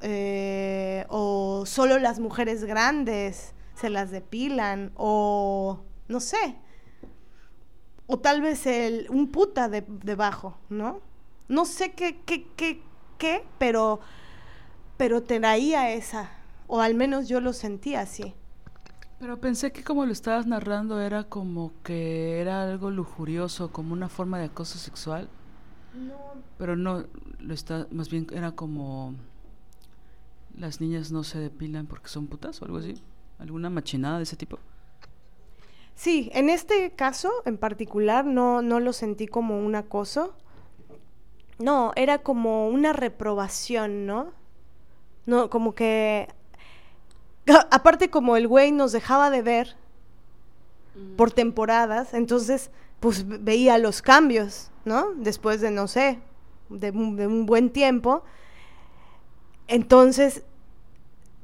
Eh, 0.02 1.06
o 1.08 1.64
solo 1.64 1.98
las 1.98 2.20
mujeres 2.20 2.62
grandes 2.64 3.54
se 3.74 3.88
las 3.88 4.10
depilan, 4.10 4.92
o 4.96 5.80
no 6.08 6.20
sé, 6.20 6.56
o 8.06 8.18
tal 8.18 8.42
vez 8.42 8.66
el, 8.66 9.06
un 9.08 9.32
puta 9.32 9.70
de, 9.70 9.82
debajo, 9.88 10.58
¿no? 10.68 11.00
No 11.48 11.64
sé 11.64 11.92
qué, 11.92 12.20
qué, 12.26 12.46
qué, 12.54 12.82
qué, 13.16 13.46
pero, 13.56 14.00
pero 14.98 15.22
traía 15.22 15.90
esa, 15.90 16.28
o 16.66 16.82
al 16.82 16.94
menos 16.94 17.28
yo 17.28 17.40
lo 17.40 17.54
sentía 17.54 18.02
así. 18.02 18.34
Pero 19.24 19.40
pensé 19.40 19.72
que 19.72 19.82
como 19.82 20.04
lo 20.04 20.12
estabas 20.12 20.46
narrando 20.46 21.00
era 21.00 21.24
como 21.24 21.72
que 21.82 22.42
era 22.42 22.64
algo 22.64 22.90
lujurioso, 22.90 23.72
como 23.72 23.94
una 23.94 24.10
forma 24.10 24.38
de 24.38 24.44
acoso 24.44 24.76
sexual. 24.76 25.30
No. 25.94 26.14
Pero 26.58 26.76
no, 26.76 27.06
lo 27.38 27.54
está, 27.54 27.86
más 27.90 28.10
bien 28.10 28.26
era 28.34 28.52
como 28.52 29.14
las 30.58 30.82
niñas 30.82 31.10
no 31.10 31.24
se 31.24 31.38
depilan 31.38 31.86
porque 31.86 32.08
son 32.08 32.26
putas 32.26 32.60
o 32.60 32.66
algo 32.66 32.76
así. 32.76 33.00
¿Alguna 33.38 33.70
machinada 33.70 34.18
de 34.18 34.24
ese 34.24 34.36
tipo? 34.36 34.58
Sí, 35.94 36.28
en 36.34 36.50
este 36.50 36.90
caso 36.90 37.32
en 37.46 37.56
particular 37.56 38.26
no, 38.26 38.60
no 38.60 38.78
lo 38.78 38.92
sentí 38.92 39.26
como 39.26 39.58
un 39.58 39.74
acoso. 39.74 40.34
No, 41.58 41.92
era 41.96 42.18
como 42.18 42.68
una 42.68 42.92
reprobación, 42.92 44.04
¿no? 44.04 44.32
No, 45.24 45.48
como 45.48 45.74
que... 45.74 46.28
Aparte 47.70 48.10
como 48.10 48.36
el 48.36 48.48
güey 48.48 48.72
nos 48.72 48.92
dejaba 48.92 49.30
de 49.30 49.42
ver 49.42 49.76
mm. 50.94 51.16
por 51.16 51.32
temporadas, 51.32 52.14
entonces 52.14 52.70
pues 53.00 53.24
veía 53.26 53.78
los 53.78 54.00
cambios, 54.00 54.70
¿no? 54.84 55.12
Después 55.16 55.60
de, 55.60 55.70
no 55.70 55.88
sé, 55.88 56.20
de 56.70 56.90
un 56.90 57.46
buen 57.46 57.70
tiempo 57.70 58.24
entonces, 59.68 60.42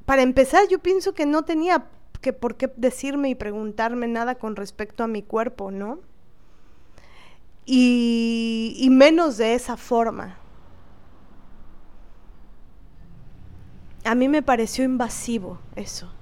para 0.05 0.23
empezar, 0.23 0.69
yo 0.69 0.79
pienso 0.79 1.15
que 1.15 1.27
no 1.27 1.45
tenía 1.45 1.87
que 2.21 2.33
por 2.33 2.57
qué 2.57 2.71
decirme 2.77 3.31
y 3.31 3.35
preguntarme 3.35 4.07
nada 4.07 4.35
con 4.35 4.57
respecto 4.57 5.03
a 5.03 5.07
mi 5.07 5.23
cuerpo, 5.23 5.71
¿no? 5.71 6.01
Y, 7.65 8.77
y 8.79 8.91
menos 8.91 9.39
de 9.39 9.55
esa 9.55 9.77
forma. 9.77 10.39
A 14.11 14.17
mí 14.17 14.29
me 14.29 14.43
pareció 14.43 14.83
invasivo 14.83 15.61
eso. 15.77 16.13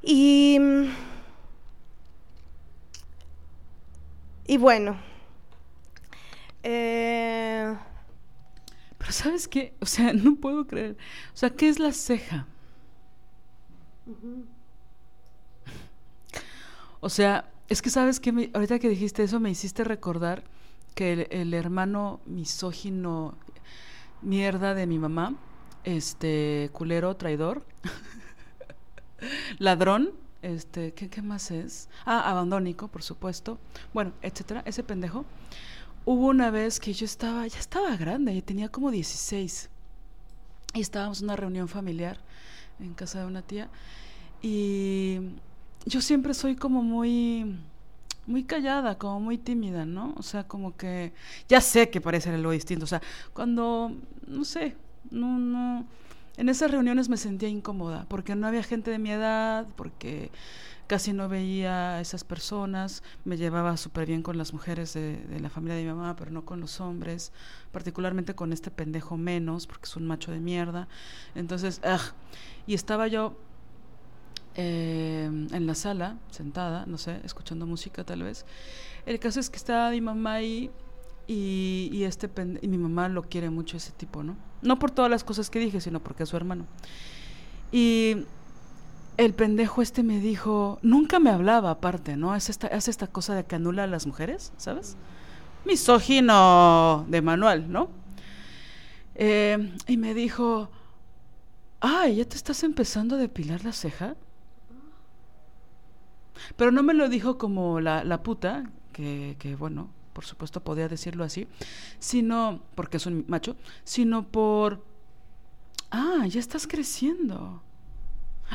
Y, 0.00 0.58
y 4.46 4.56
bueno, 4.56 4.96
eh, 6.62 7.76
pero 8.96 9.12
¿sabes 9.12 9.46
qué? 9.46 9.74
O 9.80 9.84
sea, 9.84 10.14
no 10.14 10.36
puedo 10.36 10.66
creer. 10.66 10.96
O 11.34 11.36
sea, 11.36 11.50
¿qué 11.50 11.68
es 11.68 11.78
la 11.78 11.92
ceja? 11.92 12.46
O 17.00 17.10
sea, 17.10 17.52
es 17.68 17.82
que 17.82 17.90
sabes 17.90 18.20
que 18.20 18.50
ahorita 18.54 18.78
que 18.78 18.88
dijiste 18.88 19.22
eso 19.22 19.38
me 19.38 19.50
hiciste 19.50 19.84
recordar 19.84 20.44
que 20.94 21.28
el, 21.30 21.52
hermano 21.52 22.20
misógino 22.24 23.36
mierda 24.22 24.72
de 24.72 24.86
mi 24.86 24.98
mamá, 24.98 25.36
este 25.84 26.70
culero, 26.72 27.16
traidor, 27.16 27.64
ladrón, 29.58 30.12
este, 30.42 30.92
¿qué, 30.92 31.08
¿qué, 31.08 31.22
más 31.22 31.50
es? 31.50 31.88
Ah, 32.04 32.30
abandónico, 32.30 32.88
por 32.88 33.02
supuesto. 33.02 33.58
Bueno, 33.92 34.12
etcétera, 34.22 34.62
ese 34.66 34.82
pendejo 34.82 35.24
Hubo 36.06 36.26
una 36.26 36.50
vez 36.50 36.80
que 36.80 36.92
yo 36.92 37.06
estaba, 37.06 37.46
ya 37.46 37.58
estaba 37.58 37.96
grande, 37.96 38.34
ya 38.34 38.42
tenía 38.42 38.68
como 38.68 38.90
16. 38.90 39.70
Y 40.74 40.80
estábamos 40.80 41.20
en 41.20 41.24
una 41.24 41.36
reunión 41.36 41.66
familiar 41.66 42.18
en 42.78 42.92
casa 42.92 43.20
de 43.20 43.26
una 43.26 43.40
tía. 43.40 43.70
Y 44.42 45.20
yo 45.86 46.02
siempre 46.02 46.34
soy 46.34 46.56
como 46.56 46.82
muy 46.82 47.56
muy 48.26 48.44
callada, 48.44 48.98
como 48.98 49.20
muy 49.20 49.38
tímida, 49.38 49.84
¿no? 49.86 50.14
O 50.16 50.22
sea, 50.22 50.44
como 50.46 50.76
que 50.76 51.12
ya 51.48 51.60
sé 51.60 51.90
que 51.90 52.00
parece 52.00 52.30
algo 52.30 52.50
distinto, 52.50 52.84
o 52.84 52.88
sea, 52.88 53.02
cuando 53.34 53.92
no 54.26 54.44
sé, 54.44 54.76
no 55.10 55.38
no 55.38 55.86
en 56.36 56.48
esas 56.48 56.70
reuniones 56.70 57.08
me 57.08 57.16
sentía 57.16 57.48
incómoda 57.48 58.06
porque 58.08 58.34
no 58.34 58.46
había 58.46 58.62
gente 58.62 58.90
de 58.90 58.98
mi 58.98 59.10
edad, 59.10 59.66
porque 59.76 60.30
casi 60.86 61.12
no 61.12 61.28
veía 61.28 61.94
a 61.94 62.00
esas 62.00 62.24
personas, 62.24 63.02
me 63.24 63.36
llevaba 63.36 63.76
súper 63.76 64.06
bien 64.06 64.22
con 64.22 64.36
las 64.36 64.52
mujeres 64.52 64.94
de, 64.94 65.18
la 65.40 65.48
familia 65.48 65.76
de 65.76 65.82
mi 65.82 65.88
mamá, 65.88 66.16
pero 66.16 66.30
no 66.30 66.44
con 66.44 66.60
los 66.60 66.80
hombres, 66.80 67.32
particularmente 67.72 68.34
con 68.34 68.52
este 68.52 68.70
pendejo 68.70 69.16
menos, 69.16 69.66
porque 69.66 69.84
es 69.84 69.96
un 69.96 70.06
macho 70.06 70.32
de 70.32 70.40
mierda. 70.40 70.88
Entonces, 71.34 71.80
y 72.66 72.74
estaba 72.74 73.06
yo 73.06 73.36
eh, 74.56 75.24
en 75.24 75.66
la 75.66 75.74
sala, 75.74 76.18
sentada, 76.30 76.84
no 76.86 76.98
sé, 76.98 77.20
escuchando 77.24 77.66
música 77.66 78.04
tal 78.04 78.24
vez. 78.24 78.44
El 79.06 79.18
caso 79.20 79.40
es 79.40 79.50
que 79.50 79.56
estaba 79.56 79.90
mi 79.90 80.00
mamá 80.00 80.34
ahí 80.34 80.70
y, 81.26 82.02
este 82.04 82.30
y 82.60 82.68
mi 82.68 82.78
mamá 82.78 83.08
lo 83.08 83.22
quiere 83.22 83.50
mucho 83.50 83.76
ese 83.76 83.92
tipo, 83.92 84.22
¿no? 84.22 84.36
No 84.62 84.78
por 84.78 84.90
todas 84.90 85.10
las 85.10 85.24
cosas 85.24 85.50
que 85.50 85.58
dije, 85.58 85.80
sino 85.80 86.00
porque 86.00 86.24
es 86.24 86.28
su 86.28 86.36
hermano. 86.36 86.66
Y 87.72 88.24
el 89.16 89.34
pendejo 89.34 89.82
este 89.82 90.02
me 90.02 90.20
dijo, 90.20 90.78
nunca 90.82 91.18
me 91.18 91.30
hablaba 91.30 91.70
aparte, 91.70 92.16
¿no? 92.16 92.34
Es 92.34 92.50
esta, 92.50 92.66
hace 92.68 92.90
esta 92.90 93.06
cosa 93.06 93.34
de 93.34 93.44
que 93.44 93.56
anula 93.56 93.84
a 93.84 93.86
las 93.86 94.06
mujeres, 94.06 94.52
¿sabes? 94.56 94.96
Misógino 95.64 97.06
de 97.08 97.22
manual, 97.22 97.70
¿no? 97.70 97.88
Eh, 99.14 99.72
y 99.86 99.96
me 99.96 100.14
dijo, 100.14 100.70
ay, 101.80 102.16
¿ya 102.16 102.24
te 102.24 102.36
estás 102.36 102.64
empezando 102.64 103.16
a 103.16 103.18
depilar 103.18 103.64
la 103.64 103.72
ceja? 103.72 104.16
Pero 106.56 106.72
no 106.72 106.82
me 106.82 106.94
lo 106.94 107.08
dijo 107.08 107.38
como 107.38 107.80
la, 107.80 108.04
la 108.04 108.22
puta, 108.22 108.64
que, 108.92 109.36
que 109.38 109.56
bueno, 109.56 109.88
por 110.14 110.24
supuesto 110.24 110.60
podía 110.62 110.88
decirlo 110.88 111.24
así, 111.24 111.46
sino, 111.98 112.62
porque 112.74 112.96
es 112.96 113.04
un 113.04 113.26
macho, 113.28 113.56
sino 113.82 114.26
por, 114.26 114.82
ah, 115.90 116.24
ya 116.26 116.40
estás 116.40 116.66
creciendo. 116.66 117.62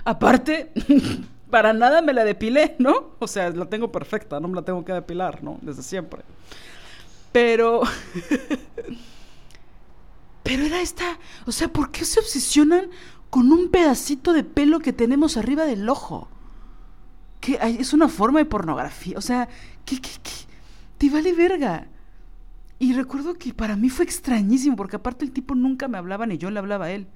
Aparte, 0.06 0.72
para 1.52 1.73
nada 1.73 2.02
me 2.02 2.14
la 2.14 2.23
depilé, 2.23 2.76
¿no? 2.80 3.11
O 3.19 3.27
sea, 3.27 3.52
la 3.52 3.65
tengo 3.65 3.91
perfecta, 3.91 4.40
no 4.40 4.48
me 4.48 4.56
la 4.56 4.64
tengo 4.64 4.84
que 4.86 4.94
depilar, 4.94 5.44
¿no? 5.44 5.60
Desde 5.61 5.84
siempre. 5.84 6.23
Pero... 7.31 7.81
Pero 10.44 10.64
era 10.64 10.81
esta... 10.81 11.19
O 11.45 11.52
sea, 11.52 11.68
¿por 11.68 11.91
qué 11.91 12.06
se 12.06 12.19
obsesionan 12.19 12.90
con 13.30 13.52
un 13.52 13.69
pedacito 13.69 14.34
de 14.34 14.44
pelo 14.44 14.80
que 14.80 14.94
tenemos 14.94 15.38
arriba 15.38 15.65
del 15.65 15.88
ojo? 15.90 16.27
Que 17.40 17.60
es 17.61 17.94
una 17.94 18.07
forma 18.07 18.40
de 18.40 18.45
pornografía. 18.45 19.18
O 19.18 19.22
sea, 19.22 19.48
¿qué, 19.86 20.02
qué, 20.02 20.10
qué? 20.23 20.49
Te 21.00 21.10
vale 21.10 21.34
verga. 21.34 21.88
Y 22.78 22.94
recuerdo 22.94 23.34
que 23.34 23.54
para 23.54 23.76
mí 23.76 23.90
fue 23.90 24.06
extrañísimo, 24.06 24.76
porque 24.76 24.98
aparte 24.98 25.26
el 25.26 25.32
tipo 25.32 25.56
nunca 25.56 25.88
me 25.88 25.98
hablaba 25.98 26.28
ni 26.28 26.38
yo 26.38 26.52
le 26.52 26.60
hablaba 26.60 26.86
a 26.86 26.92
él. 26.92 27.08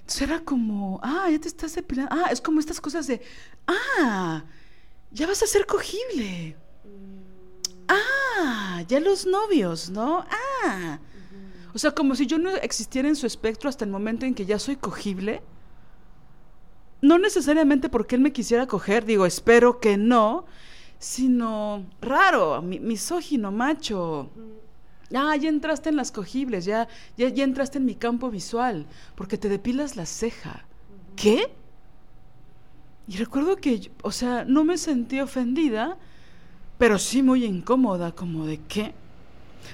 Entonces 0.00 0.22
era 0.22 0.40
como, 0.40 1.00
ah, 1.02 1.28
ya 1.30 1.40
te 1.40 1.48
estás 1.48 1.74
depilando. 1.74 2.14
Ah, 2.14 2.28
es 2.30 2.40
como 2.40 2.60
estas 2.60 2.80
cosas 2.80 3.06
de, 3.06 3.22
ah, 3.66 4.44
ya 5.10 5.26
vas 5.26 5.42
a 5.42 5.46
ser 5.46 5.66
cogible. 5.66 6.56
Ah, 7.88 8.82
ya 8.86 9.00
los 9.00 9.26
novios, 9.26 9.88
¿no? 9.88 10.26
Ah. 10.62 10.98
O 11.72 11.78
sea, 11.78 11.92
como 11.92 12.14
si 12.14 12.26
yo 12.26 12.38
no 12.38 12.50
existiera 12.50 13.08
en 13.08 13.16
su 13.16 13.26
espectro 13.26 13.68
hasta 13.68 13.84
el 13.84 13.90
momento 13.90 14.26
en 14.26 14.34
que 14.34 14.46
ya 14.46 14.58
soy 14.58 14.76
cogible. 14.76 15.42
No 17.00 17.18
necesariamente 17.18 17.88
porque 17.88 18.14
él 18.14 18.22
me 18.22 18.32
quisiera 18.32 18.66
coger, 18.66 19.04
digo, 19.04 19.26
espero 19.26 19.80
que 19.80 19.96
no, 19.96 20.46
sino 21.04 21.84
raro, 22.00 22.62
misógino, 22.62 23.52
macho. 23.52 24.30
Ah, 25.14 25.36
ya 25.36 25.50
entraste 25.50 25.90
en 25.90 25.96
las 25.96 26.10
cogibles, 26.10 26.64
ya, 26.64 26.88
ya, 27.18 27.28
ya 27.28 27.44
entraste 27.44 27.76
en 27.76 27.84
mi 27.84 27.94
campo 27.94 28.30
visual, 28.30 28.86
porque 29.14 29.36
te 29.36 29.50
depilas 29.50 29.96
la 29.96 30.06
ceja. 30.06 30.64
¿Qué? 31.14 31.52
Y 33.06 33.18
recuerdo 33.18 33.56
que, 33.56 33.90
o 34.02 34.10
sea, 34.10 34.46
no 34.46 34.64
me 34.64 34.78
sentí 34.78 35.20
ofendida, 35.20 35.98
pero 36.78 36.98
sí 36.98 37.22
muy 37.22 37.44
incómoda, 37.44 38.12
como 38.12 38.46
de 38.46 38.60
qué. 38.62 38.94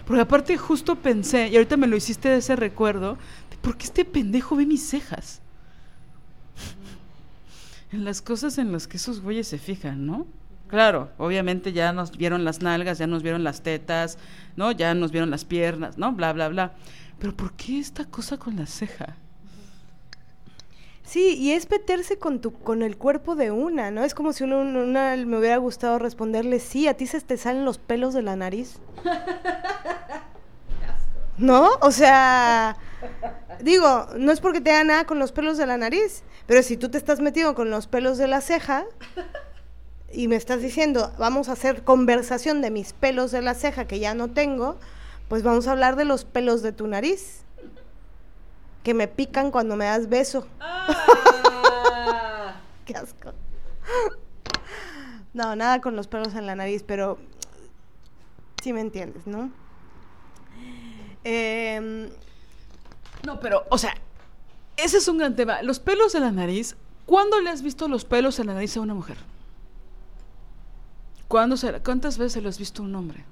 Porque 0.07 0.23
aparte 0.23 0.57
justo 0.59 0.97
pensé, 0.97 1.49
y 1.49 1.55
ahorita 1.55 1.77
me 1.77 1.87
lo 1.87 1.95
hiciste 1.95 2.29
de 2.29 2.39
ese 2.39 2.57
recuerdo, 2.57 3.19
de 3.51 3.57
por 3.63 3.77
qué 3.77 3.85
este 3.85 4.05
pendejo 4.05 4.57
ve 4.57 4.67
mis 4.67 4.83
cejas. 4.83 5.43
en 7.93 8.05
las 8.05 8.21
cosas 8.21 8.59
en 8.59 8.73
las 8.73 8.89
que 8.89 8.97
esos 8.97 9.21
güeyes 9.21 9.47
se 9.47 9.59
fijan, 9.59 10.07
¿no? 10.07 10.27
Claro, 10.71 11.11
obviamente 11.19 11.73
ya 11.73 11.93
nos 11.93 12.17
vieron 12.17 12.45
las 12.45 12.63
nalgas, 12.63 12.99
ya 12.99 13.09
nos 13.09 13.25
vieron 13.25 13.43
las 13.43 13.63
tetas, 13.63 14.19
¿no? 14.55 14.71
Ya 14.71 14.95
nos 14.95 15.11
vieron 15.11 15.29
las 15.29 15.45
piernas, 15.45 15.99
¿no? 15.99 16.13
Bla, 16.13 16.33
bla, 16.33 16.49
bla. 16.49 16.75
Pero 17.19 17.37
¿por 17.37 17.55
qué 17.55 17.81
esta 17.81 18.05
cosa 18.05 18.39
con 18.39 18.55
la 18.55 18.67
ceja? 18.67 19.17
Sí, 21.03 21.35
y 21.37 21.51
es 21.51 21.69
meterse 21.69 22.19
con 22.19 22.41
tu, 22.41 22.53
con 22.53 22.85
el 22.85 22.97
cuerpo 22.97 23.35
de 23.35 23.51
una, 23.51 23.91
¿no? 23.91 24.05
Es 24.05 24.15
como 24.15 24.33
si 24.33 24.45
uno, 24.45 24.61
una, 24.61 25.17
me 25.17 25.39
hubiera 25.39 25.57
gustado 25.57 25.99
responderle, 25.99 26.61
sí, 26.61 26.87
a 26.87 26.95
ti 26.95 27.09
se 27.09 27.21
te 27.21 27.37
salen 27.37 27.65
los 27.65 27.79
pelos 27.79 28.15
de 28.15 28.23
la 28.23 28.37
nariz. 28.37 28.79
¿No? 31.37 31.69
O 31.81 31.91
sea, 31.91 32.77
digo, 33.61 34.07
no 34.19 34.31
es 34.31 34.41
porque 34.41 34.61
te 34.61 34.71
haga 34.71 34.85
nada 34.85 35.05
con 35.05 35.19
los 35.19 35.33
pelos 35.33 35.59
de 35.59 35.67
la 35.67 35.79
nariz, 35.79 36.23
pero 36.47 36.63
si 36.63 36.77
tú 36.77 36.91
te 36.91 36.99
estás 36.99 37.19
metido 37.19 37.57
con 37.57 37.71
los 37.71 37.89
pelos 37.89 38.19
de 38.19 38.29
la 38.29 38.41
ceja 38.41 38.85
y 40.13 40.29
me 40.29 40.37
estás 40.37 40.61
diciendo, 40.61 41.13
vamos 41.19 41.49
a 41.49 41.53
hacer 41.53 41.85
conversación 41.85 42.63
de 42.63 42.71
mis 42.71 42.93
pelos 42.93 43.31
de 43.31 43.43
la 43.43 43.55
ceja 43.55 43.87
que 43.87 44.01
ya 44.01 44.15
no 44.15 44.29
tengo, 44.29 44.77
pues 45.29 45.43
vamos 45.43 45.69
a 45.69 45.73
hablar 45.73 45.97
de 45.97 46.05
los 46.05 46.25
pelos 46.25 46.63
de 46.63 46.73
tu 46.73 46.87
nariz 46.87 47.45
que 48.83 48.95
me 48.95 49.09
pican 49.09 49.51
cuando 49.51 49.77
me 49.77 49.85
das 49.85 50.09
beso. 50.09 50.47
Ah. 50.59 52.57
Qué 52.85 52.97
asco. 52.97 53.33
No, 55.33 55.55
nada 55.55 55.81
con 55.81 55.95
los 55.95 56.09
pelos 56.09 56.35
en 56.35 56.47
la 56.47 56.57
nariz, 56.57 56.83
pero 56.83 57.19
sí 58.63 58.73
me 58.73 58.81
entiendes, 58.81 59.27
¿no? 59.27 59.51
Em, 61.23 62.09
no, 63.25 63.39
pero, 63.39 63.65
o 63.71 63.79
sea, 63.79 63.95
ese 64.77 64.97
es 64.99 65.07
un 65.07 65.19
gran 65.19 65.37
tema. 65.37 65.63
Los 65.63 65.79
pelos 65.79 66.15
en 66.15 66.23
la 66.23 66.33
nariz, 66.33 66.75
¿cuándo 67.07 67.41
le 67.41 67.51
has 67.51 67.63
visto 67.63 67.87
los 67.87 68.05
pelos 68.05 68.41
en 68.41 68.49
la 68.49 68.55
nariz 68.55 68.77
a 68.77 68.81
una 68.81 68.95
mujer? 68.95 69.19
¿Cuándo 71.31 71.55
¿Cuántas 71.85 72.19
veces 72.19 72.33
se 72.33 72.41
los 72.41 72.57
has 72.57 72.59
visto 72.59 72.83
a 72.83 72.87
un 72.87 72.95
hombre? 72.97 73.25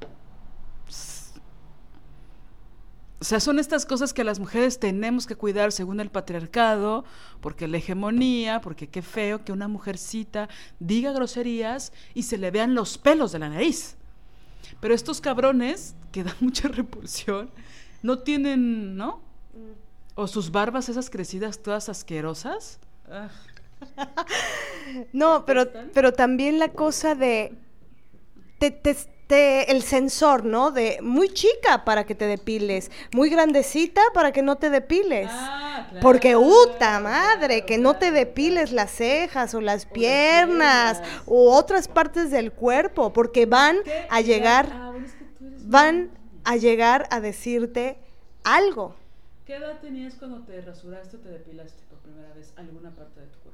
O 3.20 3.24
sea, 3.24 3.40
son 3.40 3.58
estas 3.58 3.84
cosas 3.84 4.14
que 4.14 4.22
las 4.22 4.38
mujeres 4.38 4.78
tenemos 4.78 5.26
que 5.26 5.34
cuidar 5.34 5.72
según 5.72 5.98
el 5.98 6.08
patriarcado, 6.08 7.04
porque 7.40 7.66
la 7.66 7.78
hegemonía, 7.78 8.60
porque 8.60 8.86
qué 8.88 9.02
feo 9.02 9.44
que 9.44 9.50
una 9.50 9.66
mujercita 9.66 10.48
diga 10.78 11.10
groserías 11.10 11.92
y 12.14 12.22
se 12.22 12.38
le 12.38 12.52
vean 12.52 12.76
los 12.76 12.98
pelos 12.98 13.32
de 13.32 13.40
la 13.40 13.48
nariz. 13.48 13.96
Pero 14.78 14.94
estos 14.94 15.20
cabrones, 15.20 15.96
que 16.12 16.22
dan 16.22 16.36
mucha 16.40 16.68
repulsión, 16.68 17.50
no 18.04 18.20
tienen, 18.20 18.96
¿no? 18.96 19.20
O 20.14 20.28
sus 20.28 20.52
barbas 20.52 20.88
esas 20.88 21.10
crecidas 21.10 21.64
todas 21.64 21.88
asquerosas. 21.88 22.78
no, 25.12 25.44
pero, 25.44 25.66
pero 25.92 26.12
también 26.12 26.60
la 26.60 26.68
cosa 26.68 27.16
de... 27.16 27.58
Te, 28.58 28.70
te, 28.70 29.70
el 29.70 29.82
sensor, 29.82 30.44
¿no? 30.44 30.70
De 30.70 30.98
muy 31.02 31.28
chica 31.28 31.84
para 31.84 32.04
que 32.04 32.14
te 32.14 32.26
depiles, 32.26 32.90
muy 33.12 33.30
grandecita 33.30 34.00
para 34.14 34.32
que 34.32 34.42
no 34.42 34.56
te 34.56 34.70
depiles. 34.70 35.28
Ah, 35.30 35.88
Porque, 36.00 36.34
puta 36.34 36.98
madre, 37.00 37.64
que 37.64 37.78
no 37.78 37.96
te 37.96 38.10
depiles 38.10 38.72
las 38.72 38.90
cejas 38.90 39.54
o 39.54 39.60
las 39.60 39.86
piernas 39.86 41.02
o 41.26 41.54
otras 41.54 41.88
partes 41.88 42.30
del 42.30 42.52
cuerpo, 42.52 43.12
porque 43.12 43.46
van 43.46 43.78
a 44.10 44.20
llegar, 44.22 44.70
ah, 44.72 44.92
van 45.60 46.10
a 46.44 46.56
llegar 46.56 47.06
a 47.10 47.20
decirte 47.20 47.98
algo. 48.44 48.96
¿Qué 49.46 49.56
edad 49.56 49.78
tenías 49.80 50.14
cuando 50.14 50.42
te 50.42 50.60
rasuraste 50.60 51.16
o 51.16 51.20
te 51.20 51.30
depilaste 51.30 51.82
por 51.88 51.98
primera 52.00 52.32
vez 52.34 52.52
alguna 52.56 52.90
parte 52.90 53.20
de 53.20 53.26
tu 53.28 53.38
cuerpo? 53.38 53.47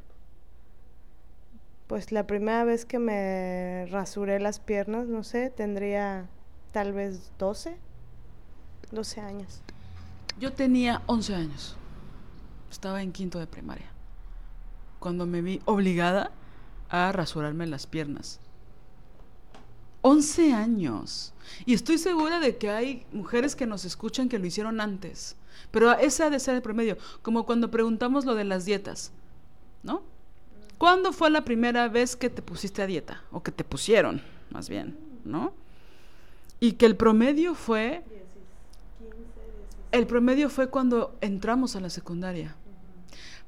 Pues 1.86 2.12
la 2.12 2.26
primera 2.26 2.64
vez 2.64 2.86
que 2.86 2.98
me 2.98 3.86
rasuré 3.90 4.40
las 4.40 4.58
piernas, 4.58 5.06
no 5.06 5.22
sé, 5.22 5.50
tendría 5.50 6.28
tal 6.72 6.92
vez 6.92 7.30
12, 7.38 7.76
12 8.90 9.20
años. 9.20 9.60
Yo 10.38 10.52
tenía 10.52 11.02
11 11.06 11.34
años. 11.34 11.76
Estaba 12.70 13.02
en 13.02 13.12
quinto 13.12 13.38
de 13.38 13.46
primaria. 13.46 13.92
Cuando 14.98 15.26
me 15.26 15.42
vi 15.42 15.60
obligada 15.66 16.32
a 16.88 17.12
rasurarme 17.12 17.66
las 17.66 17.86
piernas. 17.86 18.40
11 20.00 20.52
años. 20.54 21.32
Y 21.66 21.74
estoy 21.74 21.98
segura 21.98 22.40
de 22.40 22.56
que 22.56 22.70
hay 22.70 23.06
mujeres 23.12 23.54
que 23.54 23.66
nos 23.66 23.84
escuchan 23.84 24.28
que 24.28 24.38
lo 24.38 24.46
hicieron 24.46 24.80
antes. 24.80 25.36
Pero 25.70 25.92
ese 25.92 26.24
ha 26.24 26.30
de 26.30 26.40
ser 26.40 26.54
el 26.54 26.62
promedio. 26.62 26.96
Como 27.22 27.46
cuando 27.46 27.70
preguntamos 27.70 28.24
lo 28.24 28.34
de 28.34 28.44
las 28.44 28.64
dietas. 28.64 29.12
¿No? 29.82 30.02
¿Cuándo 30.78 31.12
fue 31.12 31.30
la 31.30 31.44
primera 31.44 31.88
vez 31.88 32.16
que 32.16 32.30
te 32.30 32.42
pusiste 32.42 32.82
a 32.82 32.86
dieta? 32.86 33.22
O 33.30 33.42
que 33.42 33.52
te 33.52 33.64
pusieron, 33.64 34.22
más 34.50 34.68
bien, 34.68 34.98
¿no? 35.24 35.54
Y 36.60 36.72
que 36.72 36.86
el 36.86 36.96
promedio 36.96 37.54
fue... 37.54 38.02
El 39.92 40.06
promedio 40.06 40.50
fue 40.50 40.68
cuando 40.68 41.16
entramos 41.20 41.76
a 41.76 41.80
la 41.80 41.88
secundaria. 41.88 42.56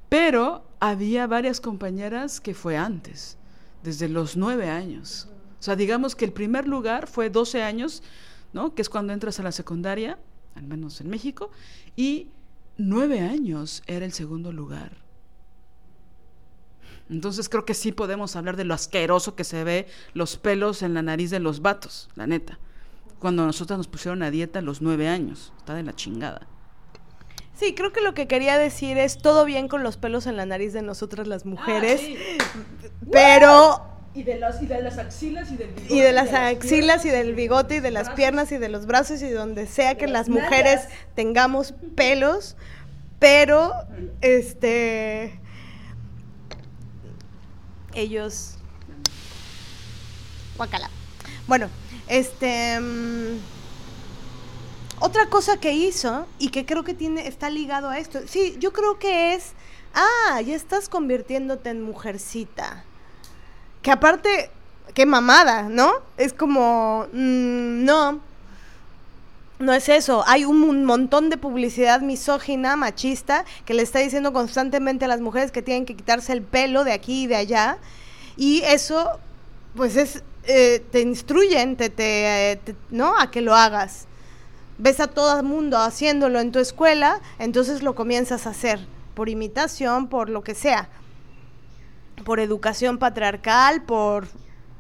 Pero 0.09 0.65
había 0.79 1.27
varias 1.27 1.61
compañeras 1.61 2.41
que 2.41 2.55
fue 2.55 2.77
antes, 2.77 3.37
desde 3.83 4.09
los 4.09 4.37
nueve 4.37 4.71
años. 4.71 5.29
O 5.59 5.63
sea, 5.63 5.75
digamos 5.75 6.15
que 6.15 6.25
el 6.25 6.33
primer 6.33 6.69
lugar 6.69 7.09
fue 7.09 7.31
12 7.31 7.63
años, 7.63 8.03
¿no? 8.53 8.75
Que 8.75 8.83
es 8.83 8.89
cuando 8.89 9.13
entras 9.13 9.41
a 9.41 9.43
la 9.43 9.51
secundaria, 9.51 10.19
al 10.55 10.65
menos 10.65 11.01
en 11.01 11.11
México, 11.11 11.51
y 11.97 12.29
nueve 12.79 13.21
años 13.21 13.83
era 13.89 14.05
el 14.05 14.13
segundo 14.13 14.53
lugar. 14.53 15.06
Entonces 17.09 17.49
creo 17.49 17.65
que 17.65 17.75
sí 17.75 17.93
podemos 17.93 18.35
hablar 18.37 18.57
de 18.57 18.65
lo 18.65 18.75
asqueroso 18.75 19.37
que 19.37 19.45
se 19.45 19.63
ve 19.65 19.87
los 20.13 20.37
pelos 20.37 20.83
en 20.83 20.95
la 20.95 21.03
nariz 21.03 21.31
de 21.31 21.39
los 21.39 21.61
vatos, 21.63 22.09
la 22.17 22.27
neta. 22.27 22.59
Cuando 23.19 23.47
nosotros 23.47 23.79
nos 23.79 23.89
pusieron 23.89 24.23
a 24.23 24.31
dieta 24.31 24.59
a 24.59 24.63
los 24.63 24.83
nueve 24.83 25.09
años, 25.09 25.53
está 25.59 25.75
de 25.75 25.83
la 25.83 25.95
chingada. 25.95 26.47
Sí, 27.55 27.75
creo 27.75 27.93
que 27.93 28.03
lo 28.03 28.13
que 28.13 28.27
quería 28.27 28.59
decir 28.59 28.99
es 28.99 29.19
todo 29.19 29.45
bien 29.45 29.69
con 29.69 29.83
los 29.83 29.97
pelos 29.97 30.27
en 30.27 30.37
la 30.37 30.45
nariz 30.45 30.73
de 30.75 30.83
nosotras 30.83 31.27
las 31.27 31.47
mujeres, 31.47 32.03
ah, 32.41 32.59
pero... 33.11 33.97
Y 34.13 34.23
de, 34.23 34.39
las, 34.39 34.63
y 34.63 34.67
de 34.67 34.81
las 34.81 34.97
axilas 34.97 35.53
y 35.53 35.57
del 35.57 35.73
bigote. 35.73 35.95
Y 35.95 36.01
de 36.01 36.13
las 36.13 36.33
axilas 36.33 37.05
y 37.05 37.11
del 37.11 37.35
bigote 37.35 37.77
y 37.77 37.81
de 37.81 37.91
las 37.91 38.09
piernas 38.11 38.51
y 38.51 38.57
de 38.57 38.71
los 38.71 38.87
brazos 38.87 39.21
y 39.21 39.29
donde 39.29 39.67
sea 39.67 39.97
que 39.97 40.07
las 40.07 40.31
mujeres 40.31 40.89
tengamos 41.15 41.75
pelos, 41.95 42.57
pero 43.19 43.75
este 44.23 45.39
ellos... 47.97 48.55
Guacala. 50.57 50.91
Bueno, 51.47 51.69
este... 52.09 52.81
Mm, 52.81 53.39
otra 54.99 55.27
cosa 55.29 55.59
que 55.59 55.73
hizo 55.73 56.27
y 56.39 56.49
que 56.49 56.65
creo 56.65 56.83
que 56.83 56.95
tiene 56.95 57.29
está 57.29 57.51
ligado 57.51 57.91
a 57.91 57.99
esto. 57.99 58.21
Sí, 58.27 58.57
yo 58.59 58.73
creo 58.73 58.99
que 58.99 59.35
es, 59.35 59.53
ah, 59.95 60.41
ya 60.41 60.55
estás 60.55 60.89
convirtiéndote 60.89 61.71
en 61.71 61.83
mujercita. 61.83 62.85
Que 63.83 63.91
aparte, 63.91 64.51
qué 64.95 65.05
mamada, 65.05 65.65
¿no? 65.65 65.93
Es 66.17 66.33
como, 66.33 67.07
mm, 67.13 67.85
no, 67.85 68.21
no 69.59 69.73
es 69.73 69.89
eso. 69.89 70.23
Hay 70.27 70.45
un, 70.45 70.85
montón 70.85 71.31
de 71.31 71.37
publicidad 71.37 72.01
misógina, 72.01 72.77
machista, 72.77 73.45
que 73.65 73.75
le 73.75 73.83
está 73.83 74.01
diciendo 74.01 74.33
constantemente 74.33 75.05
a 75.07 75.09
las 75.09 75.21
mujeres 75.21 75.51
que 75.51 75.63
tienen 75.63 75.87
que 75.87 75.97
quitarse 75.97 76.33
el 76.33 76.43
pelo 76.43 76.85
de 76.85 76.93
aquí 76.93 77.25
y 77.25 77.27
de 77.27 77.37
allá. 77.37 77.79
Y 78.37 78.63
eso, 78.63 79.19
pues 79.75 79.97
es, 79.97 80.23
eh, 80.45 80.85
te 80.91 81.01
instruyen, 81.01 81.77
te, 81.77 81.89
te, 81.89 82.61
¿no? 82.91 83.19
A 83.19 83.31
que 83.31 83.41
lo 83.41 83.55
hagas. 83.55 84.07
Ves 84.79 85.01
a 85.01 85.07
todo 85.07 85.39
el 85.39 85.43
mundo 85.43 85.79
haciéndolo 85.79 86.39
en 86.39 86.53
tu 86.53 86.59
escuela, 86.59 87.21
entonces 87.39 87.83
lo 87.83 87.95
comienzas 87.95 88.47
a 88.47 88.51
hacer, 88.51 88.79
por 89.15 89.31
imitación, 89.31 90.09
por 90.09 90.29
lo 90.29 90.43
que 90.43 90.55
sea. 90.55 90.91
Por 92.25 92.41
educación 92.41 92.99
patriarcal, 92.99 93.83
por 93.85 94.27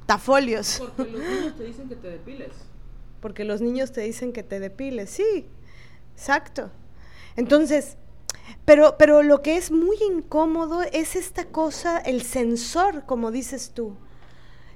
tafolios. 0.05 0.82
Porque 0.97 1.11
los 1.11 1.23
niños 1.23 1.57
te 1.57 1.65
dicen 1.65 1.89
que 1.89 1.97
te 1.97 2.09
depiles. 2.09 2.65
Porque 3.27 3.43
los 3.43 3.61
niños 3.61 3.90
te 3.90 4.03
dicen 4.03 4.32
que 4.32 4.44
te 4.44 4.61
depiles, 4.61 5.11
sí, 5.11 5.47
exacto. 6.15 6.70
Entonces, 7.35 7.97
pero, 8.65 8.94
pero 8.98 9.24
lo 9.24 9.43
que 9.43 9.57
es 9.57 9.73
muy 9.73 9.97
incómodo 10.01 10.82
es 10.85 11.16
esta 11.16 11.47
cosa, 11.47 11.98
el 11.98 12.23
sensor, 12.23 13.05
como 13.05 13.32
dices 13.32 13.73
tú. 13.74 13.97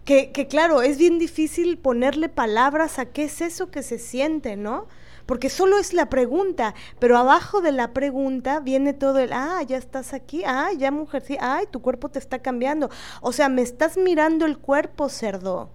Que, 0.05 0.33
que, 0.33 0.49
claro, 0.49 0.83
es 0.83 0.99
bien 0.99 1.21
difícil 1.21 1.79
ponerle 1.79 2.29
palabras 2.29 2.99
a 2.99 3.07
qué 3.07 3.27
es 3.27 3.41
eso 3.41 3.71
que 3.71 3.85
se 3.85 4.01
siente, 4.01 4.57
¿no? 4.57 4.89
Porque 5.27 5.49
solo 5.49 5.79
es 5.79 5.93
la 5.93 6.11
pregunta, 6.11 6.75
pero 6.99 7.19
abajo 7.19 7.61
de 7.61 7.71
la 7.71 7.93
pregunta 7.93 8.59
viene 8.59 8.95
todo 8.95 9.21
el, 9.21 9.33
ah, 9.33 9.63
ya 9.63 9.77
estás 9.77 10.13
aquí, 10.13 10.43
ah, 10.45 10.71
ya 10.77 10.91
mujer, 10.91 11.23
sí, 11.23 11.37
ay, 11.41 11.67
tu 11.71 11.81
cuerpo 11.83 12.09
te 12.09 12.19
está 12.19 12.41
cambiando. 12.41 12.91
O 13.21 13.31
sea, 13.31 13.49
me 13.49 13.63
estás 13.63 13.97
mirando 13.97 14.45
el 14.45 14.59
cuerpo, 14.59 15.09
cerdo. 15.09 15.71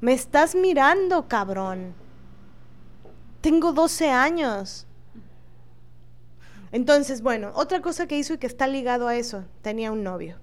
Me 0.00 0.12
estás 0.12 0.54
mirando, 0.54 1.28
cabrón. 1.28 1.94
Tengo 3.40 3.72
12 3.72 4.10
años. 4.10 4.86
Entonces, 6.72 7.22
bueno, 7.22 7.52
otra 7.54 7.82
cosa 7.82 8.06
que 8.06 8.18
hizo 8.18 8.34
y 8.34 8.38
que 8.38 8.46
está 8.46 8.66
ligado 8.66 9.08
a 9.08 9.16
eso, 9.16 9.44
tenía 9.62 9.92
un 9.92 10.02
novio. 10.02 10.36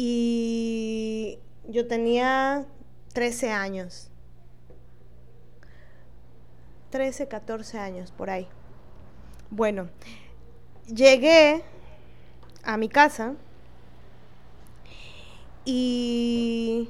y 0.00 1.40
yo 1.68 1.86
tenía 1.88 2.66
13 3.12 3.50
años. 3.50 4.10
13, 6.90 7.28
14 7.28 7.78
años, 7.78 8.12
por 8.12 8.30
ahí. 8.30 8.48
Bueno, 9.50 9.88
llegué 10.86 11.62
a 12.62 12.76
mi 12.76 12.88
casa 12.88 13.34
y 15.64 16.88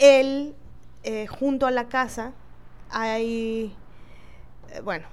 él, 0.00 0.54
eh, 1.04 1.26
junto 1.28 1.66
a 1.66 1.70
la 1.70 1.88
casa, 1.88 2.32
hay, 2.90 3.76
eh, 4.72 4.80
bueno, 4.80 5.06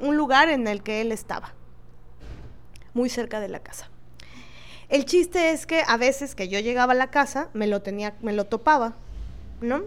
un 0.00 0.16
lugar 0.16 0.48
en 0.48 0.68
el 0.68 0.82
que 0.82 1.00
él 1.00 1.10
estaba, 1.10 1.54
muy 2.94 3.08
cerca 3.08 3.40
de 3.40 3.48
la 3.48 3.60
casa. 3.60 3.90
El 4.88 5.04
chiste 5.04 5.50
es 5.50 5.66
que 5.66 5.82
a 5.86 5.96
veces 5.96 6.34
que 6.34 6.48
yo 6.48 6.60
llegaba 6.60 6.92
a 6.92 6.96
la 6.96 7.10
casa, 7.10 7.48
me 7.54 7.66
lo 7.66 7.82
tenía, 7.82 8.14
me 8.22 8.32
lo 8.32 8.44
topaba, 8.44 8.94
¿no? 9.60 9.82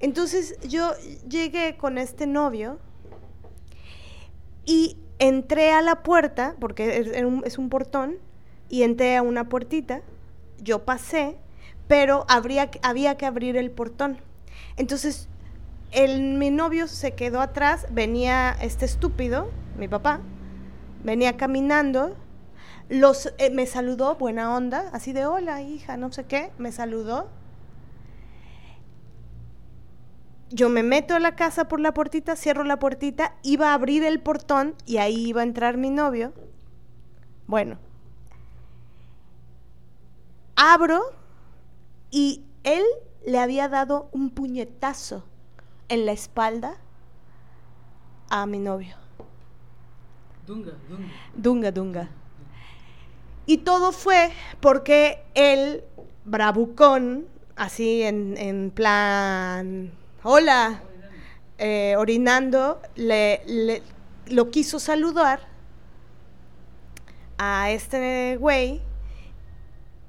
Entonces 0.00 0.58
yo 0.66 0.92
llegué 1.28 1.76
con 1.76 1.96
este 1.96 2.26
novio 2.26 2.78
y 4.64 4.96
entré 5.18 5.72
a 5.72 5.80
la 5.80 6.02
puerta, 6.02 6.56
porque 6.60 6.98
es 6.98 7.06
es 7.44 7.58
un 7.58 7.68
portón, 7.68 8.18
y 8.68 8.82
entré 8.82 9.16
a 9.16 9.22
una 9.22 9.48
puertita, 9.48 10.02
yo 10.58 10.84
pasé, 10.84 11.36
pero 11.92 12.24
habría, 12.26 12.70
había 12.80 13.18
que 13.18 13.26
abrir 13.26 13.54
el 13.58 13.70
portón. 13.70 14.16
Entonces 14.78 15.28
el, 15.90 16.22
mi 16.22 16.50
novio 16.50 16.88
se 16.88 17.12
quedó 17.12 17.42
atrás, 17.42 17.86
venía 17.90 18.56
este 18.62 18.86
estúpido, 18.86 19.50
mi 19.76 19.88
papá, 19.88 20.22
venía 21.04 21.36
caminando, 21.36 22.16
los, 22.88 23.34
eh, 23.36 23.50
me 23.50 23.66
saludó, 23.66 24.14
buena 24.14 24.56
onda, 24.56 24.88
así 24.94 25.12
de 25.12 25.26
hola 25.26 25.60
hija, 25.60 25.98
no 25.98 26.10
sé 26.10 26.24
qué, 26.24 26.50
me 26.56 26.72
saludó. 26.72 27.28
Yo 30.48 30.70
me 30.70 30.82
meto 30.82 31.14
a 31.14 31.20
la 31.20 31.36
casa 31.36 31.68
por 31.68 31.78
la 31.78 31.92
puertita, 31.92 32.36
cierro 32.36 32.64
la 32.64 32.78
puertita, 32.78 33.34
iba 33.42 33.72
a 33.72 33.74
abrir 33.74 34.02
el 34.02 34.18
portón 34.18 34.76
y 34.86 34.96
ahí 34.96 35.26
iba 35.26 35.42
a 35.42 35.44
entrar 35.44 35.76
mi 35.76 35.90
novio. 35.90 36.32
Bueno, 37.46 37.76
abro 40.56 41.20
y 42.12 42.44
él 42.62 42.84
le 43.26 43.38
había 43.40 43.68
dado 43.68 44.08
un 44.12 44.30
puñetazo 44.30 45.24
en 45.88 46.06
la 46.06 46.12
espalda 46.12 46.76
a 48.30 48.46
mi 48.46 48.58
novio. 48.58 48.96
Dunga, 50.46 50.72
dunga. 50.88 51.12
Dunga, 51.34 51.72
dunga. 51.72 52.08
Y 53.46 53.58
todo 53.58 53.92
fue 53.92 54.30
porque 54.60 55.24
el 55.34 55.82
bravucón, 56.24 57.26
así 57.56 58.02
en, 58.02 58.70
plan, 58.74 59.92
hola, 60.22 60.82
eh, 61.58 61.94
orinando, 61.96 62.80
le, 62.94 63.82
lo 64.26 64.50
quiso 64.50 64.78
saludar 64.78 65.40
a 67.38 67.70
este 67.70 68.36
güey 68.38 68.82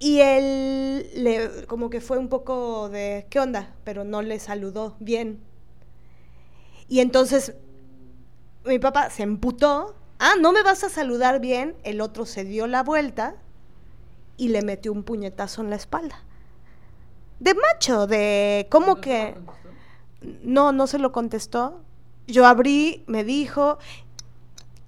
y 0.04 0.20
él 0.20 1.10
le, 1.16 1.66
como 1.66 1.90
que 1.90 2.02
fue 2.02 2.18
un 2.18 2.28
poco 2.28 2.90
de, 2.90 3.26
¿qué 3.30 3.40
onda? 3.40 3.74
Pero 3.86 4.04
no 4.04 4.22
le 4.22 4.38
saludó 4.38 4.98
bien. 5.00 5.42
Y 6.90 7.00
entonces 7.00 7.56
mi 8.66 8.80
papá 8.80 9.10
se 9.10 9.24
emputó. 9.24 9.96
Ah, 10.20 10.34
¿no 10.38 10.52
me 10.52 10.62
vas 10.62 10.84
a 10.84 10.90
saludar 10.90 11.40
bien? 11.40 11.78
El 11.86 12.02
otro 12.02 12.26
se 12.26 12.44
dio 12.44 12.68
la 12.68 12.84
vuelta 12.84 13.36
y 14.36 14.50
le 14.50 14.62
metió 14.62 14.92
un 14.92 15.04
puñetazo 15.04 15.62
en 15.62 15.70
la 15.70 15.78
espalda. 15.78 16.22
De 17.40 17.54
macho, 17.54 18.06
de 18.06 18.68
cómo 18.70 19.00
que... 19.00 19.38
No, 20.42 20.74
no 20.74 20.86
se 20.86 21.00
lo 21.00 21.14
contestó. 21.14 21.82
Yo 22.28 22.46
abrí, 22.46 23.06
me 23.08 23.24
dijo, 23.24 23.78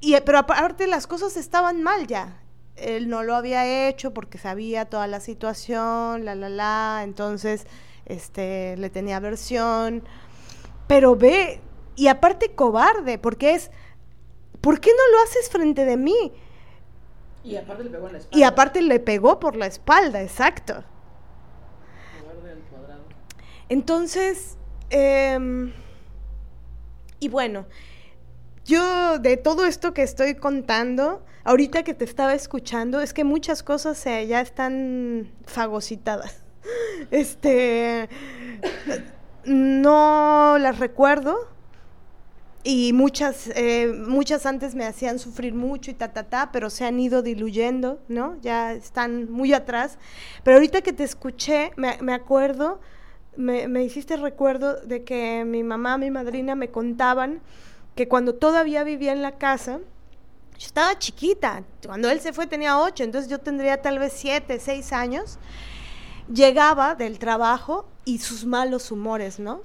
y, 0.02 0.20
pero 0.26 0.40
aparte 0.40 0.88
las 0.88 1.08
cosas 1.08 1.38
estaban 1.38 1.84
mal 1.84 2.06
ya. 2.06 2.42
Él 2.76 3.10
no 3.10 3.24
lo 3.24 3.36
había 3.36 3.88
hecho 3.88 4.14
porque 4.14 4.38
sabía 4.38 4.86
toda 4.86 5.08
la 5.08 5.20
situación, 5.20 6.26
la, 6.26 6.36
la, 6.36 6.50
la, 6.50 7.02
entonces 7.04 7.68
este, 8.06 8.76
le 8.78 8.90
tenía 8.90 9.18
aversión. 9.18 10.04
Pero 10.88 11.16
ve, 11.16 11.62
y 11.96 12.08
aparte 12.08 12.54
cobarde, 12.54 13.18
porque 13.18 13.54
es, 13.54 13.72
¿por 14.62 14.80
qué 14.80 14.92
no 14.92 15.18
lo 15.18 15.24
haces 15.24 15.50
frente 15.50 15.86
de 15.86 15.98
mí? 15.98 16.34
Y 17.44 17.56
aparte 17.58 17.84
le 17.84 17.90
pegó 17.92 18.08
en 18.08 18.14
la 18.14 18.20
espalda. 18.20 18.38
Y 18.38 18.44
aparte 18.44 18.82
le 18.82 19.00
pegó 19.00 19.40
por 19.40 19.56
la 19.56 19.68
espalda, 19.68 20.22
exacto. 20.22 20.84
Entonces, 23.70 24.58
em, 24.90 25.74
y 27.20 27.30
bueno, 27.30 27.66
yo 28.64 29.18
de 29.20 29.38
todo 29.38 29.66
esto 29.66 29.94
que 29.94 30.04
estoy 30.04 30.36
contando, 30.36 31.24
ahorita 31.46 31.84
que 31.84 31.94
te 31.94 32.04
estaba 32.04 32.34
escuchando, 32.34 33.00
es 33.00 33.14
que 33.14 33.24
muchas 33.24 33.64
cosas 33.64 34.04
ya 34.04 34.42
están 34.42 35.32
fagocitadas. 35.46 36.42
Este, 37.12 38.10
no 39.46 40.58
las 40.58 40.80
recuerdo, 40.80 41.38
y 42.68 42.94
muchas, 42.94 43.52
eh, 43.56 43.94
muchas 44.08 44.48
antes 44.48 44.74
me 44.74 44.86
hacían 44.86 45.20
sufrir 45.20 45.54
mucho 45.54 45.92
y 45.92 45.94
ta, 45.94 46.14
ta, 46.14 46.24
ta, 46.24 46.50
pero 46.52 46.72
se 46.72 46.84
han 46.84 47.00
ido 47.00 47.22
diluyendo, 47.22 48.00
¿no? 48.08 48.38
Ya 48.42 48.74
están 48.74 49.32
muy 49.32 49.54
atrás. 49.54 50.00
Pero 50.44 50.58
ahorita 50.58 50.82
que 50.82 50.92
te 50.92 51.04
escuché, 51.04 51.72
me, 51.76 52.00
me 52.02 52.12
acuerdo, 52.16 52.80
me, 53.38 53.68
me, 53.68 53.84
hiciste 53.84 54.18
recuerdo 54.18 54.82
de 54.82 55.04
que 55.04 55.46
mi 55.46 55.62
mamá, 55.62 56.00
mi 56.00 56.10
madrina 56.10 56.56
me 56.56 56.72
contaban 56.72 57.40
que 57.94 58.08
cuando 58.08 58.34
todavía 58.34 58.84
vivía 58.84 59.14
en 59.14 59.22
la 59.22 59.38
casa, 59.38 59.80
yo 60.58 60.66
estaba 60.66 60.98
chiquita, 60.98 61.64
cuando 61.86 62.10
él 62.10 62.20
se 62.22 62.34
fue 62.34 62.48
tenía 62.48 62.80
ocho, 62.80 63.04
entonces 63.04 63.30
yo 63.30 63.40
tendría 63.40 63.82
tal 63.82 64.00
vez 64.00 64.14
siete, 64.16 64.60
seis 64.60 64.94
años, 64.94 65.38
llegaba 66.32 66.96
del 66.96 67.20
trabajo 67.20 67.88
y 68.06 68.20
sus 68.20 68.46
malos 68.46 68.92
humores, 68.92 69.40
¿no? 69.40 69.62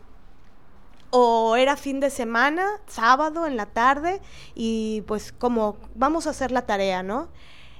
o 1.10 1.56
era 1.56 1.76
fin 1.76 2.00
de 2.00 2.08
semana, 2.08 2.64
sábado 2.86 3.46
en 3.46 3.56
la 3.56 3.66
tarde, 3.66 4.20
y 4.54 5.02
pues 5.02 5.32
como 5.32 5.76
vamos 5.94 6.26
a 6.26 6.30
hacer 6.30 6.52
la 6.52 6.66
tarea, 6.66 7.02
¿no? 7.02 7.28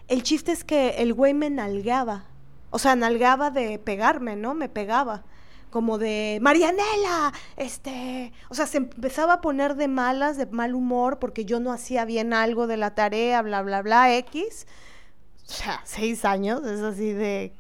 El 0.08 0.24
chiste 0.24 0.50
es 0.50 0.64
que 0.64 0.96
el 0.98 1.14
güey 1.14 1.32
me 1.32 1.50
nalgaba, 1.50 2.24
o 2.70 2.78
sea, 2.78 2.96
nalgaba 2.96 3.50
de 3.50 3.78
pegarme, 3.78 4.34
¿no? 4.34 4.54
Me 4.54 4.68
pegaba, 4.68 5.22
como 5.70 5.98
de, 5.98 6.38
Marianela, 6.42 7.32
este, 7.56 8.32
o 8.48 8.54
sea, 8.54 8.66
se 8.66 8.78
empezaba 8.78 9.34
a 9.34 9.40
poner 9.40 9.76
de 9.76 9.88
malas, 9.88 10.36
de 10.36 10.46
mal 10.46 10.74
humor, 10.74 11.18
porque 11.18 11.44
yo 11.44 11.60
no 11.60 11.72
hacía 11.72 12.04
bien 12.04 12.32
algo 12.32 12.66
de 12.66 12.76
la 12.76 12.94
tarea, 12.94 13.40
bla, 13.42 13.62
bla, 13.62 13.82
bla, 13.82 14.14
X. 14.16 14.66
O 15.48 15.52
sea, 15.52 15.80
seis 15.84 16.24
años, 16.24 16.64
es 16.66 16.80
así 16.80 17.12
de 17.12 17.52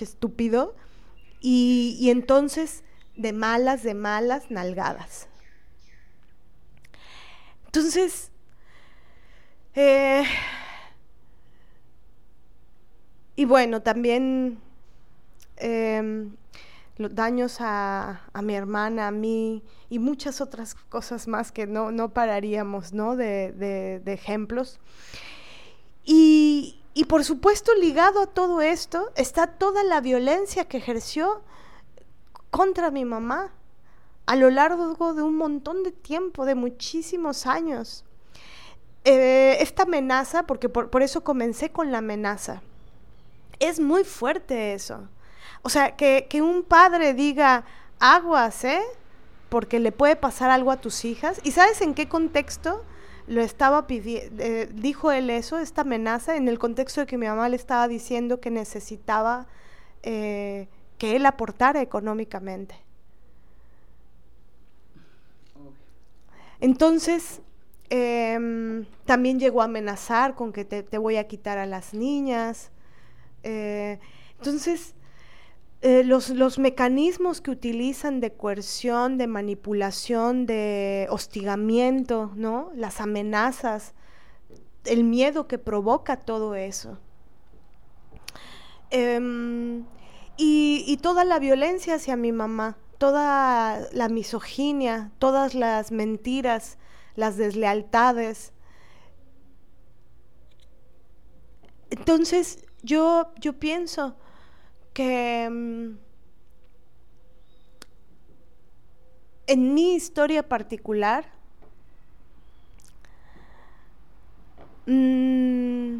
estúpido. 0.00 0.74
Y, 1.40 1.96
y 2.00 2.10
entonces 2.10 2.82
de 3.16 3.32
malas, 3.32 3.82
de 3.82 3.94
malas 3.94 4.50
nalgadas. 4.50 5.28
Entonces, 7.66 8.30
eh, 9.74 10.24
y 13.36 13.44
bueno, 13.44 13.82
también 13.82 14.58
em, 15.56 16.34
los 16.98 17.14
daños 17.14 17.58
a, 17.60 18.20
mi 18.42 18.54
hermana, 18.54 19.08
a 19.08 19.10
mí 19.10 19.62
y 19.88 19.98
muchas 19.98 20.40
otras 20.40 20.74
cosas 20.74 21.28
más 21.28 21.52
que 21.52 21.66
no, 21.66 21.90
no 21.90 22.10
pararíamos, 22.10 22.92
¿no? 22.92 23.16
De, 23.16 23.52
de, 23.52 24.12
ejemplos. 24.12 24.80
Y, 26.04 26.80
y 26.94 27.04
por 27.04 27.24
supuesto, 27.24 27.74
ligado 27.74 28.22
a 28.22 28.26
todo 28.26 28.60
esto 28.60 29.10
está 29.16 29.46
toda 29.46 29.84
la 29.84 30.00
violencia 30.00 30.66
que 30.66 30.78
ejerció 30.78 31.42
contra 32.50 32.90
mi 32.90 33.04
mamá 33.04 33.52
a 34.28 34.36
lo 34.36 34.50
largo 34.50 35.14
de 35.14 35.22
un 35.22 35.36
montón 35.36 35.82
de 35.84 35.90
tiempo, 35.90 36.44
de 36.44 36.54
muchísimos 36.54 37.46
años. 37.46 38.04
Eh, 39.04 39.56
esta 39.60 39.84
amenaza, 39.84 40.42
porque 40.42 40.68
por, 40.68 41.02
eso 41.02 41.24
comencé 41.24 41.70
con 41.70 41.92
la 41.92 41.98
amenaza, 41.98 42.60
es 43.58 43.80
muy 43.80 44.04
fuerte 44.04 44.74
eso. 44.74 45.08
O 45.62 45.68
sea, 45.68 45.96
que, 45.96 46.28
un 46.42 46.62
padre 46.62 47.14
diga, 47.14 47.64
aguas, 47.98 48.64
¿eh? 48.64 48.80
Porque 49.48 49.80
le 49.80 49.92
puede 49.92 50.16
pasar 50.16 50.50
algo 50.50 50.70
a 50.70 50.76
tus 50.80 51.04
hijas. 51.04 51.40
¿Y 51.44 51.52
sabes 51.52 51.80
en 51.80 51.94
qué 51.94 52.08
contexto 52.08 52.84
lo 53.26 53.40
estaba 53.40 53.86
pidiendo? 53.86 54.42
Eh, 54.42 54.68
dijo 54.72 55.12
él 55.12 55.30
eso, 55.30 55.58
esta 55.58 55.82
amenaza, 55.82 56.36
en 56.36 56.48
el 56.48 56.58
contexto 56.58 57.00
de 57.00 57.06
que 57.06 57.18
mi 57.18 57.26
mamá 57.26 57.48
le 57.48 57.56
estaba 57.56 57.88
diciendo 57.88 58.40
que 58.40 58.50
necesitaba 58.50 59.46
eh, 60.02 60.68
que 60.98 61.16
él 61.16 61.26
aportara 61.26 61.80
económicamente. 61.80 62.76
Entonces, 66.60 67.40
Em, 67.90 68.84
también 69.06 69.40
llegó 69.40 69.62
a 69.62 69.64
amenazar 69.64 70.34
con 70.34 70.52
que 70.52 70.64
te, 70.64 70.98
voy 70.98 71.16
a 71.16 71.26
quitar 71.26 71.58
a 71.58 71.66
las 71.66 71.94
niñas. 71.94 72.70
Eh, 73.42 73.98
entonces, 74.36 74.94
eh, 75.80 76.02
los, 76.04 76.30
los, 76.30 76.58
mecanismos 76.58 77.40
que 77.40 77.52
utilizan 77.52 78.20
de 78.20 78.32
coerción, 78.32 79.16
de 79.16 79.28
manipulación, 79.28 80.44
de 80.44 81.06
hostigamiento, 81.10 82.32
¿no? 82.34 82.72
Las 82.74 83.00
amenazas, 83.00 83.94
el 84.84 85.04
miedo 85.04 85.46
que 85.46 85.58
provoca 85.58 86.16
todo 86.16 86.56
eso. 86.56 86.98
Em, 88.90 89.84
y, 90.36 90.96
toda 91.02 91.24
la 91.24 91.38
violencia 91.38 91.94
hacia 91.96 92.16
mi 92.16 92.32
mamá, 92.32 92.76
toda 92.98 93.88
la 93.92 94.08
misoginia, 94.08 95.12
todas 95.18 95.54
las 95.54 95.92
mentiras, 95.92 96.78
las 97.14 97.36
deslealtades. 97.36 98.52
Entonces, 101.90 102.64
yo, 102.82 103.32
yo 103.40 103.54
pienso 103.54 104.16
que 104.98 105.44
em, 105.44 105.96
en 109.46 109.74
mi 109.74 109.94
historia 109.94 110.42
particular, 110.42 111.24
mm, 114.86 115.98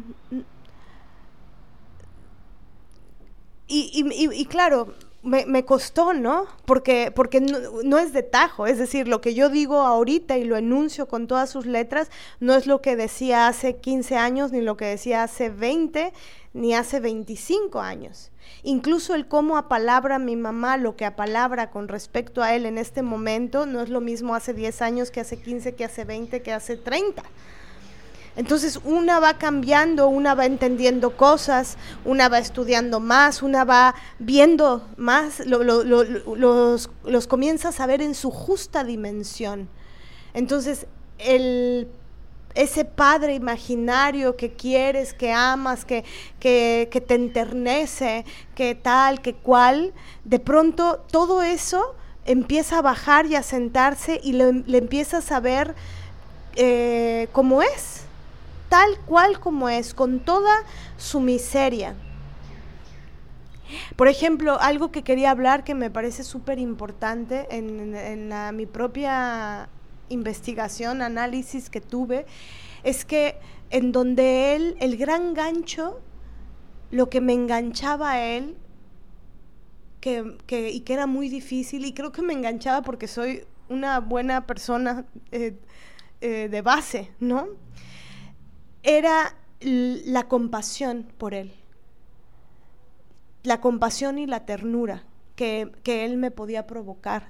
y, 3.69 4.45
claro, 4.47 4.93
me, 5.21 5.65
costó, 5.65 6.13
¿no? 6.13 6.45
Porque, 6.65 7.11
porque 7.13 7.41
no, 7.41 7.97
es 7.97 8.13
de 8.13 8.23
tajo, 8.23 8.67
es 8.67 8.77
decir, 8.77 9.07
lo 9.07 9.21
que 9.21 9.33
yo 9.33 9.49
digo 9.49 9.81
ahorita 9.81 10.37
y 10.37 10.45
lo 10.45 10.55
enuncio 10.55 11.07
con 11.07 11.27
todas 11.27 11.49
sus 11.49 11.65
letras, 11.65 12.09
no 12.39 12.53
es 12.55 12.67
lo 12.67 12.81
que 12.81 12.95
decía 12.95 13.47
hace 13.47 13.75
15 13.75 14.15
años, 14.15 14.51
ni 14.51 14.61
lo 14.61 14.77
que 14.77 14.85
decía 14.85 15.23
hace 15.23 15.49
20, 15.49 16.13
ni 16.53 16.73
hace 16.73 16.99
25 16.99 17.81
años. 17.81 18.31
Incluso 18.63 19.13
el 19.13 19.27
cómo 19.27 19.57
apalabra 19.57 20.19
mi 20.19 20.35
mamá, 20.35 20.77
lo 20.77 20.95
que 20.95 21.05
apalabra 21.05 21.69
con 21.69 21.87
respecto 21.87 22.41
a 22.41 22.55
él 22.55 22.65
en 22.65 22.77
este 22.77 23.01
momento, 23.01 23.65
no 23.65 23.81
es 23.81 23.89
lo 23.89 24.01
mismo 24.01 24.35
hace 24.35 24.53
10 24.53 24.81
años 24.81 25.11
que 25.11 25.19
hace 25.19 25.37
15, 25.37 25.75
que 25.75 25.85
hace 25.85 26.05
20, 26.05 26.41
que 26.41 26.53
hace 26.53 26.77
30. 26.77 27.23
Entonces 28.39 28.79
una 28.85 29.19
va 29.19 29.37
cambiando, 29.37 30.07
una 30.07 30.33
va 30.33 30.45
entendiendo 30.45 31.17
cosas, 31.17 31.75
una 32.05 32.29
va 32.29 32.39
estudiando 32.39 33.01
más, 33.01 33.43
una 33.43 33.65
va 33.65 33.95
viendo 34.17 34.87
más, 34.95 35.45
los, 35.45 36.87
los 37.03 37.27
comienza 37.27 37.67
a 37.67 37.71
saber 37.73 38.01
en 38.01 38.15
su 38.15 38.31
justa 38.31 38.85
dimensión. 38.85 39.67
Entonces 40.33 40.87
el 41.17 41.89
ese 42.55 42.85
padre 42.85 43.33
imaginario 43.35 44.37
que 44.37 44.53
quieres, 44.53 45.13
que 45.13 45.33
amas, 45.33 45.83
que, 45.83 46.05
que, 46.39 47.03
te 47.05 47.15
enternece, 47.15 48.23
que 48.55 48.73
tal, 48.73 49.21
que 49.21 49.33
cual, 49.33 49.93
de 50.23 50.39
pronto 50.39 51.03
todo 51.11 51.43
eso 51.43 51.93
empieza 52.23 52.77
a 52.77 52.81
bajar 52.81 53.25
y 53.25 53.35
a 53.35 53.43
sentarse 53.43 54.21
y 54.23 54.31
le, 54.31 54.63
empiezas 54.77 55.29
a 55.33 55.41
ver 55.41 55.75
eh, 56.55 57.27
como 57.33 57.61
es 57.61 58.05
tal 58.69 58.97
cual 59.05 59.39
como 59.39 59.67
es, 59.69 59.93
con 59.93 60.19
toda 60.19 60.63
su 60.97 61.19
miseria. 61.19 61.95
Por 63.95 64.07
ejemplo, 64.07 64.59
algo 64.59 64.91
que 64.91 65.03
quería 65.03 65.31
hablar 65.31 65.63
que 65.63 65.75
me 65.75 65.91
parece 65.91 66.23
súper 66.23 66.59
importante 66.59 67.47
en, 67.51 68.33
mi 68.55 68.65
propia 68.65 69.69
investigación, 70.09 71.01
análisis 71.01 71.69
que 71.69 71.81
tuve, 71.81 72.25
es 72.83 73.05
que 73.05 73.37
en 73.69 73.91
donde 73.91 74.55
él, 74.55 74.75
el 74.79 74.97
gran 74.97 75.33
gancho, 75.33 75.99
lo 76.91 77.09
que 77.09 77.21
me 77.21 77.33
enganchaba 77.33 78.11
a 78.11 78.25
él, 78.25 78.57
que, 80.01 80.37
y 80.71 80.79
que 80.79 80.93
era 80.93 81.05
muy 81.05 81.29
difícil, 81.29 81.85
y 81.85 81.93
creo 81.93 82.11
que 82.11 82.21
me 82.21 82.33
enganchaba 82.33 82.81
porque 82.81 83.07
soy 83.07 83.43
una 83.67 83.99
buena 83.99 84.47
persona 84.47 85.05
eh, 85.31 85.55
eh, 86.21 86.47
de 86.49 86.61
base, 86.61 87.11
¿no? 87.19 87.47
Era 88.83 89.35
la 89.61 90.27
compasión 90.27 91.07
por 91.17 91.33
él, 91.33 91.53
la 93.43 93.61
compasión 93.61 94.17
y 94.17 94.25
la 94.25 94.45
ternura 94.45 95.03
que, 95.35 95.71
él 95.85 96.17
me 96.17 96.31
podía 96.31 96.67
provocar. 96.67 97.29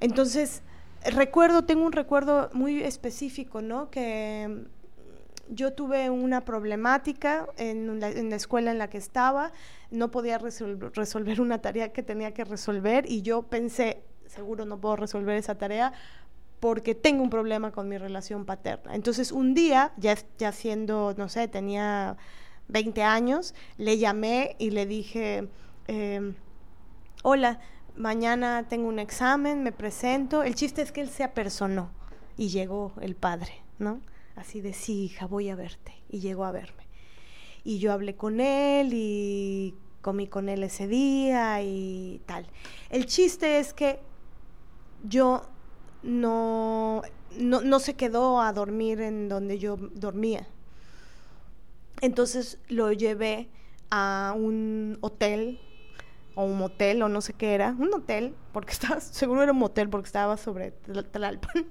Entonces, 0.00 0.62
recuerdo, 1.04 1.64
tengo 1.64 1.84
un 1.84 1.92
recuerdo 1.92 2.50
muy 2.52 2.82
específico, 2.82 3.62
¿no? 3.62 3.90
Que 3.90 4.66
yo 5.48 5.72
tuve 5.72 6.10
una 6.10 6.44
problemática 6.44 7.46
en 7.56 8.00
la, 8.00 8.10
en 8.10 8.28
la, 8.28 8.36
escuela 8.36 8.70
en 8.70 8.78
la 8.78 8.90
que 8.90 8.98
estaba, 8.98 9.52
no 9.90 10.10
podía 10.10 10.38
resolver 10.38 11.40
una 11.40 11.62
tarea 11.62 11.92
que 11.92 12.02
tenía 12.02 12.34
que 12.34 12.44
resolver 12.44 13.10
y 13.10 13.22
yo 13.22 13.42
pensé, 13.42 14.02
seguro 14.26 14.66
no 14.66 14.78
puedo 14.78 14.96
resolver 14.96 15.36
esa 15.36 15.56
tarea, 15.56 15.94
porque 16.60 16.94
tengo 16.94 17.22
un 17.22 17.30
problema 17.30 17.72
con 17.72 17.88
mi 17.88 17.98
relación 17.98 18.44
paterna. 18.44 18.94
Entonces 18.94 19.32
un 19.32 19.54
día, 19.54 19.92
ya, 19.96 20.16
ya 20.38 20.52
siendo, 20.52 21.14
no 21.16 21.28
sé, 21.28 21.48
tenía 21.48 22.16
20 22.68 23.02
años, 23.02 23.54
le 23.76 23.98
llamé 23.98 24.56
y 24.58 24.70
le 24.70 24.86
dije, 24.86 25.48
em, 25.86 26.34
hola, 27.22 27.60
mañana 27.96 28.66
tengo 28.68 28.88
un 28.88 28.98
examen, 28.98 29.62
me 29.62 29.72
presento. 29.72 30.42
El 30.42 30.54
chiste 30.54 30.82
es 30.82 30.92
que 30.92 31.00
él 31.00 31.08
se 31.08 31.24
apersonó 31.24 31.90
y 32.36 32.48
llegó 32.48 32.92
el 33.00 33.14
padre, 33.14 33.52
¿no? 33.78 34.00
Así 34.36 34.60
de, 34.60 34.72
sí, 34.72 35.04
hija, 35.04 35.26
voy 35.26 35.48
a 35.50 35.56
verte. 35.56 35.92
Y 36.08 36.20
llegó 36.20 36.44
a 36.44 36.52
verme. 36.52 36.86
Y 37.64 37.80
yo 37.80 37.92
hablé 37.92 38.14
con 38.14 38.40
él 38.40 38.90
y 38.92 39.74
comí 40.00 40.28
con 40.28 40.48
él 40.48 40.62
ese 40.62 40.86
día 40.86 41.60
y 41.62 42.20
tal. 42.24 42.46
El 42.88 43.06
chiste 43.06 43.58
es 43.58 43.74
que 43.74 44.00
yo 45.02 45.42
no, 46.02 47.02
no, 47.38 47.78
se 47.80 47.94
quedó 47.94 48.40
a 48.40 48.52
dormir 48.52 49.00
en 49.00 49.28
donde 49.28 49.58
yo 49.58 49.76
dormía. 49.76 50.46
Entonces 52.00 52.58
lo 52.68 52.92
llevé 52.92 53.48
a 53.90 54.34
un 54.36 54.98
hotel 55.00 55.60
o 56.34 56.44
un 56.44 56.58
motel 56.58 57.02
o 57.02 57.08
no 57.08 57.20
sé 57.20 57.32
qué 57.32 57.54
era, 57.54 57.74
un 57.78 57.92
hotel, 57.92 58.34
porque 58.52 58.72
estaba, 58.72 59.00
seguro 59.00 59.42
era 59.42 59.52
un 59.52 59.58
motel 59.58 59.88
porque 59.88 60.06
estaba 60.06 60.36
sobre 60.36 60.72
Tlalpan. 60.72 61.66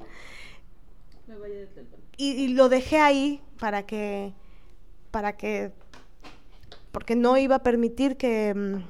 Y, 2.18 2.32
y, 2.32 2.48
lo 2.50 2.68
dejé 2.68 3.00
ahí 3.00 3.42
para 3.60 3.86
que, 3.86 4.34
para 5.12 5.38
que, 5.38 5.72
porque 6.92 7.16
no 7.16 7.38
iba 7.38 7.58
a 7.58 7.64
permitir 7.64 8.18
que 8.18 8.54
mm, 8.56 8.84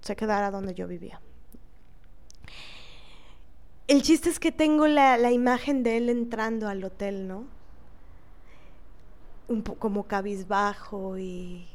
se 0.00 0.16
quedara 0.16 0.50
donde 0.50 0.74
yo 0.74 0.86
vivía. 0.86 1.20
El 3.86 4.00
chiste 4.00 4.30
es 4.30 4.40
que 4.40 4.50
tengo 4.50 4.86
la, 4.86 5.30
imagen 5.30 5.82
de 5.82 5.98
él 5.98 6.08
entrando 6.08 6.68
al 6.68 6.82
hotel, 6.84 7.28
¿no? 7.28 7.44
Un 9.46 9.62
poco 9.62 9.78
como 9.78 10.04
cabizbajo 10.04 11.18
y 11.18 11.66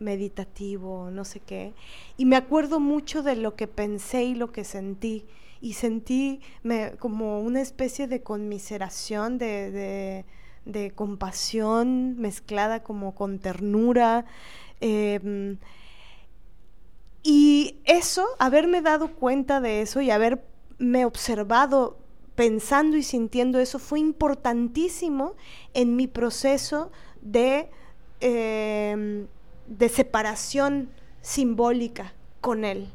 meditativo, 0.00 1.10
no 1.12 1.24
sé 1.24 1.38
qué. 1.38 1.74
Y 2.16 2.24
me 2.24 2.34
acuerdo 2.34 2.80
mucho 2.80 3.22
de 3.22 3.36
lo 3.36 3.54
que 3.54 3.68
pensé 3.68 4.24
y 4.24 4.34
lo 4.34 4.50
que 4.50 4.64
sentí. 4.64 5.26
Y 5.60 5.74
sentí 5.74 6.40
como 6.98 7.40
una 7.40 7.60
especie 7.60 8.08
de 8.08 8.20
conmiseración, 8.22 9.38
de, 9.38 10.24
compasión 10.96 12.18
mezclada 12.18 12.82
como 12.82 13.14
con 13.14 13.38
ternura. 13.38 14.24
Em, 14.80 15.58
y 17.22 17.76
eso, 17.84 18.26
haberme 18.40 18.82
dado 18.82 19.14
cuenta 19.14 19.60
de 19.60 19.82
eso 19.82 20.00
y 20.00 20.10
haber 20.10 20.44
me 20.78 21.00
he 21.00 21.04
observado 21.04 21.98
pensando 22.34 22.96
y 22.96 23.02
sintiendo 23.02 23.58
eso 23.58 23.80
fue 23.80 23.98
importantísimo 23.98 25.34
en 25.74 25.96
mi 25.96 26.06
proceso 26.06 26.92
de, 27.20 27.68
em, 28.20 29.26
de 29.66 29.88
separación 29.88 30.90
simbólica 31.20 32.12
con 32.40 32.64
él. 32.64 32.88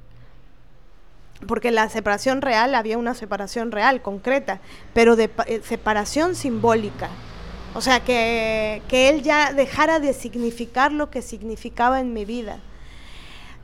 Porque 1.45 1.71
la 1.71 1.89
separación 1.89 2.41
real, 2.41 2.73
había 2.73 2.97
una 2.97 3.13
separación 3.13 3.73
real, 3.73 4.01
concreta, 4.01 4.61
pero 4.93 5.17
de 5.17 5.29
eh, 5.45 5.61
separación 5.61 6.35
simbólica. 6.35 7.09
O 7.75 7.81
sea, 7.81 8.01
que, 8.01 8.81
que 8.87 9.09
él 9.09 9.23
ya 9.23 9.51
dejara 9.51 9.99
de 9.99 10.13
significar 10.13 10.93
lo 10.93 11.09
que 11.09 11.21
significaba 11.21 11.99
en 11.99 12.13
mi 12.13 12.23
vida. 12.23 12.59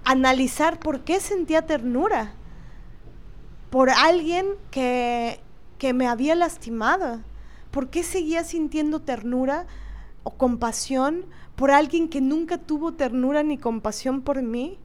Analizar 0.03 0.77
por 0.79 1.01
qué 1.01 1.21
sentía 1.21 1.61
ternura 1.65 2.33
por 3.69 3.89
alguien 3.89 4.47
que, 4.71 5.39
me 5.93 6.07
había 6.07 6.35
lastimado? 6.35 7.21
¿Por 7.71 7.89
qué 7.89 8.03
seguía 8.03 8.43
sintiendo 8.43 9.01
ternura 9.01 9.67
o 10.23 10.31
compasión 10.31 11.25
por 11.55 11.71
alguien 11.71 12.09
que 12.09 12.21
nunca 12.21 12.57
tuvo 12.57 12.93
ternura 12.93 13.43
ni 13.43 13.57
compasión 13.57 14.21
por 14.21 14.41
mí? 14.41 14.79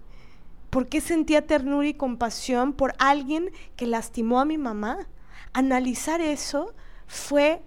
¿Por 0.71 0.89
qué 0.89 1.01
sentía 1.01 1.47
ternura 1.47 1.87
y 1.87 1.95
compasión 1.95 2.73
por 2.73 2.95
alguien 2.99 3.51
que 3.77 3.87
lastimó 3.87 4.41
a 4.41 4.45
mi 4.45 4.59
mamá? 4.59 5.07
Analizar 5.53 6.21
eso 6.21 6.75
fue 7.07 7.63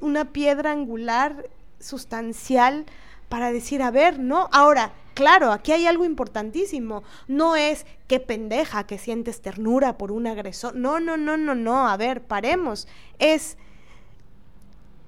una 0.00 0.32
piedra 0.32 0.72
angular 0.72 1.48
sustancial 1.80 2.86
para 3.28 3.52
decir, 3.52 3.82
a 3.82 3.90
ver, 3.90 4.18
¿no? 4.18 4.48
Ahora, 4.52 4.92
claro, 5.14 5.52
aquí 5.52 5.72
hay 5.72 5.86
algo 5.86 6.04
importantísimo. 6.04 7.02
No 7.28 7.56
es 7.56 7.86
qué 8.06 8.20
pendeja 8.20 8.86
que 8.86 8.98
sientes 8.98 9.40
ternura 9.40 9.98
por 9.98 10.12
un 10.12 10.26
agresor. 10.26 10.74
No, 10.74 11.00
no, 11.00 11.16
no, 11.16 11.36
no, 11.36 11.54
no. 11.54 11.88
A 11.88 11.96
ver, 11.96 12.22
paremos. 12.22 12.88
Es, 13.18 13.56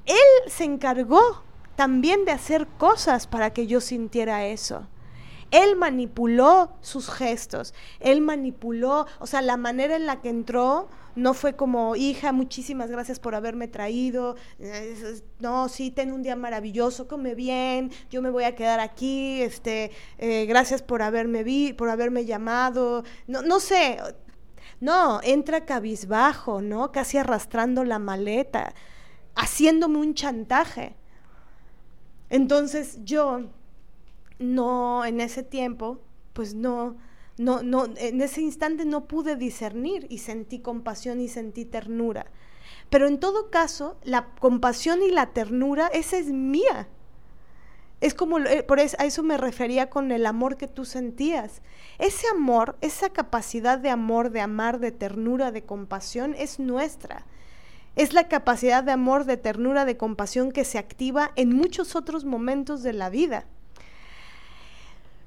él 0.07 0.51
se 0.51 0.65
encargó 0.65 1.43
también 1.77 2.24
de 2.24 2.33
hacer 2.33 2.66
cosas 2.79 3.27
para 3.27 3.53
que 3.53 3.66
yo 3.66 3.81
sintiera 3.81 4.47
eso. 4.47 4.87
Él 5.51 5.77
manipuló 5.77 6.73
sus 6.81 7.11
gestos, 7.11 7.74
él 8.01 8.23
manipuló, 8.23 9.07
o 9.19 9.27
sea, 9.27 9.43
la 9.43 9.59
manera 9.59 9.97
en 9.97 10.07
la 10.07 10.23
que 10.23 10.31
entró 10.31 10.89
no 11.14 11.34
fue 11.34 11.55
como, 11.55 11.97
hija, 11.97 12.32
muchísimas 12.32 12.90
gracias 12.90 13.18
por 13.18 13.34
haberme 13.34 13.68
traído, 13.68 14.36
no, 15.40 15.68
sí, 15.68 15.90
ten 15.90 16.12
un 16.12 16.22
día 16.22 16.36
maravilloso, 16.36 17.09
come 17.09 17.34
bien, 17.34 17.90
yo 18.10 18.22
me 18.22 18.30
voy 18.30 18.44
a 18.44 18.55
quedar 18.55 18.80
aquí, 18.80 19.43
este, 19.43 19.90
eh, 20.18 20.47
gracias 20.47 20.82
por 20.82 21.02
haberme 21.02 21.44
vi, 21.44 21.72
por 21.72 21.90
haberme 21.90 22.24
llamado, 22.24 23.05
no, 23.26 23.43
no 23.43 23.60
sé, 23.60 23.98
no, 24.80 25.20
entra 25.22 25.64
cabizbajo, 25.64 26.60
¿no? 26.60 26.90
Casi 26.90 27.16
arrastrando 27.16 27.84
la 27.84 28.01
maleta, 28.01 28.74
haciéndome 29.36 29.98
un 29.98 30.14
chantaje. 30.14 30.97
Entonces 32.30 32.98
yo 33.05 33.43
no, 34.40 35.05
en 35.05 35.20
ese 35.20 35.44
tiempo, 35.44 36.01
pues 36.32 36.55
no, 36.55 36.97
no, 37.38 37.62
no, 37.62 37.86
en 37.96 38.20
ese 38.20 38.40
instante 38.42 38.84
no 38.84 39.06
pude 39.06 39.36
discernir 39.36 40.06
y 40.10 40.18
sentí 40.18 40.60
compasión 40.60 41.20
y 41.20 41.28
sentí 41.28 41.64
ternura. 41.64 42.26
Pero 42.90 43.09
en 43.09 43.18
todo 43.18 43.50
caso, 43.50 43.96
la 44.02 44.34
compasión 44.38 45.02
y 45.02 45.10
la 45.10 45.32
ternura, 45.32 45.86
esa 45.88 46.18
es 46.18 46.26
mía. 46.26 46.88
Es 48.00 48.14
como, 48.14 48.38
eh, 48.40 48.62
por 48.64 48.80
eso, 48.80 48.96
a 48.98 49.04
eso 49.04 49.22
me 49.22 49.38
refería 49.38 49.88
con 49.88 50.10
el 50.10 50.26
amor 50.26 50.56
que 50.56 50.66
tú 50.66 50.84
sentías. 50.84 51.62
Ese 51.98 52.26
amor, 52.28 52.76
esa 52.80 53.10
capacidad 53.10 53.78
de 53.78 53.90
amor, 53.90 54.30
de 54.30 54.40
amar, 54.40 54.80
de 54.80 54.90
ternura, 54.90 55.52
de 55.52 55.62
compasión, 55.62 56.34
es 56.36 56.59
nuestra. 56.59 57.26
Es 57.94 58.12
la 58.12 58.28
capacidad 58.28 58.82
de 58.82 58.92
amor, 58.92 59.24
de 59.24 59.36
ternura, 59.36 59.84
de 59.84 59.96
compasión 59.96 60.50
que 60.50 60.64
se 60.64 60.78
activa 60.78 61.30
en 61.36 61.54
muchos 61.54 61.94
otros 61.94 62.24
momentos 62.24 62.82
de 62.82 62.92
la 62.92 63.09
vida. 63.09 63.46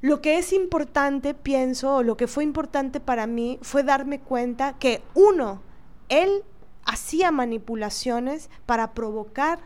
Lo 0.02 0.22
que 0.22 0.38
es 0.38 0.54
importante, 0.54 1.34
pienso, 1.34 1.96
o 1.96 2.04
lo 2.04 2.18
que 2.18 2.28
fue 2.28 2.44
importante 2.44 3.00
para 3.00 3.28
mí, 3.28 3.60
fue 3.62 3.84
darme 3.84 4.20
cuenta 4.20 4.74
que 4.78 5.02
uno, 5.14 5.62
él 6.10 6.44
hacía 6.86 7.32
manipulaciones 7.32 8.50
para 8.66 8.94
provocar 8.94 9.60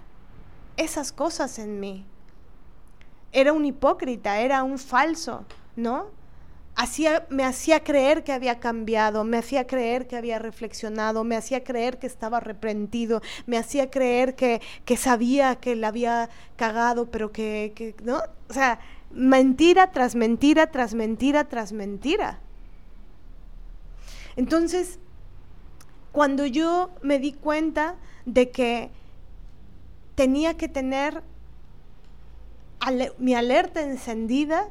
esas 0.77 1.11
cosas 1.11 1.59
en 1.59 1.79
mí. 1.79 2.05
Era 3.31 3.53
un 3.53 3.65
hipócrita, 3.65 4.39
era 4.39 4.63
un 4.63 4.79
falso, 4.79 5.45
¿no? 5.75 6.07
Hacía, 6.75 7.27
me 7.29 7.43
hacía 7.43 7.83
creer 7.83 8.23
que 8.23 8.31
había 8.31 8.59
cambiado, 8.59 9.25
me 9.25 9.37
hacía 9.37 9.67
creer 9.67 10.07
que 10.07 10.15
había 10.15 10.39
reflexionado, 10.39 11.25
me 11.25 11.35
hacía 11.35 11.65
creer 11.65 11.99
que 11.99 12.07
estaba 12.07 12.37
arrepentido, 12.37 13.21
me 13.45 13.57
hacía 13.57 13.91
creer 13.91 14.35
que, 14.35 14.61
que 14.85 14.95
sabía 14.95 15.55
que 15.57 15.75
la 15.75 15.89
había 15.89 16.29
cagado, 16.55 17.11
pero 17.11 17.33
que, 17.33 17.73
que, 17.75 17.95
¿no? 18.03 18.21
O 18.49 18.53
sea, 18.53 18.79
mentira 19.11 19.91
tras 19.91 20.15
mentira, 20.15 20.67
tras 20.67 20.93
mentira, 20.93 21.45
tras 21.45 21.71
mentira. 21.71 22.39
Entonces, 24.35 24.99
cuando 26.11 26.45
yo 26.45 26.91
me 27.01 27.19
di 27.19 27.33
cuenta 27.33 27.95
de 28.25 28.51
que 28.51 28.89
tenía 30.15 30.57
que 30.57 30.67
tener 30.67 31.23
mi 33.17 33.35
alerta 33.35 33.81
encendida 33.81 34.69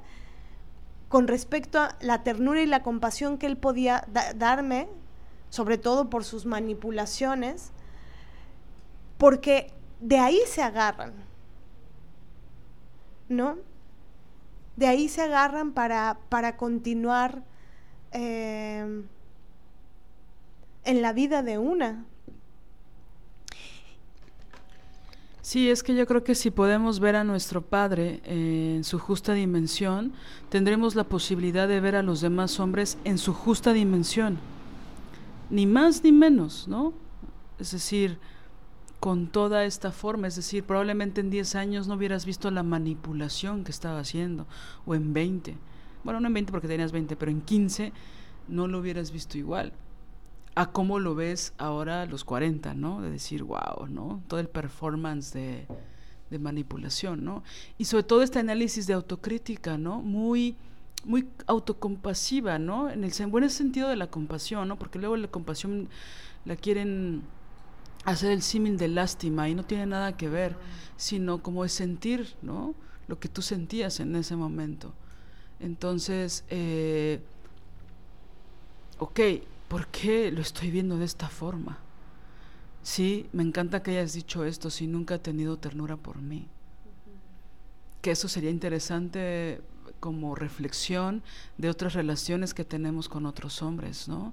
con 1.09 1.29
respecto 1.29 1.81
a 1.81 1.97
la 2.01 2.23
ternura 2.23 2.63
y 2.63 2.67
la 2.67 2.83
compasión 2.83 3.39
que 3.39 3.47
él 3.47 3.57
podía 3.57 4.07
darme, 4.37 4.89
sobre 5.51 5.79
todo 5.79 6.11
por 6.11 6.25
sus 6.25 6.45
manipulaciones, 6.45 7.71
porque 9.17 9.73
de 10.01 10.19
ahí 10.19 10.41
se 10.47 10.63
agarran, 10.63 11.13
¿no? 13.29 13.57
De 14.79 14.87
ahí 14.87 15.09
se 15.09 15.23
agarran 15.23 15.73
para, 15.73 16.21
para 16.29 16.57
continuar 16.57 17.43
em, 18.13 19.03
en 20.85 21.03
la 21.03 21.13
vida 21.13 21.43
de 21.43 21.59
una. 21.59 22.05
Sí, 25.43 25.69
es 25.69 25.83
que 25.83 25.97
yo 25.97 26.07
creo 26.07 26.23
que 26.23 26.37
si 26.37 26.53
podemos 26.53 27.01
ver 27.01 27.17
a 27.17 27.25
nuestro 27.25 27.61
Padre 27.61 28.21
en 28.25 28.85
su 28.85 29.01
justa 29.01 29.33
dimensión, 29.33 30.13
tendremos 30.49 30.95
la 30.95 31.03
posibilidad 31.03 31.67
de 31.67 31.81
ver 31.81 31.97
a 31.97 32.05
los 32.05 32.21
demás 32.21 32.61
hombres 32.61 32.99
en 33.03 33.19
su 33.19 33.35
justa 33.35 33.73
dimensión. 33.73 34.39
Ni 35.51 35.67
más 35.67 36.05
ni 36.05 36.13
menos, 36.13 36.69
¿no? 36.69 36.93
Es 37.59 37.73
decir, 37.73 38.21
con 39.01 39.29
toda 39.29 39.65
esta 39.65 39.93
forma, 39.93 40.27
es 40.27 40.37
decir, 40.37 40.65
probablemente 40.65 41.21
en 41.21 41.31
10 41.31 41.55
años 41.55 41.87
no 41.87 41.95
hubieras 41.95 42.27
visto 42.27 42.51
la 42.51 42.63
manipulación 42.63 43.65
que 43.65 43.71
estaba 43.71 44.01
haciendo, 44.01 44.47
o 44.87 44.95
en 44.95 45.13
20, 45.13 45.57
bueno, 46.05 46.21
no 46.21 46.27
en 46.29 46.35
20 46.35 46.53
porque 46.53 46.69
tenías 46.69 46.93
20, 46.93 47.17
pero 47.17 47.31
en 47.31 47.41
15 47.41 47.93
no 48.49 48.67
lo 48.67 48.79
hubieras 48.81 49.11
visto 49.11 49.39
igual, 49.39 49.73
a 50.55 50.73
cómo 50.73 50.99
lo 50.99 51.15
ves 51.15 51.53
ahora 51.59 52.03
a 52.03 52.07
los 52.07 52.25
40, 52.25 52.75
¿no? 52.75 53.01
De 53.01 53.11
decir, 53.11 53.45
wow, 53.45 53.87
¿no? 53.89 54.23
Todo 54.27 54.41
el 54.41 54.49
performance 54.49 55.33
de, 55.33 55.69
de 56.31 56.39
manipulación, 56.41 57.25
¿no? 57.25 57.45
Y 57.77 57.85
sobre 57.85 58.03
todo 58.03 58.23
este 58.23 58.41
análisis 58.41 58.89
de 58.89 58.95
autocrítica, 58.95 59.79
¿no? 59.79 60.01
Muy 60.01 60.57
muy 61.05 61.29
autocompasiva, 61.47 62.59
¿no? 62.59 62.91
En 62.91 63.05
el 63.05 63.27
buen 63.29 63.49
sentido 63.51 63.89
de 63.89 63.97
la 63.97 64.09
compasión, 64.09 64.69
¿no? 64.69 64.77
Porque 64.77 64.99
luego 64.99 65.17
la 65.17 65.29
compasión 65.29 65.89
la 66.45 66.57
quieren 66.57 67.23
hacer 68.11 68.33
el 68.33 68.43
símil 68.43 68.79
de 68.79 68.89
lástima 68.89 69.49
y 69.49 69.55
no 69.55 69.65
tiene 69.65 69.87
nada 69.87 70.17
que 70.17 70.29
ver, 70.29 70.57
sino 70.97 71.43
como 71.43 71.65
es 71.65 71.73
sentir, 71.73 72.35
¿no? 72.43 72.75
Lo 73.07 73.19
que 73.19 73.29
tú 73.29 73.43
sentías 73.43 74.01
en 74.01 74.17
ese 74.17 74.37
momento. 74.37 74.95
Entonces, 75.61 76.45
eh, 76.49 77.21
ok, 78.99 79.21
¿por 79.69 79.89
qué 79.89 80.31
lo 80.31 80.41
estoy 80.41 80.71
viendo 80.71 80.99
de 80.99 81.05
esta 81.05 81.29
forma? 81.29 81.79
Sí, 82.83 83.29
me 83.33 83.43
encanta 83.43 83.83
que 83.83 83.93
hayas 83.93 84.15
dicho 84.15 84.45
esto, 84.45 84.71
si 84.71 84.87
nunca 84.87 85.17
he 85.17 85.19
tenido 85.19 85.59
ternura 85.59 85.97
por 85.97 86.23
mí. 86.23 86.47
Que 88.01 88.13
eso 88.13 88.29
sería 88.29 88.51
interesante 88.51 89.61
como 90.01 90.35
reflexión 90.35 91.23
de 91.59 91.69
otras 91.69 91.95
relaciones 91.95 92.55
que 92.55 92.65
tenemos 92.65 93.09
con 93.09 93.27
otros 93.27 93.63
hombres, 93.63 94.09
¿no? 94.09 94.33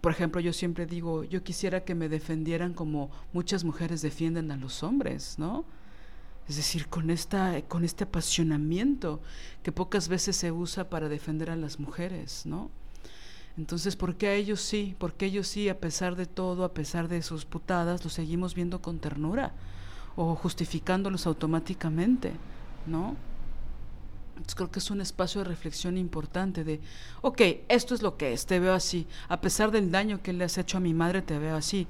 Por 0.00 0.12
ejemplo, 0.12 0.40
yo 0.40 0.52
siempre 0.52 0.86
digo, 0.86 1.24
yo 1.24 1.42
quisiera 1.42 1.84
que 1.84 1.94
me 1.94 2.08
defendieran 2.08 2.74
como 2.74 3.10
muchas 3.32 3.64
mujeres 3.64 4.02
defienden 4.02 4.50
a 4.50 4.56
los 4.56 4.82
hombres, 4.82 5.38
¿no? 5.38 5.64
Es 6.48 6.56
decir, 6.56 6.88
con, 6.88 7.10
esta, 7.10 7.62
con 7.62 7.84
este 7.84 8.04
apasionamiento 8.04 9.20
que 9.62 9.72
pocas 9.72 10.08
veces 10.08 10.36
se 10.36 10.52
usa 10.52 10.90
para 10.90 11.08
defender 11.08 11.50
a 11.50 11.56
las 11.56 11.80
mujeres, 11.80 12.44
¿no? 12.44 12.70
Entonces, 13.56 13.96
¿por 13.96 14.16
qué 14.16 14.28
a 14.28 14.34
ellos 14.34 14.60
sí? 14.60 14.94
¿Por 14.98 15.14
qué 15.14 15.26
ellos 15.26 15.46
sí, 15.46 15.68
a 15.68 15.78
pesar 15.78 16.16
de 16.16 16.26
todo, 16.26 16.64
a 16.64 16.74
pesar 16.74 17.08
de 17.08 17.22
sus 17.22 17.44
putadas, 17.44 18.04
los 18.04 18.12
seguimos 18.12 18.54
viendo 18.54 18.82
con 18.82 18.98
ternura? 18.98 19.52
O 20.16 20.34
justificándolos 20.34 21.26
automáticamente, 21.26 22.32
¿no? 22.86 23.16
Creo 24.54 24.70
que 24.70 24.78
es 24.78 24.90
un 24.90 25.00
espacio 25.00 25.42
de 25.42 25.48
reflexión 25.48 25.96
importante 25.96 26.64
de, 26.64 26.80
ok, 27.22 27.40
esto 27.68 27.94
es 27.94 28.02
lo 28.02 28.16
que 28.16 28.32
es, 28.32 28.46
te 28.46 28.60
veo 28.60 28.74
así, 28.74 29.06
a 29.28 29.40
pesar 29.40 29.70
del 29.70 29.90
daño 29.90 30.22
que 30.22 30.32
le 30.32 30.44
has 30.44 30.58
hecho 30.58 30.78
a 30.78 30.80
mi 30.80 30.94
madre, 30.94 31.22
te 31.22 31.38
veo 31.38 31.56
así. 31.56 31.86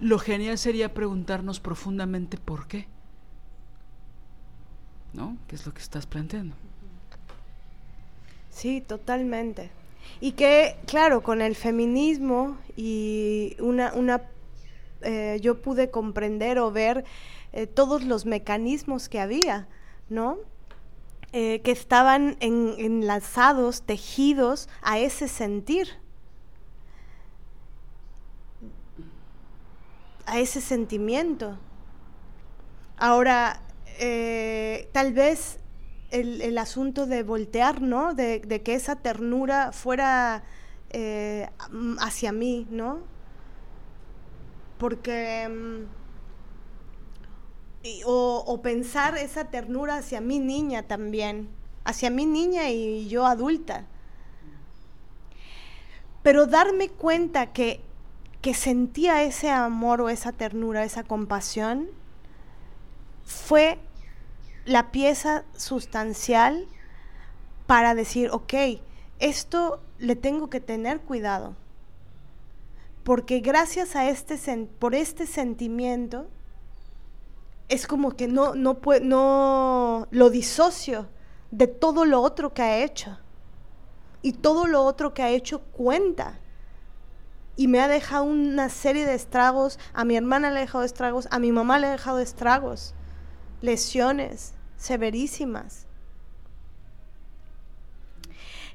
Lo 0.00 0.18
genial 0.18 0.58
sería 0.58 0.94
preguntarnos 0.94 1.60
profundamente 1.60 2.36
por 2.36 2.66
qué. 2.66 2.86
¿No? 5.12 5.36
¿Qué 5.46 5.56
es 5.56 5.66
lo 5.66 5.74
que 5.74 5.80
estás 5.80 6.06
planteando? 6.06 6.56
Sí, 8.50 8.80
totalmente. 8.80 9.70
Y 10.20 10.32
que, 10.32 10.76
claro, 10.86 11.22
con 11.22 11.40
el 11.42 11.54
feminismo 11.54 12.58
y 12.76 13.56
una, 13.60 13.92
una 13.94 14.22
eh, 15.02 15.38
yo 15.42 15.60
pude 15.60 15.90
comprender 15.90 16.58
o 16.58 16.70
ver 16.70 17.04
eh, 17.52 17.66
todos 17.66 18.04
los 18.04 18.24
mecanismos 18.24 19.08
que 19.08 19.20
había, 19.20 19.68
¿no? 20.08 20.38
Eh, 21.34 21.62
que 21.62 21.70
estaban 21.70 22.36
enlazados, 22.40 23.80
tejidos 23.84 24.68
a 24.82 24.98
ese 24.98 25.28
sentir, 25.28 25.88
a 30.26 30.38
ese 30.38 30.60
sentimiento. 30.60 31.58
Ahora, 32.98 33.62
eh, 33.98 34.90
tal 34.92 35.14
vez 35.14 35.58
el, 36.10 36.58
asunto 36.58 37.06
de 37.06 37.22
voltear, 37.22 37.80
¿no? 37.80 38.12
De, 38.12 38.42
que 38.62 38.74
esa 38.74 38.96
ternura 38.96 39.72
fuera 39.72 40.42
eh, 40.90 41.48
hacia 41.98 42.32
mí, 42.32 42.66
¿no? 42.70 43.00
Porque 44.76 45.48
mm, 45.48 46.01
o, 48.04 48.44
o 48.46 48.62
pensar 48.62 49.16
esa 49.18 49.44
ternura 49.44 49.96
hacia 49.96 50.20
mi 50.20 50.38
niña 50.38 50.84
también, 50.84 51.48
hacia 51.84 52.10
mi 52.10 52.26
niña 52.26 52.70
y 52.70 53.08
yo 53.08 53.26
adulta. 53.26 53.86
Pero 56.22 56.46
darme 56.46 56.88
cuenta 56.88 57.52
que, 57.52 57.80
que 58.40 58.54
sentía 58.54 59.22
ese 59.22 59.50
amor 59.50 60.00
o 60.00 60.08
esa 60.08 60.32
ternura, 60.32 60.84
esa 60.84 61.02
compasión, 61.02 61.88
fue 63.24 63.78
la 64.64 64.92
pieza 64.92 65.44
sustancial 65.56 66.66
para 67.66 67.94
decir, 67.94 68.30
ok, 68.30 68.54
esto 69.18 69.80
le 69.98 70.16
tengo 70.16 70.50
que 70.50 70.60
tener 70.60 71.00
cuidado. 71.00 71.56
Porque 73.02 73.40
gracias 73.40 73.96
a 73.96 74.08
este, 74.08 74.36
por 74.78 74.94
este 74.94 75.26
sentimiento, 75.26 76.28
es 77.72 77.86
como 77.86 78.16
que 78.16 78.28
no, 78.28 78.54
no, 78.54 78.78
no 79.00 80.06
lo 80.10 80.28
disocio 80.28 81.08
de 81.50 81.66
todo 81.66 82.04
lo 82.04 82.20
otro 82.20 82.52
que 82.52 82.60
ha 82.60 82.84
hecho. 82.84 83.18
Y 84.20 84.34
todo 84.34 84.66
lo 84.66 84.82
otro 84.82 85.14
que 85.14 85.22
ha 85.22 85.30
hecho 85.30 85.62
cuenta. 85.72 86.38
Y 87.56 87.68
me 87.68 87.80
ha 87.80 87.88
dejado 87.88 88.24
una 88.24 88.68
serie 88.68 89.06
de 89.06 89.14
estragos. 89.14 89.78
A 89.94 90.04
mi 90.04 90.16
hermana 90.16 90.50
le 90.50 90.58
ha 90.58 90.60
dejado 90.60 90.84
estragos. 90.84 91.28
A 91.30 91.38
mi 91.38 91.50
mamá 91.50 91.78
le 91.78 91.86
ha 91.86 91.92
dejado 91.92 92.18
estragos. 92.18 92.94
Lesiones 93.62 94.52
severísimas. 94.76 95.86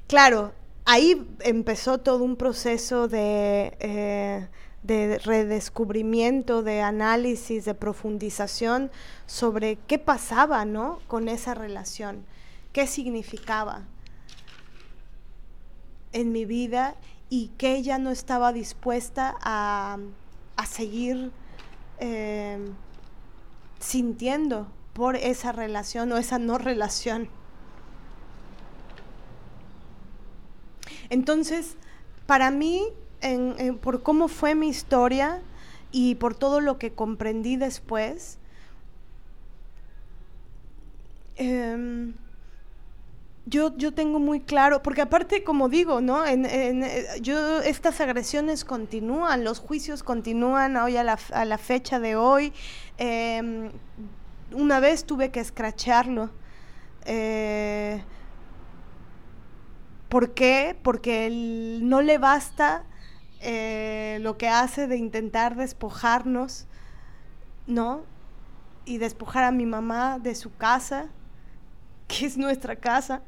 Claro, 0.08 0.54
ahí 0.84 1.24
empezó 1.40 1.98
todo 1.98 2.24
un 2.24 2.34
proceso 2.34 3.06
de, 3.06 3.76
eh, 3.78 4.48
de 4.82 5.18
redescubrimiento, 5.18 6.62
de 6.62 6.80
análisis, 6.80 7.64
de 7.64 7.74
profundización 7.74 8.90
sobre 9.26 9.76
qué 9.86 9.98
pasaba 9.98 10.64
¿no? 10.64 11.00
con 11.08 11.28
esa 11.28 11.54
relación, 11.54 12.24
qué 12.72 12.86
significaba 12.86 13.82
en 16.12 16.32
mi 16.32 16.44
vida 16.44 16.94
y 17.28 17.48
que 17.58 17.74
ella 17.74 17.98
no 17.98 18.10
estaba 18.10 18.52
dispuesta 18.52 19.36
a, 19.42 19.98
seguir 20.66 21.30
eh, 22.00 22.58
sintiendo 23.78 24.68
por 24.92 25.16
esa 25.16 25.52
relación 25.52 26.10
o 26.12 26.16
esa 26.16 26.38
no 26.38 26.58
relación. 26.58 27.28
Entonces, 31.10 31.76
para 32.26 32.50
mí, 32.50 32.82
por 33.80 34.02
cómo 34.02 34.28
fue 34.28 34.54
mi 34.54 34.68
historia 34.68 35.42
y 35.90 36.16
por 36.16 36.34
todo 36.34 36.60
lo 36.60 36.78
que 36.78 36.92
comprendí 36.92 37.56
después, 37.56 38.38
em, 41.36 42.14
yo, 43.46 43.74
yo 43.78 43.94
tengo 43.94 44.18
muy 44.18 44.40
claro, 44.40 44.82
porque 44.82 45.00
aparte, 45.00 45.42
como 45.42 45.70
digo, 45.70 46.02
¿no? 46.02 46.26
Eh, 46.26 47.06
yo, 47.22 47.60
estas 47.60 48.00
agresiones 48.00 48.64
continúan, 48.64 49.42
los 49.42 49.58
juicios 49.58 50.02
continúan 50.02 50.76
hoy 50.76 50.96
a 50.98 51.04
la, 51.04 51.18
a 51.32 51.44
la 51.46 51.56
fecha 51.56 51.98
de 51.98 52.16
hoy. 52.16 52.52
Em, 52.98 53.70
una 54.52 54.80
vez 54.80 55.04
tuve 55.04 55.30
que 55.30 55.40
escracharlo. 55.40 56.30
Eh, 57.06 58.02
¿Por 60.10 60.34
qué? 60.34 60.76
Porque 60.82 61.30
no 61.30 62.02
le 62.02 62.18
basta 62.18 62.84
eh, 63.40 64.18
lo 64.20 64.36
que 64.36 64.48
hace 64.48 64.86
de 64.86 64.96
intentar 64.96 65.56
despojarnos, 65.56 66.66
¿no? 67.66 68.02
Y 68.84 68.98
despojar 68.98 69.44
a 69.44 69.52
mi 69.52 69.66
mamá 69.66 70.18
de 70.18 70.34
su 70.34 70.54
casa, 70.56 71.06
que 72.08 72.26
es 72.26 72.36
nuestra 72.36 72.76
casa. 72.76 73.22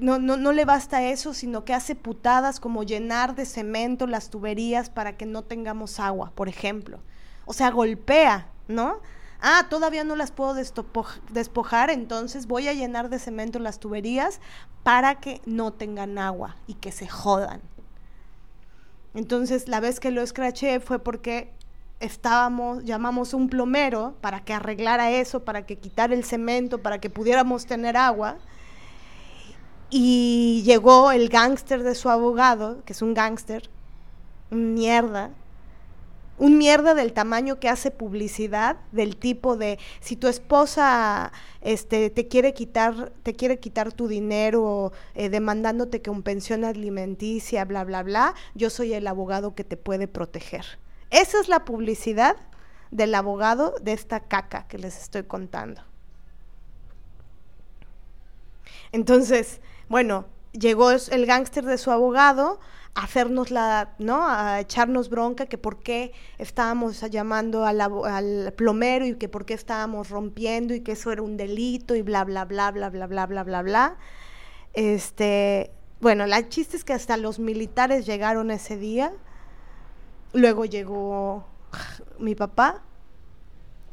No, 0.00 0.18
no, 0.18 0.36
no, 0.36 0.52
le 0.52 0.64
basta 0.64 1.04
eso, 1.04 1.34
sino 1.34 1.64
que 1.64 1.72
hace 1.72 1.94
putadas 1.94 2.58
como 2.58 2.82
llenar 2.82 3.36
de 3.36 3.46
cemento 3.46 4.08
las 4.08 4.28
tuberías 4.28 4.90
para 4.90 5.16
que 5.16 5.24
no 5.24 5.42
tengamos 5.42 6.00
agua, 6.00 6.32
por 6.34 6.48
ejemplo. 6.48 6.98
O 7.46 7.52
sea, 7.52 7.70
golpea, 7.70 8.48
¿no? 8.66 9.00
Ah, 9.46 9.66
todavía 9.68 10.04
no 10.04 10.16
las 10.16 10.30
puedo 10.30 10.54
despojar, 10.54 11.90
entonces 11.90 12.46
voy 12.46 12.66
a 12.66 12.72
llenar 12.72 13.10
de 13.10 13.18
cemento 13.18 13.58
las 13.58 13.78
tuberías 13.78 14.40
para 14.82 15.16
que 15.16 15.42
no 15.44 15.70
tengan 15.70 16.16
agua 16.16 16.56
y 16.66 16.72
que 16.72 16.90
se 16.92 17.06
jodan. 17.08 17.60
Entonces, 19.12 19.68
la 19.68 19.80
vez 19.80 20.00
que 20.00 20.10
lo 20.12 20.22
escraché 20.22 20.80
fue 20.80 20.98
porque 20.98 21.52
estábamos, 22.00 22.84
llamamos 22.84 23.34
un 23.34 23.50
plomero 23.50 24.14
para 24.22 24.42
que 24.42 24.54
arreglara 24.54 25.10
eso, 25.10 25.44
para 25.44 25.66
que 25.66 25.76
quitara 25.76 26.14
el 26.14 26.24
cemento, 26.24 26.78
para 26.78 26.98
que 26.98 27.10
pudiéramos 27.10 27.66
tener 27.66 27.98
agua. 27.98 28.38
Y 29.90 30.62
llegó 30.64 31.12
el 31.12 31.28
gángster 31.28 31.82
de 31.82 31.94
su 31.94 32.08
abogado, 32.08 32.82
que 32.86 32.94
es 32.94 33.02
un 33.02 33.12
gángster, 33.12 33.68
mierda, 34.48 35.32
un 36.38 36.58
mierda 36.58 36.94
del 36.94 37.12
tamaño 37.12 37.60
que 37.60 37.68
hace 37.68 37.90
publicidad, 37.90 38.76
del 38.92 39.16
tipo 39.16 39.56
de 39.56 39.78
si 40.00 40.16
tu 40.16 40.28
esposa 40.28 41.32
este, 41.60 42.10
te 42.10 42.28
quiere 42.28 42.54
quitar, 42.54 43.12
te 43.22 43.34
quiere 43.34 43.58
quitar 43.58 43.92
tu 43.92 44.08
dinero, 44.08 44.92
eh, 45.14 45.28
demandándote 45.28 46.02
que 46.02 46.10
un 46.10 46.22
pensión 46.22 46.64
alimenticia, 46.64 47.64
bla, 47.64 47.84
bla, 47.84 48.02
bla, 48.02 48.34
yo 48.54 48.70
soy 48.70 48.94
el 48.94 49.06
abogado 49.06 49.54
que 49.54 49.64
te 49.64 49.76
puede 49.76 50.08
proteger. 50.08 50.64
Esa 51.10 51.40
es 51.40 51.48
la 51.48 51.64
publicidad 51.64 52.36
del 52.90 53.14
abogado 53.14 53.74
de 53.80 53.92
esta 53.92 54.20
caca 54.20 54.66
que 54.66 54.78
les 54.78 55.00
estoy 55.00 55.24
contando. 55.24 55.82
Entonces, 58.92 59.60
bueno, 59.88 60.26
llegó 60.52 60.90
el 60.90 61.26
gángster 61.26 61.64
de 61.64 61.78
su 61.78 61.90
abogado, 61.90 62.60
hacernos 62.94 63.50
la, 63.50 63.94
¿no? 63.98 64.26
A 64.28 64.60
echarnos 64.60 65.10
bronca 65.10 65.46
que 65.46 65.58
por 65.58 65.80
qué 65.80 66.12
estábamos 66.38 67.00
llamando 67.10 67.66
al, 67.66 68.52
plomero 68.56 69.04
y 69.04 69.16
que 69.16 69.28
por 69.28 69.44
qué 69.44 69.54
estábamos 69.54 70.10
rompiendo 70.10 70.74
y 70.74 70.80
que 70.80 70.92
eso 70.92 71.10
era 71.10 71.22
un 71.22 71.36
delito 71.36 71.96
y 71.96 72.02
bla, 72.02 72.24
bla, 72.24 72.44
bla, 72.44 72.70
bla, 72.70 72.90
bla, 72.90 73.06
bla, 73.06 73.26
bla, 73.26 73.42
bla, 73.42 73.62
bla. 73.62 73.96
Este, 74.74 75.72
bueno, 76.00 76.26
la 76.26 76.48
chiste 76.48 76.76
es 76.76 76.84
que 76.84 76.92
hasta 76.92 77.16
los 77.16 77.38
militares 77.38 78.06
llegaron 78.06 78.50
ese 78.50 78.76
día. 78.76 79.12
Luego 80.32 80.64
llegó 80.64 81.46
mi 82.18 82.34
papá. 82.34 82.82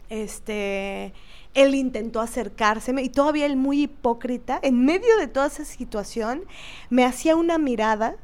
Este, 0.09 1.13
él 1.53 1.73
intentó 1.73 2.19
acercárseme 2.19 3.01
y 3.01 3.09
todavía 3.09 3.45
él 3.45 3.55
muy 3.55 3.83
hipócrita, 3.83 4.59
en 4.61 4.83
medio 4.83 5.17
de 5.17 5.27
toda 5.27 5.47
esa 5.47 5.63
situación, 5.63 6.43
me 6.89 7.05
hacía 7.05 7.35
una 7.37 7.57
mirada 7.57 8.17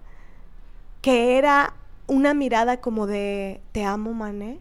que 1.07 1.38
era 1.38 1.73
una 2.07 2.34
mirada 2.34 2.81
como 2.81 3.07
de, 3.07 3.61
te 3.71 3.85
amo, 3.85 4.13
mané. 4.13 4.59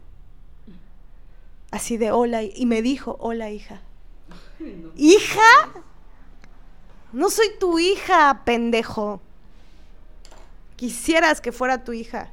Así 1.71 1.97
de, 1.97 2.13
hola, 2.13 2.41
y 2.41 2.65
me 2.65 2.81
dijo, 2.81 3.17
hola, 3.19 3.49
hija. 3.49 3.81
¿Hija? 4.95 5.41
No 7.11 7.29
soy 7.29 7.47
tu 7.59 7.79
hija, 7.79 8.43
pendejo. 8.45 9.19
Quisieras 10.77 11.41
que 11.41 11.51
fuera 11.51 11.83
tu 11.83 11.91
hija. 11.91 12.29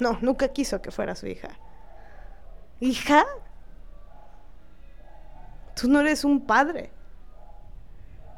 No, 0.00 0.18
nunca 0.22 0.48
quiso 0.48 0.82
que 0.82 0.90
fuera 0.90 1.14
su 1.14 1.28
hija. 1.28 1.50
¿Hija? 2.80 3.24
Tú 5.80 5.88
no 5.88 6.00
eres 6.00 6.24
un 6.24 6.40
padre. 6.40 6.90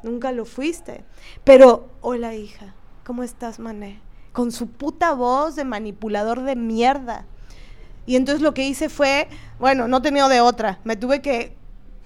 Nunca 0.03 0.31
lo 0.31 0.45
fuiste. 0.45 1.03
Pero, 1.43 1.89
hola 2.01 2.35
hija, 2.35 2.75
¿cómo 3.03 3.23
estás, 3.23 3.57
mané? 3.57 3.99
Con 4.33 4.51
su 4.51 4.67
puta 4.67 5.13
voz 5.13 5.55
de 5.55 5.63
manipulador 5.63 6.41
de 6.41 6.57
mierda. 6.57 7.25
Y 8.05 8.17
entonces 8.17 8.41
lo 8.41 8.53
que 8.53 8.67
hice 8.67 8.89
fue, 8.89 9.29
bueno, 9.59 9.87
no 9.87 10.01
tenía 10.01 10.27
de 10.27 10.41
otra, 10.41 10.79
me 10.83 10.97
tuve 10.97 11.21
que 11.21 11.55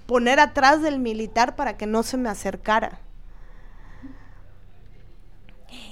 poner 0.06 0.38
atrás 0.38 0.80
del 0.80 1.00
militar 1.00 1.56
para 1.56 1.76
que 1.76 1.86
no 1.86 2.04
se 2.04 2.16
me 2.16 2.28
acercara. 2.28 3.00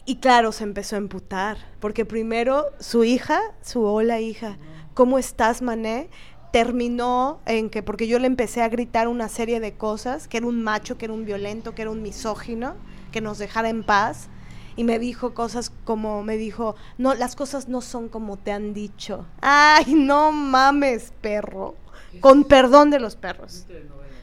Y 0.04 0.16
claro, 0.16 0.52
se 0.52 0.62
empezó 0.62 0.94
a 0.94 0.98
emputar, 0.98 1.58
porque 1.80 2.04
primero 2.04 2.66
su 2.78 3.02
hija, 3.02 3.40
su 3.62 3.82
hola 3.82 4.20
hija, 4.20 4.58
¿cómo 4.94 5.18
estás, 5.18 5.62
mané? 5.62 6.08
Terminó 6.52 7.40
en 7.44 7.68
que, 7.68 7.82
porque 7.82 8.06
yo 8.06 8.18
le 8.18 8.26
empecé 8.26 8.62
a 8.62 8.68
gritar 8.68 9.08
una 9.08 9.28
serie 9.28 9.58
de 9.58 9.74
cosas, 9.74 10.28
que 10.28 10.36
era 10.36 10.46
un 10.46 10.62
macho, 10.62 10.96
que 10.96 11.06
era 11.06 11.14
un 11.14 11.24
violento, 11.24 11.74
que 11.74 11.82
era 11.82 11.90
un 11.90 12.02
misógino, 12.02 12.76
que 13.10 13.20
nos 13.20 13.38
dejara 13.38 13.68
en 13.68 13.82
paz 13.82 14.28
y 14.76 14.84
me 14.84 14.98
dijo 14.98 15.32
cosas 15.34 15.72
como, 15.84 16.22
me 16.22 16.36
dijo, 16.36 16.76
no, 16.98 17.14
las 17.14 17.34
cosas 17.34 17.68
no 17.68 17.80
son 17.80 18.08
como 18.08 18.36
te 18.36 18.52
han 18.52 18.74
dicho. 18.74 19.24
Ay, 19.40 19.94
no 19.94 20.32
mames, 20.32 21.12
perro. 21.22 21.74
Con 22.20 22.44
perdón 22.44 22.90
de 22.90 23.00
los 23.00 23.16
perros. 23.16 23.66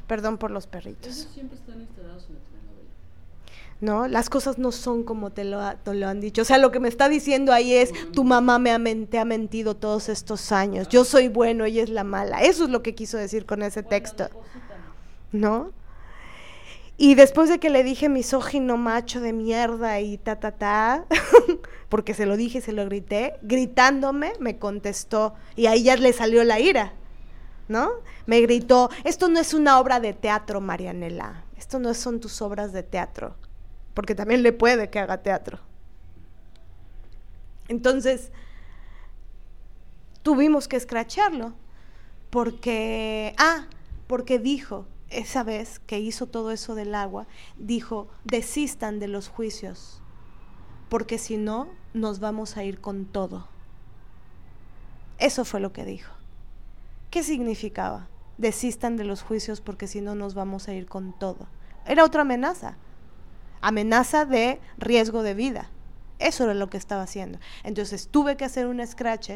Perdón 0.08 0.38
por 0.38 0.52
los 0.52 0.68
perritos. 0.68 1.28
siempre 1.34 1.58
están 1.58 1.82
instalados 1.82 2.26
en 2.28 2.36
la 2.36 2.42
telenovela. 2.42 2.90
¿no? 3.82 4.08
Las 4.08 4.30
cosas 4.30 4.60
no 4.60 4.72
son 4.72 5.04
como 5.04 5.32
te 5.32 5.44
lo, 5.44 5.60
te 5.78 5.94
lo, 5.96 6.08
han 6.08 6.22
dicho. 6.22 6.44
O 6.44 6.46
sea, 6.46 6.60
lo 6.60 6.72
que 6.72 6.80
me 6.80 6.90
está 6.90 7.10
diciendo 7.10 7.52
ahí 7.52 7.74
es, 7.74 7.92
tu 8.12 8.24
mamá 8.24 8.60
me 8.60 8.72
ha, 8.72 8.80
te 9.10 9.18
ha 9.18 9.26
mentido 9.26 9.76
todos 9.76 10.10
estos 10.10 10.52
años, 10.52 10.88
yo 10.90 11.04
soy 11.04 11.30
bueno, 11.30 11.66
ella 11.66 11.84
es 11.84 11.90
la 11.90 12.04
mala. 12.04 12.44
Eso 12.44 12.66
es 12.66 12.70
lo 12.70 12.84
que 12.84 12.94
quiso 12.94 13.18
decir 13.18 13.46
con 13.46 13.64
ese 13.64 13.82
texto, 13.82 14.30
¿no? 15.32 15.72
Y 16.98 17.16
después 17.16 17.50
de 17.50 17.60
que 17.60 17.70
le 17.70 17.84
dije 17.84 18.08
misógino 18.08 18.78
macho 18.78 19.20
de 19.20 19.34
mierda 19.34 20.00
y 20.00 20.18
ta, 20.18 20.40
ta, 20.40 20.52
ta, 20.52 21.06
porque 21.90 22.14
se 22.14 22.26
lo 22.26 22.38
dije, 22.38 22.62
se 22.62 22.72
lo 22.72 22.86
grité, 22.86 23.36
gritándome, 23.42 24.34
me 24.40 24.60
contestó, 24.60 25.34
y 25.56 25.66
ahí 25.66 25.84
ya 25.84 25.96
le 25.96 26.14
salió 26.14 26.44
la 26.44 26.60
ira, 26.60 26.94
¿no? 27.68 27.90
Me 28.26 28.42
gritó, 28.42 28.90
esto 29.04 29.28
no 29.28 29.40
es 29.40 29.54
una 29.54 29.80
obra 29.80 30.00
de 30.00 30.14
teatro, 30.14 30.62
Marianela, 30.62 31.44
esto 31.58 31.80
no 31.80 31.94
son 31.94 32.20
tus 32.20 32.42
obras 32.42 32.74
de 32.74 32.84
teatro 32.84 33.36
porque 33.94 34.16
también 34.16 34.44
le 34.44 34.54
puede 34.54 34.90
que 34.90 35.00
haga 35.00 35.22
teatro. 35.22 35.60
Entonces, 37.68 38.32
tuvimos 40.22 40.68
que 40.68 40.76
escracharlo, 40.76 41.54
porque, 42.30 43.34
ah, 43.38 43.68
porque 44.08 44.40
dijo, 44.40 44.86
esa 45.20 45.44
vez 45.44 45.80
que 45.80 46.00
hizo 46.00 46.28
todo 46.28 46.52
eso 46.52 46.76
del 46.76 46.96
agua, 46.96 47.28
dijo, 47.58 48.08
desistan 48.24 49.00
de 49.00 49.08
los 49.08 49.30
juicios, 49.30 50.02
porque 50.90 51.18
si 51.18 51.38
no, 51.38 51.68
nos 51.94 52.20
vamos 52.20 52.58
a 52.58 52.64
ir 52.64 52.80
con 52.82 53.06
todo. 53.06 53.48
Eso 55.20 55.46
fue 55.46 55.60
lo 55.60 55.74
que 55.74 55.86
dijo. 55.86 56.14
¿Qué 57.12 57.24
significaba? 57.24 58.08
Desistan 58.38 58.98
de 58.98 59.04
los 59.04 59.22
juicios 59.22 59.62
porque 59.62 59.88
si 59.88 60.02
no 60.02 60.16
nos 60.16 60.34
vamos 60.34 60.68
a 60.68 60.74
ir 60.74 60.88
con 60.88 61.18
todo. 61.18 61.48
Era 61.86 62.04
otra 62.04 62.22
amenaza 62.22 62.78
amenaza 63.64 64.26
de 64.26 64.60
riesgo 64.78 65.24
de 65.24 65.34
vida. 65.34 65.70
Eso 66.20 66.44
era 66.44 66.54
lo 66.54 66.70
que 66.70 66.78
estaba 66.78 67.04
haciendo. 67.04 67.40
Entonces 67.64 68.10
tuve 68.10 68.36
que 68.36 68.44
hacer 68.44 68.68
un 68.68 68.86
scratch, 68.86 69.32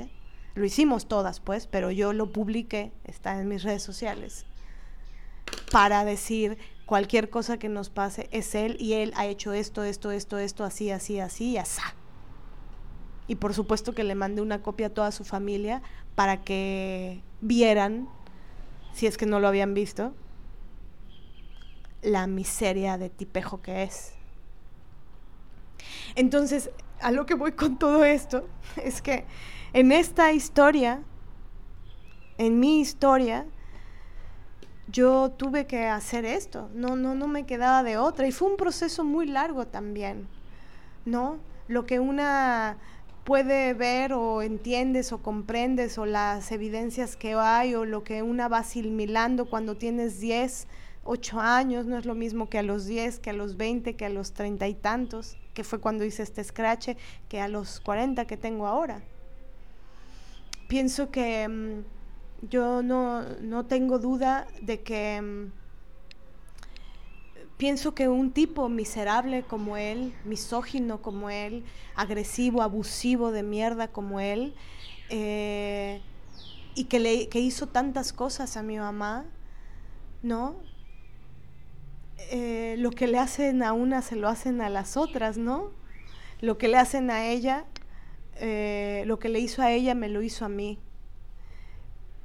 lo 0.53 0.65
hicimos 0.65 1.07
todas 1.07 1.39
pues, 1.39 1.65
pero 1.65 1.91
yo 1.91 2.11
lo 2.11 2.31
publiqué, 2.33 2.91
está 3.05 3.39
en 3.39 3.47
mis 3.47 3.63
redes 3.63 3.83
sociales, 3.83 4.45
para 5.71 6.05
decir 6.05 6.57
cualquier 6.85 7.29
cosa 7.29 7.57
que 7.57 7.69
nos 7.69 7.89
pase 7.89 8.29
es 8.31 8.55
él 8.55 8.77
y 8.79 8.93
él 8.93 9.13
ha 9.15 9.25
hecho 9.25 9.53
esto, 9.53 9.83
esto, 9.83 10.11
esto, 10.11 10.37
esto, 10.37 10.63
así, 10.63 10.89
así, 10.89 11.19
así 11.19 11.51
y 11.51 11.57
así. 11.57 11.81
Y 13.27 13.35
por 13.35 13.53
supuesto 13.53 13.93
que 13.93 14.03
le 14.03 14.15
mandé 14.15 14.41
una 14.41 14.61
copia 14.61 14.87
a 14.87 14.89
toda 14.89 15.11
su 15.11 15.25
familia 15.25 15.81
para 16.15 16.43
que 16.43 17.21
vieran, 17.41 18.07
si 18.93 19.05
es 19.05 19.17
que 19.17 19.25
no 19.25 19.39
lo 19.39 19.47
habían 19.49 19.73
visto, 19.73 20.13
la 22.01 22.25
miseria 22.25 22.97
de 22.97 23.09
tipejo 23.09 23.61
que 23.61 23.83
es. 23.83 24.13
Entonces, 26.15 26.71
a 27.01 27.11
lo 27.11 27.25
que 27.25 27.33
voy 27.33 27.51
con 27.51 27.77
todo 27.77 28.05
esto 28.05 28.47
es 28.77 29.01
que 29.01 29.25
en 29.73 29.91
esta 29.91 30.31
historia, 30.31 31.03
en 32.37 32.59
mi 32.59 32.79
historia, 32.79 33.45
yo 34.91 35.31
tuve 35.31 35.67
que 35.67 35.85
hacer 35.87 36.25
esto, 36.25 36.69
no, 36.73 36.95
no, 36.95 37.15
no 37.15 37.27
me 37.27 37.45
quedaba 37.45 37.83
de 37.83 37.97
otra. 37.97 38.27
Y 38.27 38.31
fue 38.31 38.49
un 38.49 38.57
proceso 38.57 39.03
muy 39.03 39.27
largo 39.27 39.67
también, 39.67 40.27
¿no? 41.05 41.39
Lo 41.67 41.85
que 41.85 41.99
una 41.99 42.77
puede 43.25 43.73
ver 43.73 44.13
o 44.13 44.41
entiendes 44.41 45.11
o 45.11 45.21
comprendes 45.21 45.97
o 45.97 46.05
las 46.05 46.51
evidencias 46.53 47.17
que 47.17 47.33
hay 47.33 47.75
o 47.75 47.83
lo 47.83 48.05
que 48.05 48.23
una 48.23 48.47
va 48.47 48.59
asimilando 48.59 49.49
cuando 49.49 49.75
tienes 49.75 50.21
10, 50.21 50.67
8 51.03 51.39
años, 51.41 51.85
no 51.85 51.97
es 51.97 52.05
lo 52.05 52.15
mismo 52.15 52.49
que 52.49 52.57
a 52.57 52.63
los 52.63 52.85
10, 52.85 53.19
que 53.19 53.31
a 53.31 53.33
los 53.33 53.57
20, 53.57 53.95
que 53.95 54.05
a 54.05 54.09
los 54.09 54.31
treinta 54.31 54.67
y 54.67 54.73
tantos 54.75 55.37
que 55.53 55.63
fue 55.63 55.79
cuando 55.79 56.05
hice 56.05 56.21
este 56.21 56.43
scratch, 56.43 56.89
que 57.27 57.41
a 57.41 57.47
los 57.47 57.79
40 57.79 58.27
que 58.27 58.37
tengo 58.37 58.67
ahora. 58.67 59.01
Pienso 60.67 61.09
que 61.09 61.47
mm, 61.47 61.96
yo 62.41 62.83
no, 62.83 63.23
no, 63.41 63.65
tengo 63.65 63.99
duda 63.99 64.47
de 64.61 64.81
que 64.81 65.21
mm, 65.21 65.51
pienso 67.57 67.95
que 67.95 68.07
un 68.07 68.31
tipo 68.31 68.69
miserable 68.69 69.43
como 69.43 69.77
él, 69.77 70.13
misógino 70.25 71.01
como 71.01 71.29
él, 71.29 71.63
agresivo, 71.95 72.61
abusivo 72.61 73.31
de 73.31 73.43
mierda 73.43 73.87
como 73.87 74.19
él, 74.19 74.53
eh, 75.09 76.01
y 76.75 76.85
que, 76.85 76.99
le, 76.99 77.27
que 77.29 77.39
hizo 77.39 77.67
tantas 77.67 78.13
cosas 78.13 78.55
a 78.55 78.63
mi 78.63 78.77
mamá, 78.77 79.25
¿no? 80.21 80.55
Eh, 82.29 82.75
lo 82.77 82.91
que 82.91 83.07
le 83.07 83.17
hacen 83.17 83.63
a 83.63 83.73
una 83.73 84.01
se 84.01 84.15
lo 84.15 84.27
hacen 84.27 84.61
a 84.61 84.69
las 84.69 84.97
otras, 84.97 85.37
¿no? 85.37 85.71
Lo 86.41 86.57
que 86.57 86.67
le 86.67 86.77
hacen 86.77 87.09
a 87.09 87.25
ella, 87.25 87.65
eh, 88.35 89.03
lo 89.07 89.17
que 89.17 89.29
le 89.29 89.39
hizo 89.39 89.61
a 89.63 89.71
ella 89.71 89.95
me 89.95 90.09
lo 90.09 90.21
hizo 90.21 90.45
a 90.45 90.49
mí. 90.49 90.77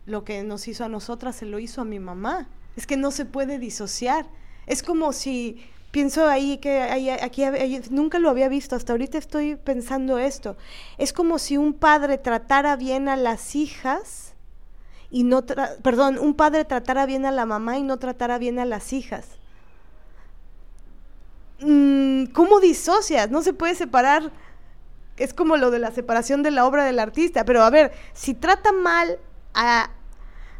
Lo 0.07 0.25
que 0.25 0.43
nos 0.43 0.67
hizo 0.69 0.85
a 0.85 0.89
nosotras 0.89 1.37
se 1.37 1.47
lo 1.47 1.59
hizo 1.59 1.81
a 1.81 1.85
mi 1.85 1.99
mamá. 1.99 2.49
Es 2.77 2.87
que 2.87 2.97
no 2.97 3.11
se 3.11 3.25
puede 3.25 3.59
disociar. 3.59 4.27
Es 4.67 4.83
como 4.83 5.13
si, 5.13 5.63
pienso 5.91 6.27
ahí 6.27 6.59
que 6.59 6.83
aquí 6.83 7.45
nunca 7.91 8.19
lo 8.19 8.31
había 8.31 8.49
visto, 8.49 8.75
hasta 8.75 8.93
ahorita 8.93 9.19
estoy 9.19 9.57
pensando 9.57 10.19
esto. 10.19 10.57
Es 10.99 11.13
como 11.13 11.39
si 11.39 11.57
un 11.57 11.75
padre 11.75 12.19
tratara 12.19 12.77
bien 12.77 13.09
a 13.09 13.17
las 13.17 13.55
hijas 13.55 14.35
y 15.11 15.25
no, 15.25 15.45
perdón, 15.83 16.19
un 16.19 16.35
padre 16.35 16.65
tratara 16.65 17.05
bien 17.05 17.27
a 17.27 17.31
la 17.31 17.45
mamá 17.45 17.77
y 17.77 17.83
no 17.83 17.99
tratara 17.99 18.39
bien 18.39 18.59
a 18.59 18.65
las 18.65 18.95
hijas. 18.95 19.27
Mm, 21.61 22.27
¿cómo 22.33 22.61
disocias? 22.61 23.31
No 23.31 23.43
se 23.43 23.53
puede 23.53 23.75
separar. 23.75 24.33
Es 25.19 25.35
como 25.35 25.59
lo 25.59 25.71
de 25.71 25.79
la 25.79 25.91
separación 25.93 26.43
de 26.43 26.51
la 26.51 26.67
obra 26.67 26.85
del 26.85 26.99
artista. 26.99 27.45
Pero 27.45 27.63
a 27.63 27.71
ver, 27.71 27.93
si 28.15 28.33
trata 28.33 28.73
mal 28.73 29.19
a, 29.55 29.91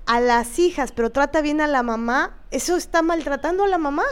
a 0.07 0.21
las 0.21 0.59
hijas, 0.59 0.93
pero 0.93 1.11
trata 1.11 1.41
bien 1.41 1.61
a 1.61 1.67
la 1.67 1.83
mamá, 1.83 2.37
eso 2.51 2.77
está 2.77 3.03
maltratando 3.03 3.65
a 3.65 3.69
la 3.69 3.79
mamá. 3.79 4.05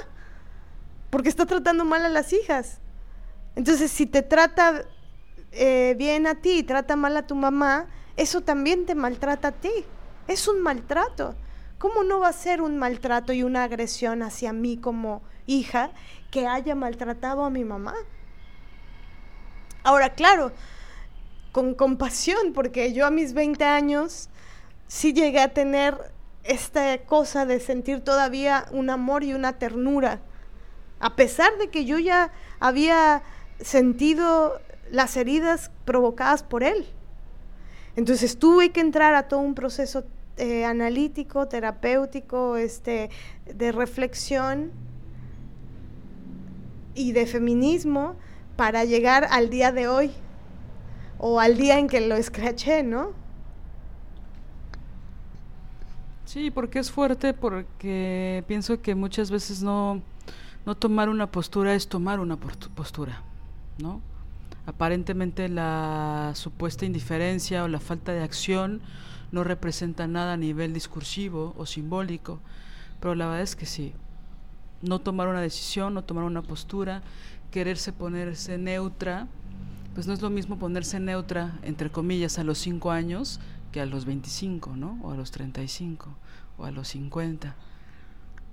Porque 1.10 1.28
está 1.28 1.44
tratando 1.44 1.84
mal 1.84 2.04
a 2.04 2.08
las 2.08 2.32
hijas. 2.32 2.78
Entonces, 3.56 3.90
si 3.90 4.06
te 4.06 4.22
trata 4.22 4.84
eh, 5.50 5.96
bien 5.98 6.28
a 6.28 6.36
ti 6.36 6.58
y 6.58 6.62
trata 6.62 6.94
mal 6.94 7.16
a 7.16 7.26
tu 7.26 7.34
mamá, 7.34 7.86
eso 8.16 8.42
también 8.42 8.86
te 8.86 8.94
maltrata 8.94 9.48
a 9.48 9.52
ti. 9.52 9.72
Es 10.28 10.46
un 10.46 10.62
maltrato. 10.62 11.34
¿Cómo 11.78 12.04
no 12.04 12.20
va 12.20 12.28
a 12.28 12.32
ser 12.32 12.62
un 12.62 12.78
maltrato 12.78 13.32
y 13.32 13.42
una 13.42 13.64
agresión 13.64 14.22
hacia 14.22 14.52
mí 14.52 14.76
como 14.76 15.22
hija 15.50 15.90
que 16.30 16.46
haya 16.46 16.74
maltratado 16.74 17.44
a 17.44 17.50
mi 17.50 17.64
mamá. 17.64 17.94
Ahora, 19.82 20.10
claro, 20.14 20.52
con 21.52 21.74
compasión, 21.74 22.52
porque 22.54 22.92
yo 22.92 23.06
a 23.06 23.10
mis 23.10 23.32
20 23.32 23.64
años 23.64 24.28
sí 24.90 25.12
llegué 25.12 25.38
a 25.38 25.54
tener 25.54 25.96
esta 26.42 26.98
cosa 27.04 27.46
de 27.46 27.60
sentir 27.60 28.00
todavía 28.00 28.66
un 28.72 28.90
amor 28.90 29.22
y 29.22 29.34
una 29.34 29.56
ternura, 29.56 30.20
a 30.98 31.14
pesar 31.14 31.56
de 31.58 31.70
que 31.70 31.84
yo 31.84 32.00
ya 32.00 32.32
había 32.58 33.22
sentido 33.60 34.60
las 34.90 35.16
heridas 35.16 35.70
provocadas 35.84 36.42
por 36.42 36.64
él. 36.64 36.88
Entonces 37.94 38.36
tuve 38.36 38.70
que 38.70 38.80
entrar 38.80 39.14
a 39.14 39.28
todo 39.28 39.38
un 39.38 39.54
proceso 39.54 40.02
eh, 40.38 40.64
analítico, 40.64 41.46
terapéutico, 41.46 42.56
este, 42.56 43.10
de 43.46 43.70
reflexión 43.70 44.72
y 46.96 47.12
de 47.12 47.26
feminismo 47.26 48.16
para 48.56 48.84
llegar 48.84 49.28
al 49.30 49.50
día 49.50 49.70
de 49.70 49.86
hoy 49.86 50.10
o 51.18 51.38
al 51.38 51.56
día 51.56 51.78
en 51.78 51.86
que 51.86 52.00
lo 52.00 52.16
escraché, 52.16 52.82
¿no? 52.82 53.29
Sí, 56.30 56.52
porque 56.52 56.78
es 56.78 56.92
fuerte, 56.92 57.34
porque 57.34 58.44
pienso 58.46 58.80
que 58.80 58.94
muchas 58.94 59.32
veces 59.32 59.64
no, 59.64 60.00
no 60.64 60.76
tomar 60.76 61.08
una 61.08 61.32
postura 61.32 61.74
es 61.74 61.88
tomar 61.88 62.20
una 62.20 62.36
postura, 62.36 63.24
¿no? 63.78 64.00
Aparentemente 64.64 65.48
la 65.48 66.30
supuesta 66.36 66.86
indiferencia 66.86 67.64
o 67.64 67.68
la 67.68 67.80
falta 67.80 68.12
de 68.12 68.22
acción 68.22 68.80
no 69.32 69.42
representa 69.42 70.06
nada 70.06 70.34
a 70.34 70.36
nivel 70.36 70.72
discursivo 70.72 71.52
o 71.58 71.66
simbólico, 71.66 72.38
pero 73.00 73.16
la 73.16 73.26
verdad 73.26 73.42
es 73.42 73.56
que 73.56 73.66
sí, 73.66 73.92
no 74.82 75.00
tomar 75.00 75.26
una 75.26 75.40
decisión, 75.40 75.94
no 75.94 76.04
tomar 76.04 76.22
una 76.22 76.42
postura, 76.42 77.02
quererse 77.50 77.92
ponerse 77.92 78.56
neutra, 78.56 79.26
pues 79.94 80.06
no 80.06 80.12
es 80.12 80.22
lo 80.22 80.30
mismo 80.30 80.60
ponerse 80.60 81.00
neutra, 81.00 81.58
entre 81.64 81.90
comillas, 81.90 82.38
a 82.38 82.44
los 82.44 82.58
5 82.58 82.92
años 82.92 83.40
que 83.70 83.80
a 83.80 83.86
los 83.86 84.04
25, 84.04 84.76
¿no? 84.76 84.98
O 85.02 85.12
a 85.12 85.16
los 85.16 85.30
35, 85.30 86.08
o 86.58 86.64
a 86.64 86.70
los 86.70 86.88
50. 86.88 87.56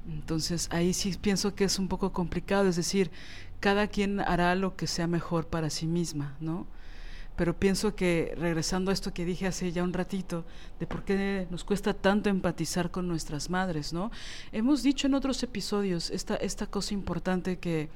Entonces 0.09 0.69
ahí 0.71 0.93
sí 0.93 1.17
pienso 1.19 1.55
que 1.55 1.65
es 1.65 1.79
un 1.79 1.87
poco 1.87 2.13
complicado, 2.13 2.67
es 2.67 2.75
decir, 2.75 3.11
cada 3.59 3.87
quien 3.87 4.19
hará 4.19 4.55
lo 4.55 4.75
que 4.75 4.87
sea 4.87 5.07
mejor 5.07 5.47
para 5.47 5.69
sí 5.69 5.87
misma, 5.87 6.35
¿no? 6.39 6.67
pero 7.37 7.57
pienso 7.57 7.95
que 7.95 8.33
regresando 8.35 8.89
a 8.89 8.93
esto 8.93 9.13
que 9.13 9.23
dije 9.23 9.45
hace 9.45 9.71
ya 9.71 9.83
un 9.83 9.93
ratito, 9.93 10.43
de 10.79 10.87
por 10.87 11.05
qué 11.05 11.47
nos 11.51 11.63
cuesta 11.63 11.93
tanto 11.93 12.29
empatizar 12.29 12.89
con 12.89 13.07
nuestras 13.07 13.51
madres, 13.51 13.93
¿no? 13.93 14.11
Hemos 14.51 14.81
dicho 14.81 15.05
en 15.05 15.13
otros 15.13 15.41
episodios 15.43 16.09
esta, 16.09 16.35
esta 16.35 16.65
cosa 16.65 16.95
importante 16.95 17.59
que 17.59 17.89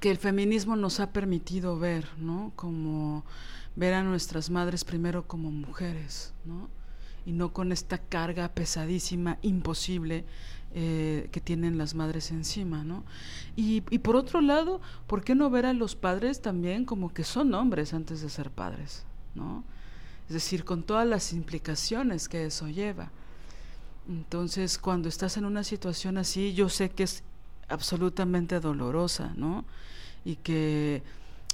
que 0.00 0.10
el 0.10 0.18
feminismo 0.18 0.76
nos 0.76 1.00
ha 1.00 1.12
permitido 1.12 1.78
ver, 1.78 2.06
¿no? 2.18 2.52
Como 2.56 3.24
ver 3.76 3.94
a 3.94 4.02
nuestras 4.02 4.50
madres 4.50 4.84
primero 4.84 5.26
como 5.26 5.50
mujeres, 5.50 6.32
¿no? 6.44 6.68
Y 7.26 7.32
no 7.32 7.52
con 7.52 7.72
esta 7.72 7.98
carga 7.98 8.48
pesadísima, 8.48 9.38
imposible, 9.42 10.24
eh, 10.74 11.28
que 11.32 11.40
tienen 11.40 11.78
las 11.78 11.94
madres 11.94 12.30
encima, 12.30 12.84
¿no? 12.84 13.04
Y, 13.56 13.82
y, 13.90 13.98
por 13.98 14.16
otro 14.16 14.40
lado, 14.40 14.80
¿por 15.06 15.22
qué 15.22 15.34
no 15.34 15.48
ver 15.48 15.66
a 15.66 15.72
los 15.72 15.94
padres 15.96 16.42
también 16.42 16.84
como 16.84 17.14
que 17.14 17.24
son 17.24 17.54
hombres 17.54 17.94
antes 17.94 18.20
de 18.20 18.28
ser 18.28 18.50
padres, 18.50 19.04
¿no? 19.34 19.64
Es 20.28 20.34
decir, 20.34 20.64
con 20.64 20.82
todas 20.82 21.06
las 21.06 21.32
implicaciones 21.32 22.28
que 22.28 22.46
eso 22.46 22.68
lleva. 22.68 23.10
Entonces, 24.08 24.78
cuando 24.78 25.08
estás 25.08 25.36
en 25.36 25.44
una 25.44 25.64
situación 25.64 26.18
así, 26.18 26.54
yo 26.54 26.68
sé 26.68 26.90
que 26.90 27.04
es 27.04 27.22
absolutamente 27.68 28.60
dolorosa, 28.60 29.32
¿no? 29.36 29.64
Y 30.24 30.36
que 30.36 31.02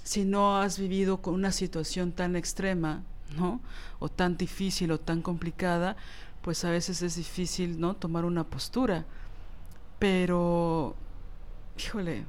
si 0.02 0.24
no 0.24 0.58
has 0.58 0.78
vivido 0.78 1.22
con 1.22 1.34
una 1.34 1.52
situación 1.52 2.12
tan 2.12 2.36
extrema, 2.36 3.02
¿no? 3.36 3.60
O 3.98 4.08
tan 4.08 4.36
difícil 4.36 4.92
o 4.92 4.98
tan 5.00 5.22
complicada, 5.22 5.96
pues 6.42 6.64
a 6.64 6.70
veces 6.70 7.02
es 7.02 7.16
difícil, 7.16 7.80
¿no? 7.80 7.94
Tomar 7.94 8.24
una 8.24 8.44
postura. 8.44 9.04
Pero, 9.98 10.96
híjole, 11.78 12.24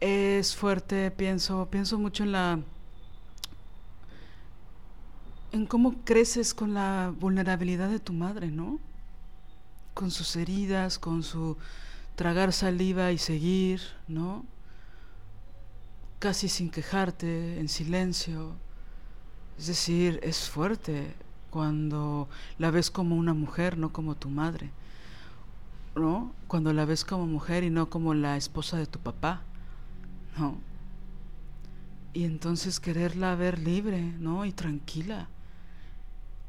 es 0.00 0.54
fuerte, 0.54 1.10
pienso, 1.10 1.68
pienso 1.70 1.98
mucho 1.98 2.24
en 2.24 2.32
la 2.32 2.60
en 5.52 5.66
cómo 5.66 5.94
creces 6.04 6.52
con 6.52 6.74
la 6.74 7.14
vulnerabilidad 7.18 7.88
de 7.88 8.00
tu 8.00 8.12
madre, 8.12 8.48
¿no? 8.48 8.80
Con 9.94 10.10
sus 10.10 10.36
heridas, 10.36 10.98
con 10.98 11.22
su 11.22 11.56
tragar 12.16 12.52
saliva 12.52 13.12
y 13.12 13.18
seguir, 13.18 13.80
¿no? 14.08 14.44
Casi 16.18 16.48
sin 16.48 16.70
quejarte, 16.70 17.58
en 17.58 17.68
silencio. 17.68 18.52
Es 19.58 19.68
decir, 19.68 20.20
es 20.22 20.48
fuerte 20.48 21.14
cuando 21.50 22.28
la 22.58 22.70
ves 22.72 22.90
como 22.90 23.14
una 23.14 23.34
mujer, 23.34 23.78
no 23.78 23.92
como 23.92 24.16
tu 24.16 24.28
madre. 24.28 24.70
¿No? 25.94 26.32
Cuando 26.48 26.72
la 26.72 26.84
ves 26.84 27.04
como 27.04 27.26
mujer 27.26 27.62
y 27.62 27.70
no 27.70 27.88
como 27.88 28.14
la 28.14 28.36
esposa 28.36 28.76
de 28.76 28.86
tu 28.86 28.98
papá. 28.98 29.42
¿No? 30.36 30.58
Y 32.12 32.24
entonces 32.24 32.80
quererla 32.80 33.34
ver 33.34 33.58
libre, 33.58 34.00
¿no? 34.02 34.44
Y 34.44 34.52
tranquila. 34.52 35.28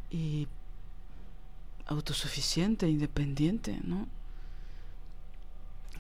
Y 0.09 0.47
autosuficiente, 1.86 2.90
independiente, 2.90 3.80
¿no? 3.84 4.07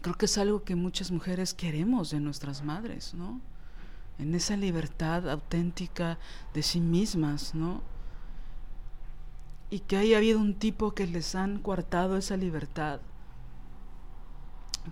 Creo 0.01 0.15
que 0.15 0.25
es 0.25 0.37
algo 0.37 0.63
que 0.63 0.75
muchas 0.75 1.11
mujeres 1.11 1.53
queremos 1.53 2.11
de 2.11 2.19
nuestras 2.19 2.63
madres, 2.63 3.13
¿no? 3.13 3.41
en 4.17 4.35
esa 4.35 4.55
libertad 4.55 5.29
auténtica 5.29 6.17
de 6.53 6.63
sí 6.63 6.79
mismas, 6.79 7.53
¿no? 7.53 7.81
Y 9.69 9.79
que 9.79 9.97
haya 9.97 10.17
habido 10.17 10.39
un 10.39 10.53
tipo 10.53 10.93
que 10.93 11.07
les 11.07 11.35
han 11.35 11.59
coartado 11.59 12.17
esa 12.17 12.37
libertad. 12.37 13.01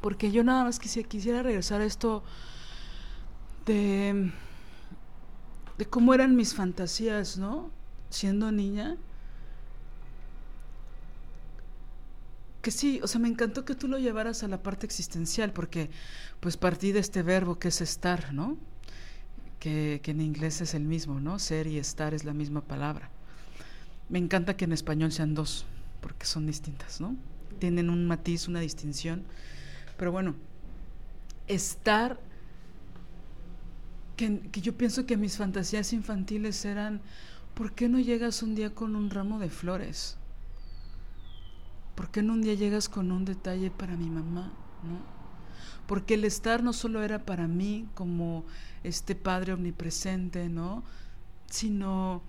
Porque 0.01 0.31
yo 0.31 0.43
nada 0.43 0.63
más 0.63 0.79
quisiera, 0.79 1.07
quisiera 1.07 1.43
regresar 1.43 1.81
a 1.81 1.85
esto 1.85 2.23
de, 3.65 4.31
de 5.77 5.85
cómo 5.85 6.13
eran 6.13 6.35
mis 6.35 6.53
fantasías, 6.53 7.37
¿no? 7.37 7.69
Siendo 8.09 8.51
niña. 8.51 8.97
Que 12.63 12.71
sí, 12.71 12.99
o 13.03 13.07
sea, 13.07 13.21
me 13.21 13.27
encantó 13.27 13.65
que 13.65 13.75
tú 13.75 13.87
lo 13.87 13.99
llevaras 13.99 14.41
a 14.41 14.47
la 14.47 14.63
parte 14.63 14.87
existencial, 14.87 15.53
porque 15.53 15.91
pues 16.39 16.57
partí 16.57 16.91
de 16.91 16.99
este 16.99 17.21
verbo 17.21 17.59
que 17.59 17.67
es 17.67 17.81
estar, 17.81 18.33
¿no? 18.33 18.57
que, 19.63 20.01
en 20.03 20.19
inglés 20.19 20.59
es 20.59 20.73
el 20.73 20.83
mismo, 20.83 21.21
¿no? 21.21 21.39
Ser 21.39 21.67
y 21.67 21.77
estar 21.77 22.13
es 22.13 22.25
la 22.25 22.33
misma 22.33 22.59
palabra. 22.59 23.09
Me 24.09 24.19
encanta 24.19 24.57
que 24.57 24.65
en 24.65 24.73
español 24.73 25.13
sean 25.13 25.33
dos, 25.33 25.65
porque 26.01 26.25
son 26.25 26.45
distintas, 26.45 26.99
¿no? 26.99 27.15
Tienen 27.59 27.89
un 27.89 28.05
matiz, 28.05 28.49
una 28.49 28.59
distinción. 28.59 29.23
Pero 29.97 30.11
bueno, 30.11 30.35
estar, 31.47 32.19
que, 34.17 34.41
que 34.51 34.59
yo 34.59 34.75
pienso 34.75 35.05
que 35.05 35.15
mis 35.15 35.37
fantasías 35.37 35.93
infantiles 35.93 36.65
eran, 36.65 36.99
¿por 37.53 37.71
qué 37.71 37.87
no 37.87 37.99
llegas 37.99 38.43
un 38.43 38.55
día 38.55 38.75
con 38.75 38.97
un 38.97 39.09
ramo 39.09 39.39
de 39.39 39.49
flores? 39.49 40.17
¿Por 41.95 42.09
qué 42.09 42.21
no 42.21 42.33
un 42.33 42.41
día 42.41 42.53
llegas 42.53 42.89
con 42.89 43.11
un 43.11 43.25
detalle 43.25 43.71
para 43.71 43.95
mi 43.95 44.09
mamá? 44.09 44.51
¿no? 44.83 45.13
porque 45.87 46.13
el 46.13 46.25
estar 46.25 46.63
no 46.63 46.73
solo 46.73 47.03
era 47.03 47.25
para 47.25 47.47
mí 47.47 47.87
como 47.93 48.45
este 48.83 49.15
Padre 49.15 49.53
omnipresente, 49.53 50.49
¿no? 50.49 50.83
Sino 51.49 52.21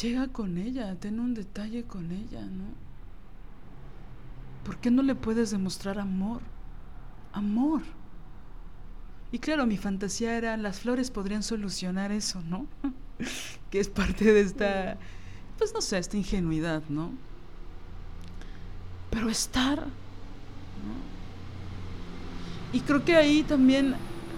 llega 0.00 0.28
con 0.28 0.58
ella, 0.58 0.94
ten 0.98 1.20
un 1.20 1.34
detalle 1.34 1.84
con 1.84 2.12
ella, 2.12 2.42
¿no? 2.42 2.64
¿Por 4.64 4.78
qué 4.78 4.90
no 4.90 5.02
le 5.02 5.14
puedes 5.14 5.50
demostrar 5.50 5.98
amor? 5.98 6.40
Amor. 7.32 7.82
Y 9.32 9.38
claro, 9.38 9.66
mi 9.66 9.76
fantasía 9.76 10.36
era, 10.36 10.56
las 10.56 10.80
flores 10.80 11.10
podrían 11.10 11.42
solucionar 11.42 12.12
eso, 12.12 12.40
¿no? 12.42 12.66
que 13.70 13.80
es 13.80 13.88
parte 13.88 14.32
de 14.32 14.40
esta, 14.42 14.98
pues 15.58 15.74
no 15.74 15.80
sé, 15.80 15.98
esta 15.98 16.16
ingenuidad, 16.16 16.82
¿no? 16.88 17.12
Pero 19.12 19.28
estar, 19.28 19.78
¿no? 19.78 19.92
Y 22.72 22.80
creo 22.80 23.04
que 23.04 23.14
ahí 23.14 23.44
también 23.44 23.94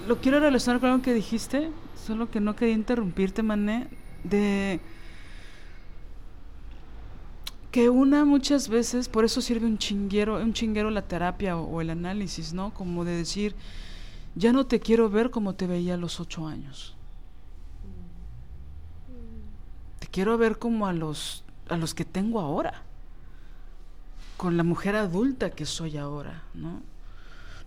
lo 0.07 0.21
quiero 0.21 0.41
relacionar 0.41 0.81
con 0.81 0.91
algo 0.91 1.03
que 1.03 1.15
dijiste, 1.15 1.71
solo 2.07 2.31
que 2.31 2.41
no 2.41 2.55
quería 2.57 2.75
interrumpirte, 2.75 3.43
Mané, 3.43 3.89
de 4.25 4.81
que 7.75 7.89
una 7.89 8.25
muchas 8.25 8.69
veces, 8.69 9.09
por 9.09 9.25
eso 9.25 9.41
sirve 9.41 9.67
un 9.67 9.79
chinguero, 9.79 10.37
un 10.37 10.53
chinguero 10.53 10.91
la 10.91 11.03
terapia 11.03 11.57
o, 11.57 11.81
el 11.81 11.91
análisis, 11.91 12.53
¿no? 12.53 12.73
Como 12.73 13.05
de 13.05 13.17
decir, 13.17 13.57
ya 14.37 14.53
no 14.53 14.67
te 14.67 14.79
quiero 14.79 15.11
ver 15.11 15.31
como 15.31 15.55
te 15.55 15.67
veía 15.67 15.95
a 15.95 15.97
los 15.97 16.21
ocho 16.21 16.47
años. 16.47 16.95
Te 19.99 20.07
quiero 20.07 20.39
ver 20.39 20.59
como 20.59 20.87
a 20.87 20.93
los, 20.93 21.43
a 21.69 21.77
los 21.77 21.95
que 21.95 22.05
tengo 22.05 22.41
ahora, 22.41 22.83
con 24.37 24.57
la 24.57 24.65
mujer 24.65 24.97
adulta 24.97 25.51
que 25.51 25.67
soy 25.67 25.97
ahora, 25.97 26.43
¿no? 26.55 26.83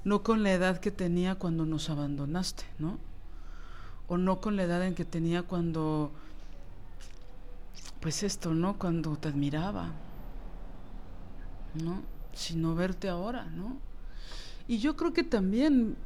no 0.07 0.23
con 0.23 0.41
la 0.41 0.53
edad 0.53 0.80
que 0.80 0.89
tenía 0.89 1.35
cuando 1.35 1.65
nos 1.65 1.89
abandonaste, 1.89 2.64
¿no? 2.80 2.98
O 4.07 4.18
no 4.18 4.39
con 4.39 4.56
la 4.56 4.64
edad 4.64 4.85
en 4.85 4.95
que 4.95 5.03
tenía 5.03 5.44
cuando, 5.44 6.14
pues 7.99 8.23
esto, 8.23 8.53
¿no? 8.53 8.80
Cuando 8.80 9.18
te 9.18 9.27
admiraba, 9.27 9.91
¿no? 11.84 12.03
Sino 12.34 12.73
verte 12.73 13.10
ahora, 13.10 13.48
¿no? 13.48 13.80
Y 14.65 14.77
yo 14.77 14.95
creo 14.95 15.11
que 15.11 15.23
también, 15.23 15.98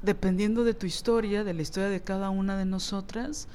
dependiendo 0.00 0.64
de 0.64 0.72
tu 0.72 0.86
historia, 0.86 1.44
de 1.44 1.52
la 1.52 1.60
historia 1.60 1.90
de 1.90 2.00
cada 2.00 2.30
una 2.30 2.56
de 2.56 2.64
nosotras, 2.64 3.46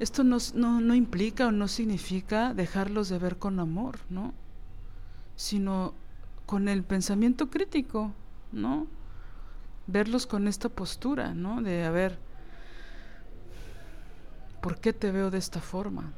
esto 0.00 0.24
no, 0.24 0.38
no, 0.54 0.80
no 0.80 0.96
implica 0.96 1.46
o 1.46 1.52
no 1.52 1.68
significa 1.68 2.52
dejarlos 2.52 3.10
de 3.10 3.18
ver 3.18 3.38
con 3.38 3.60
amor, 3.60 4.00
¿no? 4.10 4.34
Sino 5.36 5.94
con 6.46 6.68
el 6.68 6.84
pensamiento 6.84 7.50
crítico, 7.50 8.12
¿no? 8.52 8.86
verlos 9.86 10.26
con 10.26 10.48
esta 10.48 10.68
postura, 10.68 11.34
¿no? 11.34 11.62
De, 11.62 11.84
a 11.84 11.90
ver, 11.90 12.18
¿por 14.62 14.78
qué 14.80 14.92
te 14.92 15.10
veo 15.10 15.30
de 15.30 15.38
esta 15.38 15.60
forma? 15.60 16.12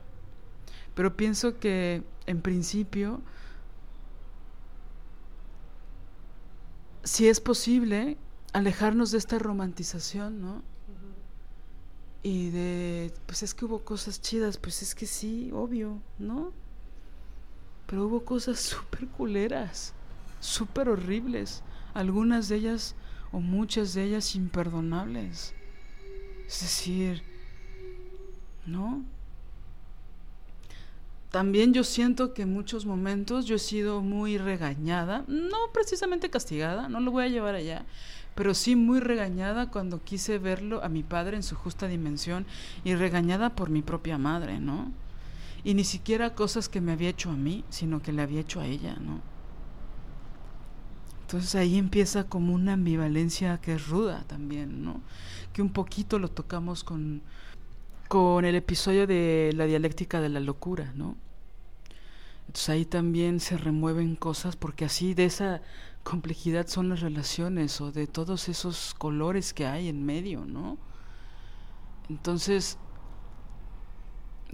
Pero 0.94 1.16
pienso 1.16 1.58
que 1.58 2.04
en 2.26 2.40
principio, 2.40 3.20
si 7.04 7.28
es 7.28 7.40
posible, 7.40 8.16
alejarnos 8.52 9.10
de 9.10 9.18
esta 9.18 9.38
romantización, 9.38 10.40
¿no? 10.40 10.62
Y 12.22 12.50
de, 12.50 13.12
pues 13.26 13.42
es 13.42 13.54
que 13.54 13.66
hubo 13.66 13.84
cosas 13.84 14.20
chidas, 14.20 14.58
pues 14.58 14.82
es 14.82 14.94
que 14.94 15.06
sí, 15.06 15.50
obvio, 15.52 16.00
¿no? 16.18 16.52
Pero 17.86 18.06
hubo 18.06 18.24
cosas 18.24 18.60
súper 18.60 19.06
culeras, 19.08 19.94
súper 20.40 20.88
horribles, 20.88 21.62
algunas 21.94 22.48
de 22.48 22.56
ellas 22.56 22.94
o 23.32 23.40
muchas 23.40 23.94
de 23.94 24.04
ellas 24.04 24.34
imperdonables. 24.34 25.54
Es 26.46 26.60
decir, 26.60 27.22
¿no? 28.66 29.04
También 31.30 31.74
yo 31.74 31.84
siento 31.84 32.32
que 32.32 32.42
en 32.42 32.52
muchos 32.52 32.86
momentos 32.86 33.46
yo 33.46 33.56
he 33.56 33.58
sido 33.58 34.00
muy 34.00 34.38
regañada, 34.38 35.24
no 35.26 35.56
precisamente 35.72 36.30
castigada, 36.30 36.88
no 36.88 37.00
lo 37.00 37.10
voy 37.10 37.24
a 37.24 37.28
llevar 37.28 37.54
allá, 37.54 37.84
pero 38.34 38.54
sí 38.54 38.76
muy 38.76 39.00
regañada 39.00 39.70
cuando 39.70 40.02
quise 40.02 40.38
verlo 40.38 40.82
a 40.82 40.88
mi 40.88 41.02
padre 41.02 41.36
en 41.36 41.42
su 41.42 41.54
justa 41.54 41.88
dimensión 41.88 42.46
y 42.84 42.94
regañada 42.94 43.50
por 43.50 43.70
mi 43.70 43.82
propia 43.82 44.18
madre, 44.18 44.60
¿no? 44.60 44.92
Y 45.64 45.74
ni 45.74 45.84
siquiera 45.84 46.34
cosas 46.34 46.68
que 46.68 46.80
me 46.80 46.92
había 46.92 47.10
hecho 47.10 47.30
a 47.30 47.36
mí, 47.36 47.64
sino 47.70 48.00
que 48.00 48.12
le 48.12 48.22
había 48.22 48.40
hecho 48.40 48.60
a 48.60 48.66
ella, 48.66 48.96
¿no? 49.00 49.20
Entonces 51.22 51.56
ahí 51.56 51.76
empieza 51.76 52.28
como 52.28 52.54
una 52.54 52.74
ambivalencia 52.74 53.60
que 53.60 53.74
es 53.74 53.88
ruda 53.88 54.24
también, 54.28 54.84
¿no? 54.84 55.00
Que 55.52 55.60
un 55.60 55.70
poquito 55.72 56.20
lo 56.20 56.28
tocamos 56.28 56.84
con, 56.84 57.22
con 58.08 58.44
el 58.44 58.54
episodio 58.54 59.08
de 59.08 59.52
la 59.54 59.66
dialéctica 59.66 60.20
de 60.20 60.28
la 60.28 60.38
locura, 60.38 60.92
¿no? 60.94 61.16
Entonces 62.46 62.68
ahí 62.68 62.84
también 62.84 63.40
se 63.40 63.56
remueven 63.56 64.14
cosas 64.14 64.54
porque 64.54 64.84
así 64.84 65.14
de 65.14 65.24
esa 65.24 65.62
complejidad 66.04 66.68
son 66.68 66.88
las 66.88 67.00
relaciones 67.00 67.80
o 67.80 67.90
de 67.90 68.06
todos 68.06 68.48
esos 68.48 68.94
colores 68.94 69.52
que 69.52 69.66
hay 69.66 69.88
en 69.88 70.06
medio, 70.06 70.44
¿no? 70.44 70.78
Entonces, 72.08 72.78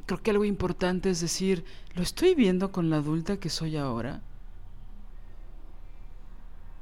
creo 0.07 0.23
que 0.23 0.31
algo 0.31 0.45
importante 0.45 1.11
es 1.11 1.21
decir, 1.21 1.65
¿lo 1.95 2.03
estoy 2.03 2.35
viendo 2.35 2.73
con 2.73 2.91
la 2.91 2.97
adulta 2.97 3.39
que 3.39 3.51
soy 3.51 3.77
ahora? 3.77 4.21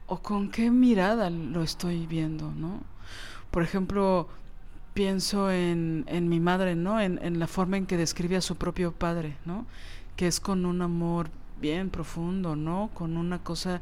¿O 0.07 0.21
con 0.21 0.51
qué 0.51 0.71
mirada 0.71 1.31
lo 1.31 1.63
estoy 1.63 2.07
viendo, 2.07 2.51
no? 2.53 2.83
Por 3.51 3.63
ejemplo, 3.63 4.29
pienso 4.95 5.51
en, 5.51 6.05
en 6.09 6.29
mi 6.29 6.41
madre, 6.41 6.75
¿no? 6.75 7.01
En, 7.01 7.19
en, 7.23 7.39
la 7.39 7.47
forma 7.47 7.77
en 7.77 7.87
que 7.87 7.97
describe 7.97 8.37
a 8.37 8.41
su 8.41 8.57
propio 8.57 8.93
padre, 8.93 9.37
¿no? 9.45 9.67
Que 10.17 10.27
es 10.27 10.41
con 10.41 10.67
un 10.67 10.83
amor 10.83 11.31
bien 11.61 11.91
profundo, 11.91 12.57
¿no? 12.57 12.91
Con 12.95 13.17
una 13.17 13.43
cosa 13.43 13.81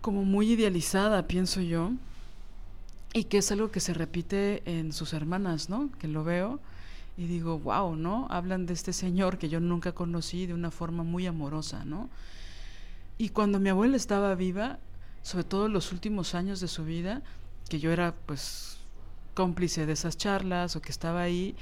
como 0.00 0.24
muy 0.24 0.52
idealizada, 0.52 1.26
pienso 1.26 1.60
yo, 1.60 1.92
y 3.12 3.24
que 3.24 3.38
es 3.38 3.52
algo 3.52 3.70
que 3.70 3.80
se 3.80 3.94
repite 3.94 4.62
en 4.64 4.92
sus 4.92 5.12
hermanas, 5.12 5.68
¿no? 5.68 5.90
Que 5.98 6.08
lo 6.08 6.24
veo 6.24 6.60
y 7.18 7.26
digo, 7.26 7.58
wow, 7.58 7.96
¿no? 7.96 8.28
Hablan 8.30 8.64
de 8.64 8.74
este 8.74 8.92
señor 8.92 9.38
que 9.38 9.48
yo 9.48 9.58
nunca 9.58 9.90
conocí 9.90 10.46
de 10.46 10.54
una 10.54 10.70
forma 10.70 11.02
muy 11.02 11.26
amorosa, 11.26 11.84
¿no? 11.84 12.08
Y 13.18 13.30
cuando 13.30 13.58
mi 13.58 13.70
abuela 13.70 13.96
estaba 13.96 14.36
viva, 14.36 14.78
sobre 15.22 15.42
todo 15.42 15.66
en 15.66 15.72
los 15.72 15.90
últimos 15.90 16.36
años 16.36 16.60
de 16.60 16.68
su 16.68 16.84
vida, 16.84 17.22
que 17.68 17.80
yo 17.80 17.90
era 17.90 18.14
pues 18.26 18.78
cómplice 19.34 19.84
de 19.84 19.94
esas 19.94 20.16
charlas 20.16 20.76
o 20.76 20.80
que 20.80 20.92
estaba 20.92 21.20
ahí, 21.20 21.56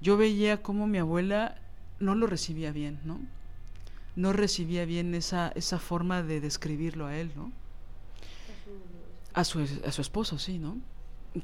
yo 0.00 0.16
veía 0.16 0.62
cómo 0.62 0.86
mi 0.86 0.96
abuela 0.96 1.60
no 2.00 2.14
lo 2.14 2.26
recibía 2.26 2.72
bien, 2.72 2.98
¿no? 3.04 3.20
No 4.16 4.32
recibía 4.32 4.86
bien 4.86 5.14
esa, 5.14 5.52
esa 5.54 5.78
forma 5.78 6.22
de 6.22 6.40
describirlo 6.40 7.04
a 7.06 7.18
él, 7.18 7.32
¿no? 7.36 7.52
A 9.34 9.44
su, 9.44 9.60
a 9.60 9.92
su 9.92 10.00
esposo, 10.00 10.38
sí, 10.38 10.58
¿no? 10.58 10.78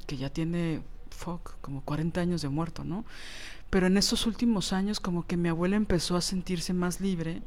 Que 0.07 0.17
ya 0.17 0.31
tiene, 0.31 0.81
fuck, 1.11 1.53
como 1.61 1.81
40 1.81 2.19
años 2.19 2.41
de 2.41 2.49
muerto, 2.49 2.83
¿no? 2.83 3.05
Pero 3.69 3.87
en 3.87 3.97
esos 3.97 4.25
últimos 4.25 4.73
años 4.73 4.99
como 4.99 5.27
que 5.27 5.37
mi 5.37 5.49
abuela 5.49 5.75
empezó 5.75 6.15
a 6.15 6.21
sentirse 6.21 6.73
más 6.73 7.01
libre 7.01 7.41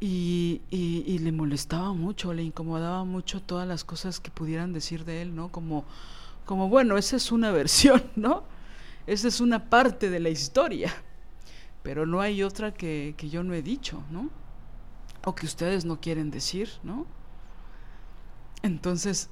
y, 0.00 0.60
y, 0.70 1.18
le 1.18 1.32
molestaba 1.32 1.92
mucho, 1.92 2.34
le 2.34 2.42
incomodaba 2.42 3.04
mucho 3.04 3.40
todas 3.40 3.66
las 3.66 3.84
cosas 3.84 4.20
que 4.20 4.30
pudieran 4.30 4.72
decir 4.72 5.04
de 5.04 5.22
él, 5.22 5.34
¿no? 5.34 5.50
Como, 5.50 5.84
como 6.44 6.68
bueno, 6.68 6.98
esa 6.98 7.16
es 7.16 7.32
una 7.32 7.50
versión, 7.52 8.02
¿no? 8.16 8.44
Esa 9.06 9.28
es 9.28 9.40
una 9.40 9.70
parte 9.70 10.10
de 10.10 10.20
la 10.20 10.30
historia, 10.30 10.92
pero 11.82 12.06
no 12.06 12.20
hay 12.20 12.42
otra 12.42 12.74
que, 12.74 13.14
que 13.16 13.28
yo 13.28 13.42
no 13.44 13.54
he 13.54 13.62
dicho, 13.62 14.02
¿no? 14.10 14.30
O 15.24 15.34
que 15.34 15.46
ustedes 15.46 15.84
no 15.84 16.00
quieren 16.00 16.30
decir, 16.30 16.70
¿no? 16.82 17.06
Entonces, 18.62 19.30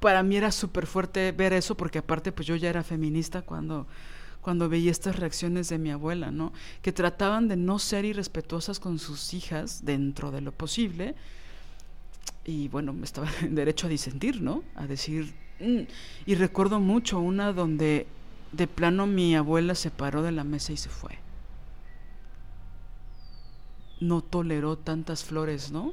para 0.00 0.22
mí 0.22 0.36
era 0.36 0.52
súper 0.52 0.86
fuerte 0.86 1.32
ver 1.32 1.52
eso, 1.52 1.76
porque 1.76 1.98
aparte, 1.98 2.30
pues 2.32 2.46
yo 2.46 2.56
ya 2.56 2.68
era 2.68 2.82
feminista 2.82 3.42
cuando 3.42 3.86
cuando 4.46 4.68
veía 4.68 4.92
estas 4.92 5.16
reacciones 5.16 5.70
de 5.70 5.76
mi 5.76 5.90
abuela, 5.90 6.30
¿no? 6.30 6.52
Que 6.80 6.92
trataban 6.92 7.48
de 7.48 7.56
no 7.56 7.80
ser 7.80 8.04
irrespetuosas 8.04 8.78
con 8.78 9.00
sus 9.00 9.34
hijas 9.34 9.84
dentro 9.84 10.30
de 10.30 10.40
lo 10.40 10.52
posible. 10.52 11.16
Y 12.44 12.68
bueno, 12.68 12.94
estaba 13.02 13.26
en 13.42 13.54
derecho 13.56 13.88
a 13.88 13.90
disentir, 13.90 14.40
¿no? 14.40 14.62
A 14.76 14.86
decir... 14.86 15.34
Mm". 15.58 15.88
Y 16.26 16.36
recuerdo 16.36 16.78
mucho 16.78 17.18
una 17.18 17.52
donde 17.52 18.06
de 18.52 18.68
plano 18.68 19.08
mi 19.08 19.34
abuela 19.34 19.74
se 19.74 19.90
paró 19.90 20.22
de 20.22 20.30
la 20.30 20.44
mesa 20.44 20.72
y 20.72 20.76
se 20.76 20.90
fue. 20.90 21.18
No 23.98 24.22
toleró 24.22 24.78
tantas 24.78 25.24
flores, 25.24 25.72
¿no? 25.72 25.92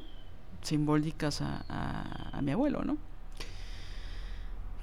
Simbólicas 0.62 1.40
a, 1.40 1.64
a, 1.68 2.38
a 2.38 2.40
mi 2.40 2.52
abuelo, 2.52 2.84
¿no? 2.84 2.98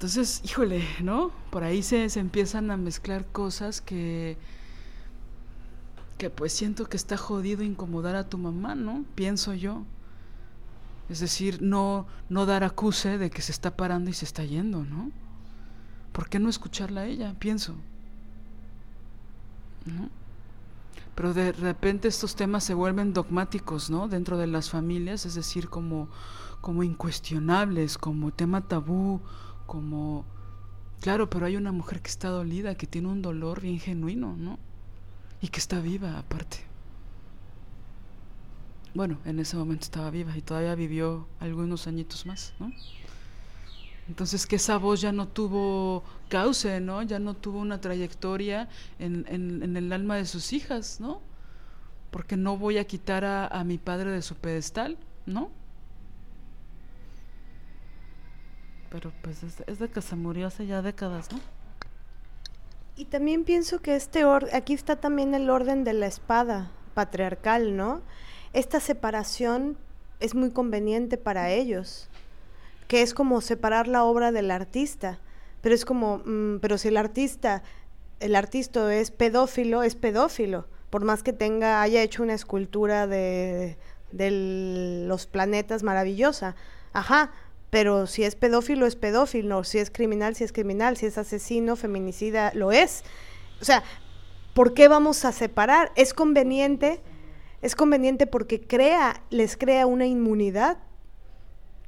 Entonces, 0.01 0.41
híjole, 0.43 0.83
¿no? 1.03 1.29
Por 1.51 1.63
ahí 1.63 1.83
se, 1.83 2.09
se 2.09 2.19
empiezan 2.19 2.71
a 2.71 2.75
mezclar 2.75 3.23
cosas 3.27 3.81
que, 3.81 4.35
que 6.17 6.31
pues 6.31 6.53
siento 6.53 6.89
que 6.89 6.97
está 6.97 7.17
jodido 7.17 7.61
incomodar 7.61 8.15
a 8.15 8.27
tu 8.27 8.39
mamá, 8.39 8.73
¿no? 8.73 9.05
Pienso 9.13 9.53
yo. 9.53 9.83
Es 11.07 11.19
decir, 11.19 11.61
no, 11.61 12.07
no 12.29 12.47
dar 12.47 12.63
acuse 12.63 13.19
de 13.19 13.29
que 13.29 13.43
se 13.43 13.51
está 13.51 13.77
parando 13.77 14.09
y 14.09 14.13
se 14.13 14.25
está 14.25 14.43
yendo, 14.43 14.83
¿no? 14.83 15.11
¿Por 16.13 16.29
qué 16.29 16.39
no 16.39 16.49
escucharla 16.49 17.01
a 17.01 17.05
ella? 17.05 17.35
Pienso. 17.37 17.75
¿No? 19.85 20.09
Pero 21.13 21.35
de 21.35 21.51
repente 21.51 22.07
estos 22.07 22.35
temas 22.35 22.63
se 22.63 22.73
vuelven 22.73 23.13
dogmáticos, 23.13 23.91
¿no? 23.91 24.07
Dentro 24.07 24.39
de 24.39 24.47
las 24.47 24.71
familias, 24.71 25.27
es 25.27 25.35
decir, 25.35 25.69
como, 25.69 26.09
como 26.59 26.81
incuestionables, 26.81 27.99
como 27.99 28.31
tema 28.31 28.61
tabú, 28.61 29.21
como, 29.71 30.25
claro, 30.99 31.29
pero 31.29 31.45
hay 31.45 31.55
una 31.55 31.71
mujer 31.71 32.01
que 32.01 32.09
está 32.09 32.27
dolida, 32.27 32.75
que 32.75 32.87
tiene 32.87 33.07
un 33.07 33.21
dolor 33.21 33.61
bien 33.61 33.79
genuino, 33.79 34.35
¿no? 34.35 34.59
Y 35.41 35.47
que 35.47 35.59
está 35.61 35.79
viva 35.79 36.19
aparte. 36.19 36.57
Bueno, 38.93 39.17
en 39.23 39.39
ese 39.39 39.55
momento 39.55 39.85
estaba 39.85 40.09
viva 40.09 40.35
y 40.35 40.41
todavía 40.41 40.75
vivió 40.75 41.25
algunos 41.39 41.87
añitos 41.87 42.25
más, 42.25 42.53
¿no? 42.59 42.73
Entonces 44.09 44.45
que 44.45 44.57
esa 44.57 44.75
voz 44.75 44.99
ya 44.99 45.13
no 45.13 45.29
tuvo 45.29 46.03
cauce, 46.27 46.81
¿no? 46.81 47.01
Ya 47.03 47.19
no 47.19 47.33
tuvo 47.33 47.59
una 47.59 47.79
trayectoria 47.79 48.67
en, 48.99 49.25
en, 49.29 49.63
en 49.63 49.77
el 49.77 49.93
alma 49.93 50.17
de 50.17 50.25
sus 50.25 50.51
hijas, 50.51 50.99
¿no? 50.99 51.21
Porque 52.09 52.35
no 52.35 52.57
voy 52.57 52.77
a 52.77 52.83
quitar 52.83 53.23
a, 53.23 53.47
a 53.47 53.63
mi 53.63 53.77
padre 53.77 54.11
de 54.11 54.21
su 54.21 54.35
pedestal, 54.35 54.97
¿no? 55.25 55.49
Pero 58.91 59.11
pues 59.21 59.41
es, 59.43 59.79
de 59.79 59.89
que 59.89 60.01
se 60.01 60.15
murió 60.15 60.47
hace 60.47 60.67
ya 60.67 60.81
décadas, 60.81 61.31
¿no? 61.31 61.39
Y 62.97 63.05
también 63.05 63.45
pienso 63.45 63.79
que 63.79 63.95
este 63.95 64.23
aquí 64.53 64.73
está 64.73 64.97
también 64.97 65.33
el 65.33 65.49
orden 65.49 65.83
de 65.85 65.93
la 65.93 66.07
espada 66.07 66.71
patriarcal, 66.93 67.77
¿no? 67.77 68.01
Esta 68.53 68.81
separación 68.81 69.77
es 70.19 70.35
muy 70.35 70.51
conveniente 70.51 71.17
para 71.17 71.49
ellos, 71.51 72.09
que 72.89 73.01
es 73.01 73.13
como 73.13 73.39
separar 73.39 73.87
la 73.87 74.03
obra 74.03 74.33
del 74.33 74.51
artista, 74.51 75.19
pero 75.61 75.73
es 75.73 75.85
como, 75.85 76.21
mm, 76.25 76.59
pero 76.59 76.77
si 76.77 76.89
el 76.89 76.97
artista, 76.97 77.63
el 78.19 78.35
artista 78.35 78.93
es 78.93 79.09
pedófilo, 79.09 79.83
es 79.83 79.95
pedófilo, 79.95 80.67
por 80.89 81.05
más 81.05 81.23
que 81.23 81.31
tenga, 81.31 81.81
haya 81.81 82.03
hecho 82.03 82.23
una 82.23 82.33
escultura 82.33 83.07
de, 83.07 83.77
de 84.11 85.05
los 85.07 85.27
planetas 85.27 85.81
maravillosa, 85.81 86.55
ajá, 86.91 87.31
pero 87.71 88.05
si 88.05 88.23
es 88.23 88.35
pedófilo, 88.35 88.85
es 88.85 88.97
pedófilo, 88.97 89.63
si 89.63 89.79
es 89.79 89.89
criminal, 89.89 90.35
si 90.35 90.43
es 90.43 90.51
criminal, 90.51 90.97
si 90.97 91.07
es 91.07 91.17
asesino, 91.17 91.77
feminicida, 91.77 92.51
lo 92.53 92.73
es. 92.73 93.03
O 93.61 93.65
sea, 93.65 93.83
¿por 94.53 94.73
qué 94.73 94.89
vamos 94.89 95.23
a 95.23 95.31
separar? 95.31 95.93
Es 95.95 96.13
conveniente, 96.13 97.01
es 97.61 97.75
conveniente 97.75 98.27
porque 98.27 98.59
crea, 98.59 99.23
les 99.29 99.55
crea 99.55 99.87
una 99.87 100.05
inmunidad 100.05 100.79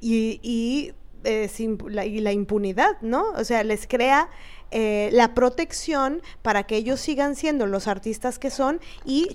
y, 0.00 0.40
y, 0.42 0.94
eh, 1.24 1.50
la, 1.88 2.32
impunidad, 2.32 3.00
¿no? 3.02 3.30
O 3.32 3.44
sea, 3.44 3.62
les 3.62 3.86
crea 3.86 4.30
eh, 4.70 5.10
la 5.12 5.34
protección 5.34 6.22
para 6.40 6.62
que 6.62 6.76
ellos 6.76 6.98
sigan 6.98 7.36
siendo 7.36 7.66
los 7.66 7.88
artistas 7.88 8.38
que 8.38 8.48
son 8.48 8.80
y 9.04 9.28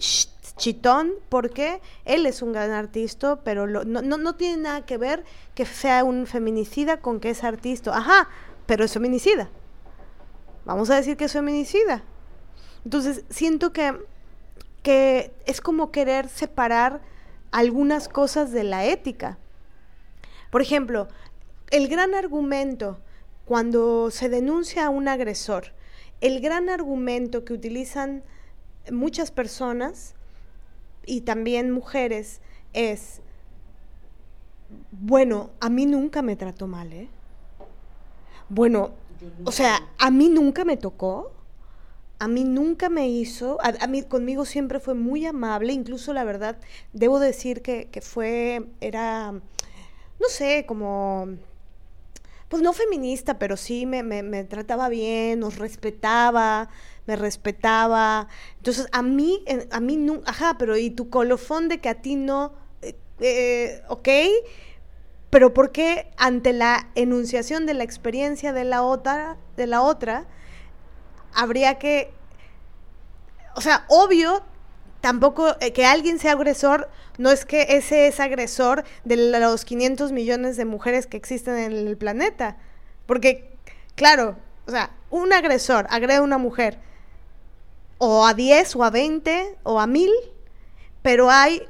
chitón 0.60 1.14
porque 1.30 1.82
él 2.06 2.28
es 2.28 2.44
un 2.44 2.54
gran 2.54 2.70
artista, 2.70 3.42
pero 3.44 3.66
no, 3.66 3.84
no, 3.84 4.18
no, 4.18 4.36
tiene 4.36 4.62
nada 4.62 4.86
que 4.86 4.98
ver 4.98 5.26
que 5.56 5.66
sea 5.66 6.04
un 6.04 6.28
feminicida 6.28 7.02
con 7.02 7.20
que 7.20 7.32
es 7.32 7.44
artista. 7.44 7.98
Ajá, 7.98 8.30
pero 8.68 8.86
es 8.86 8.94
feminicida. 8.94 9.50
Vamos 10.66 10.92
a 10.92 10.98
decir 10.98 11.18
que 11.18 11.26
es 11.26 11.34
feminicida. 11.34 12.04
Entonces, 12.86 13.26
siento 13.30 13.74
que, 13.74 13.98
que 14.84 15.34
es 15.48 15.62
como 15.62 15.90
querer 15.90 16.30
separar 16.30 17.02
algunas 17.52 18.08
cosas 18.08 18.52
de 18.52 18.64
la 18.64 18.86
ética. 18.86 19.40
Por 20.52 20.62
ejemplo, 20.62 21.08
el 21.72 21.88
gran 21.88 22.14
argumento 22.14 23.00
cuando 23.46 24.12
se 24.12 24.30
denuncia 24.30 24.86
a 24.86 24.90
un 24.90 25.08
agresor, 25.08 25.74
el 26.22 26.42
gran 26.42 26.70
argumento 26.70 27.46
que 27.46 27.54
utilizan 27.54 28.24
muchas 28.92 29.32
personas 29.32 30.14
y 31.10 31.22
también 31.22 31.72
mujeres 31.72 32.40
es, 32.74 33.22
bueno, 34.92 35.50
a 35.60 35.70
mí 35.70 35.86
nunca 35.86 36.22
me 36.22 36.36
trató 36.36 36.68
mal, 36.68 36.94
¿eh? 36.94 37.10
Bueno, 38.48 38.92
o 39.44 39.52
sea, 39.52 39.88
a 39.98 40.12
mí 40.12 40.30
nunca 40.30 40.66
me 40.66 40.78
tocó, 40.78 41.32
a 42.20 42.28
mí 42.28 42.44
nunca 42.44 42.90
me 42.90 43.10
hizo, 43.10 43.58
a, 43.62 43.88
mí 43.88 44.04
conmigo 44.04 44.46
siempre 44.46 44.80
fue 44.80 44.94
muy 44.94 45.26
amable, 45.26 45.74
incluso 45.74 46.14
la 46.14 46.24
verdad, 46.24 46.58
debo 46.94 47.20
decir 47.20 47.62
que, 47.62 47.88
que 47.92 48.02
fue, 48.02 48.68
era 48.82 49.34
no 50.20 50.28
sé, 50.28 50.66
como, 50.68 51.28
pues 52.50 52.64
no 52.64 52.74
feminista, 52.74 53.38
pero 53.38 53.56
sí 53.56 53.86
me, 53.86 54.04
me, 54.04 54.44
trataba 54.44 54.90
bien, 54.90 55.40
nos 55.40 55.58
respetaba, 55.58 56.70
me 57.06 57.16
respetaba. 57.16 58.28
Entonces, 58.58 58.88
a 58.92 59.04
mí, 59.04 59.44
a 59.72 59.80
mí, 59.80 60.08
ajá, 60.26 60.56
pero 60.58 60.76
y 60.76 60.90
tu 60.90 61.10
colofón 61.10 61.70
de 61.70 61.80
que 61.80 61.90
a 61.90 62.02
ti 62.02 62.16
no, 62.16 62.54
eh, 62.82 62.96
eh, 63.20 63.84
ok, 63.88 64.10
pero 65.30 65.54
¿por 65.54 65.72
qué 65.72 66.12
ante 66.18 66.52
la 66.52 66.90
enunciación 66.96 67.68
de 67.68 67.76
la 67.76 67.84
experiencia 67.84 68.52
de 68.52 68.64
la 68.64 68.82
otra, 68.82 69.38
de 69.56 69.68
la 69.68 69.84
otra, 69.84 70.26
habría 71.34 71.78
que, 71.78 72.12
o 73.56 73.62
sea, 73.62 73.86
obvio, 73.90 74.44
tampoco 75.02 75.56
eh, 75.60 75.74
que 75.74 75.86
alguien 75.86 76.20
sea 76.20 76.34
agresor, 76.34 76.90
no 77.18 77.32
es 77.32 77.46
que 77.46 77.68
ese 77.70 78.08
es 78.08 78.20
agresor 78.20 78.84
de 79.04 79.40
los 79.40 79.66
500 79.66 80.12
millones 80.12 80.58
de 80.58 80.66
mujeres 80.66 81.08
que 81.08 81.18
existen 81.18 81.58
en 81.58 81.74
el 81.74 81.98
planeta. 81.98 82.58
Porque, 83.06 83.50
claro, 83.96 84.38
o 84.68 84.72
sea, 84.72 84.92
un 85.10 85.34
agresor 85.34 85.88
agrede 85.90 86.18
a 86.18 86.22
una 86.22 86.38
mujer 86.38 86.80
o 87.98 88.26
a 88.26 88.34
10 88.34 88.76
o 88.76 88.84
a 88.84 88.90
20 88.90 89.58
o 89.64 89.80
a 89.80 89.88
1000, 89.88 90.10
pero 91.02 91.30
hay 91.30 91.64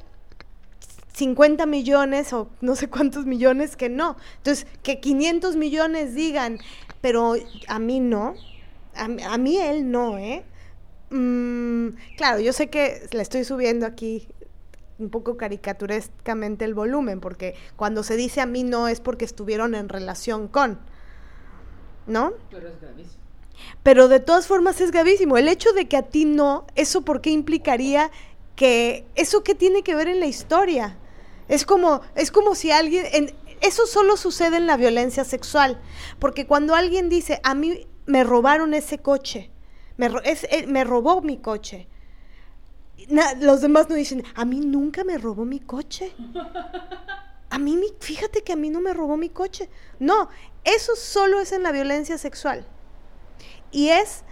50 1.14 1.66
millones 1.66 2.32
o 2.34 2.50
no 2.62 2.76
sé 2.76 2.90
cuántos 2.90 3.26
millones 3.26 3.76
que 3.76 3.90
no. 3.90 4.18
Entonces, 4.38 4.68
que 4.84 5.00
500 5.00 5.56
millones 5.56 6.16
digan, 6.16 6.60
pero 7.02 7.36
a 7.68 7.80
mí 7.80 8.00
no, 8.00 8.36
a, 8.96 9.34
a 9.34 9.38
mí 9.38 9.58
él 9.58 9.92
no, 9.92 10.18
¿eh? 10.18 10.44
Mm, 11.10 11.90
claro, 12.18 12.40
yo 12.40 12.54
sé 12.54 12.70
que 12.70 13.08
le 13.12 13.22
estoy 13.22 13.44
subiendo 13.44 13.86
aquí 13.86 14.28
un 15.00 15.10
poco 15.10 15.38
caricaturescamente 15.38 16.66
el 16.66 16.74
volumen, 16.74 17.20
porque 17.22 17.56
cuando 17.76 18.04
se 18.04 18.16
dice 18.18 18.42
a 18.42 18.46
mí 18.46 18.64
no 18.64 18.88
es 18.88 19.00
porque 19.00 19.26
estuvieron 19.26 19.74
en 19.74 19.90
relación 19.90 20.48
con, 20.48 20.80
¿no? 22.06 22.34
Pero 22.52 22.68
es 22.68 22.80
gravísimo. 22.82 23.20
Pero 23.84 24.08
de 24.08 24.20
todas 24.20 24.48
formas 24.48 24.80
es 24.82 24.92
gravísimo. 24.92 25.38
El 25.38 25.48
hecho 25.48 25.74
de 25.74 25.88
que 25.88 25.98
a 25.98 26.04
ti 26.04 26.26
no, 26.26 26.66
¿eso 26.76 27.02
por 27.02 27.22
qué 27.22 27.32
implicaría 27.32 28.12
que 28.56 29.06
eso 29.16 29.44
qué 29.44 29.56
tiene 29.56 29.84
que 29.84 29.96
ver 29.96 30.08
en 30.08 30.20
la 30.20 30.28
historia? 30.28 30.98
Es 31.48 31.66
como, 31.66 32.02
es 32.16 32.32
como 32.32 32.56
si 32.56 32.72
alguien, 32.72 33.06
en, 33.12 33.34
eso 33.62 33.88
solo 33.88 34.18
sucede 34.18 34.58
en 34.58 34.68
la 34.68 34.78
violencia 34.78 35.24
sexual, 35.24 35.80
porque 36.20 36.46
cuando 36.46 36.76
alguien 36.76 37.10
dice, 37.10 37.40
a 37.44 37.56
mí 37.56 37.88
me 38.06 38.24
robaron 38.24 38.74
ese 38.74 39.00
coche, 39.00 39.52
me, 40.00 40.08
eh, 40.24 40.66
me 40.66 40.86
robó 40.86 41.22
mi 41.22 41.38
coche. 41.38 41.88
los 43.42 43.60
demás 43.60 43.90
no 43.90 43.96
dicen, 43.96 44.24
a 44.34 44.46
mí 44.46 44.62
nunca 44.62 45.04
me 45.04 45.18
robó 45.18 45.44
mi 45.44 45.60
coche. 45.60 46.14
A 47.50 47.58
mí, 47.58 47.78
fíjate 48.00 48.44
que 48.44 48.54
a 48.54 48.56
mí 48.56 48.70
no 48.70 48.80
me 48.80 48.94
robó 48.94 49.18
mi 49.18 49.30
coche. 49.30 49.70
No, 50.00 50.30
eso 50.64 50.96
solo 50.96 51.42
es 51.42 51.52
en 51.52 51.64
la 51.64 51.72
violencia 51.72 52.18
sexual. 52.18 52.66
Y 53.72 53.90
es 53.90 54.24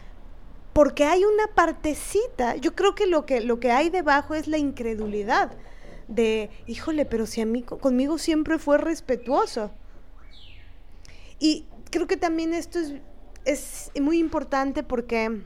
porque 0.71 1.03
hay 1.03 1.25
una 1.25 1.47
partecita, 1.53 2.55
yo 2.55 2.73
creo 2.75 2.95
que 2.95 3.07
lo 3.07 3.25
que, 3.25 3.41
lo 3.41 3.59
que 3.59 3.71
hay 3.71 3.89
debajo 3.89 4.35
es 4.35 4.47
la 4.47 4.59
incredulidad 4.59 5.51
de, 6.07 6.49
híjole, 6.67 7.05
pero 7.05 7.25
si 7.25 7.41
a 7.41 7.45
mí, 7.45 7.63
conmigo 7.63 8.19
siempre 8.19 8.59
fue 8.59 8.77
respetuoso. 8.77 9.71
Y 11.39 11.65
creo 11.89 12.07
que 12.07 12.17
también 12.17 12.53
esto 12.53 12.79
es, 12.79 12.93
es 13.47 13.91
muy 13.99 14.19
importante 14.19 14.83
porque 14.83 15.41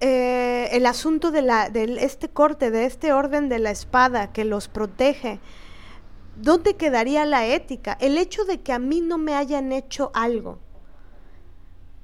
eh, 0.00 0.68
el 0.72 0.86
asunto 0.86 1.30
de, 1.30 1.42
la, 1.42 1.70
de 1.70 1.84
este 2.00 2.28
corte, 2.28 2.70
de 2.70 2.84
este 2.84 3.12
orden 3.12 3.48
de 3.48 3.58
la 3.58 3.70
espada 3.70 4.32
que 4.32 4.44
los 4.44 4.68
protege, 4.68 5.40
¿dónde 6.36 6.74
quedaría 6.74 7.24
la 7.24 7.46
ética? 7.46 7.96
El 8.00 8.18
hecho 8.18 8.44
de 8.44 8.60
que 8.60 8.72
a 8.72 8.78
mí 8.78 9.00
no 9.00 9.18
me 9.18 9.34
hayan 9.34 9.72
hecho 9.72 10.10
algo, 10.14 10.58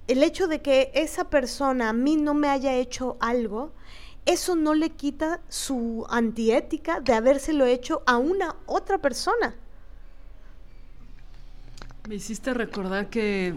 el 0.09 0.23
hecho 0.23 0.49
de 0.49 0.61
que 0.61 0.91
esa 0.95 1.31
persona 1.31 1.91
a 1.91 1.93
mí 1.93 2.17
no 2.17 2.35
me 2.35 2.49
haya 2.49 2.75
hecho 2.75 3.17
algo, 3.21 3.73
eso 4.27 4.55
no 4.57 4.75
le 4.75 4.91
quita 4.91 5.41
su 5.49 6.07
antiética 6.11 7.01
de 7.01 7.15
habérselo 7.15 7.67
hecho 7.67 8.03
a 8.07 8.17
una 8.17 8.57
otra 8.67 8.99
persona. 8.99 9.55
Me 12.09 12.17
hiciste 12.17 12.55
recordar 12.55 13.09
que, 13.09 13.55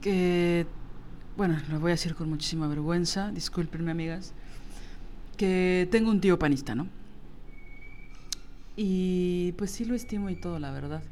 que 0.00 0.66
bueno, 1.36 1.58
lo 1.70 1.80
voy 1.80 1.90
a 1.90 1.94
decir 1.94 2.14
con 2.14 2.28
muchísima 2.28 2.68
vergüenza, 2.68 3.30
discúlpenme 3.32 3.90
amigas, 3.90 4.32
que 5.36 5.88
tengo 5.90 6.10
un 6.10 6.20
tío 6.20 6.38
panista, 6.38 6.74
¿no? 6.74 6.88
Y 8.76 9.52
pues 9.52 9.70
sí 9.70 9.84
lo 9.84 9.94
estimo 9.94 10.30
y 10.30 10.36
todo, 10.36 10.58
la 10.58 10.70
verdad. 10.70 11.02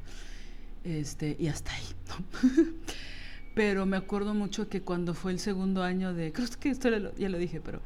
Este, 0.85 1.37
y 1.39 1.49
hasta 1.49 1.73
ahí, 1.73 1.85
¿no? 2.09 2.73
pero 3.55 3.87
me 3.87 3.97
acuerdo 3.97 4.35
mucho 4.35 4.69
que 4.69 4.83
cuando 4.83 5.15
fue 5.15 5.33
el 5.33 5.39
segundo 5.39 5.83
año 5.83 6.15
de, 6.15 6.33
creo 6.33 6.49
que 6.59 6.71
esto 6.71 6.89
ya 7.17 7.29
lo 7.29 7.39
dije, 7.39 7.61
pero 7.61 7.81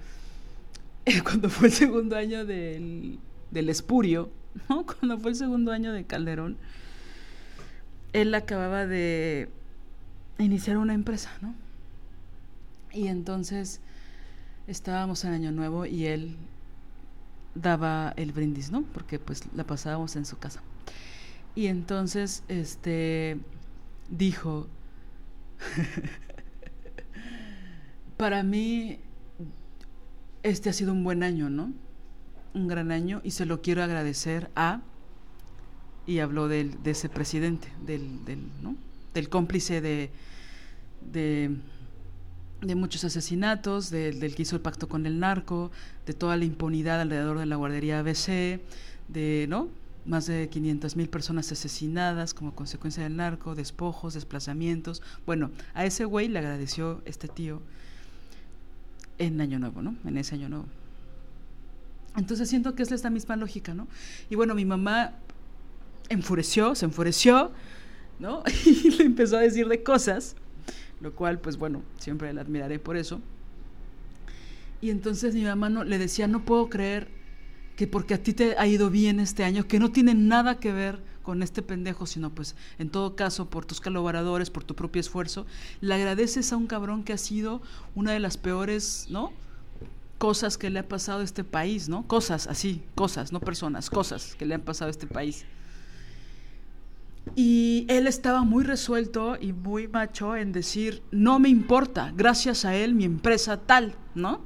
cuando 1.24 1.50
fue 1.50 1.68
el 1.68 1.74
segundo 1.74 2.16
año 2.16 2.44
del, 2.44 3.18
del 3.50 3.68
espurio, 3.68 4.30
¿no? 4.68 4.86
Cuando 5.00 5.18
fue 5.18 5.30
el 5.30 5.36
segundo 5.36 5.72
año 5.72 5.92
de 5.92 6.04
Calderón, 6.04 6.56
él 8.12 8.34
acababa 8.34 8.86
de 8.86 9.48
iniciar 10.38 10.78
una 10.78 10.94
empresa, 10.94 11.30
¿no? 11.42 11.54
Y 12.96 13.08
entonces 13.08 13.80
estábamos 14.66 15.22
en 15.24 15.32
Año 15.32 15.52
Nuevo 15.52 15.84
y 15.84 16.06
él 16.06 16.38
daba 17.54 18.14
el 18.16 18.32
brindis, 18.32 18.70
¿no? 18.70 18.84
Porque 18.84 19.18
pues 19.18 19.42
la 19.54 19.64
pasábamos 19.64 20.16
en 20.16 20.24
su 20.24 20.38
casa. 20.38 20.62
Y 21.54 21.66
entonces, 21.66 22.42
este, 22.48 23.38
dijo, 24.08 24.66
para 28.16 28.42
mí, 28.42 28.98
este 30.42 30.70
ha 30.70 30.72
sido 30.72 30.92
un 30.92 31.04
buen 31.04 31.22
año, 31.22 31.50
¿no? 31.50 31.74
Un 32.54 32.66
gran 32.66 32.92
año 32.92 33.20
y 33.24 33.32
se 33.32 33.44
lo 33.44 33.60
quiero 33.60 33.82
agradecer 33.82 34.50
a, 34.56 34.80
y 36.06 36.20
habló 36.20 36.48
del, 36.48 36.82
de 36.82 36.92
ese 36.92 37.10
presidente, 37.10 37.68
del, 37.84 38.24
del, 38.24 38.48
¿no? 38.62 38.74
del 39.12 39.28
cómplice 39.28 39.82
de, 39.82 40.10
de 41.12 41.56
de 42.60 42.74
muchos 42.74 43.04
asesinatos, 43.04 43.90
del 43.90 44.34
que 44.34 44.42
hizo 44.42 44.56
el 44.56 44.62
pacto 44.62 44.88
con 44.88 45.06
el 45.06 45.20
narco, 45.20 45.70
de 46.06 46.14
toda 46.14 46.36
la 46.36 46.44
impunidad 46.44 47.00
alrededor 47.00 47.38
de 47.38 47.46
la 47.46 47.56
guardería 47.56 48.00
ABC, 48.00 48.60
de 49.08 49.46
¿no? 49.48 49.68
más 50.06 50.26
de 50.26 50.48
500 50.48 50.96
mil 50.96 51.08
personas 51.08 51.50
asesinadas 51.50 52.32
como 52.32 52.54
consecuencia 52.54 53.02
del 53.02 53.16
narco, 53.16 53.54
despojos, 53.54 54.14
desplazamientos. 54.14 55.02
Bueno, 55.26 55.50
a 55.74 55.84
ese 55.84 56.04
güey 56.04 56.28
le 56.28 56.38
agradeció 56.38 57.02
este 57.04 57.28
tío 57.28 57.60
en 59.18 59.40
Año 59.40 59.58
Nuevo, 59.58 59.82
¿no? 59.82 59.96
En 60.04 60.16
ese 60.16 60.36
Año 60.36 60.48
Nuevo. 60.48 60.66
Entonces 62.16 62.48
siento 62.48 62.74
que 62.74 62.82
es 62.82 62.92
esta 62.92 63.10
misma 63.10 63.36
lógica, 63.36 63.74
¿no? 63.74 63.88
Y 64.30 64.36
bueno, 64.36 64.54
mi 64.54 64.64
mamá 64.64 65.12
enfureció, 66.08 66.74
se 66.74 66.86
enfureció, 66.86 67.50
¿no? 68.18 68.42
Y 68.64 68.90
le 68.90 69.04
empezó 69.04 69.36
a 69.36 69.40
decir 69.40 69.68
de 69.68 69.82
cosas 69.82 70.36
lo 71.06 71.12
cual 71.12 71.38
pues 71.38 71.56
bueno, 71.56 71.82
siempre 72.00 72.32
la 72.32 72.40
admiraré 72.40 72.80
por 72.80 72.96
eso. 72.96 73.20
Y 74.80 74.90
entonces 74.90 75.34
mi 75.34 75.44
mamá 75.44 75.70
no, 75.70 75.84
le 75.84 75.98
decía, 75.98 76.26
no 76.26 76.44
puedo 76.44 76.68
creer 76.68 77.08
que 77.76 77.86
porque 77.86 78.14
a 78.14 78.22
ti 78.22 78.32
te 78.32 78.58
ha 78.58 78.66
ido 78.66 78.90
bien 78.90 79.20
este 79.20 79.44
año, 79.44 79.68
que 79.68 79.78
no 79.78 79.92
tiene 79.92 80.14
nada 80.14 80.58
que 80.58 80.72
ver 80.72 80.98
con 81.22 81.44
este 81.44 81.62
pendejo, 81.62 82.06
sino 82.06 82.30
pues 82.30 82.56
en 82.80 82.90
todo 82.90 83.14
caso 83.14 83.48
por 83.48 83.64
tus 83.64 83.80
colaboradores, 83.80 84.50
por 84.50 84.64
tu 84.64 84.74
propio 84.74 84.98
esfuerzo, 84.98 85.46
le 85.80 85.94
agradeces 85.94 86.52
a 86.52 86.56
un 86.56 86.66
cabrón 86.66 87.04
que 87.04 87.12
ha 87.12 87.18
sido 87.18 87.62
una 87.94 88.10
de 88.10 88.18
las 88.18 88.36
peores, 88.36 89.06
¿no? 89.08 89.32
Cosas 90.18 90.58
que 90.58 90.70
le 90.70 90.80
ha 90.80 90.88
pasado 90.88 91.20
a 91.20 91.24
este 91.24 91.44
país, 91.44 91.88
¿no? 91.88 92.04
Cosas 92.08 92.48
así, 92.48 92.82
cosas, 92.96 93.32
no 93.32 93.38
personas, 93.38 93.90
cosas 93.90 94.34
que 94.34 94.44
le 94.44 94.56
han 94.56 94.62
pasado 94.62 94.88
a 94.88 94.90
este 94.90 95.06
país. 95.06 95.44
Y 97.34 97.86
él 97.88 98.06
estaba 98.06 98.42
muy 98.42 98.64
resuelto 98.64 99.36
y 99.40 99.52
muy 99.52 99.88
macho 99.88 100.36
en 100.36 100.52
decir, 100.52 101.02
no 101.10 101.38
me 101.38 101.48
importa, 101.48 102.12
gracias 102.16 102.64
a 102.64 102.76
él 102.76 102.94
mi 102.94 103.04
empresa 103.04 103.58
tal, 103.58 103.94
¿no? 104.14 104.40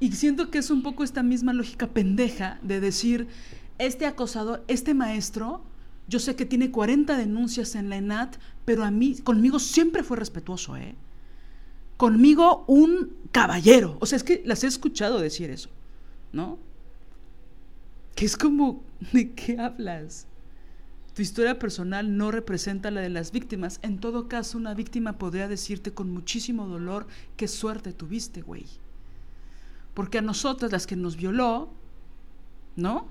Y 0.00 0.10
siento 0.12 0.50
que 0.50 0.58
es 0.58 0.70
un 0.70 0.82
poco 0.82 1.04
esta 1.04 1.22
misma 1.22 1.52
lógica 1.52 1.86
pendeja 1.86 2.58
de 2.62 2.80
decir, 2.80 3.28
este 3.78 4.04
acosador, 4.04 4.64
este 4.66 4.94
maestro, 4.94 5.62
yo 6.08 6.18
sé 6.18 6.34
que 6.34 6.44
tiene 6.44 6.70
40 6.70 7.16
denuncias 7.16 7.76
en 7.76 7.88
la 7.88 7.96
ENAT, 7.96 8.36
pero 8.64 8.84
a 8.84 8.90
mí, 8.90 9.16
conmigo 9.18 9.58
siempre 9.60 10.02
fue 10.02 10.16
respetuoso, 10.16 10.76
¿eh? 10.76 10.96
Conmigo 11.96 12.64
un 12.66 13.14
caballero. 13.30 13.96
O 14.00 14.06
sea, 14.06 14.16
es 14.16 14.24
que 14.24 14.42
las 14.44 14.64
he 14.64 14.66
escuchado 14.66 15.20
decir 15.20 15.50
eso, 15.50 15.70
¿no? 16.32 16.58
Que 18.16 18.24
es 18.24 18.36
como, 18.36 18.82
¿de 19.12 19.32
qué 19.32 19.58
hablas? 19.58 20.26
Tu 21.14 21.22
historia 21.22 21.58
personal 21.58 22.16
no 22.16 22.30
representa 22.30 22.90
la 22.90 23.00
de 23.00 23.10
las 23.10 23.32
víctimas. 23.32 23.80
En 23.82 23.98
todo 23.98 24.28
caso, 24.28 24.56
una 24.56 24.74
víctima 24.74 25.18
podría 25.18 25.48
decirte 25.48 25.92
con 25.92 26.10
muchísimo 26.10 26.66
dolor 26.66 27.06
qué 27.36 27.48
suerte 27.48 27.92
tuviste, 27.92 28.40
güey. 28.40 28.66
Porque 29.94 30.18
a 30.18 30.22
nosotras, 30.22 30.72
las 30.72 30.86
que 30.86 30.96
nos 30.96 31.16
violó, 31.16 31.70
¿no? 32.76 33.08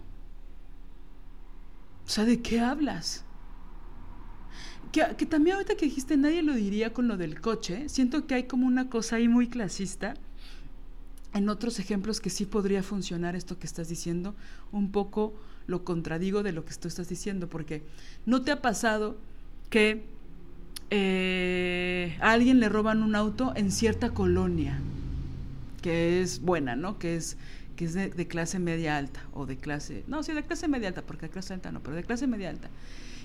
sea, 2.11 2.25
¿de 2.25 2.41
qué 2.41 2.59
hablas? 2.59 3.23
Que, 4.91 5.15
que, 5.17 5.25
también 5.25 5.55
ahorita 5.55 5.75
que 5.75 5.85
dijiste, 5.85 6.17
nadie 6.17 6.43
lo 6.43 6.53
diría 6.53 6.93
con 6.93 7.07
lo 7.07 7.17
del 7.17 7.39
coche. 7.39 7.87
Siento 7.87 8.27
que 8.27 8.35
hay 8.35 8.43
como 8.43 8.67
una 8.67 8.89
cosa 8.89 9.15
ahí 9.15 9.27
muy 9.27 9.47
clasista. 9.47 10.15
En 11.33 11.47
otros 11.47 11.79
ejemplos 11.79 12.19
que 12.19 12.29
sí 12.29 12.45
podría 12.45 12.83
funcionar 12.83 13.37
esto 13.37 13.57
que 13.57 13.65
estás 13.65 13.87
diciendo, 13.87 14.35
un 14.73 14.91
poco 14.91 15.33
lo 15.71 15.83
contradigo 15.83 16.43
de 16.43 16.51
lo 16.51 16.63
que 16.65 16.75
tú 16.75 16.87
estás 16.87 17.09
diciendo, 17.09 17.47
porque 17.47 17.81
no 18.27 18.43
te 18.43 18.51
ha 18.51 18.61
pasado 18.61 19.17
que 19.71 20.03
eh, 20.91 22.17
a 22.21 22.33
alguien 22.33 22.59
le 22.59 22.69
roban 22.69 23.01
un 23.01 23.15
auto 23.15 23.53
en 23.55 23.71
cierta 23.71 24.11
colonia, 24.11 24.77
que 25.81 26.21
es 26.21 26.41
buena, 26.41 26.75
¿no? 26.75 26.99
Que 26.99 27.15
es, 27.15 27.37
que 27.75 27.85
es 27.85 27.93
de, 27.93 28.09
de, 28.09 28.27
clase 28.27 28.59
media 28.59 28.97
alta, 28.97 29.21
o 29.33 29.45
de 29.45 29.55
clase, 29.57 30.03
no, 30.07 30.21
sí, 30.21 30.33
de 30.33 30.43
clase 30.43 30.67
media 30.67 30.89
alta, 30.89 31.01
porque 31.01 31.27
de 31.27 31.31
clase 31.31 31.53
alta 31.53 31.71
no, 31.71 31.79
pero 31.79 31.95
de 31.95 32.03
clase 32.03 32.27
media 32.27 32.49
alta. 32.49 32.69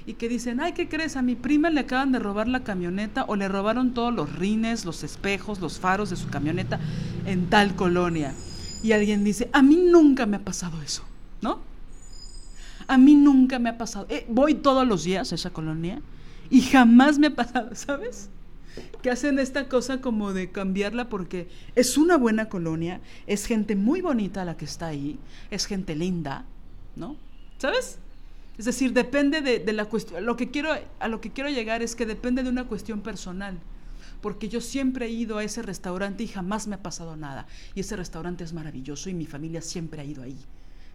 Y 0.06 0.14
que 0.14 0.28
dicen, 0.28 0.60
ay, 0.60 0.72
¿qué 0.72 0.88
crees? 0.88 1.16
A 1.16 1.22
mi 1.22 1.34
prima 1.34 1.68
le 1.68 1.80
acaban 1.80 2.12
de 2.12 2.20
robar 2.20 2.46
la 2.46 2.62
camioneta 2.62 3.24
o 3.24 3.34
le 3.34 3.48
robaron 3.48 3.92
todos 3.92 4.14
los 4.14 4.32
rines, 4.36 4.84
los 4.84 5.02
espejos, 5.02 5.60
los 5.60 5.80
faros 5.80 6.10
de 6.10 6.16
su 6.16 6.28
camioneta 6.28 6.78
en 7.26 7.50
tal 7.50 7.74
colonia. 7.74 8.32
Y 8.84 8.92
alguien 8.92 9.24
dice, 9.24 9.50
a 9.52 9.62
mí 9.62 9.76
nunca 9.76 10.24
me 10.26 10.36
ha 10.36 10.44
pasado 10.44 10.80
eso, 10.80 11.02
¿no? 11.42 11.58
A 12.86 12.98
mí 12.98 13.14
nunca 13.14 13.58
me 13.58 13.68
ha 13.68 13.78
pasado. 13.78 14.06
Eh, 14.08 14.26
voy 14.28 14.54
todos 14.54 14.86
los 14.86 15.04
días 15.04 15.32
a 15.32 15.34
esa 15.34 15.50
colonia 15.50 16.00
y 16.50 16.62
jamás 16.62 17.18
me 17.18 17.28
ha 17.28 17.34
pasado, 17.34 17.70
¿sabes? 17.74 18.30
Que 19.02 19.10
hacen 19.10 19.38
esta 19.38 19.68
cosa 19.68 20.00
como 20.00 20.32
de 20.32 20.50
cambiarla 20.50 21.08
porque 21.08 21.48
es 21.74 21.96
una 21.96 22.16
buena 22.16 22.48
colonia, 22.48 23.00
es 23.26 23.46
gente 23.46 23.74
muy 23.74 24.00
bonita 24.00 24.44
la 24.44 24.56
que 24.56 24.66
está 24.66 24.86
ahí, 24.88 25.18
es 25.50 25.66
gente 25.66 25.94
linda, 25.94 26.44
¿no? 26.94 27.16
¿Sabes? 27.58 27.98
Es 28.58 28.64
decir, 28.64 28.92
depende 28.92 29.40
de, 29.40 29.58
de 29.58 29.72
la 29.72 29.86
cuestión. 29.86 30.24
Lo 30.24 30.36
que 30.36 30.50
quiero, 30.50 30.70
a 30.98 31.08
lo 31.08 31.20
que 31.20 31.30
quiero 31.30 31.50
llegar 31.50 31.82
es 31.82 31.94
que 31.94 32.06
depende 32.06 32.42
de 32.42 32.50
una 32.50 32.64
cuestión 32.64 33.00
personal. 33.00 33.58
Porque 34.20 34.48
yo 34.48 34.60
siempre 34.60 35.06
he 35.06 35.10
ido 35.10 35.38
a 35.38 35.44
ese 35.44 35.62
restaurante 35.62 36.24
y 36.24 36.28
jamás 36.28 36.66
me 36.66 36.74
ha 36.74 36.82
pasado 36.82 37.16
nada. 37.16 37.46
Y 37.74 37.80
ese 37.80 37.96
restaurante 37.96 38.44
es 38.44 38.52
maravilloso 38.52 39.10
y 39.10 39.14
mi 39.14 39.26
familia 39.26 39.60
siempre 39.60 40.00
ha 40.00 40.04
ido 40.04 40.22
ahí. 40.22 40.38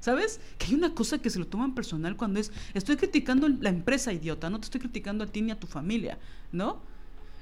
¿Sabes? 0.02 0.42
Que 0.58 0.66
hay 0.66 0.74
una 0.74 0.94
cosa 0.96 1.20
que 1.20 1.30
se 1.30 1.40
lo 1.40 1.48
toman 1.48 1.76
personal 1.76 2.18
cuando 2.18 2.40
es, 2.40 2.52
estoy 2.74 2.98
criticando 2.98 3.48
la 3.48 3.70
empresa 3.70 4.12
idiota, 4.12 4.50
no 4.50 4.60
te 4.60 4.66
estoy 4.66 4.82
criticando 4.82 5.24
a 5.24 5.28
ti 5.28 5.44
ni 5.44 5.52
a 5.52 5.60
tu 5.60 5.68
familia, 5.68 6.18
¿no? 6.52 6.82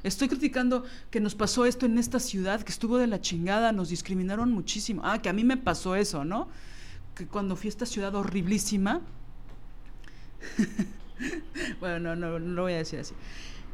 Estoy 0.03 0.27
criticando 0.27 0.83
que 1.09 1.21
nos 1.21 1.35
pasó 1.35 1.65
esto 1.65 1.85
en 1.85 1.97
esta 1.97 2.19
ciudad, 2.19 2.61
que 2.61 2.71
estuvo 2.71 2.97
de 2.97 3.07
la 3.07 3.21
chingada, 3.21 3.71
nos 3.71 3.89
discriminaron 3.89 4.51
muchísimo. 4.51 5.01
Ah, 5.05 5.21
que 5.21 5.29
a 5.29 5.33
mí 5.33 5.43
me 5.43 5.57
pasó 5.57 5.95
eso, 5.95 6.25
¿no? 6.25 6.49
Que 7.15 7.27
cuando 7.27 7.55
fui 7.55 7.67
a 7.67 7.69
esta 7.69 7.85
ciudad 7.85 8.13
horriblísima, 8.15 9.01
bueno, 11.79 11.99
no, 11.99 12.15
no, 12.15 12.39
no 12.39 12.53
lo 12.53 12.61
voy 12.63 12.73
a 12.73 12.77
decir 12.77 12.99
así. 12.99 13.13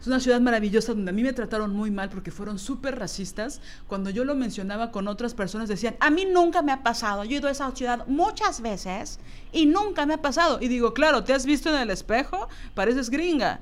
Es 0.05 0.07
una 0.07 0.19
ciudad 0.19 0.39
maravillosa 0.39 0.93
donde 0.93 1.09
a 1.09 1.13
mí 1.13 1.23
me 1.23 1.33
trataron 1.33 1.73
muy 1.73 1.89
mal 1.89 2.11
porque 2.11 2.29
fueron 2.29 2.59
súper 2.59 2.99
racistas. 2.99 3.59
Cuando 3.87 4.11
yo 4.11 4.23
lo 4.23 4.35
mencionaba 4.35 4.91
con 4.91 5.07
otras 5.07 5.33
personas 5.33 5.67
decían, 5.67 5.95
a 5.99 6.11
mí 6.11 6.25
nunca 6.31 6.61
me 6.61 6.71
ha 6.71 6.83
pasado. 6.83 7.23
Yo 7.23 7.31
he 7.31 7.39
ido 7.39 7.47
a 7.47 7.51
esa 7.51 7.71
ciudad 7.71 8.05
muchas 8.05 8.61
veces 8.61 9.19
y 9.51 9.65
nunca 9.65 10.05
me 10.05 10.13
ha 10.13 10.21
pasado. 10.21 10.59
Y 10.61 10.67
digo, 10.67 10.93
claro, 10.93 11.23
¿te 11.23 11.33
has 11.33 11.47
visto 11.47 11.69
en 11.69 11.81
el 11.81 11.89
espejo? 11.89 12.49
Pareces 12.75 13.09
gringa. 13.09 13.61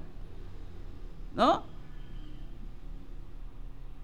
¿No? 1.34 1.64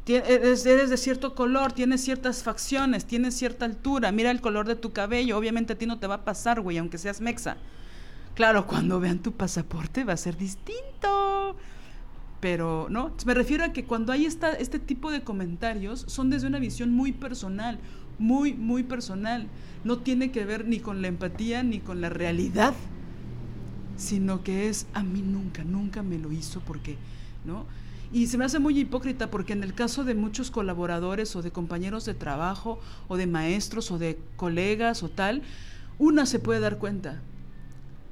Eres, 0.07 0.65
eres 0.65 0.89
de 0.89 0.95
cierto 0.95 1.35
color, 1.35 1.73
tienes 1.73 1.99
ciertas 2.05 2.41
facciones, 2.41 3.03
tienes 3.03 3.33
cierta 3.35 3.65
altura. 3.65 4.13
Mira 4.13 4.31
el 4.31 4.39
color 4.39 4.65
de 4.65 4.77
tu 4.77 4.93
cabello. 4.93 5.37
Obviamente 5.37 5.73
a 5.73 5.77
ti 5.77 5.85
no 5.85 5.99
te 5.99 6.07
va 6.07 6.15
a 6.15 6.23
pasar, 6.23 6.61
güey, 6.61 6.77
aunque 6.77 6.97
seas 6.99 7.19
mexa. 7.19 7.57
Claro, 8.33 8.65
cuando 8.65 9.01
vean 9.01 9.19
tu 9.19 9.33
pasaporte 9.33 10.05
va 10.05 10.13
a 10.13 10.17
ser 10.17 10.37
distinto 10.37 11.57
pero 12.39 12.87
no 12.89 13.11
me 13.25 13.33
refiero 13.33 13.63
a 13.63 13.73
que 13.73 13.85
cuando 13.85 14.11
hay 14.13 14.25
esta, 14.25 14.51
este 14.53 14.79
tipo 14.79 15.11
de 15.11 15.21
comentarios 15.21 16.05
son 16.07 16.29
desde 16.29 16.47
una 16.47 16.59
visión 16.59 16.91
muy 16.91 17.11
personal 17.11 17.79
muy 18.19 18.53
muy 18.53 18.83
personal. 18.83 19.47
No 19.85 19.99
tiene 19.99 20.31
que 20.31 20.45
ver 20.45 20.65
ni 20.65 20.79
con 20.79 21.01
la 21.01 21.07
empatía 21.07 21.63
ni 21.63 21.79
con 21.79 22.01
la 22.01 22.09
realidad 22.09 22.73
sino 23.95 24.43
que 24.43 24.69
es 24.69 24.87
a 24.93 25.03
mí 25.03 25.21
nunca 25.21 25.63
nunca 25.65 26.03
me 26.03 26.17
lo 26.17 26.31
hizo 26.31 26.61
porque 26.61 26.95
no 27.45 27.65
y 28.13 28.27
se 28.27 28.37
me 28.37 28.45
hace 28.45 28.57
muy 28.57 28.79
hipócrita 28.79 29.29
porque 29.29 29.51
en 29.53 29.61
el 29.61 29.73
caso 29.73 30.05
de 30.05 30.15
muchos 30.15 30.51
colaboradores 30.51 31.35
o 31.35 31.41
de 31.41 31.51
compañeros 31.51 32.05
de 32.05 32.13
trabajo 32.13 32.79
o 33.09 33.17
de 33.17 33.27
maestros 33.27 33.91
o 33.91 33.99
de 33.99 34.17
colegas 34.37 35.03
o 35.03 35.09
tal 35.09 35.41
una 35.97 36.25
se 36.25 36.39
puede 36.39 36.61
dar 36.61 36.77
cuenta 36.77 37.21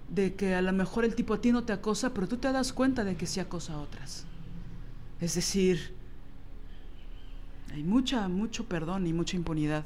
de 0.09 0.35
que 0.35 0.55
a 0.55 0.61
lo 0.61 0.71
mejor 0.73 1.05
el 1.05 1.15
tipo 1.15 1.33
a 1.33 1.41
ti 1.41 1.51
no 1.51 1.63
te 1.63 1.73
acosa, 1.73 2.13
pero 2.13 2.27
tú 2.27 2.37
te 2.37 2.51
das 2.51 2.73
cuenta 2.73 3.03
de 3.03 3.15
que 3.15 3.25
sí 3.25 3.39
acosa 3.39 3.73
a 3.73 3.79
otras. 3.79 4.25
Es 5.19 5.35
decir, 5.35 5.95
hay 7.73 7.83
mucha, 7.83 8.27
mucho 8.27 8.65
perdón 8.65 9.07
y 9.07 9.13
mucha 9.13 9.35
impunidad. 9.35 9.83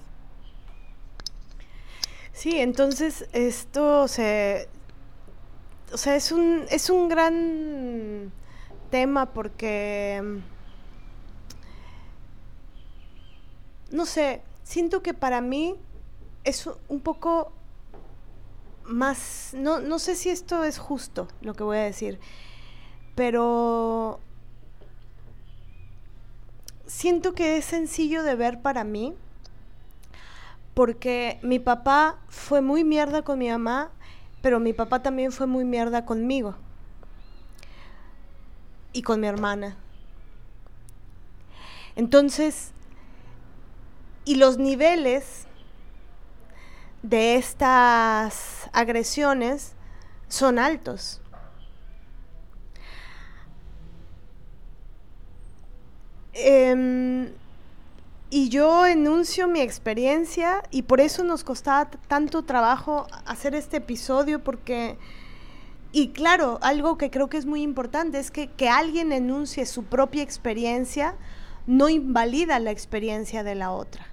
Sí, 2.33 2.59
entonces 2.59 3.27
esto 3.33 4.03
o 4.03 4.07
sea, 4.07 4.65
es 6.15 6.31
un, 6.31 6.65
es 6.69 6.89
un 6.89 7.09
gran 7.09 8.31
tema 8.89 9.33
porque, 9.33 10.39
no 13.91 14.05
sé, 14.05 14.41
siento 14.63 15.01
que 15.01 15.13
para 15.13 15.41
mí 15.41 15.75
es 16.43 16.69
un 16.87 17.01
poco 17.01 17.51
más, 18.91 19.51
no, 19.53 19.79
no 19.79 19.99
sé 19.99 20.15
si 20.15 20.29
esto 20.29 20.63
es 20.63 20.77
justo 20.77 21.27
lo 21.41 21.53
que 21.53 21.63
voy 21.63 21.77
a 21.77 21.83
decir, 21.83 22.19
pero 23.15 24.19
siento 26.85 27.33
que 27.33 27.57
es 27.57 27.65
sencillo 27.65 28.23
de 28.23 28.35
ver 28.35 28.61
para 28.61 28.83
mí, 28.83 29.13
porque 30.73 31.39
mi 31.41 31.59
papá 31.59 32.17
fue 32.27 32.61
muy 32.61 32.83
mierda 32.83 33.23
con 33.23 33.39
mi 33.39 33.49
mamá, 33.49 33.91
pero 34.41 34.59
mi 34.59 34.73
papá 34.73 35.01
también 35.01 35.31
fue 35.31 35.47
muy 35.47 35.65
mierda 35.65 36.05
conmigo 36.05 36.55
y 38.93 39.01
con 39.01 39.19
mi 39.19 39.27
hermana. 39.27 39.77
Entonces, 41.95 42.71
y 44.25 44.35
los 44.35 44.57
niveles 44.57 45.47
de 47.03 47.35
estas 47.35 48.69
agresiones 48.73 49.73
son 50.27 50.59
altos. 50.59 51.21
Em, 56.33 57.33
y 58.29 58.47
yo 58.47 58.85
enuncio 58.85 59.47
mi 59.47 59.59
experiencia 59.59 60.63
y 60.71 60.83
por 60.83 61.01
eso 61.01 61.23
nos 61.23 61.43
costaba 61.43 61.89
tanto 62.07 62.43
trabajo 62.43 63.07
hacer 63.25 63.55
este 63.55 63.77
episodio 63.77 64.41
porque, 64.41 64.97
y 65.91 66.09
claro, 66.09 66.57
algo 66.61 66.97
que 66.97 67.11
creo 67.11 67.27
que 67.27 67.37
es 67.37 67.45
muy 67.45 67.61
importante 67.61 68.19
es 68.19 68.31
que, 68.31 68.47
que 68.47 68.69
alguien 68.69 69.11
enuncie 69.11 69.65
su 69.65 69.83
propia 69.83 70.23
experiencia 70.23 71.15
no 71.67 71.89
invalida 71.89 72.59
la 72.59 72.71
experiencia 72.71 73.43
de 73.43 73.55
la 73.55 73.71
otra. 73.71 74.10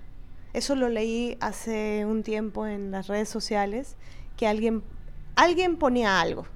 Eso 0.59 0.75
lo 0.75 0.89
leí 0.89 1.39
hace 1.39 2.05
un 2.05 2.25
tiempo 2.25 2.67
en 2.67 2.91
las 2.91 3.07
redes 3.07 3.29
sociales, 3.29 3.95
que 4.37 4.49
alguien, 4.49 4.83
alguien 5.37 5.77
ponía 5.77 6.21
algo 6.21 6.47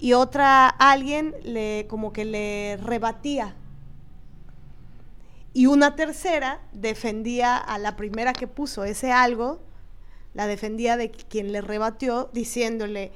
y 0.00 0.14
otra 0.14 0.66
alguien 0.66 1.32
le 1.44 1.86
como 1.88 2.12
que 2.12 2.24
le 2.24 2.76
rebatía. 2.76 3.54
Y 5.52 5.66
una 5.66 5.94
tercera 5.94 6.60
defendía 6.72 7.56
a 7.56 7.78
la 7.78 7.94
primera 7.94 8.32
que 8.32 8.48
puso 8.48 8.82
ese 8.82 9.12
algo 9.12 9.60
la 10.34 10.48
defendía 10.48 10.96
de 10.96 11.12
quien 11.12 11.52
le 11.52 11.60
rebatió 11.60 12.30
diciéndole 12.32 13.12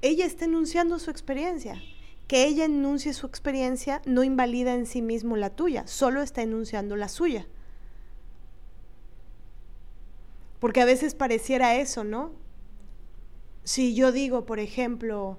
ella 0.00 0.26
está 0.26 0.46
enunciando 0.46 0.98
su 0.98 1.12
experiencia. 1.12 1.80
Que 2.26 2.46
ella 2.46 2.64
enuncie 2.64 3.12
su 3.12 3.28
experiencia 3.28 4.02
no 4.06 4.24
invalida 4.24 4.74
en 4.74 4.86
sí 4.86 5.02
mismo 5.02 5.36
la 5.36 5.50
tuya 5.50 5.86
solo 5.86 6.20
está 6.20 6.42
enunciando 6.42 6.96
la 6.96 7.08
suya 7.08 7.46
porque 10.62 10.80
a 10.80 10.84
veces 10.84 11.16
pareciera 11.16 11.74
eso, 11.74 12.04
¿no? 12.04 12.30
Si 13.64 13.96
yo 13.96 14.12
digo, 14.12 14.46
por 14.46 14.60
ejemplo, 14.60 15.36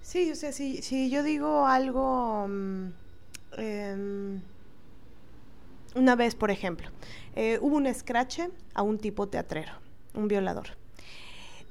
sí, 0.00 0.30
o 0.30 0.36
sea, 0.36 0.52
si, 0.52 0.82
si 0.82 1.10
yo 1.10 1.24
digo 1.24 1.66
algo, 1.66 2.44
um, 2.44 2.92
eh, 3.58 4.38
una 5.96 6.14
vez, 6.14 6.36
por 6.36 6.52
ejemplo, 6.52 6.90
eh, 7.34 7.58
hubo 7.60 7.76
un 7.76 7.88
escrache 7.88 8.50
a 8.72 8.82
un 8.82 8.98
tipo 8.98 9.26
teatrero, 9.26 9.72
un 10.14 10.28
violador. 10.28 10.68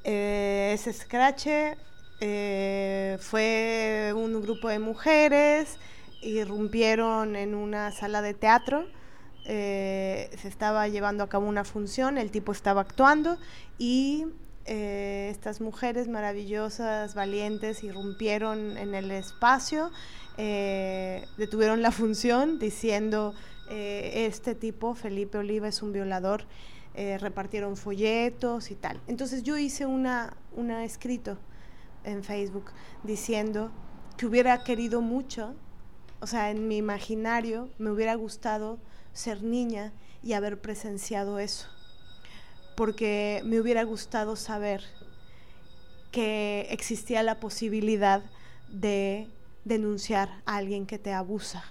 Eh, 0.04 0.72
ese 0.74 0.90
escrache 0.90 1.78
eh, 2.20 3.18
fue 3.22 4.12
un 4.14 4.42
grupo 4.42 4.68
de 4.68 4.80
mujeres, 4.80 5.78
irrumpieron 6.22 7.38
en 7.38 7.56
una 7.56 7.94
sala 7.94 8.22
de 8.22 8.34
teatro 8.34 8.86
eh, 9.48 10.30
se 10.42 10.48
estaba 10.48 10.88
llevando 10.88 11.24
a 11.24 11.30
cabo 11.30 11.48
una 11.48 11.64
función, 11.64 12.18
el 12.18 12.32
tipo 12.32 12.52
estaba 12.52 12.82
actuando 12.82 13.38
y 13.78 14.26
eh, 14.66 15.28
estas 15.30 15.62
mujeres 15.62 16.08
maravillosas, 16.08 17.14
valientes, 17.14 17.84
irrumpieron 17.84 18.76
en 18.78 18.96
el 18.96 19.12
espacio, 19.12 19.92
eh, 20.38 21.26
detuvieron 21.38 21.84
la 21.84 21.92
función 21.92 22.58
diciendo, 22.58 23.34
este 23.68 24.54
tipo, 24.54 24.94
Felipe 24.94 25.40
Oliva, 25.40 25.68
es 25.68 25.82
un 25.82 25.92
violador, 25.92 26.46
repartieron 26.94 27.76
folletos 27.78 28.70
y 28.70 28.76
tal. 28.76 29.02
Entonces 29.08 29.42
yo 29.42 29.58
hice 29.58 29.88
una, 29.88 30.38
una 30.56 30.86
escrito 30.86 31.40
en 32.04 32.24
Facebook 32.24 32.66
diciendo 33.04 33.72
que 34.18 34.28
hubiera 34.28 34.64
querido 34.64 35.02
mucho, 35.02 35.56
o 36.20 36.28
sea, 36.28 36.52
en 36.52 36.68
mi 36.68 36.78
imaginario 36.78 37.70
me 37.80 37.90
hubiera 37.90 38.14
gustado 38.14 38.78
ser 39.16 39.42
niña 39.42 39.92
y 40.22 40.34
haber 40.34 40.62
presenciado 40.62 41.40
eso 41.40 41.68
porque 42.76 43.42
me 43.46 43.60
hubiera 43.60 43.84
gustado 43.84 44.36
saber 44.36 44.84
que 46.12 46.68
existía 46.70 47.24
la 47.24 47.40
posibilidad 47.40 48.22
de 48.70 49.28
denunciar 49.64 50.42
a 50.46 50.58
alguien 50.58 50.86
que 50.86 51.00
te 51.00 51.14
abusa. 51.14 51.64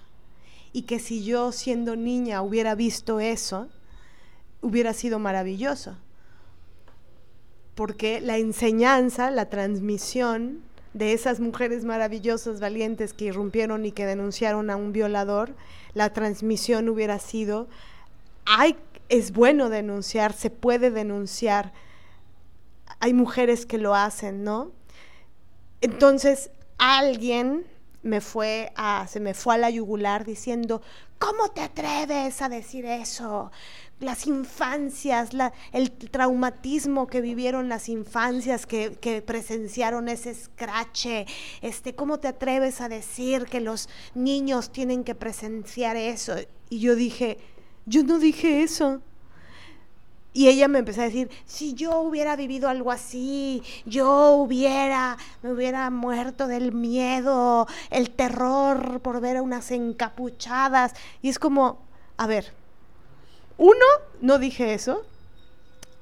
Y 0.72 0.82
que 0.82 0.98
si 0.98 1.24
yo 1.24 1.52
siendo 1.52 1.94
niña 1.94 2.42
hubiera 2.42 2.74
visto 2.74 3.20
eso, 3.20 3.68
hubiera 4.60 4.92
sido 4.92 5.18
maravilloso. 5.18 5.96
Porque 7.74 8.20
la 8.20 8.38
enseñanza, 8.38 9.30
la 9.30 9.48
transmisión 9.50 10.62
de 10.94 11.12
esas 11.12 11.40
mujeres 11.40 11.84
maravillosas, 11.84 12.60
valientes 12.60 13.12
que 13.12 13.26
irrumpieron 13.26 13.84
y 13.84 13.92
que 13.92 14.06
denunciaron 14.06 14.70
a 14.70 14.76
un 14.76 14.92
violador, 14.92 15.54
la 15.92 16.12
transmisión 16.12 16.88
hubiera 16.88 17.18
sido, 17.18 17.68
hay 18.46 18.76
es 19.08 19.32
bueno 19.32 19.68
denunciar, 19.68 20.32
se 20.32 20.50
puede 20.50 20.90
denunciar. 20.90 21.72
Hay 23.00 23.12
mujeres 23.12 23.66
que 23.66 23.78
lo 23.78 23.94
hacen, 23.94 24.44
¿no? 24.44 24.72
Entonces, 25.80 26.50
alguien 26.78 27.66
me 28.02 28.20
fue 28.20 28.72
a, 28.76 29.06
se 29.08 29.20
me 29.20 29.34
fue 29.34 29.54
a 29.54 29.58
la 29.58 29.70
yugular 29.70 30.24
diciendo, 30.24 30.82
¿cómo 31.18 31.48
te 31.50 31.62
atreves 31.62 32.40
a 32.42 32.48
decir 32.48 32.84
eso? 32.86 33.50
Las 34.00 34.26
infancias, 34.26 35.30
el 35.72 35.90
traumatismo 35.92 37.06
que 37.06 37.20
vivieron 37.20 37.68
las 37.68 37.88
infancias 37.88 38.66
que, 38.66 39.22
presenciaron 39.24 40.08
ese 40.08 40.30
escrache, 40.30 41.26
este, 41.62 41.94
¿cómo 41.94 42.18
te 42.18 42.28
atreves 42.28 42.80
a 42.80 42.88
decir 42.88 43.44
que 43.44 43.60
los 43.60 43.88
niños 44.14 44.72
tienen 44.72 45.04
que 45.04 45.14
presenciar 45.14 45.96
eso? 45.96 46.34
Y 46.68 46.80
yo 46.80 46.96
dije, 46.96 47.38
yo 47.86 48.02
no 48.02 48.18
dije 48.18 48.62
eso. 48.62 49.00
Y 50.36 50.48
ella 50.48 50.66
me 50.66 50.80
empezó 50.80 51.00
a 51.00 51.04
decir, 51.04 51.30
si 51.46 51.74
yo 51.74 52.00
hubiera 52.00 52.34
vivido 52.34 52.68
algo 52.68 52.90
así, 52.90 53.62
yo 53.86 54.32
hubiera, 54.32 55.16
me 55.42 55.52
hubiera 55.52 55.88
muerto 55.90 56.48
del 56.48 56.72
miedo, 56.72 57.68
el 57.90 58.10
terror 58.10 59.00
por 59.00 59.20
ver 59.20 59.36
a 59.36 59.42
unas 59.42 59.70
encapuchadas. 59.70 60.92
Y 61.22 61.28
es 61.28 61.38
como, 61.38 61.78
a 62.16 62.26
ver, 62.26 62.52
uno, 63.58 63.84
no 64.20 64.38
dije 64.38 64.74
eso. 64.74 65.04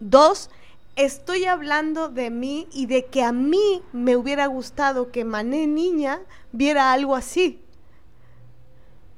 Dos, 0.01 0.51
estoy 0.97 1.45
hablando 1.45 2.09
de 2.09 2.31
mí 2.31 2.69
y 2.73 2.87
de 2.87 3.07
que 3.07 3.23
a 3.23 3.33
mí 3.33 3.83
me 3.93 4.17
hubiera 4.17 4.47
gustado 4.47 5.11
que 5.11 5.25
Mané 5.25 5.67
Niña 5.67 6.21
viera 6.53 6.93
algo 6.93 7.15
así 7.15 7.63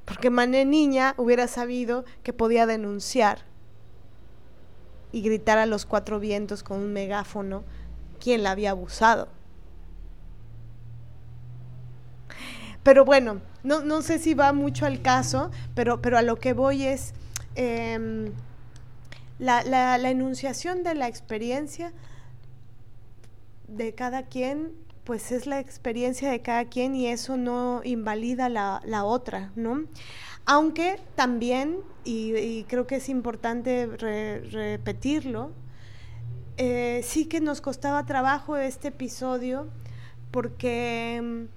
porque 0.05 0.29
Mané 0.29 0.65
niña 0.65 1.15
hubiera 1.17 1.47
sabido 1.47 2.05
que 2.23 2.31
podía 2.31 2.67
denunciar 2.67 3.39
y 5.11 5.21
gritar 5.21 5.57
a 5.57 5.65
los 5.65 5.85
cuatro 5.85 6.19
vientos 6.19 6.63
con 6.63 6.77
un 6.77 6.93
megáfono 6.93 7.63
quién 8.19 8.43
la 8.43 8.51
había 8.51 8.71
abusado. 8.71 9.27
Pero 12.83 13.03
bueno, 13.03 13.41
no, 13.63 14.01
sé 14.03 14.19
si 14.19 14.35
va 14.35 14.53
mucho 14.53 14.85
al 14.85 15.01
caso, 15.01 15.49
pero, 15.73 16.03
pero 16.03 16.19
a 16.19 16.21
lo 16.21 16.35
que 16.35 16.53
voy 16.53 16.83
es 16.83 17.15
em, 17.55 18.31
la, 19.39 19.63
la 19.63 20.09
enunciación 20.09 20.83
de 20.83 20.95
la 20.95 21.07
experiencia 21.07 21.91
de 23.67 23.93
cada 23.93 24.23
quien 24.23 24.85
pues 25.05 25.31
es 25.31 25.45
la 25.45 25.59
experiencia 25.59 26.29
de 26.31 26.41
cada 26.41 26.65
quien 26.65 26.95
y 26.95 27.07
eso 27.07 27.37
no 27.37 27.81
invalida 27.83 28.49
la, 28.49 29.05
otra, 29.05 29.51
¿no? 29.55 29.83
Aunque 30.45 30.99
también, 31.15 31.77
y, 32.03 32.63
creo 32.63 32.87
que 32.87 32.95
es 32.95 33.07
importante 33.07 33.85
repetirlo, 33.85 35.51
eh, 36.57 37.01
sí 37.03 37.25
que 37.25 37.39
nos 37.39 37.61
costaba 37.61 38.05
trabajo 38.05 38.57
este 38.57 38.87
episodio 38.89 39.67
porque, 40.31 41.47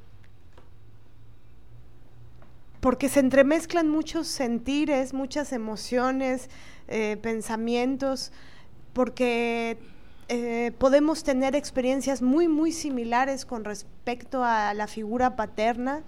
porque 2.80 3.08
se 3.08 3.20
entremezclan 3.20 3.88
muchos 3.88 4.28
sentires, 4.28 5.12
muchas 5.12 5.52
emociones, 5.52 6.48
eh, 6.86 7.16
pensamientos, 7.20 8.30
porque 8.92 9.78
eh, 10.28 10.72
podemos 10.78 11.24
tener 11.24 11.56
experiencias 11.56 12.22
muy, 12.22 12.46
muy 12.46 12.72
similares 12.72 13.44
con 13.44 13.64
respecto 13.64 14.44
a 14.44 14.74
la 14.74 14.86
figura 14.86 15.34
paterna, 15.34 16.02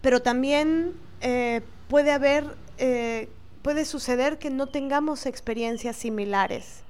pero 0.00 0.22
también 0.22 0.94
eh, 1.20 1.62
puede 1.88 2.12
haber, 2.12 2.56
puede 3.62 3.84
suceder 3.84 4.38
que 4.38 4.50
no 4.50 4.68
tengamos 4.68 5.26
experiencias 5.26 5.96
similares. 5.96 6.84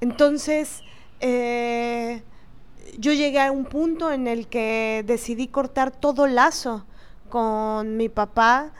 Entonces, 0.00 0.82
yo 1.20 3.12
llegué 3.12 3.40
a 3.40 3.50
un 3.50 3.64
punto 3.64 4.12
en 4.12 4.28
el 4.28 4.46
que 4.46 5.02
decidí 5.04 5.48
cortar 5.48 5.90
todo 5.90 6.28
lazo 6.28 6.86
con 7.28 7.96
mi 7.96 8.08
papá, 8.08 8.72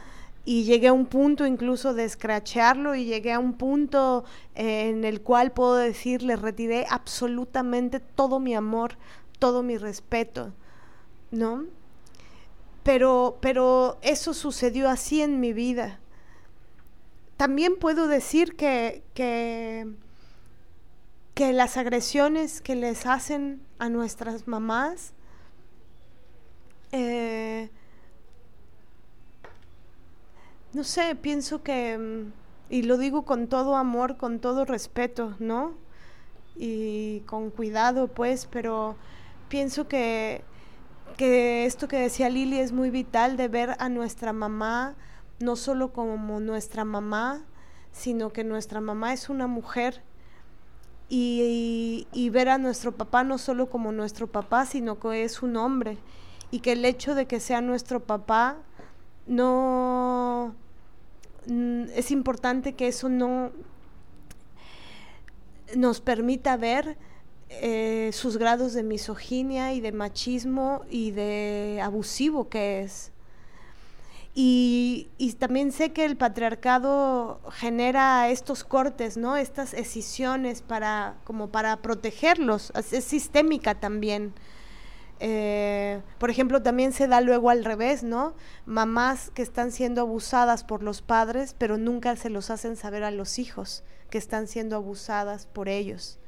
y 0.47 0.63
llegué 0.63 0.87
a 0.87 0.93
un 0.93 1.07
punto 1.07 1.45
incluso 1.45 1.93
de 1.93 2.05
escrachearlo 2.05 2.95
y 2.95 3.05
llegué 3.05 3.33
a 3.33 3.41
un 3.41 3.55
punto 3.55 4.25
eh, 4.55 4.89
en 4.89 5.05
el 5.05 5.21
cual 5.21 5.51
puedo 5.51 5.75
decir, 5.75 6.23
le 6.23 6.37
retiré 6.37 6.87
absolutamente 6.89 7.99
todo 7.99 8.39
mi 8.39 8.55
amor, 8.55 8.97
todo 9.41 9.65
mi 9.65 9.77
respeto, 9.77 10.53
¿no? 11.33 11.65
Pero, 12.85 13.39
pero 13.41 13.99
eso 14.03 14.33
sucedió 14.33 14.89
así 14.89 15.21
en 15.21 15.41
mi 15.41 15.53
vida. 15.53 15.99
También 17.37 17.77
puedo 17.77 18.07
decir 18.07 18.55
que, 18.55 19.03
que, 19.15 19.89
que 21.35 21.53
las 21.53 21.77
agresiones 21.77 22.61
que 22.61 22.77
les 22.77 23.05
hacen 23.05 23.61
a 23.81 23.89
nuestras 23.89 24.47
mamás, 24.47 25.13
eh, 26.93 27.69
no 30.77 30.85
sé, 30.85 31.15
pienso 31.15 31.63
que, 31.63 31.97
mm, 31.97 32.33
y 32.69 32.83
lo 32.83 32.99
digo 32.99 33.23
con 33.25 33.49
todo 33.49 33.77
amor, 33.77 34.19
con 34.19 34.41
todo 34.41 34.67
respeto, 34.67 35.35
¿no? 35.39 35.73
Y 36.55 37.21
con 37.21 37.51
cuidado, 37.51 38.09
pues, 38.09 38.45
pero 38.45 38.95
pienso 39.49 39.89
que, 39.89 40.43
que 41.17 41.65
esto 41.65 41.89
que 41.89 41.97
decía 41.97 42.29
Lili 42.29 42.59
es 42.59 42.73
muy 42.73 42.91
vital 42.91 43.39
de 43.39 43.49
ver 43.49 43.77
a 43.79 43.89
nuestra 43.89 44.35
mamá 44.35 44.95
no 45.41 45.57
solo 45.57 45.95
como 45.95 46.41
nuestra 46.41 46.85
mamá, 46.85 47.41
sino 47.91 48.33
que 48.35 48.45
nuestra 48.45 48.83
mamá 48.83 49.15
es 49.15 49.31
una 49.31 49.47
mujer 49.47 50.03
y, 51.09 52.07
y, 52.13 52.31
ver 52.31 52.51
a 52.51 52.59
nuestro 52.59 52.93
papá 52.93 53.25
no 53.25 53.39
solo 53.39 53.71
como 53.71 53.93
nuestro 53.93 54.27
papá, 54.27 54.67
sino 54.67 54.99
que 55.01 55.25
es 55.25 55.43
un 55.43 55.57
hombre 55.57 55.97
y 56.51 56.61
que 56.61 56.73
el 56.73 56.85
hecho 56.85 57.15
de 57.15 57.27
que 57.27 57.41
sea 57.41 57.63
nuestro 57.63 58.01
papá 58.01 58.59
no 59.27 60.55
es 61.95 62.11
importante 62.11 62.75
que 62.75 62.89
eso 62.89 63.09
no 63.09 63.53
nos 65.75 66.01
permita 66.01 66.57
ver 66.57 66.97
eh, 67.49 68.11
sus 68.13 68.37
grados 68.37 68.73
de 68.73 68.83
misoginia 68.83 69.73
y 69.73 69.81
de 69.81 69.93
machismo 69.93 70.83
y 70.91 71.13
de 71.13 71.81
abusivo 71.83 72.49
que 72.49 72.83
es. 72.83 73.13
Y, 74.39 75.09
también 75.39 75.73
sé 75.73 75.93
que 75.93 76.05
el 76.05 76.19
patriarcado 76.19 77.41
genera 77.53 78.29
estos 78.29 78.65
cortes, 78.65 79.17
¿no? 79.17 79.39
Estas 79.39 79.73
escisiones 79.73 80.61
para, 80.61 81.17
como 81.25 81.49
para 81.49 81.79
protegerlos. 81.79 82.71
Es 82.93 83.05
sistémica 83.05 83.77
también. 83.77 84.35
Eh, 85.19 86.03
por 86.19 86.31
ejemplo, 86.31 86.63
también 86.63 86.93
se 86.93 87.09
da 87.09 87.21
luego 87.21 87.51
al 87.51 87.65
revés, 87.65 88.03
¿no? 88.03 88.35
Mamás 88.67 89.31
que 89.31 89.43
están 89.43 89.73
siendo 89.73 90.03
abusadas 90.03 90.63
por 90.65 90.83
los 90.83 91.01
padres, 91.01 91.55
pero 91.57 91.79
nunca 91.79 92.17
se 92.17 92.31
los 92.31 92.51
hacen 92.51 92.77
saber 92.77 93.03
a 93.03 93.11
los 93.11 93.39
hijos 93.39 93.83
que 94.11 94.19
están 94.19 94.47
siendo 94.47 94.77
abusadas 94.77 95.47
por 95.47 95.69
ellos. 95.69 96.19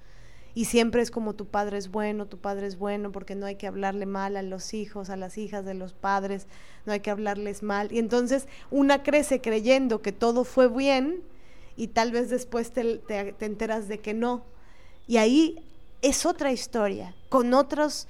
Y 0.55 0.65
siempre 0.65 1.03
es 1.03 1.11
como 1.11 1.35
tu 1.35 1.47
padre 1.47 1.79
es 1.79 1.91
bueno, 1.91 2.27
tu 2.27 2.39
padre 2.39 2.67
es 2.67 2.79
bueno, 2.79 3.13
porque 3.13 3.35
no 3.35 3.47
hay 3.47 3.57
que 3.57 3.67
hablarle 3.67 4.07
mal 4.07 4.37
a 4.37 4.43
los 4.43 4.75
hijos, 4.75 5.11
a 5.11 5.17
las 5.17 5.39
hijas 5.39 5.65
de 5.65 5.75
los 5.75 5.93
padres, 5.93 6.47
no 6.87 6.93
hay 6.93 7.01
que 7.01 7.11
hablarles 7.11 7.63
mal. 7.63 7.93
Y 7.93 7.99
entonces 7.99 8.49
una 8.71 9.03
crece 9.03 9.41
creyendo 9.41 10.03
que 10.03 10.13
todo 10.13 10.45
fue 10.45 10.69
bien 10.69 11.23
y 11.77 11.89
tal 11.89 12.11
vez 12.11 12.31
después 12.31 12.73
te, 12.73 12.99
te 12.99 13.45
enteras 13.45 13.87
de 13.87 14.01
que 14.01 14.15
no 14.15 14.47
Y 15.07 15.19
ahí 15.19 15.65
es 16.03 16.27
otra 16.27 16.51
historia, 16.51 17.15
con 17.29 17.55
otros, 17.55 18.09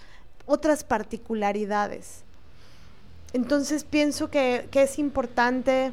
otras 0.48 0.82
particularidades. 0.82 2.24
Entonces 3.32 3.84
pienso 3.84 4.30
que, 4.30 4.68
es 4.72 4.98
importante 4.98 5.92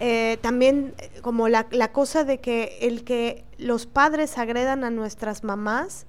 eh, 0.00 0.38
también 0.42 0.94
como 1.22 1.48
la, 1.48 1.64
cosa 1.92 2.24
de 2.24 2.40
que 2.40 2.78
el 2.82 3.04
que 3.04 3.44
los 3.58 3.86
padres 3.86 4.36
agredan 4.36 4.82
a 4.82 4.90
nuestras 4.90 5.44
mamás, 5.44 6.06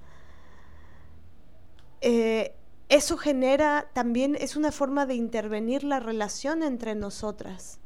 eh, 2.00 2.54
eso 2.88 3.16
genera 3.16 3.88
también, 3.92 4.36
es 4.38 4.56
una 4.56 4.72
forma 4.72 5.06
de 5.06 5.14
intervenir 5.14 5.84
la 5.84 6.00
relación 6.00 6.62
entre 6.62 6.94
nosotras. 6.94 7.78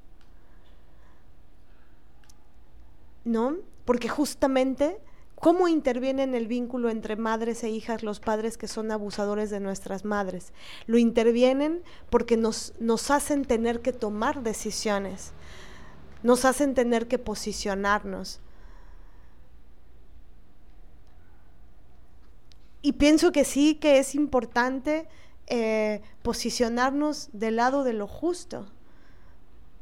¿No? 3.25 3.57
Porque 3.85 4.09
justamente 4.09 4.99
¿Cómo 5.41 5.69
interviene 5.69 6.25
el 6.25 6.47
vínculo 6.47 6.89
entre 6.89 7.15
madres 7.15 7.63
e 7.63 7.69
hijas 7.69 8.03
los 8.03 8.21
padres 8.21 8.57
que 8.57 8.69
son 8.69 8.91
abusadores 8.91 9.51
de 9.51 9.61
nuestras 9.61 10.05
madres? 10.05 10.53
Lo 10.87 10.97
intervienen 10.97 11.83
porque 12.09 12.39
nos, 12.39 12.73
nos 12.81 13.11
hacen 13.11 13.45
tener 13.45 13.83
que 13.83 13.93
tomar 13.93 14.43
decisiones, 14.43 15.33
nos 16.23 16.47
hacen 16.47 16.75
tener 16.75 17.07
que 17.07 17.19
posicionarnos. 17.19 18.41
Y 22.81 22.93
pienso 22.93 23.31
que 23.31 23.45
sí, 23.45 23.75
que 23.75 23.99
es 23.99 24.15
importante 24.15 25.07
eh, 25.49 26.01
posicionarnos 26.23 27.29
del 27.35 27.57
lado 27.57 27.85
de 27.85 27.93
lo 27.93 28.07
justo, 28.07 28.67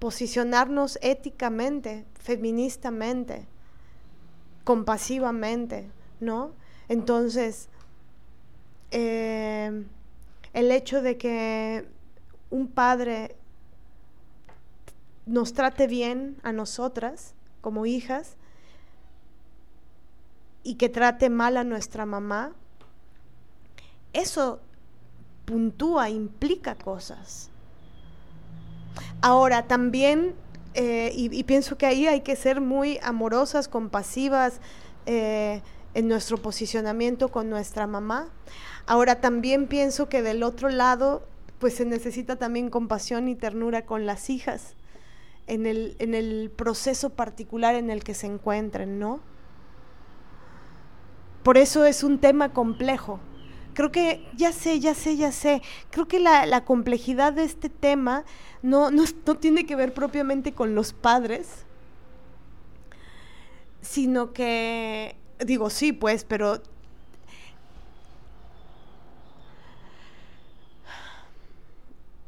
posicionarnos 0.01 0.99
éticamente, 1.01 2.07
feministamente 2.19 3.47
compasivamente, 4.65 5.91
¿no? 6.21 6.53
Entonces, 6.89 7.69
eh, 8.91 9.85
el 10.53 10.71
hecho 10.71 11.03
de 11.03 11.17
que 11.17 11.89
un 12.51 12.69
padre 12.69 13.37
nos 15.27 15.53
trate 15.53 15.87
bien 15.87 16.37
a 16.43 16.53
nosotras 16.53 17.35
como 17.61 17.87
hijas 17.87 18.37
y 20.63 20.75
que 20.75 20.89
trate 20.89 21.31
mal 21.31 21.57
a 21.57 21.65
nuestra 21.65 22.07
mamá, 22.07 22.53
eso 24.13 24.61
puntúa, 25.45 26.09
implica 26.11 26.75
cosas. 26.75 27.51
Ahora, 29.21 29.67
también 29.67 30.35
eh, 30.75 31.13
y, 31.15 31.45
pienso 31.45 31.79
que 31.79 31.87
ahí 31.87 32.07
hay 32.07 32.23
que 32.23 32.35
ser 32.35 32.61
muy 32.61 32.99
amorosas, 33.03 33.69
compasivas 33.69 34.61
eh, 35.07 35.63
en 35.95 36.09
nuestro 36.09 36.39
posicionamiento 36.39 37.29
con 37.29 37.49
nuestra 37.49 37.87
mamá. 37.87 38.29
Ahora 38.87 39.21
también 39.21 39.69
pienso 39.69 40.09
que 40.09 40.23
del 40.23 40.43
otro 40.43 40.69
lado, 40.71 41.27
pues 41.61 41.75
se 41.75 41.85
necesita 41.85 42.37
también 42.37 42.71
compasión 42.71 43.29
y 43.29 43.37
ternura 43.37 43.87
con 43.87 44.05
las 44.05 44.29
hijas 44.31 44.75
en 45.47 45.67
el, 45.67 45.95
en 46.01 46.15
el 46.15 46.51
proceso 46.55 47.11
particular 47.11 47.77
en 47.77 47.91
el 47.91 48.03
que 48.03 48.15
se 48.15 48.27
encuentren, 48.27 48.99
¿no? 48.99 49.21
Por 51.45 51.59
eso 51.59 51.85
es 51.85 52.03
un 52.03 52.19
tema 52.19 52.53
complejo. 52.53 53.21
Creo 53.75 53.91
que, 53.91 54.25
ya 54.37 54.53
sé, 54.53 54.79
ya 54.79 54.95
sé, 54.95 55.17
ya 55.17 55.33
sé, 55.33 55.61
creo 55.91 56.07
que 56.07 56.21
la, 56.21 56.65
complejidad 56.65 57.33
de 57.33 57.43
este 57.43 57.69
tema 57.69 58.25
no, 58.63 58.93
no, 58.93 59.05
tiene 59.41 59.67
que 59.67 59.75
ver 59.75 59.93
propiamente 59.93 60.53
con 60.53 60.77
los 60.77 60.93
padres, 60.93 61.65
sino 63.81 64.33
que, 64.33 65.17
digo, 65.45 65.71
sí, 65.71 65.93
pues, 65.93 66.25
pero 66.25 66.63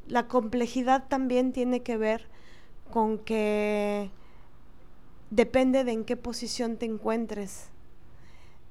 la 0.08 0.26
complejidad 0.26 1.06
también 1.08 1.52
tiene 1.52 1.82
que 1.82 1.96
ver 1.96 2.26
con 2.90 3.18
que 3.18 4.10
depende 5.30 5.84
de 5.84 5.92
en 5.92 6.04
qué 6.04 6.16
posición 6.16 6.76
te 6.76 6.86
encuentres. 6.86 7.70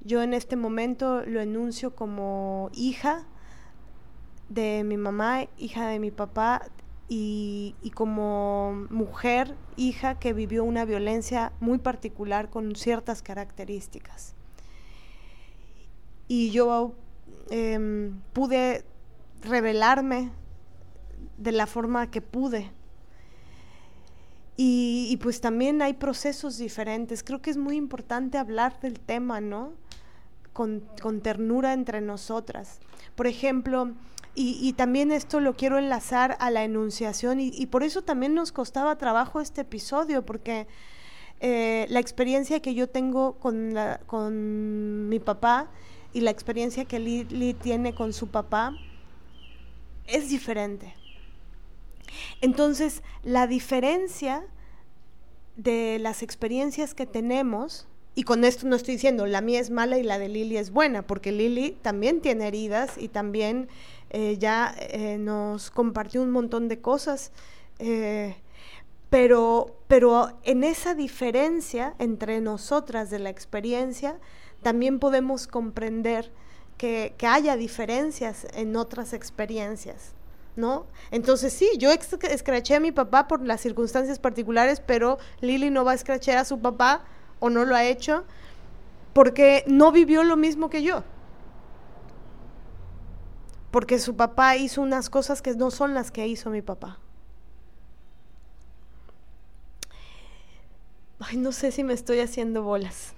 Yo 0.06 0.22
en 0.22 0.34
este 0.34 0.56
momento 0.56 1.25
lo 1.25 1.42
enuncio 1.42 1.95
como 1.95 2.69
hija 2.74 3.25
de 4.50 4.84
mi 4.84 4.98
mamá, 4.98 5.48
hija 5.58 5.88
de 5.88 6.00
mi 6.00 6.11
papá, 6.11 6.61
y, 7.08 7.75
como 7.93 8.88
mujer, 8.90 9.56
hija 9.77 10.17
que 10.17 10.34
vivió 10.34 10.64
una 10.64 10.85
violencia 10.85 11.51
muy 11.59 11.77
particular 11.77 12.50
con 12.50 12.75
ciertas 12.75 13.22
características. 13.22 14.34
Y 16.27 16.50
yo 16.50 16.93
em, 17.51 18.19
pude 18.34 18.84
revelarme 19.42 20.32
de 21.38 21.51
la 21.51 21.67
forma 21.67 22.09
que 22.09 22.22
pude. 22.22 22.72
Y, 24.58 25.08
y, 25.11 25.17
pues 25.17 25.42
también 25.42 25.82
hay 25.84 25.93
procesos 25.93 26.58
diferentes. 26.58 27.22
Creo 27.22 27.42
que 27.42 27.51
es 27.51 27.58
muy 27.58 27.75
importante 27.75 28.40
hablar 28.40 28.80
del 28.80 29.00
tema, 29.00 29.42
¿no? 29.42 29.74
Con, 30.56 30.82
ternura 31.22 31.74
entre 31.74 32.00
nosotras. 32.00 32.80
Por 33.16 33.27
ejemplo, 33.27 33.92
y, 34.35 34.72
también 34.74 35.11
esto 35.11 35.42
lo 35.42 35.58
quiero 35.58 35.77
enlazar 35.77 36.38
a 36.40 36.50
la 36.50 36.64
enunciación 36.64 37.42
y, 37.42 37.66
por 37.66 37.84
eso 37.84 38.03
también 38.03 38.34
nos 38.34 38.53
costaba 38.53 38.98
trabajo 38.98 39.42
este 39.42 39.61
episodio, 39.61 40.25
porque 40.25 40.66
eh, 41.42 41.85
la 41.90 42.00
experiencia 42.00 42.61
que 42.61 42.74
yo 42.74 42.88
tengo 42.88 43.34
con, 43.34 43.75
con 44.06 45.09
mi 45.09 45.19
papá 45.19 45.69
y 46.14 46.22
la 46.22 46.32
experiencia 46.32 46.85
que 46.85 47.00
Lili 47.00 47.53
tiene 47.53 47.93
con 47.93 48.14
su 48.14 48.30
papá 48.30 48.74
es 50.08 50.30
diferente. 50.30 50.95
Entonces, 52.40 53.03
la 53.24 53.45
diferencia 53.45 54.48
de 55.58 56.00
las 56.00 56.24
experiencias 56.24 56.93
que 56.93 57.06
tenemos, 57.06 57.90
y 58.16 58.24
con 58.24 58.45
esto 58.45 58.66
no 58.66 58.77
estoy 58.77 58.95
diciendo 58.95 59.27
la 59.27 59.42
mía 59.42 59.60
es 59.60 59.69
mala 59.69 59.98
y 59.98 60.03
la 60.03 60.18
de 60.18 60.30
Lili 60.30 60.58
es 60.58 60.72
buena, 60.72 61.06
porque 61.06 61.34
Lili 61.34 61.77
también 61.82 62.22
tiene 62.22 62.48
heridas 62.48 62.98
y 62.98 63.10
también 63.10 63.68
eh, 64.10 64.38
ya 64.40 64.74
eh, 64.80 65.18
nos 65.18 65.69
compartió 65.69 66.22
un 66.22 66.32
montón 66.32 66.69
de 66.69 66.80
cosas, 66.80 67.34
eh, 67.80 68.38
pero, 69.10 69.76
pero 69.88 70.40
en 70.44 70.64
esa 70.64 70.95
diferencia 70.95 71.95
entre 72.00 72.40
nosotras 72.40 73.10
de 73.10 73.19
la 73.19 73.30
experiencia, 73.30 74.18
también 74.61 75.00
podemos 75.00 75.48
comprender 75.48 76.32
que, 76.77 77.14
haya 77.27 77.58
diferencias 77.58 78.48
en 78.53 78.76
otras 78.76 79.14
experiencias. 79.14 80.14
¿No? 80.56 80.85
Entonces 81.11 81.52
sí, 81.52 81.69
yo 81.77 81.92
escraché 81.92 82.76
a 82.76 82.80
mi 82.80 82.94
papá 82.94 83.27
por 83.27 83.45
las 83.45 83.60
circunstancias 83.60 84.19
particulares, 84.19 84.80
pero 84.80 85.18
Lili 85.42 85.69
no 85.69 85.84
va 85.84 85.92
a 85.92 85.95
escrachar 85.95 86.38
a 86.38 86.45
su 86.45 86.61
papá 86.61 87.03
o 87.46 87.50
no 87.50 87.66
lo 87.66 87.76
ha 87.76 87.86
hecho 87.86 88.26
porque 89.14 89.64
no 89.68 89.92
vivió 89.92 90.24
lo 90.24 90.36
mismo 90.36 90.70
que 90.70 90.84
yo 90.84 91.04
porque 93.76 94.00
su 94.00 94.16
papá 94.16 94.56
hizo 94.56 94.82
unas 94.82 95.10
cosas 95.10 95.42
que 95.42 95.54
no 95.54 95.70
son 95.70 95.94
las 95.94 96.10
que 96.10 96.26
hizo 96.26 96.50
mi 96.50 96.62
papá. 96.62 96.98
Ay, 101.20 101.36
no 101.36 101.52
sé 101.52 101.74
si 101.74 101.84
me 101.84 101.92
estoy 101.92 102.20
haciendo 102.20 102.64
bolas. 102.64 103.14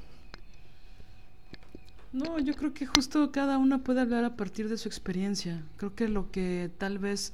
No, 2.12 2.40
yo 2.40 2.56
creo 2.56 2.74
que 2.74 2.88
justo 2.88 3.32
cada 3.32 3.60
una 3.60 3.84
puede 3.84 4.02
hablar 4.02 4.26
a 4.26 4.36
partir 4.36 4.68
de 4.68 4.80
su 4.80 4.88
experiencia. 4.88 5.62
Creo 5.78 5.94
que 5.94 6.08
lo 6.08 6.32
que 6.32 6.72
tal 6.80 6.98
vez 6.98 7.34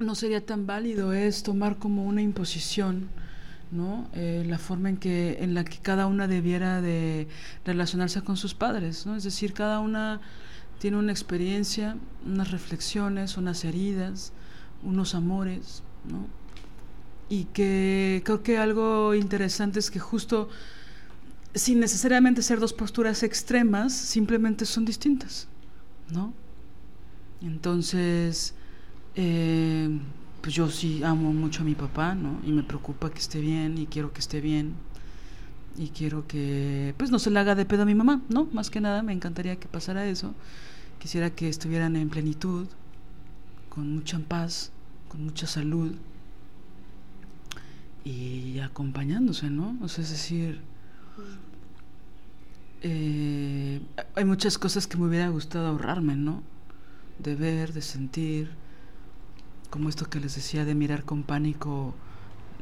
no 0.00 0.16
sería 0.16 0.44
tan 0.44 0.66
válido 0.66 1.12
es 1.12 1.44
tomar 1.44 1.78
como 1.78 2.04
una 2.04 2.20
imposición, 2.20 3.10
¿no? 3.70 4.08
Eh, 4.12 4.44
la 4.46 4.58
forma 4.58 4.88
en 4.88 4.96
que 4.96 5.38
en 5.40 5.54
la 5.54 5.64
que 5.64 5.78
cada 5.78 6.06
una 6.06 6.28
debiera 6.28 6.80
de 6.80 7.28
relacionarse 7.64 8.22
con 8.22 8.36
sus 8.36 8.54
padres, 8.54 9.06
¿no? 9.06 9.16
Es 9.16 9.24
decir, 9.24 9.52
cada 9.52 9.80
una 9.80 10.20
tiene 10.78 10.98
una 10.98 11.12
experiencia, 11.12 11.96
unas 12.24 12.50
reflexiones, 12.50 13.36
unas 13.36 13.64
heridas, 13.64 14.32
unos 14.82 15.14
amores, 15.14 15.82
¿no? 16.08 16.26
Y 17.28 17.44
que 17.46 18.22
creo 18.24 18.42
que 18.42 18.58
algo 18.58 19.14
interesante 19.14 19.80
es 19.80 19.90
que 19.90 19.98
justo 19.98 20.48
sin 21.54 21.80
necesariamente 21.80 22.42
ser 22.42 22.60
dos 22.60 22.74
posturas 22.74 23.22
extremas, 23.22 23.94
simplemente 23.94 24.66
son 24.66 24.84
distintas, 24.84 25.48
¿no? 26.10 26.34
Entonces, 27.40 28.54
eh, 29.14 29.98
pues 30.46 30.54
yo 30.54 30.70
sí 30.70 31.02
amo 31.02 31.32
mucho 31.32 31.62
a 31.62 31.64
mi 31.64 31.74
papá, 31.74 32.14
¿no? 32.14 32.38
Y 32.44 32.52
me 32.52 32.62
preocupa 32.62 33.10
que 33.10 33.18
esté 33.18 33.40
bien 33.40 33.78
y 33.78 33.86
quiero 33.86 34.12
que 34.12 34.20
esté 34.20 34.40
bien. 34.40 34.74
Y 35.76 35.88
quiero 35.88 36.28
que, 36.28 36.94
pues 36.96 37.10
no 37.10 37.18
se 37.18 37.32
le 37.32 37.40
haga 37.40 37.56
de 37.56 37.64
pedo 37.64 37.82
a 37.82 37.84
mi 37.84 37.96
mamá, 37.96 38.22
¿no? 38.28 38.44
Más 38.52 38.70
que 38.70 38.80
nada 38.80 39.02
me 39.02 39.12
encantaría 39.12 39.56
que 39.56 39.66
pasara 39.66 40.06
eso. 40.06 40.36
Quisiera 41.00 41.30
que 41.30 41.48
estuvieran 41.48 41.96
en 41.96 42.10
plenitud, 42.10 42.68
con 43.70 43.92
mucha 43.92 44.20
paz, 44.20 44.70
con 45.08 45.24
mucha 45.24 45.48
salud 45.48 45.96
y 48.04 48.60
acompañándose, 48.60 49.50
¿no? 49.50 49.76
O 49.82 49.88
sea, 49.88 50.04
es 50.04 50.10
decir, 50.10 50.60
eh, 52.82 53.80
hay 54.14 54.24
muchas 54.24 54.58
cosas 54.58 54.86
que 54.86 54.96
me 54.96 55.08
hubiera 55.08 55.28
gustado 55.28 55.66
ahorrarme, 55.66 56.14
¿no? 56.14 56.44
De 57.18 57.34
ver, 57.34 57.72
de 57.72 57.82
sentir, 57.82 58.50
como 59.76 59.90
esto 59.90 60.08
que 60.08 60.20
les 60.20 60.34
decía 60.34 60.64
de 60.64 60.74
mirar 60.74 61.04
con 61.04 61.22
pánico 61.22 61.94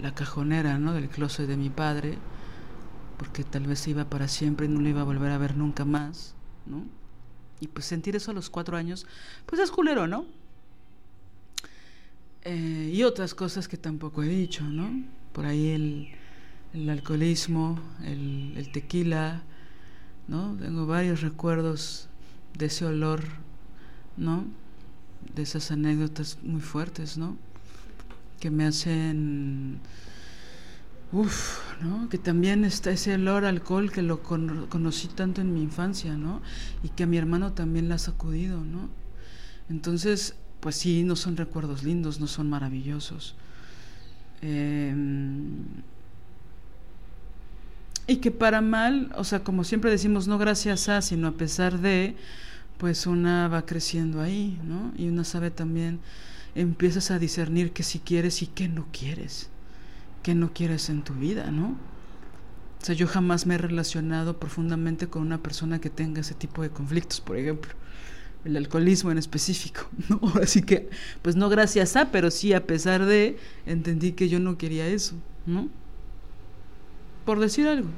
la 0.02 0.12
cajonera, 0.16 0.78
¿no? 0.78 0.94
Del 0.94 1.08
closet 1.08 1.46
de 1.46 1.56
mi 1.56 1.70
padre, 1.70 2.18
porque 3.18 3.44
tal 3.44 3.68
vez 3.68 3.86
iba 3.86 4.10
para 4.10 4.26
siempre 4.26 4.66
y 4.66 4.68
no 4.68 4.80
lo 4.80 4.88
iba 4.88 5.02
a 5.02 5.04
volver 5.04 5.30
a 5.30 5.38
ver 5.38 5.56
nunca 5.56 5.84
más, 5.84 6.34
¿no? 6.66 6.84
Y 7.60 7.68
pues 7.68 7.86
sentir 7.86 8.16
eso 8.16 8.32
a 8.32 8.34
los 8.34 8.50
cuatro 8.50 8.76
años, 8.76 9.06
pues 9.46 9.60
es 9.60 9.70
culero, 9.70 10.08
¿no? 10.08 10.26
Eh, 12.42 12.90
y 12.92 13.04
otras 13.04 13.32
cosas 13.32 13.68
que 13.68 13.76
tampoco 13.76 14.24
he 14.24 14.28
dicho, 14.28 14.64
¿no? 14.64 14.90
Por 15.32 15.46
ahí 15.46 15.68
el, 15.68 16.08
el 16.72 16.90
alcoholismo, 16.90 17.78
el, 18.02 18.54
el, 18.56 18.72
tequila, 18.72 19.44
¿no? 20.26 20.56
Tengo 20.56 20.84
varios 20.86 21.20
recuerdos 21.20 22.08
de 22.58 22.66
ese 22.66 22.84
olor, 22.84 23.22
¿no? 24.16 24.63
De 25.34 25.42
esas 25.42 25.70
anécdotas 25.70 26.38
muy 26.42 26.60
fuertes, 26.60 27.18
¿no? 27.18 27.36
Que 28.40 28.50
me 28.50 28.66
hacen... 28.66 29.80
Uf, 31.12 31.60
¿no? 31.80 32.08
Que 32.08 32.18
también 32.18 32.64
está 32.64 32.90
ese 32.90 33.14
olor 33.14 33.44
alcohol 33.44 33.92
que 33.92 34.02
lo 34.02 34.22
con, 34.22 34.66
conocí 34.66 35.06
tanto 35.08 35.40
en 35.40 35.54
mi 35.54 35.62
infancia, 35.62 36.16
¿no? 36.16 36.42
Y 36.82 36.88
que 36.88 37.04
a 37.04 37.06
mi 37.06 37.16
hermano 37.18 37.52
también 37.52 37.88
le 37.88 37.94
ha 37.94 37.98
sacudido, 37.98 38.64
¿no? 38.64 38.88
Entonces, 39.70 40.34
pues 40.60 40.76
sí, 40.76 41.04
no 41.04 41.14
son 41.14 41.36
recuerdos 41.36 41.84
lindos, 41.84 42.20
no 42.20 42.26
son 42.26 42.50
maravillosos. 42.50 43.36
Eh, 44.42 44.94
y 48.06 48.16
que 48.16 48.30
para 48.30 48.60
mal, 48.60 49.12
o 49.16 49.24
sea, 49.24 49.42
como 49.42 49.64
siempre 49.64 49.90
decimos, 49.90 50.28
no 50.28 50.36
gracias 50.36 50.88
a, 50.88 51.00
sino 51.00 51.28
a 51.28 51.32
pesar 51.32 51.78
de, 51.78 52.16
pues 52.78 53.06
una 53.06 53.48
va 53.48 53.66
creciendo 53.66 54.20
ahí, 54.20 54.58
¿no? 54.64 54.92
Y 54.96 55.08
una 55.08 55.24
sabe 55.24 55.50
también, 55.50 56.00
empiezas 56.54 57.10
a 57.10 57.18
discernir 57.18 57.72
que 57.72 57.82
si 57.82 57.98
quieres 57.98 58.42
y 58.42 58.46
que 58.46 58.68
no 58.68 58.86
quieres, 58.92 59.48
que 60.22 60.34
no 60.34 60.52
quieres 60.52 60.88
en 60.90 61.02
tu 61.02 61.14
vida, 61.14 61.50
¿no? 61.50 61.76
O 62.80 62.84
sea, 62.84 62.94
yo 62.94 63.06
jamás 63.06 63.46
me 63.46 63.54
he 63.54 63.58
relacionado 63.58 64.38
profundamente 64.38 65.08
con 65.08 65.22
una 65.22 65.42
persona 65.42 65.80
que 65.80 65.90
tenga 65.90 66.20
ese 66.20 66.34
tipo 66.34 66.62
de 66.62 66.70
conflictos, 66.70 67.20
por 67.20 67.38
ejemplo 67.38 67.72
el 68.44 68.56
alcoholismo 68.56 69.10
en 69.10 69.18
específico, 69.18 69.88
¿no? 70.08 70.20
Así 70.42 70.62
que, 70.62 70.90
pues 71.22 71.36
no 71.36 71.48
gracias 71.48 71.96
a, 71.96 72.10
pero 72.10 72.30
sí 72.30 72.52
a 72.52 72.66
pesar 72.66 73.06
de, 73.06 73.38
entendí 73.66 74.12
que 74.12 74.28
yo 74.28 74.38
no 74.38 74.58
quería 74.58 74.86
eso, 74.86 75.14
¿no? 75.46 75.68
Por 77.24 77.40
decir 77.40 77.66
algo. 77.66 77.88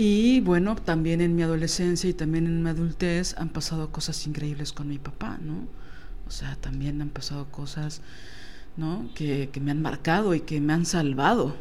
Y 0.00 0.40
bueno, 0.42 0.76
también 0.76 1.20
en 1.20 1.34
mi 1.34 1.42
adolescencia 1.42 2.08
y 2.08 2.14
también 2.14 2.46
en 2.46 2.62
mi 2.62 2.70
adultez 2.70 3.34
han 3.36 3.48
pasado 3.48 3.90
cosas 3.90 4.24
increíbles 4.28 4.72
con 4.72 4.86
mi 4.86 4.96
papá, 4.96 5.38
¿no? 5.42 5.66
O 6.24 6.30
sea, 6.30 6.54
también 6.54 7.02
han 7.02 7.08
pasado 7.08 7.50
cosas, 7.50 8.00
¿no? 8.76 9.10
Que, 9.16 9.50
que 9.52 9.58
me 9.58 9.72
han 9.72 9.82
marcado 9.82 10.36
y 10.36 10.40
que 10.42 10.60
me 10.60 10.72
han 10.72 10.86
salvado, 10.86 11.56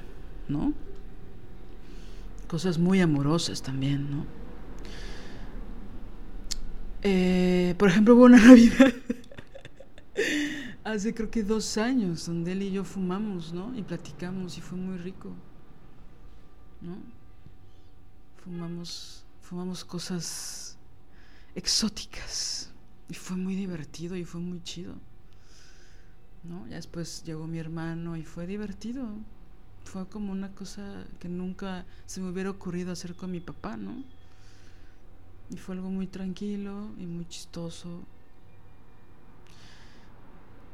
¿no? 0.47 0.73
Cosas 2.47 2.77
muy 2.77 3.01
amorosas 3.01 3.63
también, 3.63 4.11
¿no? 4.11 4.25
Eh, 7.01 7.73
por 7.79 7.89
ejemplo, 7.89 8.13
hubo 8.13 8.25
una 8.25 8.37
Navidad 8.45 8.93
hace 10.83 11.15
creo 11.15 11.31
que 11.31 11.41
dos 11.41 11.75
años 11.79 12.27
donde 12.27 12.51
él 12.51 12.61
y 12.61 12.71
yo 12.71 12.83
fumamos, 12.83 13.51
¿no? 13.51 13.75
Y 13.75 13.81
platicamos 13.81 14.59
y 14.59 14.61
fue 14.61 14.77
muy 14.77 14.99
rico, 14.99 15.31
¿no? 16.81 17.16
Fumamos, 18.47 19.25
fumamos 19.41 19.83
cosas 19.83 20.77
exóticas 21.53 22.71
y 23.09 23.13
fue 23.13 23.35
muy 23.35 23.55
divertido 23.55 24.15
y 24.15 24.23
fue 24.23 24.39
muy 24.39 24.63
chido, 24.63 24.95
¿no? 26.45 26.65
Ya 26.69 26.77
después 26.77 27.23
llegó 27.25 27.45
mi 27.45 27.59
hermano 27.59 28.15
y 28.15 28.23
fue 28.23 28.47
divertido. 28.47 29.05
Fue 29.83 30.07
como 30.07 30.31
una 30.31 30.55
cosa 30.55 31.05
que 31.19 31.27
nunca 31.27 31.85
se 32.05 32.21
me 32.21 32.29
hubiera 32.29 32.49
ocurrido 32.49 32.93
hacer 32.93 33.15
con 33.15 33.31
mi 33.31 33.41
papá, 33.41 33.75
¿no? 33.75 34.01
Y 35.49 35.57
fue 35.57 35.75
algo 35.75 35.89
muy 35.89 36.07
tranquilo 36.07 36.91
y 36.97 37.05
muy 37.05 37.27
chistoso. 37.27 37.99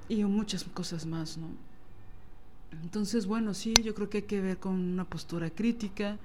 Y 0.10 0.24
muchas 0.26 0.64
cosas 0.64 1.08
más, 1.08 1.38
¿no? 1.40 1.48
Entonces, 2.84 3.26
bueno, 3.26 3.56
sí, 3.56 3.74
yo 3.84 3.96
creo 3.96 4.12
que 4.12 4.18
hay 4.20 4.24
que 4.24 4.42
ver 4.42 4.60
con 4.60 4.74
una 4.74 5.06
postura 5.06 5.50
crítica. 5.50 6.20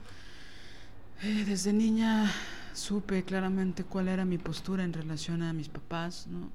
Eh, 1.22 1.44
desde 1.47 1.72
niña 1.72 2.30
supe 2.74 3.24
claramente 3.24 3.84
cuál 3.84 4.08
era 4.08 4.24
mi 4.24 4.38
postura 4.38 4.84
en 4.84 4.92
relación 4.92 5.42
a 5.42 5.52
mis 5.52 5.68
papás, 5.68 6.26
¿no? 6.28 6.50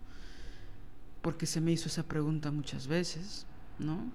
Porque 1.21 1.45
se 1.45 1.61
me 1.61 1.71
hizo 1.71 1.87
esa 1.87 2.03
pregunta 2.03 2.51
muchas 2.51 2.87
veces, 2.87 3.45
¿no? 3.79 4.11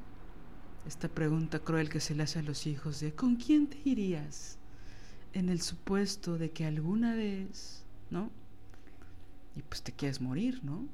Esta 0.87 1.09
pregunta 1.09 1.59
cruel 1.59 1.89
que 1.91 2.01
se 2.01 2.15
le 2.15 2.23
hace 2.23 2.39
a 2.39 2.43
los 2.43 2.67
hijos 2.67 3.01
de 3.01 3.13
¿con 3.13 3.37
quién 3.37 3.67
te 3.67 3.79
irías? 3.85 4.59
en 5.33 5.49
el 5.49 5.61
supuesto 5.61 6.39
de 6.39 6.51
que 6.51 6.65
alguna 6.65 7.15
vez, 7.15 7.85
¿no? 8.11 8.31
Y 9.57 9.63
pues 9.63 9.83
te 9.83 9.93
quieres 9.93 10.21
morir, 10.21 10.61
¿no? 10.63 10.87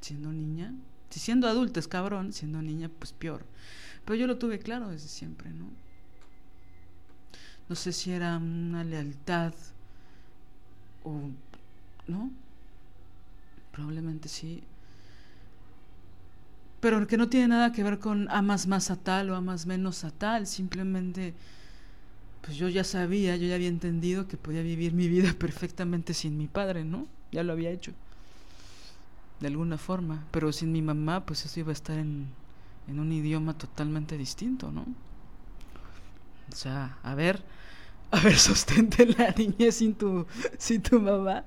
Siendo 0.00 0.32
niña. 0.32 0.74
Si 1.10 1.20
siendo 1.20 1.48
adulta 1.48 1.80
es 1.80 1.88
cabrón, 1.88 2.32
siendo 2.32 2.62
niña, 2.62 2.90
pues 2.98 3.12
peor. 3.12 3.44
Pero 4.04 4.16
yo 4.16 4.26
lo 4.26 4.38
tuve 4.38 4.58
claro 4.58 4.88
desde 4.88 5.08
siempre, 5.08 5.50
¿no? 5.50 5.66
No 7.68 7.74
sé 7.76 7.92
si 7.92 8.12
era 8.12 8.36
una 8.36 8.84
lealtad 8.84 9.52
o... 11.04 11.30
¿No? 12.06 12.30
Probablemente 13.72 14.28
sí. 14.28 14.62
Pero 16.80 17.06
que 17.06 17.16
no 17.16 17.28
tiene 17.28 17.48
nada 17.48 17.72
que 17.72 17.82
ver 17.82 17.98
con 17.98 18.30
amas 18.30 18.66
más 18.66 18.90
a 18.90 18.96
tal 18.96 19.30
o 19.30 19.36
amas 19.36 19.66
menos 19.66 20.04
a 20.04 20.10
tal. 20.10 20.46
Simplemente 20.46 21.34
pues 22.46 22.56
yo 22.56 22.68
ya 22.68 22.84
sabía, 22.84 23.34
yo 23.36 23.48
ya 23.48 23.56
había 23.56 23.66
entendido 23.66 24.28
que 24.28 24.36
podía 24.36 24.62
vivir 24.62 24.92
mi 24.92 25.08
vida 25.08 25.32
perfectamente 25.38 26.14
sin 26.14 26.38
mi 26.38 26.46
padre, 26.46 26.84
¿no? 26.84 27.06
Ya 27.32 27.42
lo 27.42 27.52
había 27.52 27.70
hecho. 27.70 27.92
De 29.40 29.48
alguna 29.48 29.78
forma. 29.78 30.24
Pero 30.30 30.52
sin 30.52 30.70
mi 30.70 30.80
mamá, 30.80 31.26
pues 31.26 31.44
eso 31.44 31.58
iba 31.58 31.70
a 31.70 31.72
estar 31.72 31.98
en, 31.98 32.28
en 32.86 33.00
un 33.00 33.10
idioma 33.10 33.58
totalmente 33.58 34.16
distinto, 34.16 34.70
¿no? 34.70 34.86
O 36.52 36.54
sea, 36.54 36.98
a 37.02 37.16
ver, 37.16 37.42
a 38.10 38.20
ver, 38.20 38.38
sostente 38.38 39.06
la 39.06 39.30
niña 39.30 39.70
sin 39.72 39.94
tu, 39.94 40.26
sin 40.58 40.82
tu 40.82 41.00
mamá. 41.00 41.44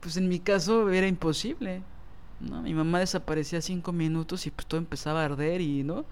Pues 0.00 0.16
en 0.16 0.28
mi 0.28 0.40
caso 0.40 0.90
era 0.90 1.06
imposible. 1.06 1.82
¿no? 2.40 2.62
Mi 2.62 2.74
mamá 2.74 3.00
desaparecía 3.00 3.60
cinco 3.60 3.92
minutos 3.92 4.46
y 4.46 4.50
pues 4.50 4.66
todo 4.66 4.78
empezaba 4.78 5.22
a 5.22 5.26
arder 5.26 5.60
y, 5.60 5.82
¿no? 5.82 6.04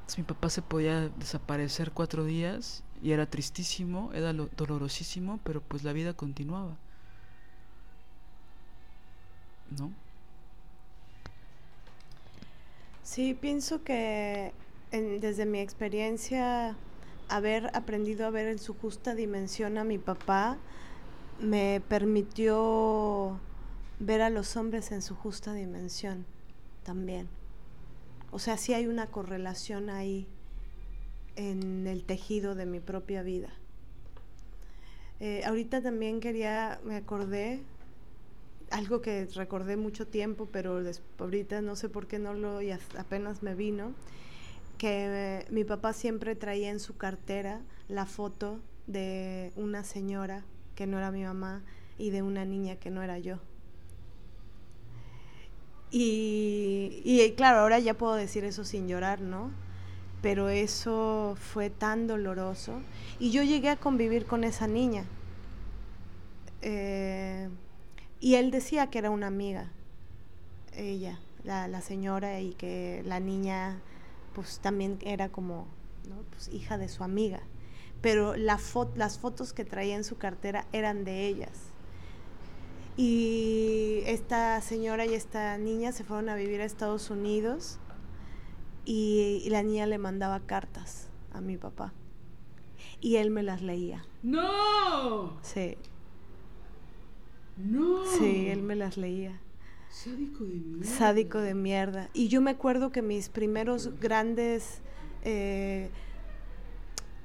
Entonces, 0.00 0.18
mi 0.18 0.24
papá 0.24 0.50
se 0.50 0.62
podía 0.62 1.08
desaparecer 1.08 1.92
cuatro 1.92 2.24
días 2.24 2.82
y 3.02 3.12
era 3.12 3.26
tristísimo, 3.26 4.10
era 4.12 4.32
dolorosísimo, 4.32 5.38
pero 5.44 5.60
pues 5.60 5.84
la 5.84 5.92
vida 5.92 6.14
continuaba. 6.14 6.76
¿No? 9.78 9.92
Sí, 13.04 13.34
pienso 13.34 13.82
que 13.84 14.52
desde 14.90 15.46
mi 15.46 15.60
experiencia, 15.60 16.76
haber 17.30 17.70
aprendido 17.74 18.26
a 18.26 18.30
ver 18.30 18.48
en 18.48 18.58
su 18.58 18.74
justa 18.74 19.14
dimensión 19.14 19.78
a 19.78 19.84
mi 19.84 19.98
papá 19.98 20.58
me 21.40 21.80
permitió 21.88 23.38
ver 23.98 24.20
a 24.20 24.30
los 24.30 24.56
hombres 24.56 24.92
en 24.92 25.00
su 25.00 25.14
justa 25.14 25.54
dimensión 25.54 26.26
también. 26.82 27.28
O 28.32 28.38
sea, 28.38 28.56
sí 28.56 28.74
hay 28.74 28.86
una 28.86 29.06
correlación 29.06 29.90
ahí 29.90 30.26
en 31.36 31.86
el 31.86 32.04
tejido 32.04 32.54
de 32.54 32.66
mi 32.66 32.80
propia 32.80 33.22
vida. 33.22 33.50
Eh, 35.20 35.42
ahorita 35.44 35.82
también 35.82 36.20
quería, 36.20 36.80
me 36.84 36.96
acordé, 36.96 37.62
algo 38.70 39.02
que 39.02 39.26
recordé 39.34 39.76
mucho 39.76 40.06
tiempo, 40.06 40.48
pero 40.50 40.80
ahorita 41.18 41.60
no 41.60 41.76
sé 41.76 41.88
por 41.88 42.06
qué 42.06 42.18
no 42.18 42.34
lo, 42.34 42.62
y 42.62 42.70
apenas 42.70 43.42
me 43.42 43.54
vino, 43.54 43.92
que 44.80 45.44
mi 45.50 45.64
papá 45.64 45.92
siempre 45.92 46.34
traía 46.34 46.70
en 46.70 46.80
su 46.80 46.96
cartera 46.96 47.60
la 47.88 48.06
foto 48.06 48.60
de 48.86 49.52
una 49.54 49.84
señora 49.84 50.42
que 50.74 50.86
no 50.86 50.96
era 50.96 51.10
mi 51.10 51.22
mamá 51.22 51.62
y 51.98 52.08
de 52.08 52.22
una 52.22 52.46
niña 52.46 52.76
que 52.76 52.90
no 52.90 53.02
era 53.02 53.18
yo. 53.18 53.36
Y, 55.90 57.02
y 57.04 57.32
claro, 57.32 57.58
ahora 57.58 57.78
ya 57.78 57.92
puedo 57.92 58.14
decir 58.14 58.44
eso 58.44 58.64
sin 58.64 58.88
llorar, 58.88 59.20
¿no? 59.20 59.50
pero 60.22 60.48
eso 60.50 61.36
fue 61.38 61.70
tan 61.70 62.06
doloroso. 62.06 62.80
Y 63.18 63.30
yo 63.30 63.42
llegué 63.42 63.70
a 63.70 63.76
convivir 63.76 64.26
con 64.26 64.44
esa 64.44 64.66
niña. 64.66 65.04
Eh, 66.62 67.48
y 68.20 68.34
él 68.34 68.50
decía 68.50 68.88
que 68.88 68.98
era 68.98 69.10
una 69.10 69.28
amiga, 69.28 69.70
ella, 70.74 71.18
la, 71.44 71.80
señora, 71.80 72.40
y 72.40 72.52
que 72.52 73.02
la 73.06 73.18
niña 73.18 73.80
pues 74.34 74.60
también 74.60 74.98
era 75.02 75.28
como 75.30 75.66
pues, 76.30 76.48
hija 76.48 76.78
de 76.78 76.88
su 76.88 77.04
amiga. 77.04 77.40
pero 78.00 78.36
la 78.36 78.58
las 78.96 79.18
fotos 79.18 79.52
que 79.52 79.64
traía 79.64 79.96
en 79.96 80.04
su 80.04 80.16
cartera 80.16 80.66
eran 80.72 81.04
de 81.04 81.26
ellas. 81.26 81.70
Y 82.96 84.02
esta 84.06 84.60
señora 84.60 85.06
y 85.06 85.14
esta 85.14 85.56
niña 85.58 85.92
se 85.92 86.04
fueron 86.04 86.28
a 86.28 86.34
vivir 86.34 86.60
a 86.60 86.64
Estados 86.64 87.10
Unidos 87.10 87.78
y, 88.84 89.48
la 89.50 89.62
niña 89.62 89.86
le 89.86 89.98
mandaba 89.98 90.40
cartas 90.40 91.08
a 91.32 91.40
mi 91.40 91.56
papá. 91.56 91.92
Y 93.00 93.16
él 93.16 93.30
me 93.30 93.42
las 93.42 93.62
leía. 93.62 94.04
¡No! 94.22 95.38
Sí. 95.42 95.76
¡No! 97.56 98.04
Sí, 98.18 98.48
él 98.48 98.62
me 98.62 98.74
las 98.74 98.96
leía. 98.96 99.40
Sádico 99.90 100.44
de 100.44 100.54
mierda. 100.54 100.86
Sádico 100.86 101.38
de 101.38 101.54
mierda. 101.54 102.10
Y 102.14 102.28
yo 102.28 102.40
me 102.40 102.52
acuerdo 102.52 102.92
que 102.92 103.02
mis 103.02 103.28
primeros 103.28 103.98
grandes 104.00 104.80
eh, 105.24 105.90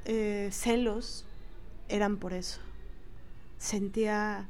eh, 0.06 0.50
celos 0.52 1.26
eran 1.90 2.18
por 2.18 2.34
eso. 2.34 2.60
Sentía, 3.60 4.50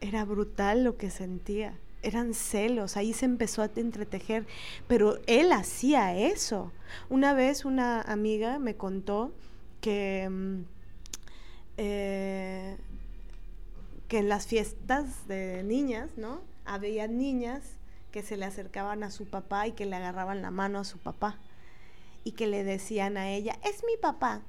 era 0.00 0.24
brutal 0.24 0.82
lo 0.82 0.96
que 0.96 1.10
sentía. 1.10 1.78
Eran 2.02 2.34
celos, 2.34 2.96
ahí 2.96 3.12
se 3.12 3.26
empezó 3.26 3.62
a 3.62 3.70
entretejer, 3.76 4.44
pero 4.88 5.20
él 5.28 5.52
hacía 5.52 6.16
eso. 6.16 6.72
Una 7.10 7.32
vez 7.32 7.64
una 7.64 8.00
amiga 8.00 8.58
me 8.58 8.74
contó 8.74 9.30
que, 9.80 10.28
mm, 10.28 10.64
eh, 11.76 12.76
que 14.08 14.18
en 14.18 14.28
las 14.28 14.48
fiestas 14.48 15.28
de 15.28 15.62
niñas, 15.62 16.10
¿no? 16.16 16.51
Había 16.64 17.08
niñas 17.08 17.76
que 18.10 18.22
se 18.22 18.36
le 18.36 18.44
acercaban 18.44 19.02
a 19.02 19.10
su 19.10 19.26
papá 19.26 19.66
y 19.66 19.72
que 19.72 19.86
le 19.86 19.96
agarraban 19.96 20.42
la 20.42 20.50
mano 20.50 20.80
a 20.80 20.84
su 20.84 20.98
papá 20.98 21.38
y 22.24 22.32
que 22.32 22.46
le 22.46 22.62
decían 22.62 23.16
a 23.16 23.30
ella, 23.30 23.58
es 23.64 23.82
mi 23.84 23.96
papá, 23.96 24.42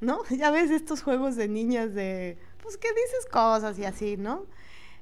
¿no? 0.00 0.20
Ya 0.30 0.50
ves 0.50 0.70
estos 0.70 1.02
juegos 1.02 1.36
de 1.36 1.48
niñas 1.48 1.94
de, 1.94 2.38
pues 2.62 2.76
que 2.76 2.88
dices 2.88 3.26
cosas 3.30 3.78
y 3.78 3.84
así, 3.84 4.16
¿no? 4.16 4.46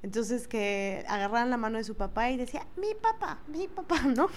Entonces 0.02 0.48
que 0.48 1.04
agarraban 1.08 1.50
la 1.50 1.56
mano 1.56 1.78
de 1.78 1.84
su 1.84 1.94
papá 1.94 2.30
y 2.30 2.36
decía, 2.36 2.66
mi 2.76 2.94
papá, 2.94 3.40
mi 3.48 3.68
papá, 3.68 4.02
¿no? 4.16 4.28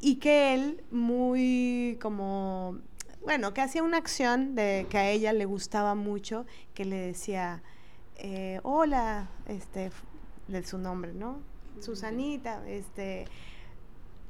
y 0.00 0.16
que 0.16 0.54
él 0.54 0.82
muy 0.90 1.98
como, 2.00 2.78
bueno, 3.22 3.52
que 3.52 3.60
hacía 3.60 3.82
una 3.82 3.98
acción 3.98 4.54
de 4.54 4.86
que 4.88 4.98
a 4.98 5.10
ella 5.10 5.32
le 5.32 5.44
gustaba 5.44 5.94
mucho, 5.94 6.46
que 6.74 6.86
le 6.86 6.96
decía, 6.96 7.62
eh, 8.16 8.60
hola, 8.62 9.28
este, 9.46 9.90
de 10.50 10.64
su 10.64 10.78
nombre, 10.78 11.12
¿no? 11.14 11.38
Susanita, 11.80 12.66
este, 12.68 13.26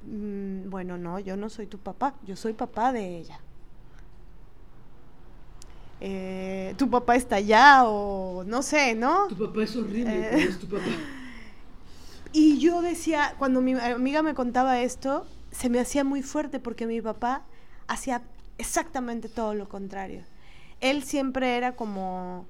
mm, 0.06 0.70
bueno, 0.70 0.98
no, 0.98 1.18
yo 1.18 1.36
no 1.36 1.48
soy 1.50 1.66
tu 1.66 1.78
papá, 1.78 2.14
yo 2.26 2.36
soy 2.36 2.52
papá 2.52 2.92
de 2.92 3.18
ella. 3.18 3.40
Eh, 6.02 6.74
tu 6.78 6.88
papá 6.88 7.16
está 7.16 7.36
allá 7.36 7.84
o 7.84 8.42
no 8.44 8.62
sé, 8.62 8.94
¿no? 8.94 9.28
Tu 9.28 9.36
papá 9.36 9.62
es 9.64 9.76
horrible, 9.76 10.14
eh, 10.14 10.42
es 10.44 10.58
tu 10.58 10.66
papá. 10.66 10.84
Y 12.32 12.58
yo 12.60 12.80
decía, 12.80 13.34
cuando 13.38 13.60
mi 13.60 13.72
amiga 13.72 14.22
me 14.22 14.34
contaba 14.34 14.80
esto, 14.82 15.26
se 15.50 15.68
me 15.68 15.80
hacía 15.80 16.04
muy 16.04 16.22
fuerte 16.22 16.60
porque 16.60 16.86
mi 16.86 17.02
papá 17.02 17.42
hacía 17.88 18.22
exactamente 18.56 19.28
todo 19.28 19.54
lo 19.54 19.68
contrario. 19.68 20.22
Él 20.80 21.02
siempre 21.02 21.56
era 21.56 21.74
como 21.74 22.46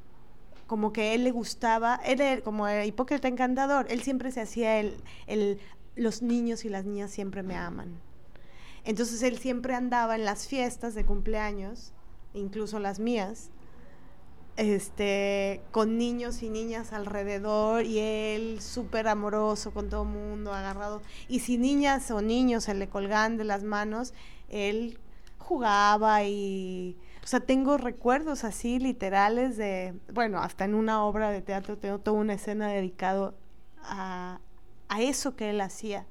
como 0.70 0.92
que 0.92 1.14
él 1.14 1.24
le 1.24 1.32
gustaba, 1.32 2.00
era 2.04 2.40
como 2.42 2.68
el 2.68 2.86
hipócrita 2.86 3.26
encantador, 3.26 3.86
él 3.90 4.04
siempre 4.04 4.30
se 4.30 4.40
hacía 4.40 4.78
el, 4.78 4.94
el, 5.26 5.58
los 5.96 6.22
niños 6.22 6.64
y 6.64 6.68
las 6.68 6.84
niñas 6.84 7.10
siempre 7.10 7.42
me 7.42 7.56
aman. 7.56 7.98
Entonces 8.84 9.20
él 9.24 9.36
siempre 9.38 9.74
andaba 9.74 10.14
en 10.14 10.24
las 10.24 10.46
fiestas 10.46 10.94
de 10.94 11.04
cumpleaños, 11.04 11.92
incluso 12.34 12.78
las 12.78 13.00
mías, 13.00 13.50
este, 14.56 15.60
con 15.72 15.98
niños 15.98 16.40
y 16.44 16.50
niñas 16.50 16.92
alrededor 16.92 17.84
y 17.84 17.98
él 17.98 18.60
súper 18.60 19.08
amoroso 19.08 19.72
con 19.72 19.88
todo 19.88 20.04
el 20.04 20.10
mundo, 20.10 20.54
agarrado. 20.54 21.02
Y 21.26 21.40
si 21.40 21.58
niñas 21.58 22.12
o 22.12 22.22
niños 22.22 22.62
se 22.62 22.74
le 22.74 22.88
colgaban 22.88 23.38
de 23.38 23.42
las 23.42 23.64
manos, 23.64 24.14
él 24.48 25.00
jugaba 25.36 26.22
y 26.22 26.96
o 27.22 27.26
sea, 27.26 27.40
tengo 27.40 27.76
recuerdos 27.76 28.44
así 28.44 28.78
literales 28.78 29.56
de, 29.56 29.94
bueno, 30.12 30.38
hasta 30.38 30.64
en 30.64 30.74
una 30.74 31.04
obra 31.04 31.30
de 31.30 31.42
teatro 31.42 31.76
tengo 31.76 31.98
toda 31.98 32.18
una 32.18 32.34
escena 32.34 32.68
dedicado 32.68 33.34
a, 33.82 34.40
a 34.88 35.00
eso 35.02 35.36
que 35.36 35.50
él 35.50 35.60
hacía. 35.60 36.06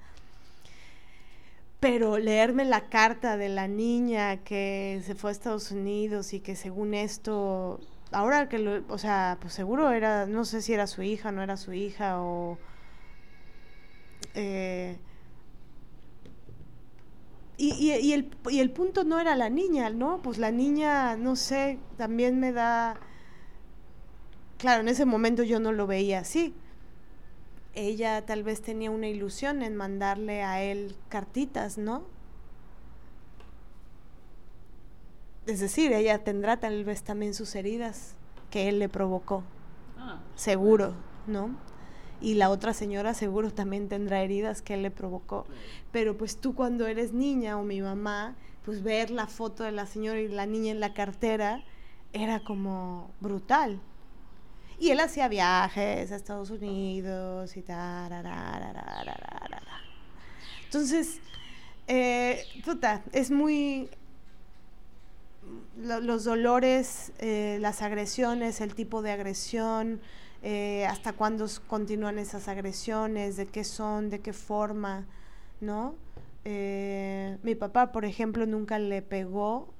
Pero 1.79 2.17
leerme 2.17 2.65
la 2.65 2.89
carta 2.89 3.37
de 3.37 3.49
la 3.49 3.67
niña 3.67 4.37
que 4.43 5.01
se 5.05 5.15
fue 5.15 5.31
a 5.31 5.33
Estados 5.33 5.71
Unidos 5.71 6.33
y 6.33 6.41
que 6.41 6.55
según 6.55 6.93
esto, 6.93 7.79
ahora 8.11 8.49
que 8.49 8.59
lo, 8.59 8.83
o 8.93 8.97
sea, 8.97 9.37
pues 9.41 9.53
seguro 9.53 9.91
era, 9.91 10.25
no 10.25 10.45
sé 10.45 10.61
si 10.61 10.73
era 10.73 10.87
su 10.87 11.01
hija, 11.01 11.31
no 11.31 11.41
era 11.41 11.57
su 11.57 11.73
hija 11.73 12.21
o... 12.21 12.57
Eh, 14.35 14.97
y, 17.59 17.73
y, 17.73 18.13
el, 18.13 18.31
y 18.49 18.59
el 18.59 18.71
punto 18.71 19.03
no 19.03 19.19
era 19.19 19.35
la 19.35 19.49
niña, 19.49 19.89
¿no? 19.89 20.21
Pues 20.21 20.37
la 20.37 20.49
niña, 20.49 21.17
no 21.17 21.35
sé, 21.35 21.77
también 21.97 22.39
me 22.39 22.53
da... 22.53 22.97
Claro, 24.57 24.81
en 24.81 24.87
ese 24.87 25.05
momento 25.05 25.43
yo 25.43 25.59
no 25.59 25.73
lo 25.73 25.85
veía 25.85 26.19
así. 26.19 26.55
Ella 27.73 28.25
tal 28.25 28.43
vez 28.43 28.61
tenía 28.61 28.91
una 28.91 29.09
ilusión 29.09 29.61
en 29.61 29.75
mandarle 29.75 30.41
a 30.41 30.63
él 30.63 30.95
cartitas, 31.09 31.77
¿no? 31.77 32.03
Es 35.45 35.59
decir, 35.59 35.91
ella 35.91 36.23
tendrá 36.23 36.61
tal 36.61 36.85
vez 36.85 37.03
también 37.03 37.33
sus 37.33 37.55
heridas 37.55 38.15
que 38.51 38.69
él 38.69 38.79
le 38.79 38.87
provocó. 38.87 39.43
Ah, 39.97 40.21
seguro, 40.35 40.93
¿no? 41.27 41.57
Y 42.21 42.35
la 42.35 42.49
otra 42.49 42.73
señora 42.73 43.13
seguro 43.13 43.51
también 43.51 43.87
tendrá 43.87 44.21
heridas 44.21 44.61
que 44.61 44.73
él 44.73 44.83
le 44.83 44.91
provocó. 44.91 45.45
Pero 45.91 46.17
pues 46.17 46.37
tú 46.37 46.53
cuando 46.55 46.87
eres 46.87 47.13
niña 47.13 47.57
o 47.57 47.63
mi 47.63 47.81
mamá, 47.81 48.35
pues 48.65 48.83
ver 48.83 49.09
la 49.09 49.27
foto 49.27 49.63
de 49.63 49.71
la 49.71 49.85
señora 49.85 50.19
y 50.19 50.27
la 50.27 50.45
niña 50.45 50.71
en 50.71 50.79
la 50.79 50.93
cartera 50.93 51.63
era 52.13 52.41
como 52.41 53.11
brutal. 53.19 53.79
Y 54.79 54.91
él 54.91 54.99
hacía 54.99 55.27
viajes 55.27 56.11
a 56.11 56.15
Estados 56.15 56.49
Unidos 56.49 57.57
y 57.57 57.61
tal. 57.61 58.25
Entonces, 60.65 61.19
eh, 61.87 62.43
puta, 62.63 63.03
es 63.11 63.31
muy... 63.31 63.89
los 65.77 66.23
dolores, 66.23 67.11
eh, 67.19 67.57
las 67.59 67.81
agresiones, 67.81 68.61
el 68.61 68.75
tipo 68.75 69.01
de 69.01 69.11
agresión, 69.11 69.99
eh, 70.41 70.85
hasta 70.85 71.13
cuándo 71.13 71.45
continúan 71.67 72.17
esas 72.17 72.47
agresiones, 72.47 73.35
de 73.35 73.45
qué 73.47 73.63
son, 73.63 74.09
de 74.09 74.19
qué 74.19 74.33
forma, 74.33 75.05
¿no? 75.59 75.95
Eh, 76.45 77.37
mi 77.43 77.55
papá, 77.55 77.91
por 77.91 78.05
ejemplo, 78.05 78.45
nunca 78.45 78.79
le 78.79 79.01
pegó 79.01 79.73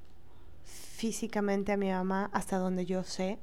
físicamente 0.64 1.72
a 1.72 1.78
mi 1.78 1.90
mamá, 1.90 2.30
hasta 2.34 2.58
donde 2.58 2.86
yo 2.86 3.04
sé, 3.04 3.40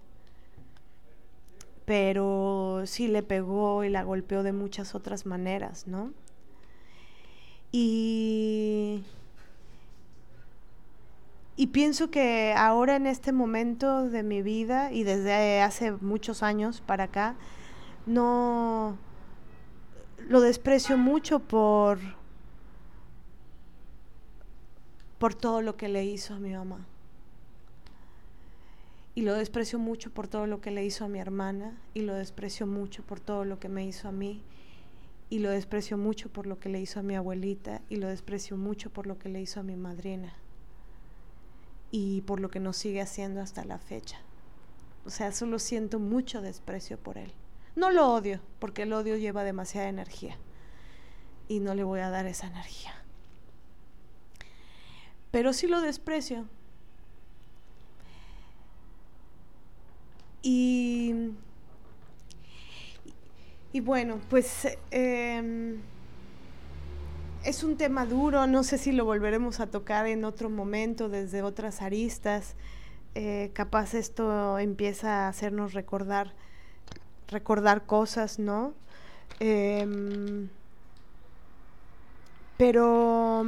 pero 1.86 2.83
sí 2.85 3.09
le 3.09 3.23
pegó 3.23 3.85
y 3.85 3.89
la 3.89 4.03
golpeó 4.03 4.43
de 4.43 4.53
muchas 4.53 4.95
otras 4.95 5.25
maneras, 5.25 5.86
¿no? 5.86 6.12
Y 7.73 9.05
y 11.59 11.68
pienso 11.68 12.10
que 12.10 12.52
ahora 12.55 12.97
en 12.97 13.07
este 13.07 13.33
momento 13.33 14.10
de 14.10 14.23
mi 14.23 14.43
vida 14.43 14.93
y 14.93 15.05
desde 15.05 15.62
hace 15.62 15.93
muchos 15.93 16.43
años 16.43 16.83
para 16.83 17.05
acá, 17.05 17.36
no 18.05 18.99
lo 20.28 20.41
desprecio 20.43 20.99
mucho 20.99 21.41
por 21.41 21.99
por 25.18 25.35
todo 25.35 25.62
lo 25.62 25.78
que 25.78 25.89
le 25.89 26.05
hizo 26.05 26.35
a 26.35 26.39
mi 26.39 26.52
mamá. 26.52 26.86
Y 29.15 29.23
lo 29.23 29.33
desprecio 29.33 29.78
mucho 29.78 30.10
por 30.10 30.28
todo 30.28 30.47
lo 30.47 30.60
que 30.60 30.70
le 30.70 30.85
hizo 30.85 31.07
a 31.07 31.09
mi 31.09 31.18
hermana. 31.18 31.81
Y 31.94 32.02
lo 32.02 32.12
desprecio 32.12 32.67
mucho 32.67 33.02
por 33.02 33.18
todo 33.18 33.47
lo 33.47 33.59
que 33.59 33.70
me 33.70 33.86
hizo 33.86 34.09
a 34.09 34.12
mí. 34.12 34.43
Y 35.31 35.39
lo 35.39 35.49
desprecio 35.49 35.97
mucho 35.97 36.28
por 36.28 36.47
lo 36.47 36.59
que 36.59 36.68
le 36.68 36.83
hizo 36.83 37.01
a 37.01 37.02
mi 37.02 37.15
abuelita. 37.15 37.81
Y 37.89 37.97
lo 37.97 38.09
desprecio 38.09 38.59
mucho 38.59 38.91
por 38.91 39.07
lo 39.07 39.18
que 39.18 39.31
le 39.31 39.41
hizo 39.41 39.60
a 39.60 39.62
mi 39.62 39.75
madrina 39.75 40.35
y 41.91 42.23
por 42.23 42.41
lo 42.41 42.51
que 42.51 42.61
nos 42.61 42.77
sigue 42.77 43.01
haciendo 43.01 43.41
hasta 43.41 43.65
la 43.65 43.79
fecha. 43.79 44.19
O 45.05 45.11
sea, 45.11 45.33
solo 45.33 45.59
siento 45.59 45.99
mucho 45.99 46.43
desprecio 46.43 46.99
por 46.99 47.19
él. 47.19 47.33
No 47.75 47.91
lo 47.91 48.13
odio, 48.13 48.41
porque 48.59 48.83
el 48.83 48.93
odio 48.93 49.17
lleva 49.17 49.45
demasiada 49.45 49.89
energía 49.89 50.37
y 51.49 51.61
no 51.61 51.75
le 51.75 51.85
voy 51.85 52.01
a 52.01 52.11
dar 52.11 52.27
esa 52.27 52.47
energía. 52.47 52.95
Pero 55.31 55.53
sí 55.53 55.67
lo 55.67 55.81
desprecio. 55.81 56.47
Y, 60.43 61.15
y 63.73 63.81
bueno, 63.81 64.21
pues... 64.29 64.69
Eh, 64.91 65.79
es 67.47 67.62
un 67.62 67.76
tema 67.76 68.07
duro, 68.07 68.49
no 68.49 68.65
sé 68.65 68.76
si 68.76 68.91
lo 68.91 69.05
volveremos 69.05 69.60
a 69.60 69.68
tocar 69.68 70.08
en 70.08 70.25
otro 70.25 70.50
momento 70.50 71.08
desde 71.08 71.42
otras 71.42 71.81
aristas. 71.81 72.57
eh, 73.15 73.50
capaz 73.55 73.94
esto 73.94 74.58
empieza 74.58 75.26
a 75.26 75.28
hacernos 75.28 75.73
recordar, 75.73 76.34
recordar 77.28 77.86
cosas, 77.86 78.39
¿no? 78.39 78.75
Em, 79.41 80.49
pero, 82.58 83.44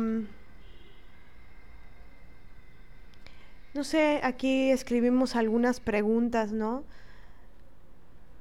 no 3.75 3.85
sé, 3.85 4.21
aquí 4.23 4.71
escribimos 4.71 5.37
algunas 5.37 5.81
preguntas, 5.81 6.53
¿no? 6.53 6.85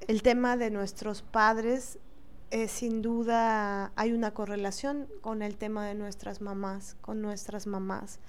El 0.08 0.22
tema 0.22 0.56
de 0.56 0.72
nuestros 0.72 1.22
padres 1.24 2.00
es 2.52 2.72
sin 2.72 3.02
duda, 3.02 3.92
hay 3.96 4.14
una 4.14 4.34
correlación 4.34 5.08
con 5.22 5.42
el 5.42 5.58
tema 5.58 5.86
de 5.86 5.96
nuestras 5.96 6.42
mamás, 6.42 6.96
con 7.02 7.22
nuestras 7.22 7.68
mamás. 7.68 8.20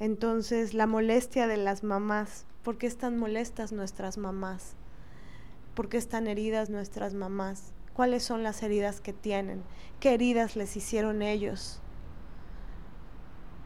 Entonces, 0.00 0.74
la 0.74 0.86
molestia 0.86 1.46
de 1.46 1.56
las 1.56 1.84
mamás, 1.84 2.46
¿por 2.62 2.78
qué 2.78 2.86
están 2.86 3.16
molestas 3.16 3.72
nuestras 3.72 4.18
mamás? 4.18 4.74
¿Por 5.74 5.88
qué 5.88 5.96
están 5.96 6.26
heridas 6.26 6.70
nuestras 6.70 7.14
mamás? 7.14 7.72
¿Cuáles 7.94 8.24
son 8.24 8.42
las 8.42 8.62
heridas 8.62 9.00
que 9.00 9.12
tienen? 9.12 9.62
¿Qué 10.00 10.14
heridas 10.14 10.56
les 10.56 10.76
hicieron 10.76 11.22
ellos? 11.22 11.80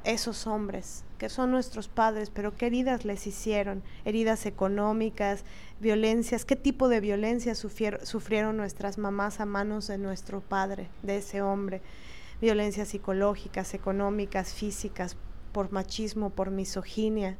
Esos 0.04 0.46
hombres, 0.46 1.04
que 1.18 1.28
son 1.28 1.50
nuestros 1.50 1.88
padres, 1.88 2.30
pero 2.30 2.56
¿qué 2.56 2.66
heridas 2.66 3.04
les 3.04 3.26
hicieron? 3.26 3.82
Heridas 4.04 4.46
económicas, 4.46 5.44
violencias, 5.80 6.44
¿qué 6.44 6.56
tipo 6.56 6.88
de 6.88 7.00
violencia 7.00 7.54
sufrieron 7.54 8.56
nuestras 8.56 8.96
mamás 8.96 9.40
a 9.40 9.44
manos 9.44 9.86
de 9.88 9.98
nuestro 9.98 10.40
padre, 10.40 10.88
de 11.02 11.18
ese 11.18 11.42
hombre? 11.42 11.82
Violencias 12.40 12.88
psicológicas, 12.88 13.74
económicas, 13.74 14.54
físicas, 14.54 15.16
por 15.52 15.72
machismo, 15.72 16.30
por 16.30 16.50
misoginia. 16.50 17.36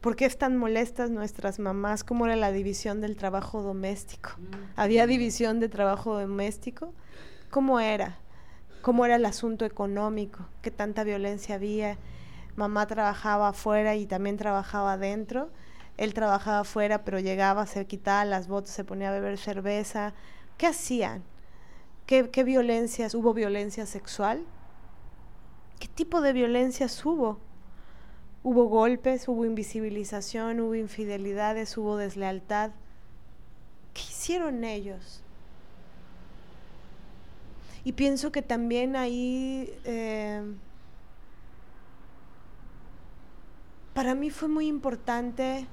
¿Por 0.00 0.14
qué 0.14 0.24
están 0.24 0.56
molestas 0.56 1.10
nuestras 1.10 1.58
mamás? 1.58 2.04
¿Cómo 2.04 2.26
era 2.26 2.36
la 2.36 2.52
división 2.52 3.00
del 3.00 3.16
trabajo 3.16 3.60
doméstico? 3.62 4.30
Mm. 4.38 4.54
¿Había 4.76 5.06
división 5.08 5.58
de 5.58 5.68
trabajo 5.68 6.18
doméstico? 6.18 6.92
¿Cómo 7.50 7.80
era? 7.80 8.18
¿Cómo 8.86 9.04
era 9.04 9.16
el 9.16 9.26
asunto 9.26 9.64
económico? 9.64 10.46
¿Qué 10.62 10.70
tanta 10.70 11.02
violencia 11.02 11.56
había? 11.56 11.98
Mamá 12.54 12.86
trabajaba 12.86 13.48
afuera 13.48 13.96
y 13.96 14.06
también 14.06 14.36
trabajaba 14.36 14.92
adentro. 14.92 15.50
Él 15.96 16.14
trabajaba 16.14 16.60
afuera, 16.60 17.04
pero 17.04 17.18
llegaba, 17.18 17.66
se 17.66 17.84
quitaba 17.88 18.24
las 18.24 18.46
botas, 18.46 18.70
se 18.70 18.84
ponía 18.84 19.08
a 19.08 19.12
beber 19.12 19.38
cerveza. 19.38 20.14
¿Qué 20.56 20.68
hacían? 20.68 21.24
¿Qué, 22.06 22.30
qué 22.30 22.44
violencias? 22.44 23.16
¿Hubo 23.16 23.34
violencia 23.34 23.86
sexual? 23.86 24.44
¿Qué 25.80 25.88
tipo 25.88 26.20
de 26.20 26.32
violencias 26.32 27.04
hubo? 27.04 27.40
Hubo 28.44 28.66
golpes, 28.66 29.26
hubo 29.26 29.44
invisibilización, 29.44 30.60
hubo 30.60 30.76
infidelidades, 30.76 31.76
hubo 31.76 31.96
deslealtad. 31.96 32.70
¿Qué 33.94 34.02
hicieron 34.02 34.62
ellos? 34.62 35.24
Y 37.86 37.92
pienso 37.92 38.32
que 38.32 38.42
también 38.42 38.96
ahí, 38.96 39.72
eh, 39.84 40.42
para 43.94 44.16
mí 44.16 44.30
fue 44.30 44.48
muy 44.48 44.66
importante 44.66 45.68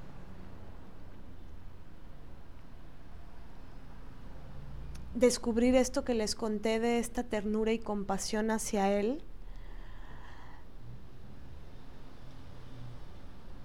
descubrir 5.16 5.74
esto 5.74 6.04
que 6.04 6.14
les 6.14 6.36
conté 6.36 6.78
de 6.78 7.00
esta 7.00 7.24
ternura 7.24 7.72
y 7.72 7.80
compasión 7.80 8.52
hacia 8.52 8.92
él. 8.92 9.20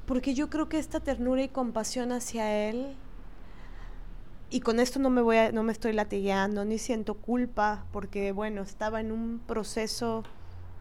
Porque 0.07 0.33
yo 0.33 0.49
creo 0.49 0.69
que 0.69 0.79
esta 0.79 0.99
ternura 0.99 1.43
y 1.43 1.49
compasión 1.49 2.11
hacia 2.11 2.67
él 2.67 2.95
y 4.49 4.61
con 4.61 4.79
esto 4.79 4.99
no 4.99 5.09
me 5.09 5.21
voy 5.21 5.37
a, 5.37 5.51
no 5.51 5.63
me 5.63 5.71
estoy 5.71 5.93
latigueando 5.93 6.65
ni 6.65 6.77
siento 6.77 7.15
culpa 7.15 7.85
porque 7.91 8.31
bueno 8.31 8.61
estaba 8.61 8.99
en 8.99 9.11
un 9.11 9.39
proceso 9.45 10.23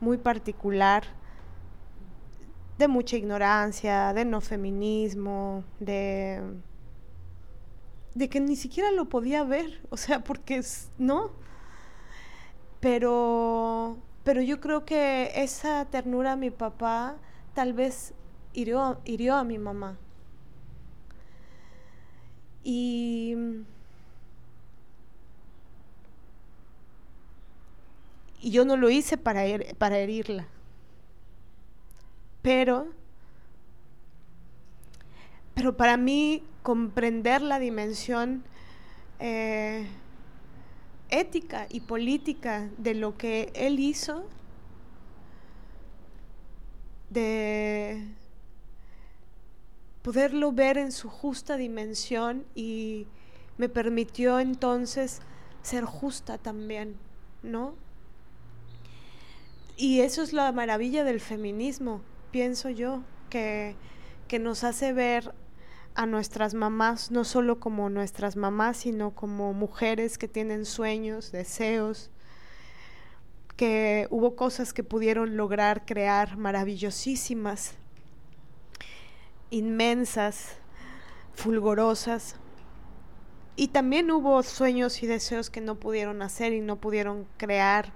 muy 0.00 0.16
particular 0.16 1.04
de 2.78 2.88
mucha 2.88 3.16
ignorancia 3.16 4.12
de 4.12 4.24
no 4.24 4.40
feminismo 4.40 5.64
de 5.80 6.42
de 8.14 8.28
que 8.28 8.40
ni 8.40 8.56
siquiera 8.56 8.90
lo 8.90 9.08
podía 9.08 9.44
ver 9.44 9.80
o 9.90 9.96
sea 9.96 10.24
porque 10.24 10.62
no 10.98 11.32
pero 12.80 13.98
pero 14.24 14.42
yo 14.42 14.60
creo 14.60 14.84
que 14.84 15.32
esa 15.36 15.86
ternura 15.86 16.32
a 16.32 16.36
mi 16.36 16.50
papá 16.50 17.16
tal 17.54 17.72
vez 17.72 18.12
hirió, 18.52 19.34
a 19.34 19.44
mi 19.44 19.58
mamá. 19.58 19.96
Y, 22.70 23.34
y 28.42 28.50
yo 28.50 28.66
no 28.66 28.76
lo 28.76 28.90
hice 28.90 29.16
para, 29.16 29.42
para 29.78 29.96
herirla. 29.96 30.46
Pero, 32.42 32.88
pero 35.54 35.78
para 35.78 35.96
mí 35.96 36.42
comprender 36.62 37.40
la 37.40 37.58
dimensión 37.58 38.44
eh, 39.18 39.86
ética 41.08 41.68
y 41.70 41.80
política 41.80 42.68
de 42.76 42.92
lo 42.92 43.16
que 43.16 43.50
él 43.54 43.80
hizo, 43.80 44.26
de, 47.08 48.04
poderlo 50.08 50.52
ver 50.52 50.78
en 50.78 50.90
su 50.90 51.10
justa 51.10 51.58
dimensión 51.58 52.46
y 52.54 53.06
me 53.58 53.68
permitió 53.68 54.40
entonces 54.40 55.20
ser 55.60 55.84
justa 55.84 56.38
también, 56.38 56.96
¿no? 57.42 57.74
Y 59.76 60.00
eso 60.00 60.22
es 60.22 60.32
la 60.32 60.50
maravilla 60.50 61.04
del 61.04 61.20
feminismo, 61.20 62.00
pienso 62.30 62.70
yo, 62.70 63.02
que, 63.28 63.76
que 64.28 64.38
nos 64.38 64.64
hace 64.64 64.94
ver 64.94 65.34
a 65.94 66.06
nuestras 66.06 66.54
mamás 66.54 67.10
no 67.10 67.22
solo 67.24 67.60
como 67.60 67.90
nuestras 67.90 68.34
mamás, 68.34 68.78
sino 68.78 69.10
como 69.14 69.52
mujeres 69.52 70.16
que 70.16 70.26
tienen 70.26 70.64
sueños, 70.64 71.32
deseos, 71.32 72.10
que 73.56 74.06
hubo 74.08 74.36
cosas 74.36 74.72
que 74.72 74.84
pudieron 74.84 75.36
lograr 75.36 75.84
crear 75.84 76.38
maravillosísimas 76.38 77.74
inmensas, 79.50 80.56
fulgorosas. 81.34 82.36
Y 83.56 83.68
también 83.68 84.10
hubo 84.10 84.42
sueños 84.42 85.02
y 85.02 85.06
deseos 85.06 85.50
que 85.50 85.60
no 85.60 85.76
pudieron 85.76 86.22
hacer 86.22 86.52
y 86.52 86.60
no 86.60 86.76
pudieron 86.76 87.26
crear 87.36 87.92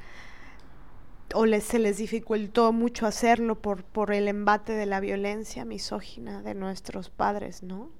o 1.34 1.46
se 1.60 1.78
les 1.78 1.96
dificultó 1.98 2.72
mucho 2.72 3.06
hacerlo 3.06 3.60
por, 3.60 3.84
por 3.84 4.12
el 4.12 4.28
embate 4.28 4.72
de 4.72 4.86
la 4.86 5.00
violencia 5.00 5.64
misógina 5.64 6.42
de 6.42 6.54
nuestros 6.54 7.10
padres, 7.10 7.62
¿no? 7.62 7.90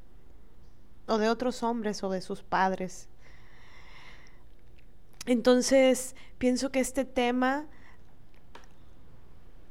O 1.07 1.19
de 1.19 1.29
otros 1.29 1.63
hombres 1.63 2.03
o 2.03 2.11
de 2.11 2.21
sus 2.21 2.43
padres. 2.43 3.09
Entonces, 5.27 6.17
pienso 6.39 6.71
que 6.71 6.81
este 6.81 7.05
tema 7.05 7.67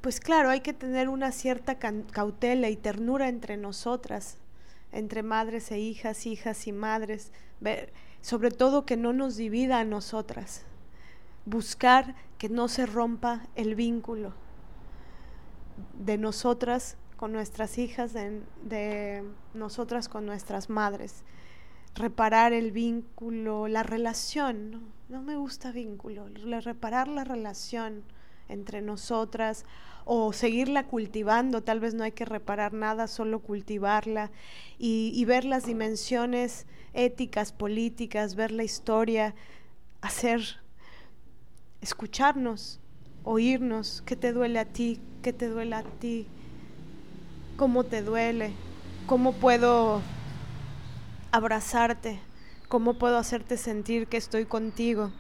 pues 0.01 0.19
claro, 0.19 0.49
hay 0.49 0.61
que 0.61 0.73
tener 0.73 1.09
una 1.09 1.31
cierta 1.31 1.77
cautela 1.77 2.69
y 2.69 2.75
ternura 2.75 3.29
entre 3.29 3.55
nosotras, 3.55 4.37
entre 4.91 5.21
madres 5.21 5.71
e 5.71 5.79
hijas, 5.79 6.25
hijas 6.25 6.67
y 6.67 6.71
madres, 6.71 7.31
sobre 8.21 8.49
todo 8.49 8.85
que 8.85 8.97
no 8.97 9.13
nos 9.13 9.35
divida 9.37 9.79
a 9.79 9.85
nosotras, 9.85 10.63
buscar 11.45 12.15
que 12.39 12.49
no 12.49 12.67
se 12.67 12.87
rompa 12.87 13.47
el 13.55 13.75
vínculo 13.75 14.33
de 15.99 16.17
nosotras 16.17 16.97
con 17.15 17.31
nuestras 17.31 17.77
hijas, 17.77 18.13
de, 18.13 19.23
nosotras 19.53 20.09
con 20.09 20.25
nuestras 20.25 20.71
madres, 20.71 21.23
reparar 21.93 22.53
el 22.53 22.71
vínculo, 22.71 23.67
la 23.67 23.83
relación, 23.83 24.71
no, 24.71 24.81
no 25.09 25.21
me 25.21 25.35
gusta 25.35 25.71
vínculo, 25.71 26.27
reparar 26.61 27.07
la 27.07 27.23
relación 27.23 28.03
entre 28.49 28.81
nosotras 28.81 29.65
o 30.05 30.33
seguirla 30.33 30.87
cultivando, 30.87 31.61
tal 31.61 31.79
vez 31.79 31.93
no 31.93 32.03
hay 32.03 32.11
que 32.11 32.25
reparar 32.25 32.73
nada, 32.73 33.07
solo 33.07 33.39
cultivarla 33.39 34.31
y, 34.77 35.23
ver 35.25 35.45
las 35.45 35.65
dimensiones 35.65 36.65
éticas, 36.93 37.51
políticas, 37.51 38.35
ver 38.35 38.51
la 38.51 38.63
historia, 38.63 39.35
hacer, 40.01 40.41
escucharnos, 41.81 42.79
oírnos, 43.23 44.01
qué 44.05 44.15
te 44.15 44.33
duele 44.33 44.59
a 44.59 44.65
ti, 44.65 44.99
qué 45.21 45.33
te 45.33 45.47
duele 45.47 45.75
a 45.75 45.83
ti, 45.83 46.27
cómo 47.55 47.83
te 47.83 48.01
duele, 48.01 48.53
cómo 49.05 49.33
puedo 49.33 50.01
abrazarte, 51.31 52.19
cómo 52.67 52.95
puedo 52.95 53.17
hacerte 53.17 53.57
sentir 53.57 54.07
que 54.07 54.17
estoy 54.17 54.45
contigo 54.45 55.11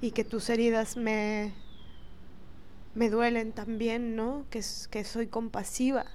y 0.00 0.10
que 0.10 0.24
tus 0.24 0.50
heridas 0.50 0.96
me, 0.96 1.52
me 2.94 3.10
duelen 3.10 3.52
también, 3.52 4.16
¿no? 4.16 4.44
Que, 4.50 4.62
soy 4.62 5.26
compasiva. 5.26 6.06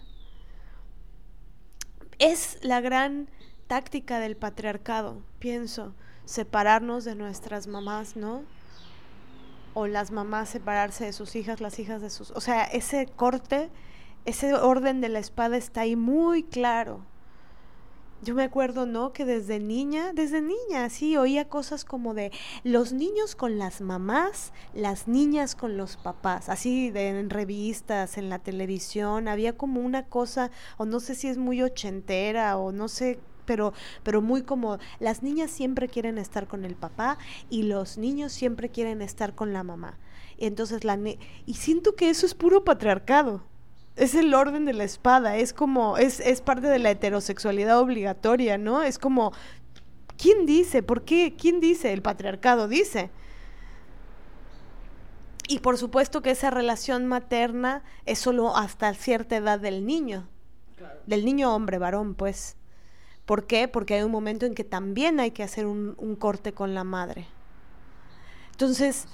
es 2.20 2.58
la 2.62 2.82
gran 2.82 3.30
táctica 3.68 4.20
del 4.20 4.36
patriarcado, 4.36 5.22
pienso, 5.40 5.94
separarnos 6.26 7.06
de 7.06 7.16
nuestras 7.16 7.68
mamás, 7.68 8.16
¿no? 8.16 8.44
O 9.74 9.88
las 9.88 10.12
mamás 10.12 10.50
separarse 10.50 11.06
de 11.06 11.14
sus 11.14 11.36
hijas, 11.36 11.62
las 11.62 11.78
hijas 11.80 12.02
de 12.02 12.10
sus... 12.10 12.32
O 12.32 12.42
sea, 12.42 12.64
ese 12.64 13.06
corte, 13.06 13.70
ese 14.26 14.54
orden 14.54 15.02
de 15.02 15.10
la 15.10 15.20
espada 15.20 15.58
está 15.58 15.82
ahí 15.82 15.96
muy 15.96 16.44
claro. 16.44 17.02
Yo 18.24 18.34
me 18.34 18.44
acuerdo, 18.44 18.88
¿no? 18.88 19.14
Que 19.14 19.26
desde 19.26 19.60
niña, 19.60 20.12
desde 20.12 20.42
niña, 20.42 20.90
sí, 20.90 21.16
oía 21.18 21.48
cosas 21.48 21.86
como 21.86 22.16
de 22.16 22.32
los 22.64 22.92
niños 22.92 23.36
con 23.36 23.60
las 23.60 23.80
mamás, 23.80 24.54
las 24.74 25.08
niñas 25.08 25.56
con 25.56 25.78
los 25.78 25.98
papás, 25.98 26.50
así 26.50 26.90
de, 26.90 27.10
en 27.10 27.30
revistas, 27.30 28.18
en 28.18 28.30
la 28.30 28.40
televisión, 28.40 29.28
había 29.28 29.56
como 29.56 29.82
una 29.82 30.08
cosa, 30.08 30.50
o 30.78 30.86
no 30.86 31.00
sé 31.00 31.14
si 31.14 31.28
es 31.28 31.38
muy 31.38 31.62
ochentera, 31.62 32.58
o 32.58 32.72
no 32.72 32.88
sé 32.88 33.20
pero, 33.46 33.74
pero 34.04 34.22
muy 34.22 34.42
como 34.42 34.78
las 35.00 35.24
niñas 35.24 35.52
siempre 35.52 35.88
quieren 35.88 36.18
estar 36.18 36.48
con 36.48 36.66
el 36.66 36.76
papá 36.76 37.18
y 37.50 37.64
los 37.64 37.98
niños 37.98 38.34
siempre 38.34 38.70
quieren 38.70 39.02
estar 39.02 39.36
con 39.36 39.54
la 39.54 39.64
mamá. 39.64 39.98
Entonces 40.38 40.84
la 40.84 41.00
y 41.46 41.54
siento 41.54 41.96
que 41.96 42.10
eso 42.10 42.26
es 42.26 42.34
puro 42.34 42.66
patriarcado 42.66 43.44
es 43.98 44.14
el 44.14 44.34
orden 44.34 44.66
de 44.66 44.74
la 44.74 44.84
espada, 44.84 45.38
es 45.38 45.54
como, 45.54 45.98
es, 45.98 46.20
es 46.20 46.42
parte 46.42 46.68
de 46.68 46.80
la 46.80 46.92
heterosexualidad 46.92 47.80
obligatoria, 47.80 48.58
¿no? 48.58 48.84
Es 48.84 49.00
como, 49.00 49.34
¿quién 50.18 50.46
dice? 50.46 50.84
¿Por 50.84 51.04
qué? 51.04 51.36
¿Quién 51.36 51.60
dice? 51.60 51.92
El 51.92 52.04
patriarcado 52.04 52.68
dice. 52.68 53.10
Y 55.48 55.60
por 55.60 55.78
supuesto 55.78 56.22
que 56.22 56.32
esa 56.32 56.52
relación 56.52 57.08
materna 57.08 57.84
es 58.06 58.20
solo 58.20 58.56
hasta 58.56 58.94
cierta 58.94 59.38
edad 59.38 59.60
del 59.60 59.86
niño, 59.86 60.28
del 61.08 61.26
niño 61.26 61.54
hombre, 61.54 61.80
varón, 61.80 62.14
pues. 62.14 62.56
¿Por 63.26 63.46
qué? 63.46 63.68
Porque 63.68 63.96
hay 63.96 64.04
un 64.04 64.12
momento 64.12 64.46
en 64.46 64.54
que 64.54 64.64
también 64.64 65.20
hay 65.20 65.32
que 65.32 65.44
hacer 65.44 65.66
un, 65.66 65.96
un 65.98 66.16
corte 66.16 66.54
con 66.54 66.74
la 66.74 66.84
madre. 66.84 67.28
Entonces, 68.52 69.08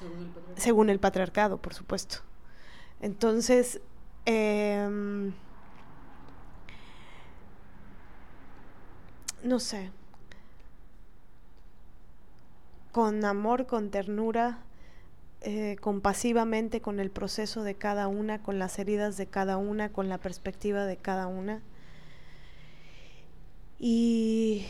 según 0.56 0.90
el 0.90 1.00
patriarcado, 1.00 1.58
por 1.58 1.74
supuesto. 1.74 2.18
Entonces, 3.02 3.82
Em, 4.26 5.34
no 9.44 9.60
sé, 9.60 9.92
con 12.94 13.26
amor, 13.26 13.66
con 13.66 13.90
ternura, 13.90 14.60
eh, 15.42 15.76
compasivamente 15.82 16.80
con 16.80 17.02
el 17.02 17.10
proceso 17.10 17.64
de 17.64 17.76
cada 17.76 18.08
una, 18.08 18.42
con 18.42 18.60
las 18.60 18.80
heridas 18.80 19.18
de 19.18 19.28
cada 19.28 19.58
una, 19.58 19.90
con 19.92 20.08
la 20.08 20.20
perspectiva 20.20 20.86
de 20.86 20.96
cada 20.96 21.28
una. 21.28 21.62
Y, 23.80 24.66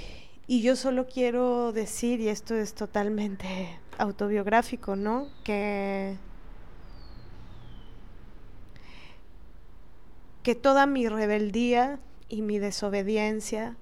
y 0.48 0.64
yo 0.64 0.75
solo 0.75 1.06
quiero 1.06 1.73
decir, 1.73 2.19
y 2.22 2.30
esto 2.30 2.56
es 2.56 2.73
totalmente 2.73 3.80
autobiográfico, 3.99 4.95
¿no? 4.95 5.27
Que 5.43 6.17
que 10.43 10.55
toda 10.55 10.85
mi 10.85 11.07
rebeldía 11.07 11.99
y 12.30 12.41
mi 12.41 12.59
desobediencia, 12.59 13.75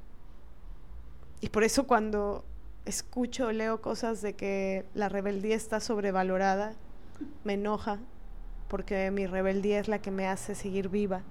y 1.42 1.50
por 1.50 1.64
eso 1.64 1.88
cuando 1.88 2.46
escucho 2.86 3.48
o 3.48 3.52
leo 3.52 3.82
cosas 3.82 4.22
de 4.22 4.34
que 4.34 4.86
la 4.94 5.10
rebeldía 5.10 5.56
está 5.56 5.80
sobrevalorada, 5.80 6.74
me 7.44 7.54
enoja, 7.54 8.00
porque 8.68 9.12
mi 9.12 9.28
rebeldía 9.28 9.80
es 9.80 9.88
la 9.88 10.00
que 10.00 10.12
me 10.12 10.28
hace 10.28 10.56
seguir 10.56 10.90
viva 10.90 11.24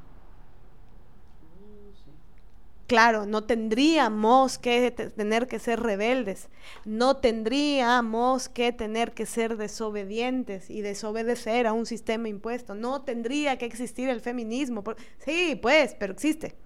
claro, 2.90 3.24
no 3.24 3.44
tendríamos 3.44 4.58
que 4.58 4.90
tener 4.90 5.46
que 5.46 5.60
ser 5.60 5.78
rebeldes, 5.78 6.48
no 6.84 7.18
tendríamos 7.18 8.48
que 8.48 8.72
tener 8.72 9.12
que 9.12 9.26
ser 9.26 9.56
desobedientes 9.56 10.68
y 10.68 10.80
desobedecer 10.80 11.68
a 11.68 11.72
un 11.72 11.86
sistema 11.86 12.28
impuesto, 12.28 12.74
no 12.74 13.02
tendría 13.02 13.58
que 13.58 13.64
existir 13.64 14.08
el 14.08 14.20
feminismo. 14.20 14.82
sí, 15.24 15.56
pues, 15.62 15.94
pero 16.00 16.12
existe. 16.12 16.56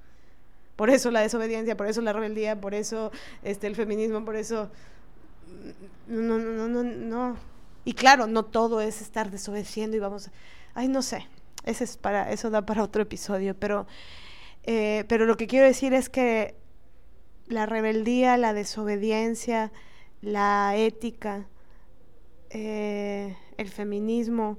Por 0.77 0.89
eso 0.89 1.11
la 1.11 1.21
desobediencia, 1.21 1.77
por 1.77 1.89
eso 1.89 2.01
la 2.01 2.15
rebeldía, 2.15 2.59
por 2.59 2.73
eso 2.73 3.13
este, 3.43 3.67
el 3.67 3.77
feminismo, 3.77 4.25
por 4.25 4.37
eso... 4.37 4.71
No, 6.07 6.39
no, 6.39 6.67
no, 6.69 6.83
no, 6.83 7.37
Y 7.85 7.93
claro, 7.93 8.27
no 8.27 8.47
todo 8.47 8.81
es 8.81 9.03
estar 9.03 9.31
desobedeciendo 9.31 9.95
y 9.95 10.01
vamos... 10.01 10.31
Ay, 10.73 10.89
no 10.89 11.03
sé. 11.03 11.29
Ese 11.67 11.85
es 11.85 11.99
para, 11.99 12.33
eso 12.33 12.49
da 12.49 12.65
para 12.65 12.83
otro 12.83 13.03
episodio, 13.03 13.55
pero 13.55 13.87
eh, 14.67 15.05
pero 15.09 15.27
lo 15.27 15.37
que 15.37 15.47
quiero 15.47 15.67
decir 15.67 15.93
es 15.93 16.09
que 16.09 16.55
la 17.47 17.67
rebeldía, 17.67 18.37
la 18.37 18.55
desobediencia, 18.55 19.73
la 20.23 20.75
ética, 20.77 21.47
eh, 22.51 23.37
el 23.59 23.69
feminismo, 23.69 24.59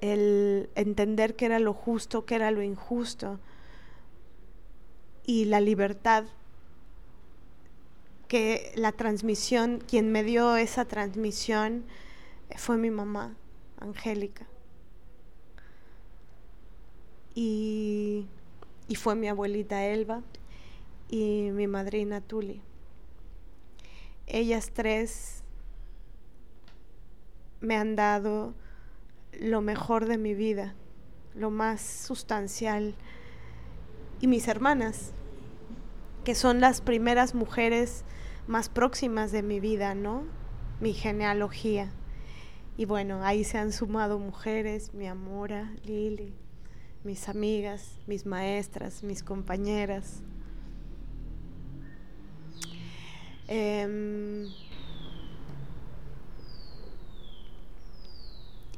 el 0.00 0.70
entender 0.74 1.36
qué 1.36 1.46
era 1.46 1.58
lo 1.58 1.74
justo, 1.74 2.24
qué 2.24 2.36
era 2.36 2.50
lo 2.50 2.62
injusto, 2.62 3.38
y 5.26 5.44
la 5.46 5.60
libertad, 5.60 6.24
que 8.28 8.72
la 8.74 8.92
transmisión, 8.92 9.82
quien 9.86 10.10
me 10.10 10.24
dio 10.24 10.56
esa 10.56 10.84
transmisión 10.86 11.84
fue 12.56 12.76
mi 12.76 12.90
mamá, 12.90 13.36
Angélica. 13.78 14.46
Y 17.34 18.26
y 18.88 18.94
fue 18.94 19.14
mi 19.14 19.28
abuelita 19.28 19.84
Elba 19.84 20.22
y 21.08 21.50
mi 21.52 21.66
madrina 21.66 22.20
Tuli. 22.20 22.62
Ellas 24.26 24.70
tres 24.72 25.42
me 27.60 27.76
han 27.76 27.96
dado 27.96 28.54
lo 29.32 29.60
mejor 29.60 30.06
de 30.06 30.18
mi 30.18 30.34
vida, 30.34 30.74
lo 31.34 31.50
más 31.50 31.80
sustancial. 31.80 32.94
Y 34.20 34.26
mis 34.28 34.48
hermanas, 34.48 35.12
que 36.24 36.34
son 36.34 36.60
las 36.60 36.80
primeras 36.80 37.34
mujeres 37.34 38.04
más 38.46 38.68
próximas 38.68 39.32
de 39.32 39.42
mi 39.42 39.60
vida, 39.60 39.94
¿no? 39.94 40.24
Mi 40.80 40.92
genealogía. 40.92 41.92
Y 42.76 42.84
bueno, 42.84 43.22
ahí 43.22 43.44
se 43.44 43.58
han 43.58 43.72
sumado 43.72 44.18
mujeres, 44.18 44.92
mi 44.94 45.06
Amora, 45.06 45.72
Lili, 45.84 46.34
mis 47.06 47.28
amigas, 47.28 47.92
mis 48.08 48.26
maestras, 48.26 49.04
mis 49.04 49.22
compañeras. 49.22 50.22
Em, 53.46 54.48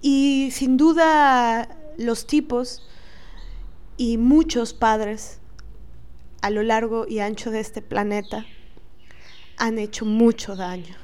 y 0.02 0.50
sin 0.52 0.76
duda 0.76 1.74
los 1.97 2.26
tipos 2.26 2.86
y 3.97 4.18
muchos 4.18 4.74
padres 4.74 5.40
a 6.42 6.50
lo 6.50 6.62
largo 6.62 7.07
y 7.08 7.20
ancho 7.20 7.50
de 7.50 7.60
este 7.60 7.81
planeta 7.81 8.44
han 9.57 9.78
hecho 9.78 10.05
mucho 10.05 10.55
daño. 10.55 10.97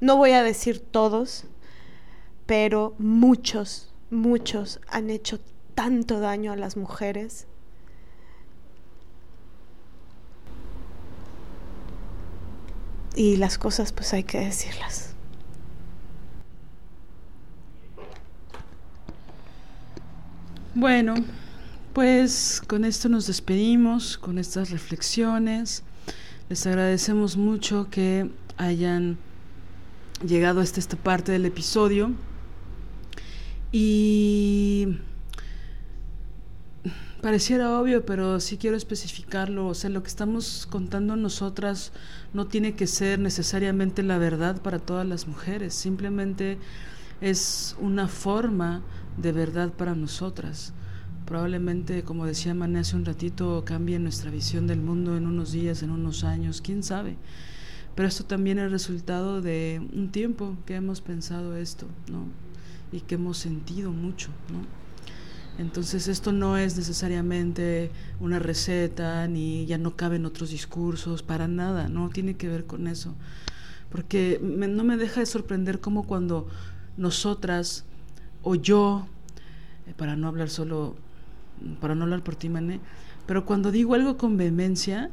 No 0.00 0.16
voy 0.16 0.30
a 0.30 0.44
decir 0.44 0.78
todos, 0.78 1.46
pero 2.46 2.94
muchos, 2.98 3.92
muchos 4.08 4.80
han 4.86 5.10
hecho 5.10 5.40
tanto 5.76 6.18
daño 6.18 6.52
a 6.52 6.56
las 6.56 6.76
mujeres. 6.76 7.46
Y 13.14 13.36
las 13.36 13.56
cosas 13.58 13.92
pues 13.92 14.12
hay 14.12 14.24
que 14.24 14.40
decirlas. 14.40 15.14
Bueno, 20.74 21.14
pues 21.94 22.62
con 22.66 22.84
esto 22.84 23.08
nos 23.08 23.26
despedimos, 23.26 24.18
con 24.18 24.38
estas 24.38 24.70
reflexiones. 24.70 25.82
Les 26.48 26.66
agradecemos 26.66 27.36
mucho 27.36 27.88
que 27.90 28.30
hayan 28.56 29.18
llegado 30.26 30.60
hasta 30.60 30.80
esta 30.80 30.96
parte 30.96 31.32
del 31.32 31.46
episodio. 31.46 32.12
Y 33.72 34.98
Pareciera 37.26 37.76
obvio, 37.80 38.06
pero 38.06 38.38
sí 38.38 38.56
quiero 38.56 38.76
especificarlo. 38.76 39.66
O 39.66 39.74
sea, 39.74 39.90
lo 39.90 40.00
que 40.00 40.08
estamos 40.08 40.68
contando 40.70 41.16
nosotras 41.16 41.90
no 42.32 42.46
tiene 42.46 42.76
que 42.76 42.86
ser 42.86 43.18
necesariamente 43.18 44.04
la 44.04 44.16
verdad 44.16 44.62
para 44.62 44.78
todas 44.78 45.04
las 45.04 45.26
mujeres. 45.26 45.74
Simplemente 45.74 46.56
es 47.20 47.74
una 47.80 48.06
forma 48.06 48.84
de 49.16 49.32
verdad 49.32 49.72
para 49.72 49.96
nosotras. 49.96 50.72
Probablemente, 51.24 52.04
como 52.04 52.26
decía 52.26 52.54
Mané 52.54 52.78
hace 52.78 52.94
un 52.94 53.04
ratito, 53.04 53.64
cambie 53.66 53.98
nuestra 53.98 54.30
visión 54.30 54.68
del 54.68 54.80
mundo 54.80 55.16
en 55.16 55.26
unos 55.26 55.50
días, 55.50 55.82
en 55.82 55.90
unos 55.90 56.22
años, 56.22 56.60
quién 56.60 56.84
sabe. 56.84 57.16
Pero 57.96 58.06
esto 58.06 58.24
también 58.24 58.60
es 58.60 58.70
resultado 58.70 59.42
de 59.42 59.84
un 59.92 60.12
tiempo 60.12 60.56
que 60.64 60.76
hemos 60.76 61.00
pensado 61.00 61.56
esto, 61.56 61.88
¿no? 62.08 62.28
Y 62.96 63.00
que 63.00 63.16
hemos 63.16 63.36
sentido 63.36 63.90
mucho, 63.90 64.28
¿no? 64.52 64.85
Entonces 65.58 66.06
esto 66.08 66.32
no 66.32 66.58
es 66.58 66.76
necesariamente 66.76 67.90
una 68.20 68.38
receta, 68.38 69.26
ni 69.26 69.64
ya 69.66 69.78
no 69.78 69.96
caben 69.96 70.26
otros 70.26 70.50
discursos, 70.50 71.22
para 71.22 71.48
nada, 71.48 71.88
no 71.88 72.10
tiene 72.10 72.36
que 72.36 72.48
ver 72.48 72.66
con 72.66 72.86
eso. 72.86 73.14
Porque 73.90 74.38
no 74.42 74.84
me 74.84 74.96
deja 74.96 75.20
de 75.20 75.26
sorprender 75.26 75.80
como 75.80 76.06
cuando 76.06 76.46
nosotras 76.96 77.84
o 78.42 78.54
yo, 78.54 79.06
eh, 79.86 79.94
para 79.96 80.14
no 80.16 80.28
hablar 80.28 80.50
solo, 80.50 80.96
para 81.80 81.94
no 81.94 82.04
hablar 82.04 82.22
por 82.22 82.36
ti, 82.36 82.48
Mané, 82.48 82.80
pero 83.26 83.46
cuando 83.46 83.72
digo 83.72 83.94
algo 83.94 84.18
con 84.18 84.36
vehemencia, 84.36 85.10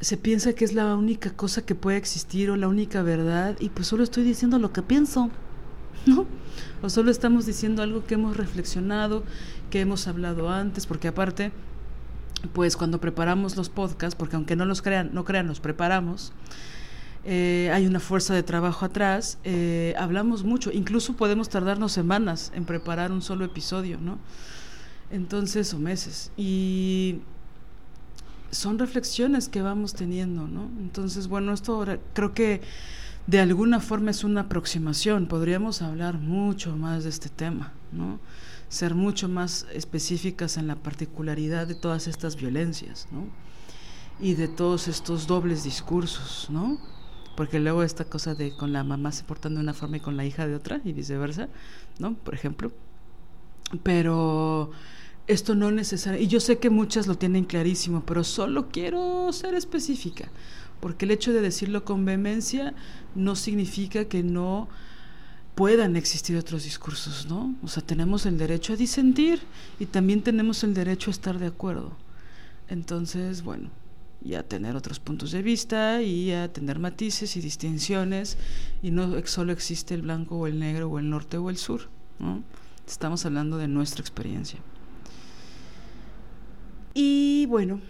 se 0.00 0.16
piensa 0.16 0.52
que 0.52 0.64
es 0.64 0.72
la 0.72 0.94
única 0.94 1.30
cosa 1.30 1.62
que 1.62 1.74
puede 1.74 1.96
existir 1.96 2.50
o 2.50 2.56
la 2.56 2.68
única 2.68 3.02
verdad 3.02 3.56
y 3.60 3.68
pues 3.68 3.88
solo 3.88 4.04
estoy 4.04 4.22
diciendo 4.24 4.58
lo 4.58 4.72
que 4.72 4.82
pienso, 4.82 5.30
¿no? 6.06 6.26
O 6.82 6.90
solo 6.90 7.10
estamos 7.10 7.46
diciendo 7.46 7.82
algo 7.82 8.06
que 8.06 8.14
hemos 8.14 8.36
reflexionado, 8.36 9.24
que 9.70 9.80
hemos 9.80 10.06
hablado 10.06 10.48
antes, 10.48 10.86
porque 10.86 11.08
aparte, 11.08 11.52
pues 12.52 12.76
cuando 12.76 13.00
preparamos 13.00 13.56
los 13.56 13.68
podcasts, 13.68 14.14
porque 14.14 14.36
aunque 14.36 14.56
no 14.56 14.64
los 14.64 14.82
crean, 14.82 15.10
no 15.12 15.24
crean, 15.24 15.46
los 15.46 15.60
preparamos, 15.60 16.32
eh, 17.24 17.70
hay 17.74 17.86
una 17.86 18.00
fuerza 18.00 18.34
de 18.34 18.42
trabajo 18.42 18.84
atrás, 18.84 19.38
eh, 19.44 19.94
hablamos 19.98 20.44
mucho, 20.44 20.70
incluso 20.72 21.14
podemos 21.14 21.48
tardarnos 21.48 21.92
semanas 21.92 22.52
en 22.54 22.64
preparar 22.64 23.12
un 23.12 23.22
solo 23.22 23.44
episodio, 23.44 23.98
¿no? 24.00 24.18
Entonces, 25.10 25.74
o 25.74 25.78
meses. 25.78 26.30
Y 26.36 27.20
son 28.50 28.78
reflexiones 28.78 29.48
que 29.48 29.62
vamos 29.62 29.94
teniendo, 29.94 30.46
¿no? 30.46 30.70
Entonces, 30.78 31.28
bueno, 31.28 31.52
esto 31.52 31.84
creo 32.14 32.34
que 32.34 32.62
de 33.28 33.40
alguna 33.40 33.78
forma 33.78 34.10
es 34.10 34.24
una 34.24 34.40
aproximación, 34.40 35.26
podríamos 35.26 35.82
hablar 35.82 36.14
mucho 36.14 36.74
más 36.76 37.04
de 37.04 37.10
este 37.10 37.28
tema, 37.28 37.74
¿no? 37.92 38.20
Ser 38.70 38.94
mucho 38.94 39.28
más 39.28 39.66
específicas 39.74 40.56
en 40.56 40.66
la 40.66 40.76
particularidad 40.76 41.66
de 41.66 41.74
todas 41.74 42.06
estas 42.08 42.36
violencias, 42.36 43.06
¿no? 43.12 43.26
Y 44.18 44.32
de 44.32 44.48
todos 44.48 44.88
estos 44.88 45.26
dobles 45.26 45.62
discursos, 45.62 46.48
¿no? 46.48 46.78
Porque 47.36 47.60
luego 47.60 47.82
esta 47.82 48.06
cosa 48.06 48.34
de 48.34 48.56
con 48.56 48.72
la 48.72 48.82
mamá 48.82 49.12
se 49.12 49.24
portando 49.24 49.58
de 49.58 49.64
una 49.64 49.74
forma 49.74 49.98
y 49.98 50.00
con 50.00 50.16
la 50.16 50.24
hija 50.24 50.46
de 50.46 50.54
otra 50.54 50.80
y 50.82 50.94
viceversa, 50.94 51.50
¿no? 51.98 52.14
Por 52.14 52.32
ejemplo. 52.32 52.72
Pero 53.82 54.70
esto 55.26 55.54
no 55.54 55.70
necesariamente, 55.70 56.24
y 56.24 56.28
yo 56.28 56.40
sé 56.40 56.58
que 56.58 56.70
muchas 56.70 57.06
lo 57.06 57.18
tienen 57.18 57.44
clarísimo, 57.44 58.04
pero 58.06 58.24
solo 58.24 58.70
quiero 58.70 59.30
ser 59.34 59.54
específica, 59.54 60.30
porque 60.80 61.04
el 61.04 61.10
hecho 61.10 61.32
de 61.32 61.40
decirlo 61.40 61.84
con 61.84 62.04
vehemencia 62.04 62.74
no 63.14 63.36
significa 63.36 64.04
que 64.06 64.22
no 64.22 64.68
puedan 65.54 65.96
existir 65.96 66.36
otros 66.36 66.62
discursos, 66.62 67.26
¿no? 67.26 67.54
O 67.64 67.68
sea, 67.68 67.82
tenemos 67.82 68.26
el 68.26 68.38
derecho 68.38 68.74
a 68.74 68.76
disentir 68.76 69.40
y 69.80 69.86
también 69.86 70.22
tenemos 70.22 70.62
el 70.62 70.72
derecho 70.72 71.10
a 71.10 71.12
estar 71.12 71.38
de 71.38 71.48
acuerdo. 71.48 71.96
Entonces, 72.68 73.42
bueno, 73.42 73.70
y 74.22 74.34
a 74.34 74.42
tener 74.42 74.76
otros 74.76 75.00
puntos 75.00 75.32
de 75.32 75.42
vista 75.42 76.02
y 76.02 76.32
a 76.32 76.52
tener 76.52 76.78
matices 76.78 77.36
y 77.36 77.40
distinciones 77.40 78.38
y 78.82 78.90
no 78.90 79.20
solo 79.26 79.52
existe 79.52 79.94
el 79.94 80.02
blanco 80.02 80.38
o 80.38 80.46
el 80.46 80.58
negro 80.58 80.88
o 80.88 80.98
el 80.98 81.10
norte 81.10 81.38
o 81.38 81.50
el 81.50 81.56
sur, 81.56 81.88
¿no? 82.18 82.42
Estamos 82.86 83.26
hablando 83.26 83.58
de 83.58 83.68
nuestra 83.68 84.00
experiencia. 84.00 84.60
Y 86.94 87.46
bueno. 87.46 87.80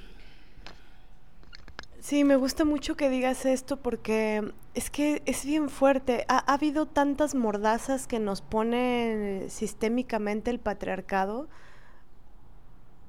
Sí, 2.09 2.25
me 2.25 2.37
gusta 2.37 2.65
mucho 2.65 2.97
que 2.97 3.11
digas 3.11 3.45
esto 3.45 3.77
porque 3.83 4.55
es 4.73 4.89
que 4.89 5.21
es 5.27 5.45
bien 5.45 5.69
fuerte. 5.69 6.25
Ha, 6.29 6.39
habido 6.39 6.87
tantas 6.87 7.35
mordazas 7.35 8.07
que 8.07 8.19
nos 8.19 8.41
pone 8.41 9.45
sistémicamente 9.51 10.51
el 10.51 10.59
patriarcado. 10.59 11.51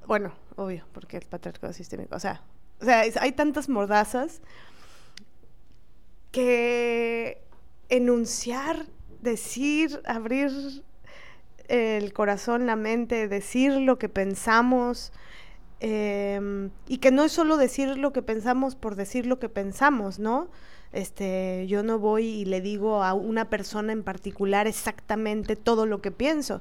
Bueno, 0.06 0.34
obvio, 0.54 0.84
porque 0.92 1.16
el 1.16 1.24
patriarcado 1.24 1.70
es 1.70 1.78
sistémico. 1.78 2.14
O 2.14 2.20
sea, 2.20 2.42
o 2.78 2.84
sea 2.84 3.00
hay 3.22 3.32
tantas 3.32 3.70
mordazas 3.70 4.42
que 6.30 7.40
enunciar, 7.88 8.84
decir, 9.22 10.02
abrir 10.04 10.50
el 11.68 12.12
corazón, 12.12 12.66
la 12.66 12.76
mente, 12.76 13.28
decir 13.28 13.72
lo 13.72 13.98
que 13.98 14.10
pensamos, 14.10 15.10
Em, 15.80 16.70
y 16.88 16.98
que 16.98 17.10
no 17.10 17.24
es 17.24 17.32
solo 17.32 17.56
decir 17.56 17.96
lo 17.96 18.12
que 18.12 18.20
pensamos 18.20 18.76
por 18.76 18.96
decir 18.96 19.24
lo 19.24 19.38
que 19.38 19.48
pensamos, 19.48 20.18
¿no? 20.18 20.48
Este, 20.92 21.66
yo 21.68 21.82
no 21.82 21.98
voy 21.98 22.26
y 22.26 22.44
le 22.44 22.60
digo 22.60 23.02
a 23.02 23.14
una 23.14 23.48
persona 23.48 23.92
en 23.92 24.02
particular 24.02 24.66
exactamente 24.66 25.56
todo 25.56 25.86
lo 25.86 26.02
que 26.02 26.10
pienso, 26.10 26.60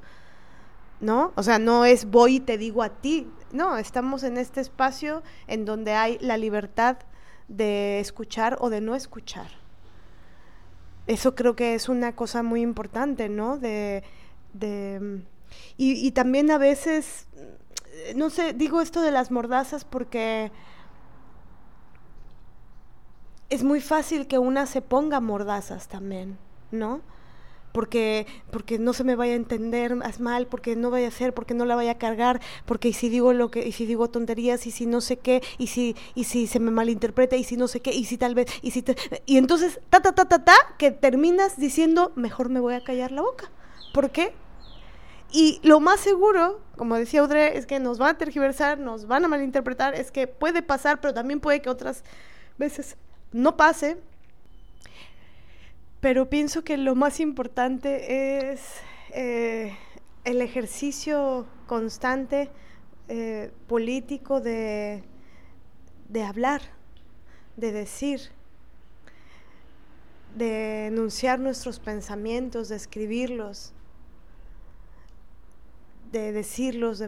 ¿no? 1.02 1.34
O 1.36 1.44
sea, 1.44 1.60
no 1.60 1.84
es 1.84 2.06
voy 2.10 2.38
y 2.38 2.40
te 2.40 2.58
digo 2.58 2.82
a 2.82 2.90
ti, 2.90 3.28
no, 3.52 3.78
estamos 3.78 4.24
en 4.24 4.38
este 4.38 4.62
espacio 4.62 5.22
en 5.48 5.66
donde 5.66 5.94
hay 5.96 6.18
la 6.22 6.38
libertad 6.38 6.98
de 7.50 8.00
escuchar 8.00 8.58
o 8.62 8.70
de 8.70 8.80
no 8.80 8.96
escuchar. 8.96 9.52
Eso 11.08 11.36
creo 11.36 11.58
que 11.58 11.74
es 11.74 11.90
una 11.90 12.16
cosa 12.16 12.42
muy 12.42 12.62
importante, 12.62 13.28
¿no? 13.28 13.58
De, 13.58 14.04
de 14.54 15.24
y, 15.76 16.08
y 16.08 16.12
también 16.12 16.52
a 16.52 16.58
veces 16.58 17.28
no 18.16 18.30
sé, 18.30 18.54
digo 18.54 18.82
esto 18.82 19.02
de 19.02 19.12
las 19.12 19.32
mordazas 19.32 19.86
porque 19.86 20.52
es 23.50 23.64
muy 23.64 23.82
fácil 23.82 24.28
que 24.28 24.38
una 24.38 24.66
se 24.66 24.82
ponga 24.82 25.20
mordazas 25.20 25.88
también, 25.88 26.38
¿no? 26.72 27.02
Porque, 27.72 28.26
porque 28.52 28.80
no 28.80 28.94
se 28.94 29.04
me 29.04 29.16
vaya 29.16 29.34
a 29.34 29.36
entender 29.36 29.96
más 29.96 30.20
mal, 30.20 30.48
porque 30.48 30.76
no 30.76 30.90
vaya 30.90 31.08
a 31.08 31.12
ser, 31.12 31.34
porque 31.36 31.54
no 31.54 31.66
la 31.66 31.76
vaya 31.76 31.92
a 31.92 31.98
cargar, 31.98 32.42
porque 32.66 32.92
si 32.94 33.10
digo 33.10 33.32
lo 33.32 33.52
que, 33.52 33.68
y 33.68 33.72
si 33.72 33.86
digo 33.86 34.10
tonterías, 34.10 34.66
y 34.66 34.72
si 34.72 34.88
no 34.88 35.02
sé 35.02 35.18
qué, 35.18 35.44
y 35.60 35.68
si, 35.68 35.96
y 36.16 36.24
si 36.24 36.48
se 36.48 36.60
me 36.60 36.72
malinterpreta, 36.72 37.36
y 37.36 37.44
si 37.44 37.58
no 37.58 37.68
sé 37.68 37.80
qué, 37.80 37.94
y 37.94 38.06
si 38.06 38.18
tal 38.18 38.34
vez, 38.34 38.48
y 38.64 38.72
si 38.72 38.84
y 39.28 39.38
entonces, 39.38 39.80
ta 39.92 40.02
ta 40.02 40.14
ta 40.14 40.26
ta 40.26 40.44
ta, 40.44 40.56
que 40.80 40.90
terminas 40.92 41.58
diciendo, 41.58 42.12
mejor 42.16 42.50
me 42.50 42.60
voy 42.60 42.74
a 42.74 42.84
callar 42.84 43.12
la 43.12 43.22
boca. 43.22 43.52
¿Por 43.94 44.10
qué? 44.10 44.34
Y 45.32 45.60
lo 45.64 45.80
más 45.80 46.00
seguro, 46.00 46.60
como 46.76 46.96
decía 46.96 47.22
Audrey, 47.22 47.52
es 47.54 47.68
que 47.68 47.80
nos 47.80 48.00
van 48.00 48.16
a 48.16 48.18
tergiversar, 48.18 48.80
nos 48.80 49.06
van 49.06 49.26
a 49.26 49.28
malinterpretar, 49.28 49.94
es 49.94 50.12
que 50.12 50.28
puede 50.28 50.64
pasar, 50.64 51.00
pero 51.02 51.14
también 51.14 51.40
puede 51.40 51.62
que 51.62 51.70
otras 51.70 52.04
veces 52.58 52.98
no 53.32 53.56
pase. 53.56 53.98
Pero 56.00 56.30
pienso 56.30 56.64
que 56.64 56.78
lo 56.78 56.96
más 56.96 57.20
importante 57.20 58.52
es 58.52 58.62
eh, 59.12 59.78
el 60.24 60.42
ejercicio 60.42 61.46
constante 61.68 62.50
eh, 63.08 63.52
político 63.68 64.42
de, 64.42 65.04
de 66.08 66.24
hablar, 66.24 66.62
de 67.56 67.72
decir, 67.72 68.32
de 70.36 70.88
enunciar 70.88 71.40
nuestros 71.40 71.80
pensamientos, 71.80 72.70
de 72.70 72.78
escribirlos 72.78 73.74
de 76.12 76.32
decirlos. 76.32 77.04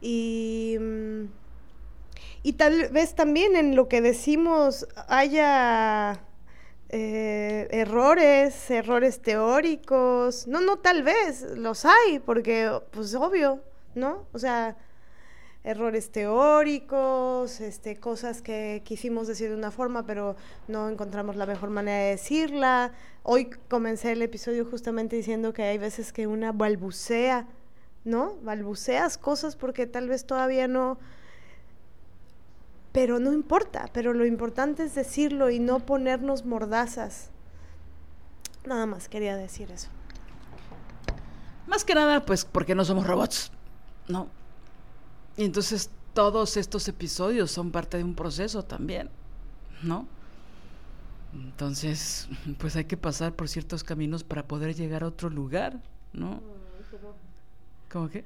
y, 0.00 0.76
y 2.42 2.52
tal 2.54 2.88
vez 2.90 3.14
también 3.14 3.56
en 3.56 3.76
lo 3.76 3.88
que 3.88 4.00
decimos 4.00 4.86
haya 5.08 6.20
eh, 6.90 7.68
errores, 7.70 8.70
errores 8.70 9.20
teóricos. 9.20 10.46
No, 10.46 10.60
no, 10.60 10.78
tal 10.78 11.02
vez 11.02 11.42
los 11.56 11.84
hay, 11.84 12.18
porque 12.24 12.70
pues 12.90 13.14
obvio, 13.14 13.60
¿no? 13.94 14.26
O 14.32 14.38
sea, 14.38 14.76
errores 15.64 16.10
teóricos, 16.10 17.60
este, 17.60 17.96
cosas 17.96 18.40
que 18.40 18.82
quisimos 18.84 19.26
decir 19.26 19.50
de 19.50 19.56
una 19.56 19.70
forma, 19.70 20.06
pero 20.06 20.36
no 20.66 20.88
encontramos 20.88 21.36
la 21.36 21.44
mejor 21.44 21.68
manera 21.68 21.98
de 22.04 22.10
decirla. 22.10 22.92
Hoy 23.22 23.50
comencé 23.68 24.12
el 24.12 24.22
episodio 24.22 24.64
justamente 24.64 25.16
diciendo 25.16 25.52
que 25.52 25.64
hay 25.64 25.76
veces 25.76 26.12
que 26.12 26.26
una 26.26 26.52
balbucea 26.52 27.46
¿no? 28.04 28.36
Balbuceas 28.42 29.18
cosas 29.18 29.56
porque 29.56 29.86
tal 29.86 30.08
vez 30.08 30.26
todavía 30.26 30.68
no... 30.68 30.98
Pero 32.92 33.20
no 33.20 33.32
importa, 33.32 33.88
pero 33.92 34.14
lo 34.14 34.24
importante 34.24 34.84
es 34.84 34.94
decirlo 34.94 35.50
y 35.50 35.58
no 35.58 35.80
ponernos 35.80 36.44
mordazas. 36.44 37.30
Nada 38.64 38.86
más 38.86 39.08
quería 39.08 39.36
decir 39.36 39.70
eso. 39.70 39.88
Más 41.66 41.84
que 41.84 41.94
nada, 41.94 42.24
pues 42.24 42.44
porque 42.44 42.74
no 42.74 42.84
somos 42.84 43.06
robots, 43.06 43.52
¿no? 44.08 44.28
Y 45.36 45.44
entonces 45.44 45.90
todos 46.14 46.56
estos 46.56 46.88
episodios 46.88 47.50
son 47.50 47.70
parte 47.70 47.98
de 47.98 48.04
un 48.04 48.14
proceso 48.14 48.64
también, 48.64 49.10
¿no? 49.82 50.08
Entonces, 51.32 52.28
pues 52.58 52.74
hay 52.76 52.86
que 52.86 52.96
pasar 52.96 53.34
por 53.34 53.48
ciertos 53.48 53.84
caminos 53.84 54.24
para 54.24 54.48
poder 54.48 54.74
llegar 54.74 55.04
a 55.04 55.08
otro 55.08 55.28
lugar, 55.28 55.80
¿no? 56.12 56.40
¿Cómo 57.90 58.10
que? 58.10 58.24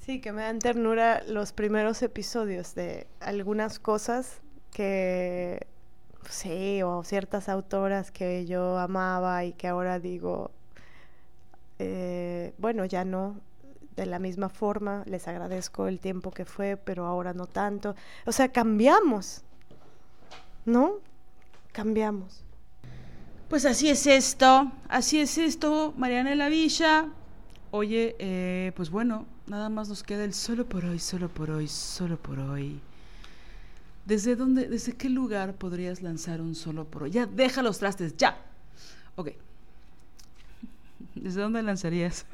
Sí, 0.00 0.20
que 0.20 0.32
me 0.32 0.42
dan 0.42 0.58
ternura 0.58 1.22
los 1.28 1.52
primeros 1.52 2.02
episodios 2.02 2.74
de 2.74 3.06
algunas 3.20 3.78
cosas 3.78 4.40
que, 4.72 5.66
sí, 6.28 6.82
o 6.82 7.02
ciertas 7.04 7.48
autoras 7.48 8.10
que 8.10 8.46
yo 8.46 8.78
amaba 8.78 9.44
y 9.44 9.52
que 9.52 9.68
ahora 9.68 9.98
digo, 9.98 10.50
eh, 11.78 12.54
bueno, 12.58 12.84
ya 12.86 13.04
no. 13.04 13.36
de 13.96 14.06
la 14.06 14.18
misma 14.18 14.48
forma, 14.48 15.02
les 15.06 15.28
agradezco 15.28 15.86
el 15.86 16.00
tiempo 16.00 16.30
que 16.30 16.46
fue, 16.46 16.78
pero 16.78 17.04
ahora 17.06 17.34
no 17.34 17.46
tanto. 17.46 17.94
O 18.24 18.32
sea, 18.32 18.48
cambiamos, 18.48 19.42
¿no? 20.64 20.94
Cambiamos. 21.72 22.42
Pues 23.48 23.66
así 23.66 23.90
es 23.90 24.06
esto, 24.06 24.72
así 24.88 25.20
es 25.20 25.36
esto, 25.36 25.92
Marianela 25.98 26.48
Villa. 26.48 27.08
Oye, 27.72 28.16
eh, 28.18 28.72
pues 28.74 28.90
bueno, 28.90 29.26
nada 29.46 29.68
más 29.68 29.88
nos 29.88 30.02
queda 30.02 30.24
el 30.24 30.34
solo 30.34 30.68
por 30.68 30.84
hoy, 30.84 30.98
solo 30.98 31.28
por 31.28 31.50
hoy, 31.50 31.68
solo 31.68 32.16
por 32.16 32.40
hoy. 32.40 32.80
¿Desde 34.06 34.34
dónde, 34.34 34.68
desde 34.68 34.94
qué 34.94 35.08
lugar 35.08 35.54
podrías 35.54 36.02
lanzar 36.02 36.40
un 36.40 36.56
solo 36.56 36.84
por 36.84 37.04
hoy? 37.04 37.12
Ya, 37.12 37.26
deja 37.26 37.62
los 37.62 37.78
trastes, 37.78 38.16
ya. 38.16 38.36
Ok. 39.14 39.30
¿Desde 41.14 41.40
dónde 41.40 41.62
lanzarías? 41.62 42.26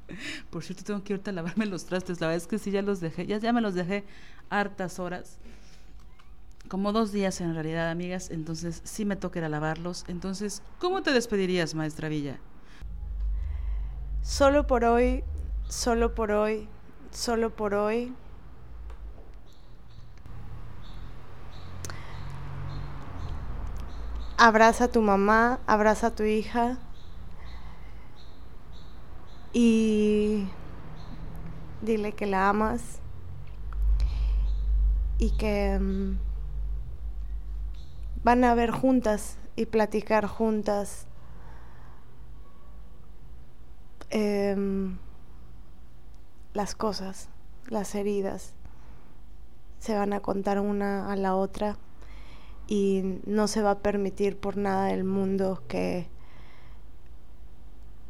por 0.50 0.64
cierto, 0.64 0.84
tengo 0.84 1.04
que 1.04 1.12
irte 1.12 1.30
a 1.30 1.32
lavarme 1.34 1.66
los 1.66 1.84
trastes. 1.84 2.20
La 2.20 2.28
verdad 2.28 2.42
es 2.42 2.46
que 2.46 2.58
sí, 2.58 2.70
ya 2.70 2.80
los 2.80 3.00
dejé, 3.00 3.26
ya, 3.26 3.36
ya 3.38 3.52
me 3.52 3.60
los 3.60 3.74
dejé 3.74 4.04
hartas 4.48 4.98
horas 4.98 5.38
como 6.68 6.92
dos 6.92 7.12
días 7.12 7.40
en 7.40 7.54
realidad, 7.54 7.90
amigas, 7.90 8.30
entonces 8.30 8.82
sí 8.84 9.04
me 9.04 9.16
toca 9.16 9.38
ir 9.38 9.44
a 9.44 9.48
lavarlos. 9.48 10.04
Entonces, 10.06 10.62
¿cómo 10.78 11.02
te 11.02 11.12
despedirías, 11.12 11.74
maestra 11.74 12.08
Villa? 12.08 12.38
Solo 14.28 14.66
por 14.66 14.84
hoy, 14.84 15.24
solo 15.68 16.14
por 16.14 16.32
hoy, 16.32 16.68
solo 17.10 17.48
por 17.48 17.72
hoy. 17.72 18.14
Abraza 24.36 24.84
a 24.84 24.88
tu 24.88 25.00
mamá, 25.00 25.60
abraza 25.66 26.08
a 26.08 26.14
tu 26.14 26.24
hija 26.24 26.76
y 29.54 30.46
dile 31.80 32.12
que 32.12 32.26
la 32.26 32.50
amas 32.50 33.00
y 35.16 35.30
que 35.38 35.78
mm, 35.80 36.18
van 38.24 38.44
a 38.44 38.54
ver 38.54 38.72
juntas 38.72 39.38
y 39.56 39.64
platicar 39.64 40.26
juntas. 40.26 41.07
Em, 44.10 44.98
las 46.54 46.74
cosas, 46.74 47.28
las 47.68 47.94
heridas, 47.94 48.54
se 49.78 49.96
van 49.96 50.12
a 50.12 50.20
contar 50.20 50.60
una 50.60 51.12
a 51.12 51.16
la 51.16 51.34
otra 51.34 51.76
y 52.66 53.20
no 53.26 53.48
se 53.48 53.62
va 53.62 53.72
a 53.72 53.78
permitir 53.78 54.38
por 54.38 54.56
nada 54.56 54.86
del 54.86 55.04
mundo 55.04 55.62
que 55.68 56.08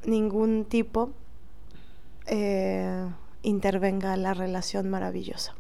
ningún 0.05 0.65
tipo 0.65 1.11
eh, 2.27 3.09
intervenga 3.43 4.17
la 4.17 4.35
relación 4.35 4.89
maravillosa. 4.89 5.55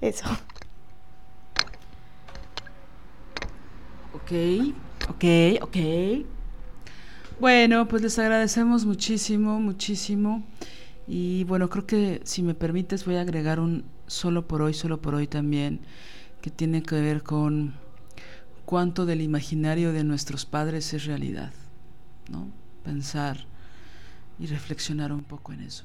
Eso. 0.00 0.26
Ok, 4.14 4.32
ok, 5.08 5.24
ok. 5.62 6.33
Bueno, 7.40 7.88
pues 7.88 8.02
les 8.02 8.18
agradecemos 8.18 8.84
muchísimo, 8.84 9.60
muchísimo. 9.60 10.44
Y 11.06 11.44
bueno, 11.44 11.68
creo 11.68 11.86
que 11.86 12.20
si 12.24 12.42
me 12.42 12.54
permites 12.54 13.04
voy 13.04 13.16
a 13.16 13.20
agregar 13.20 13.60
un 13.60 13.84
solo 14.06 14.46
por 14.46 14.62
hoy, 14.62 14.74
solo 14.74 15.00
por 15.00 15.14
hoy 15.14 15.26
también, 15.26 15.80
que 16.40 16.50
tiene 16.50 16.82
que 16.82 17.00
ver 17.00 17.22
con 17.22 17.74
cuánto 18.64 19.04
del 19.04 19.20
imaginario 19.20 19.92
de 19.92 20.04
nuestros 20.04 20.46
padres 20.46 20.92
es 20.94 21.04
realidad, 21.04 21.52
¿no? 22.30 22.48
Pensar 22.84 23.46
y 24.38 24.46
reflexionar 24.46 25.12
un 25.12 25.24
poco 25.24 25.52
en 25.52 25.62
eso. 25.62 25.84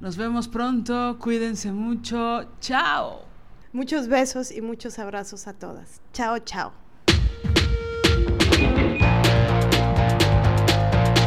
Nos 0.00 0.16
vemos 0.16 0.48
pronto, 0.48 1.16
cuídense 1.20 1.70
mucho, 1.70 2.56
chao. 2.60 3.24
Muchos 3.72 4.08
besos 4.08 4.50
y 4.50 4.60
muchos 4.60 4.98
abrazos 4.98 5.46
a 5.46 5.52
todas. 5.52 6.00
Chao, 6.12 6.38
chao. 6.40 6.72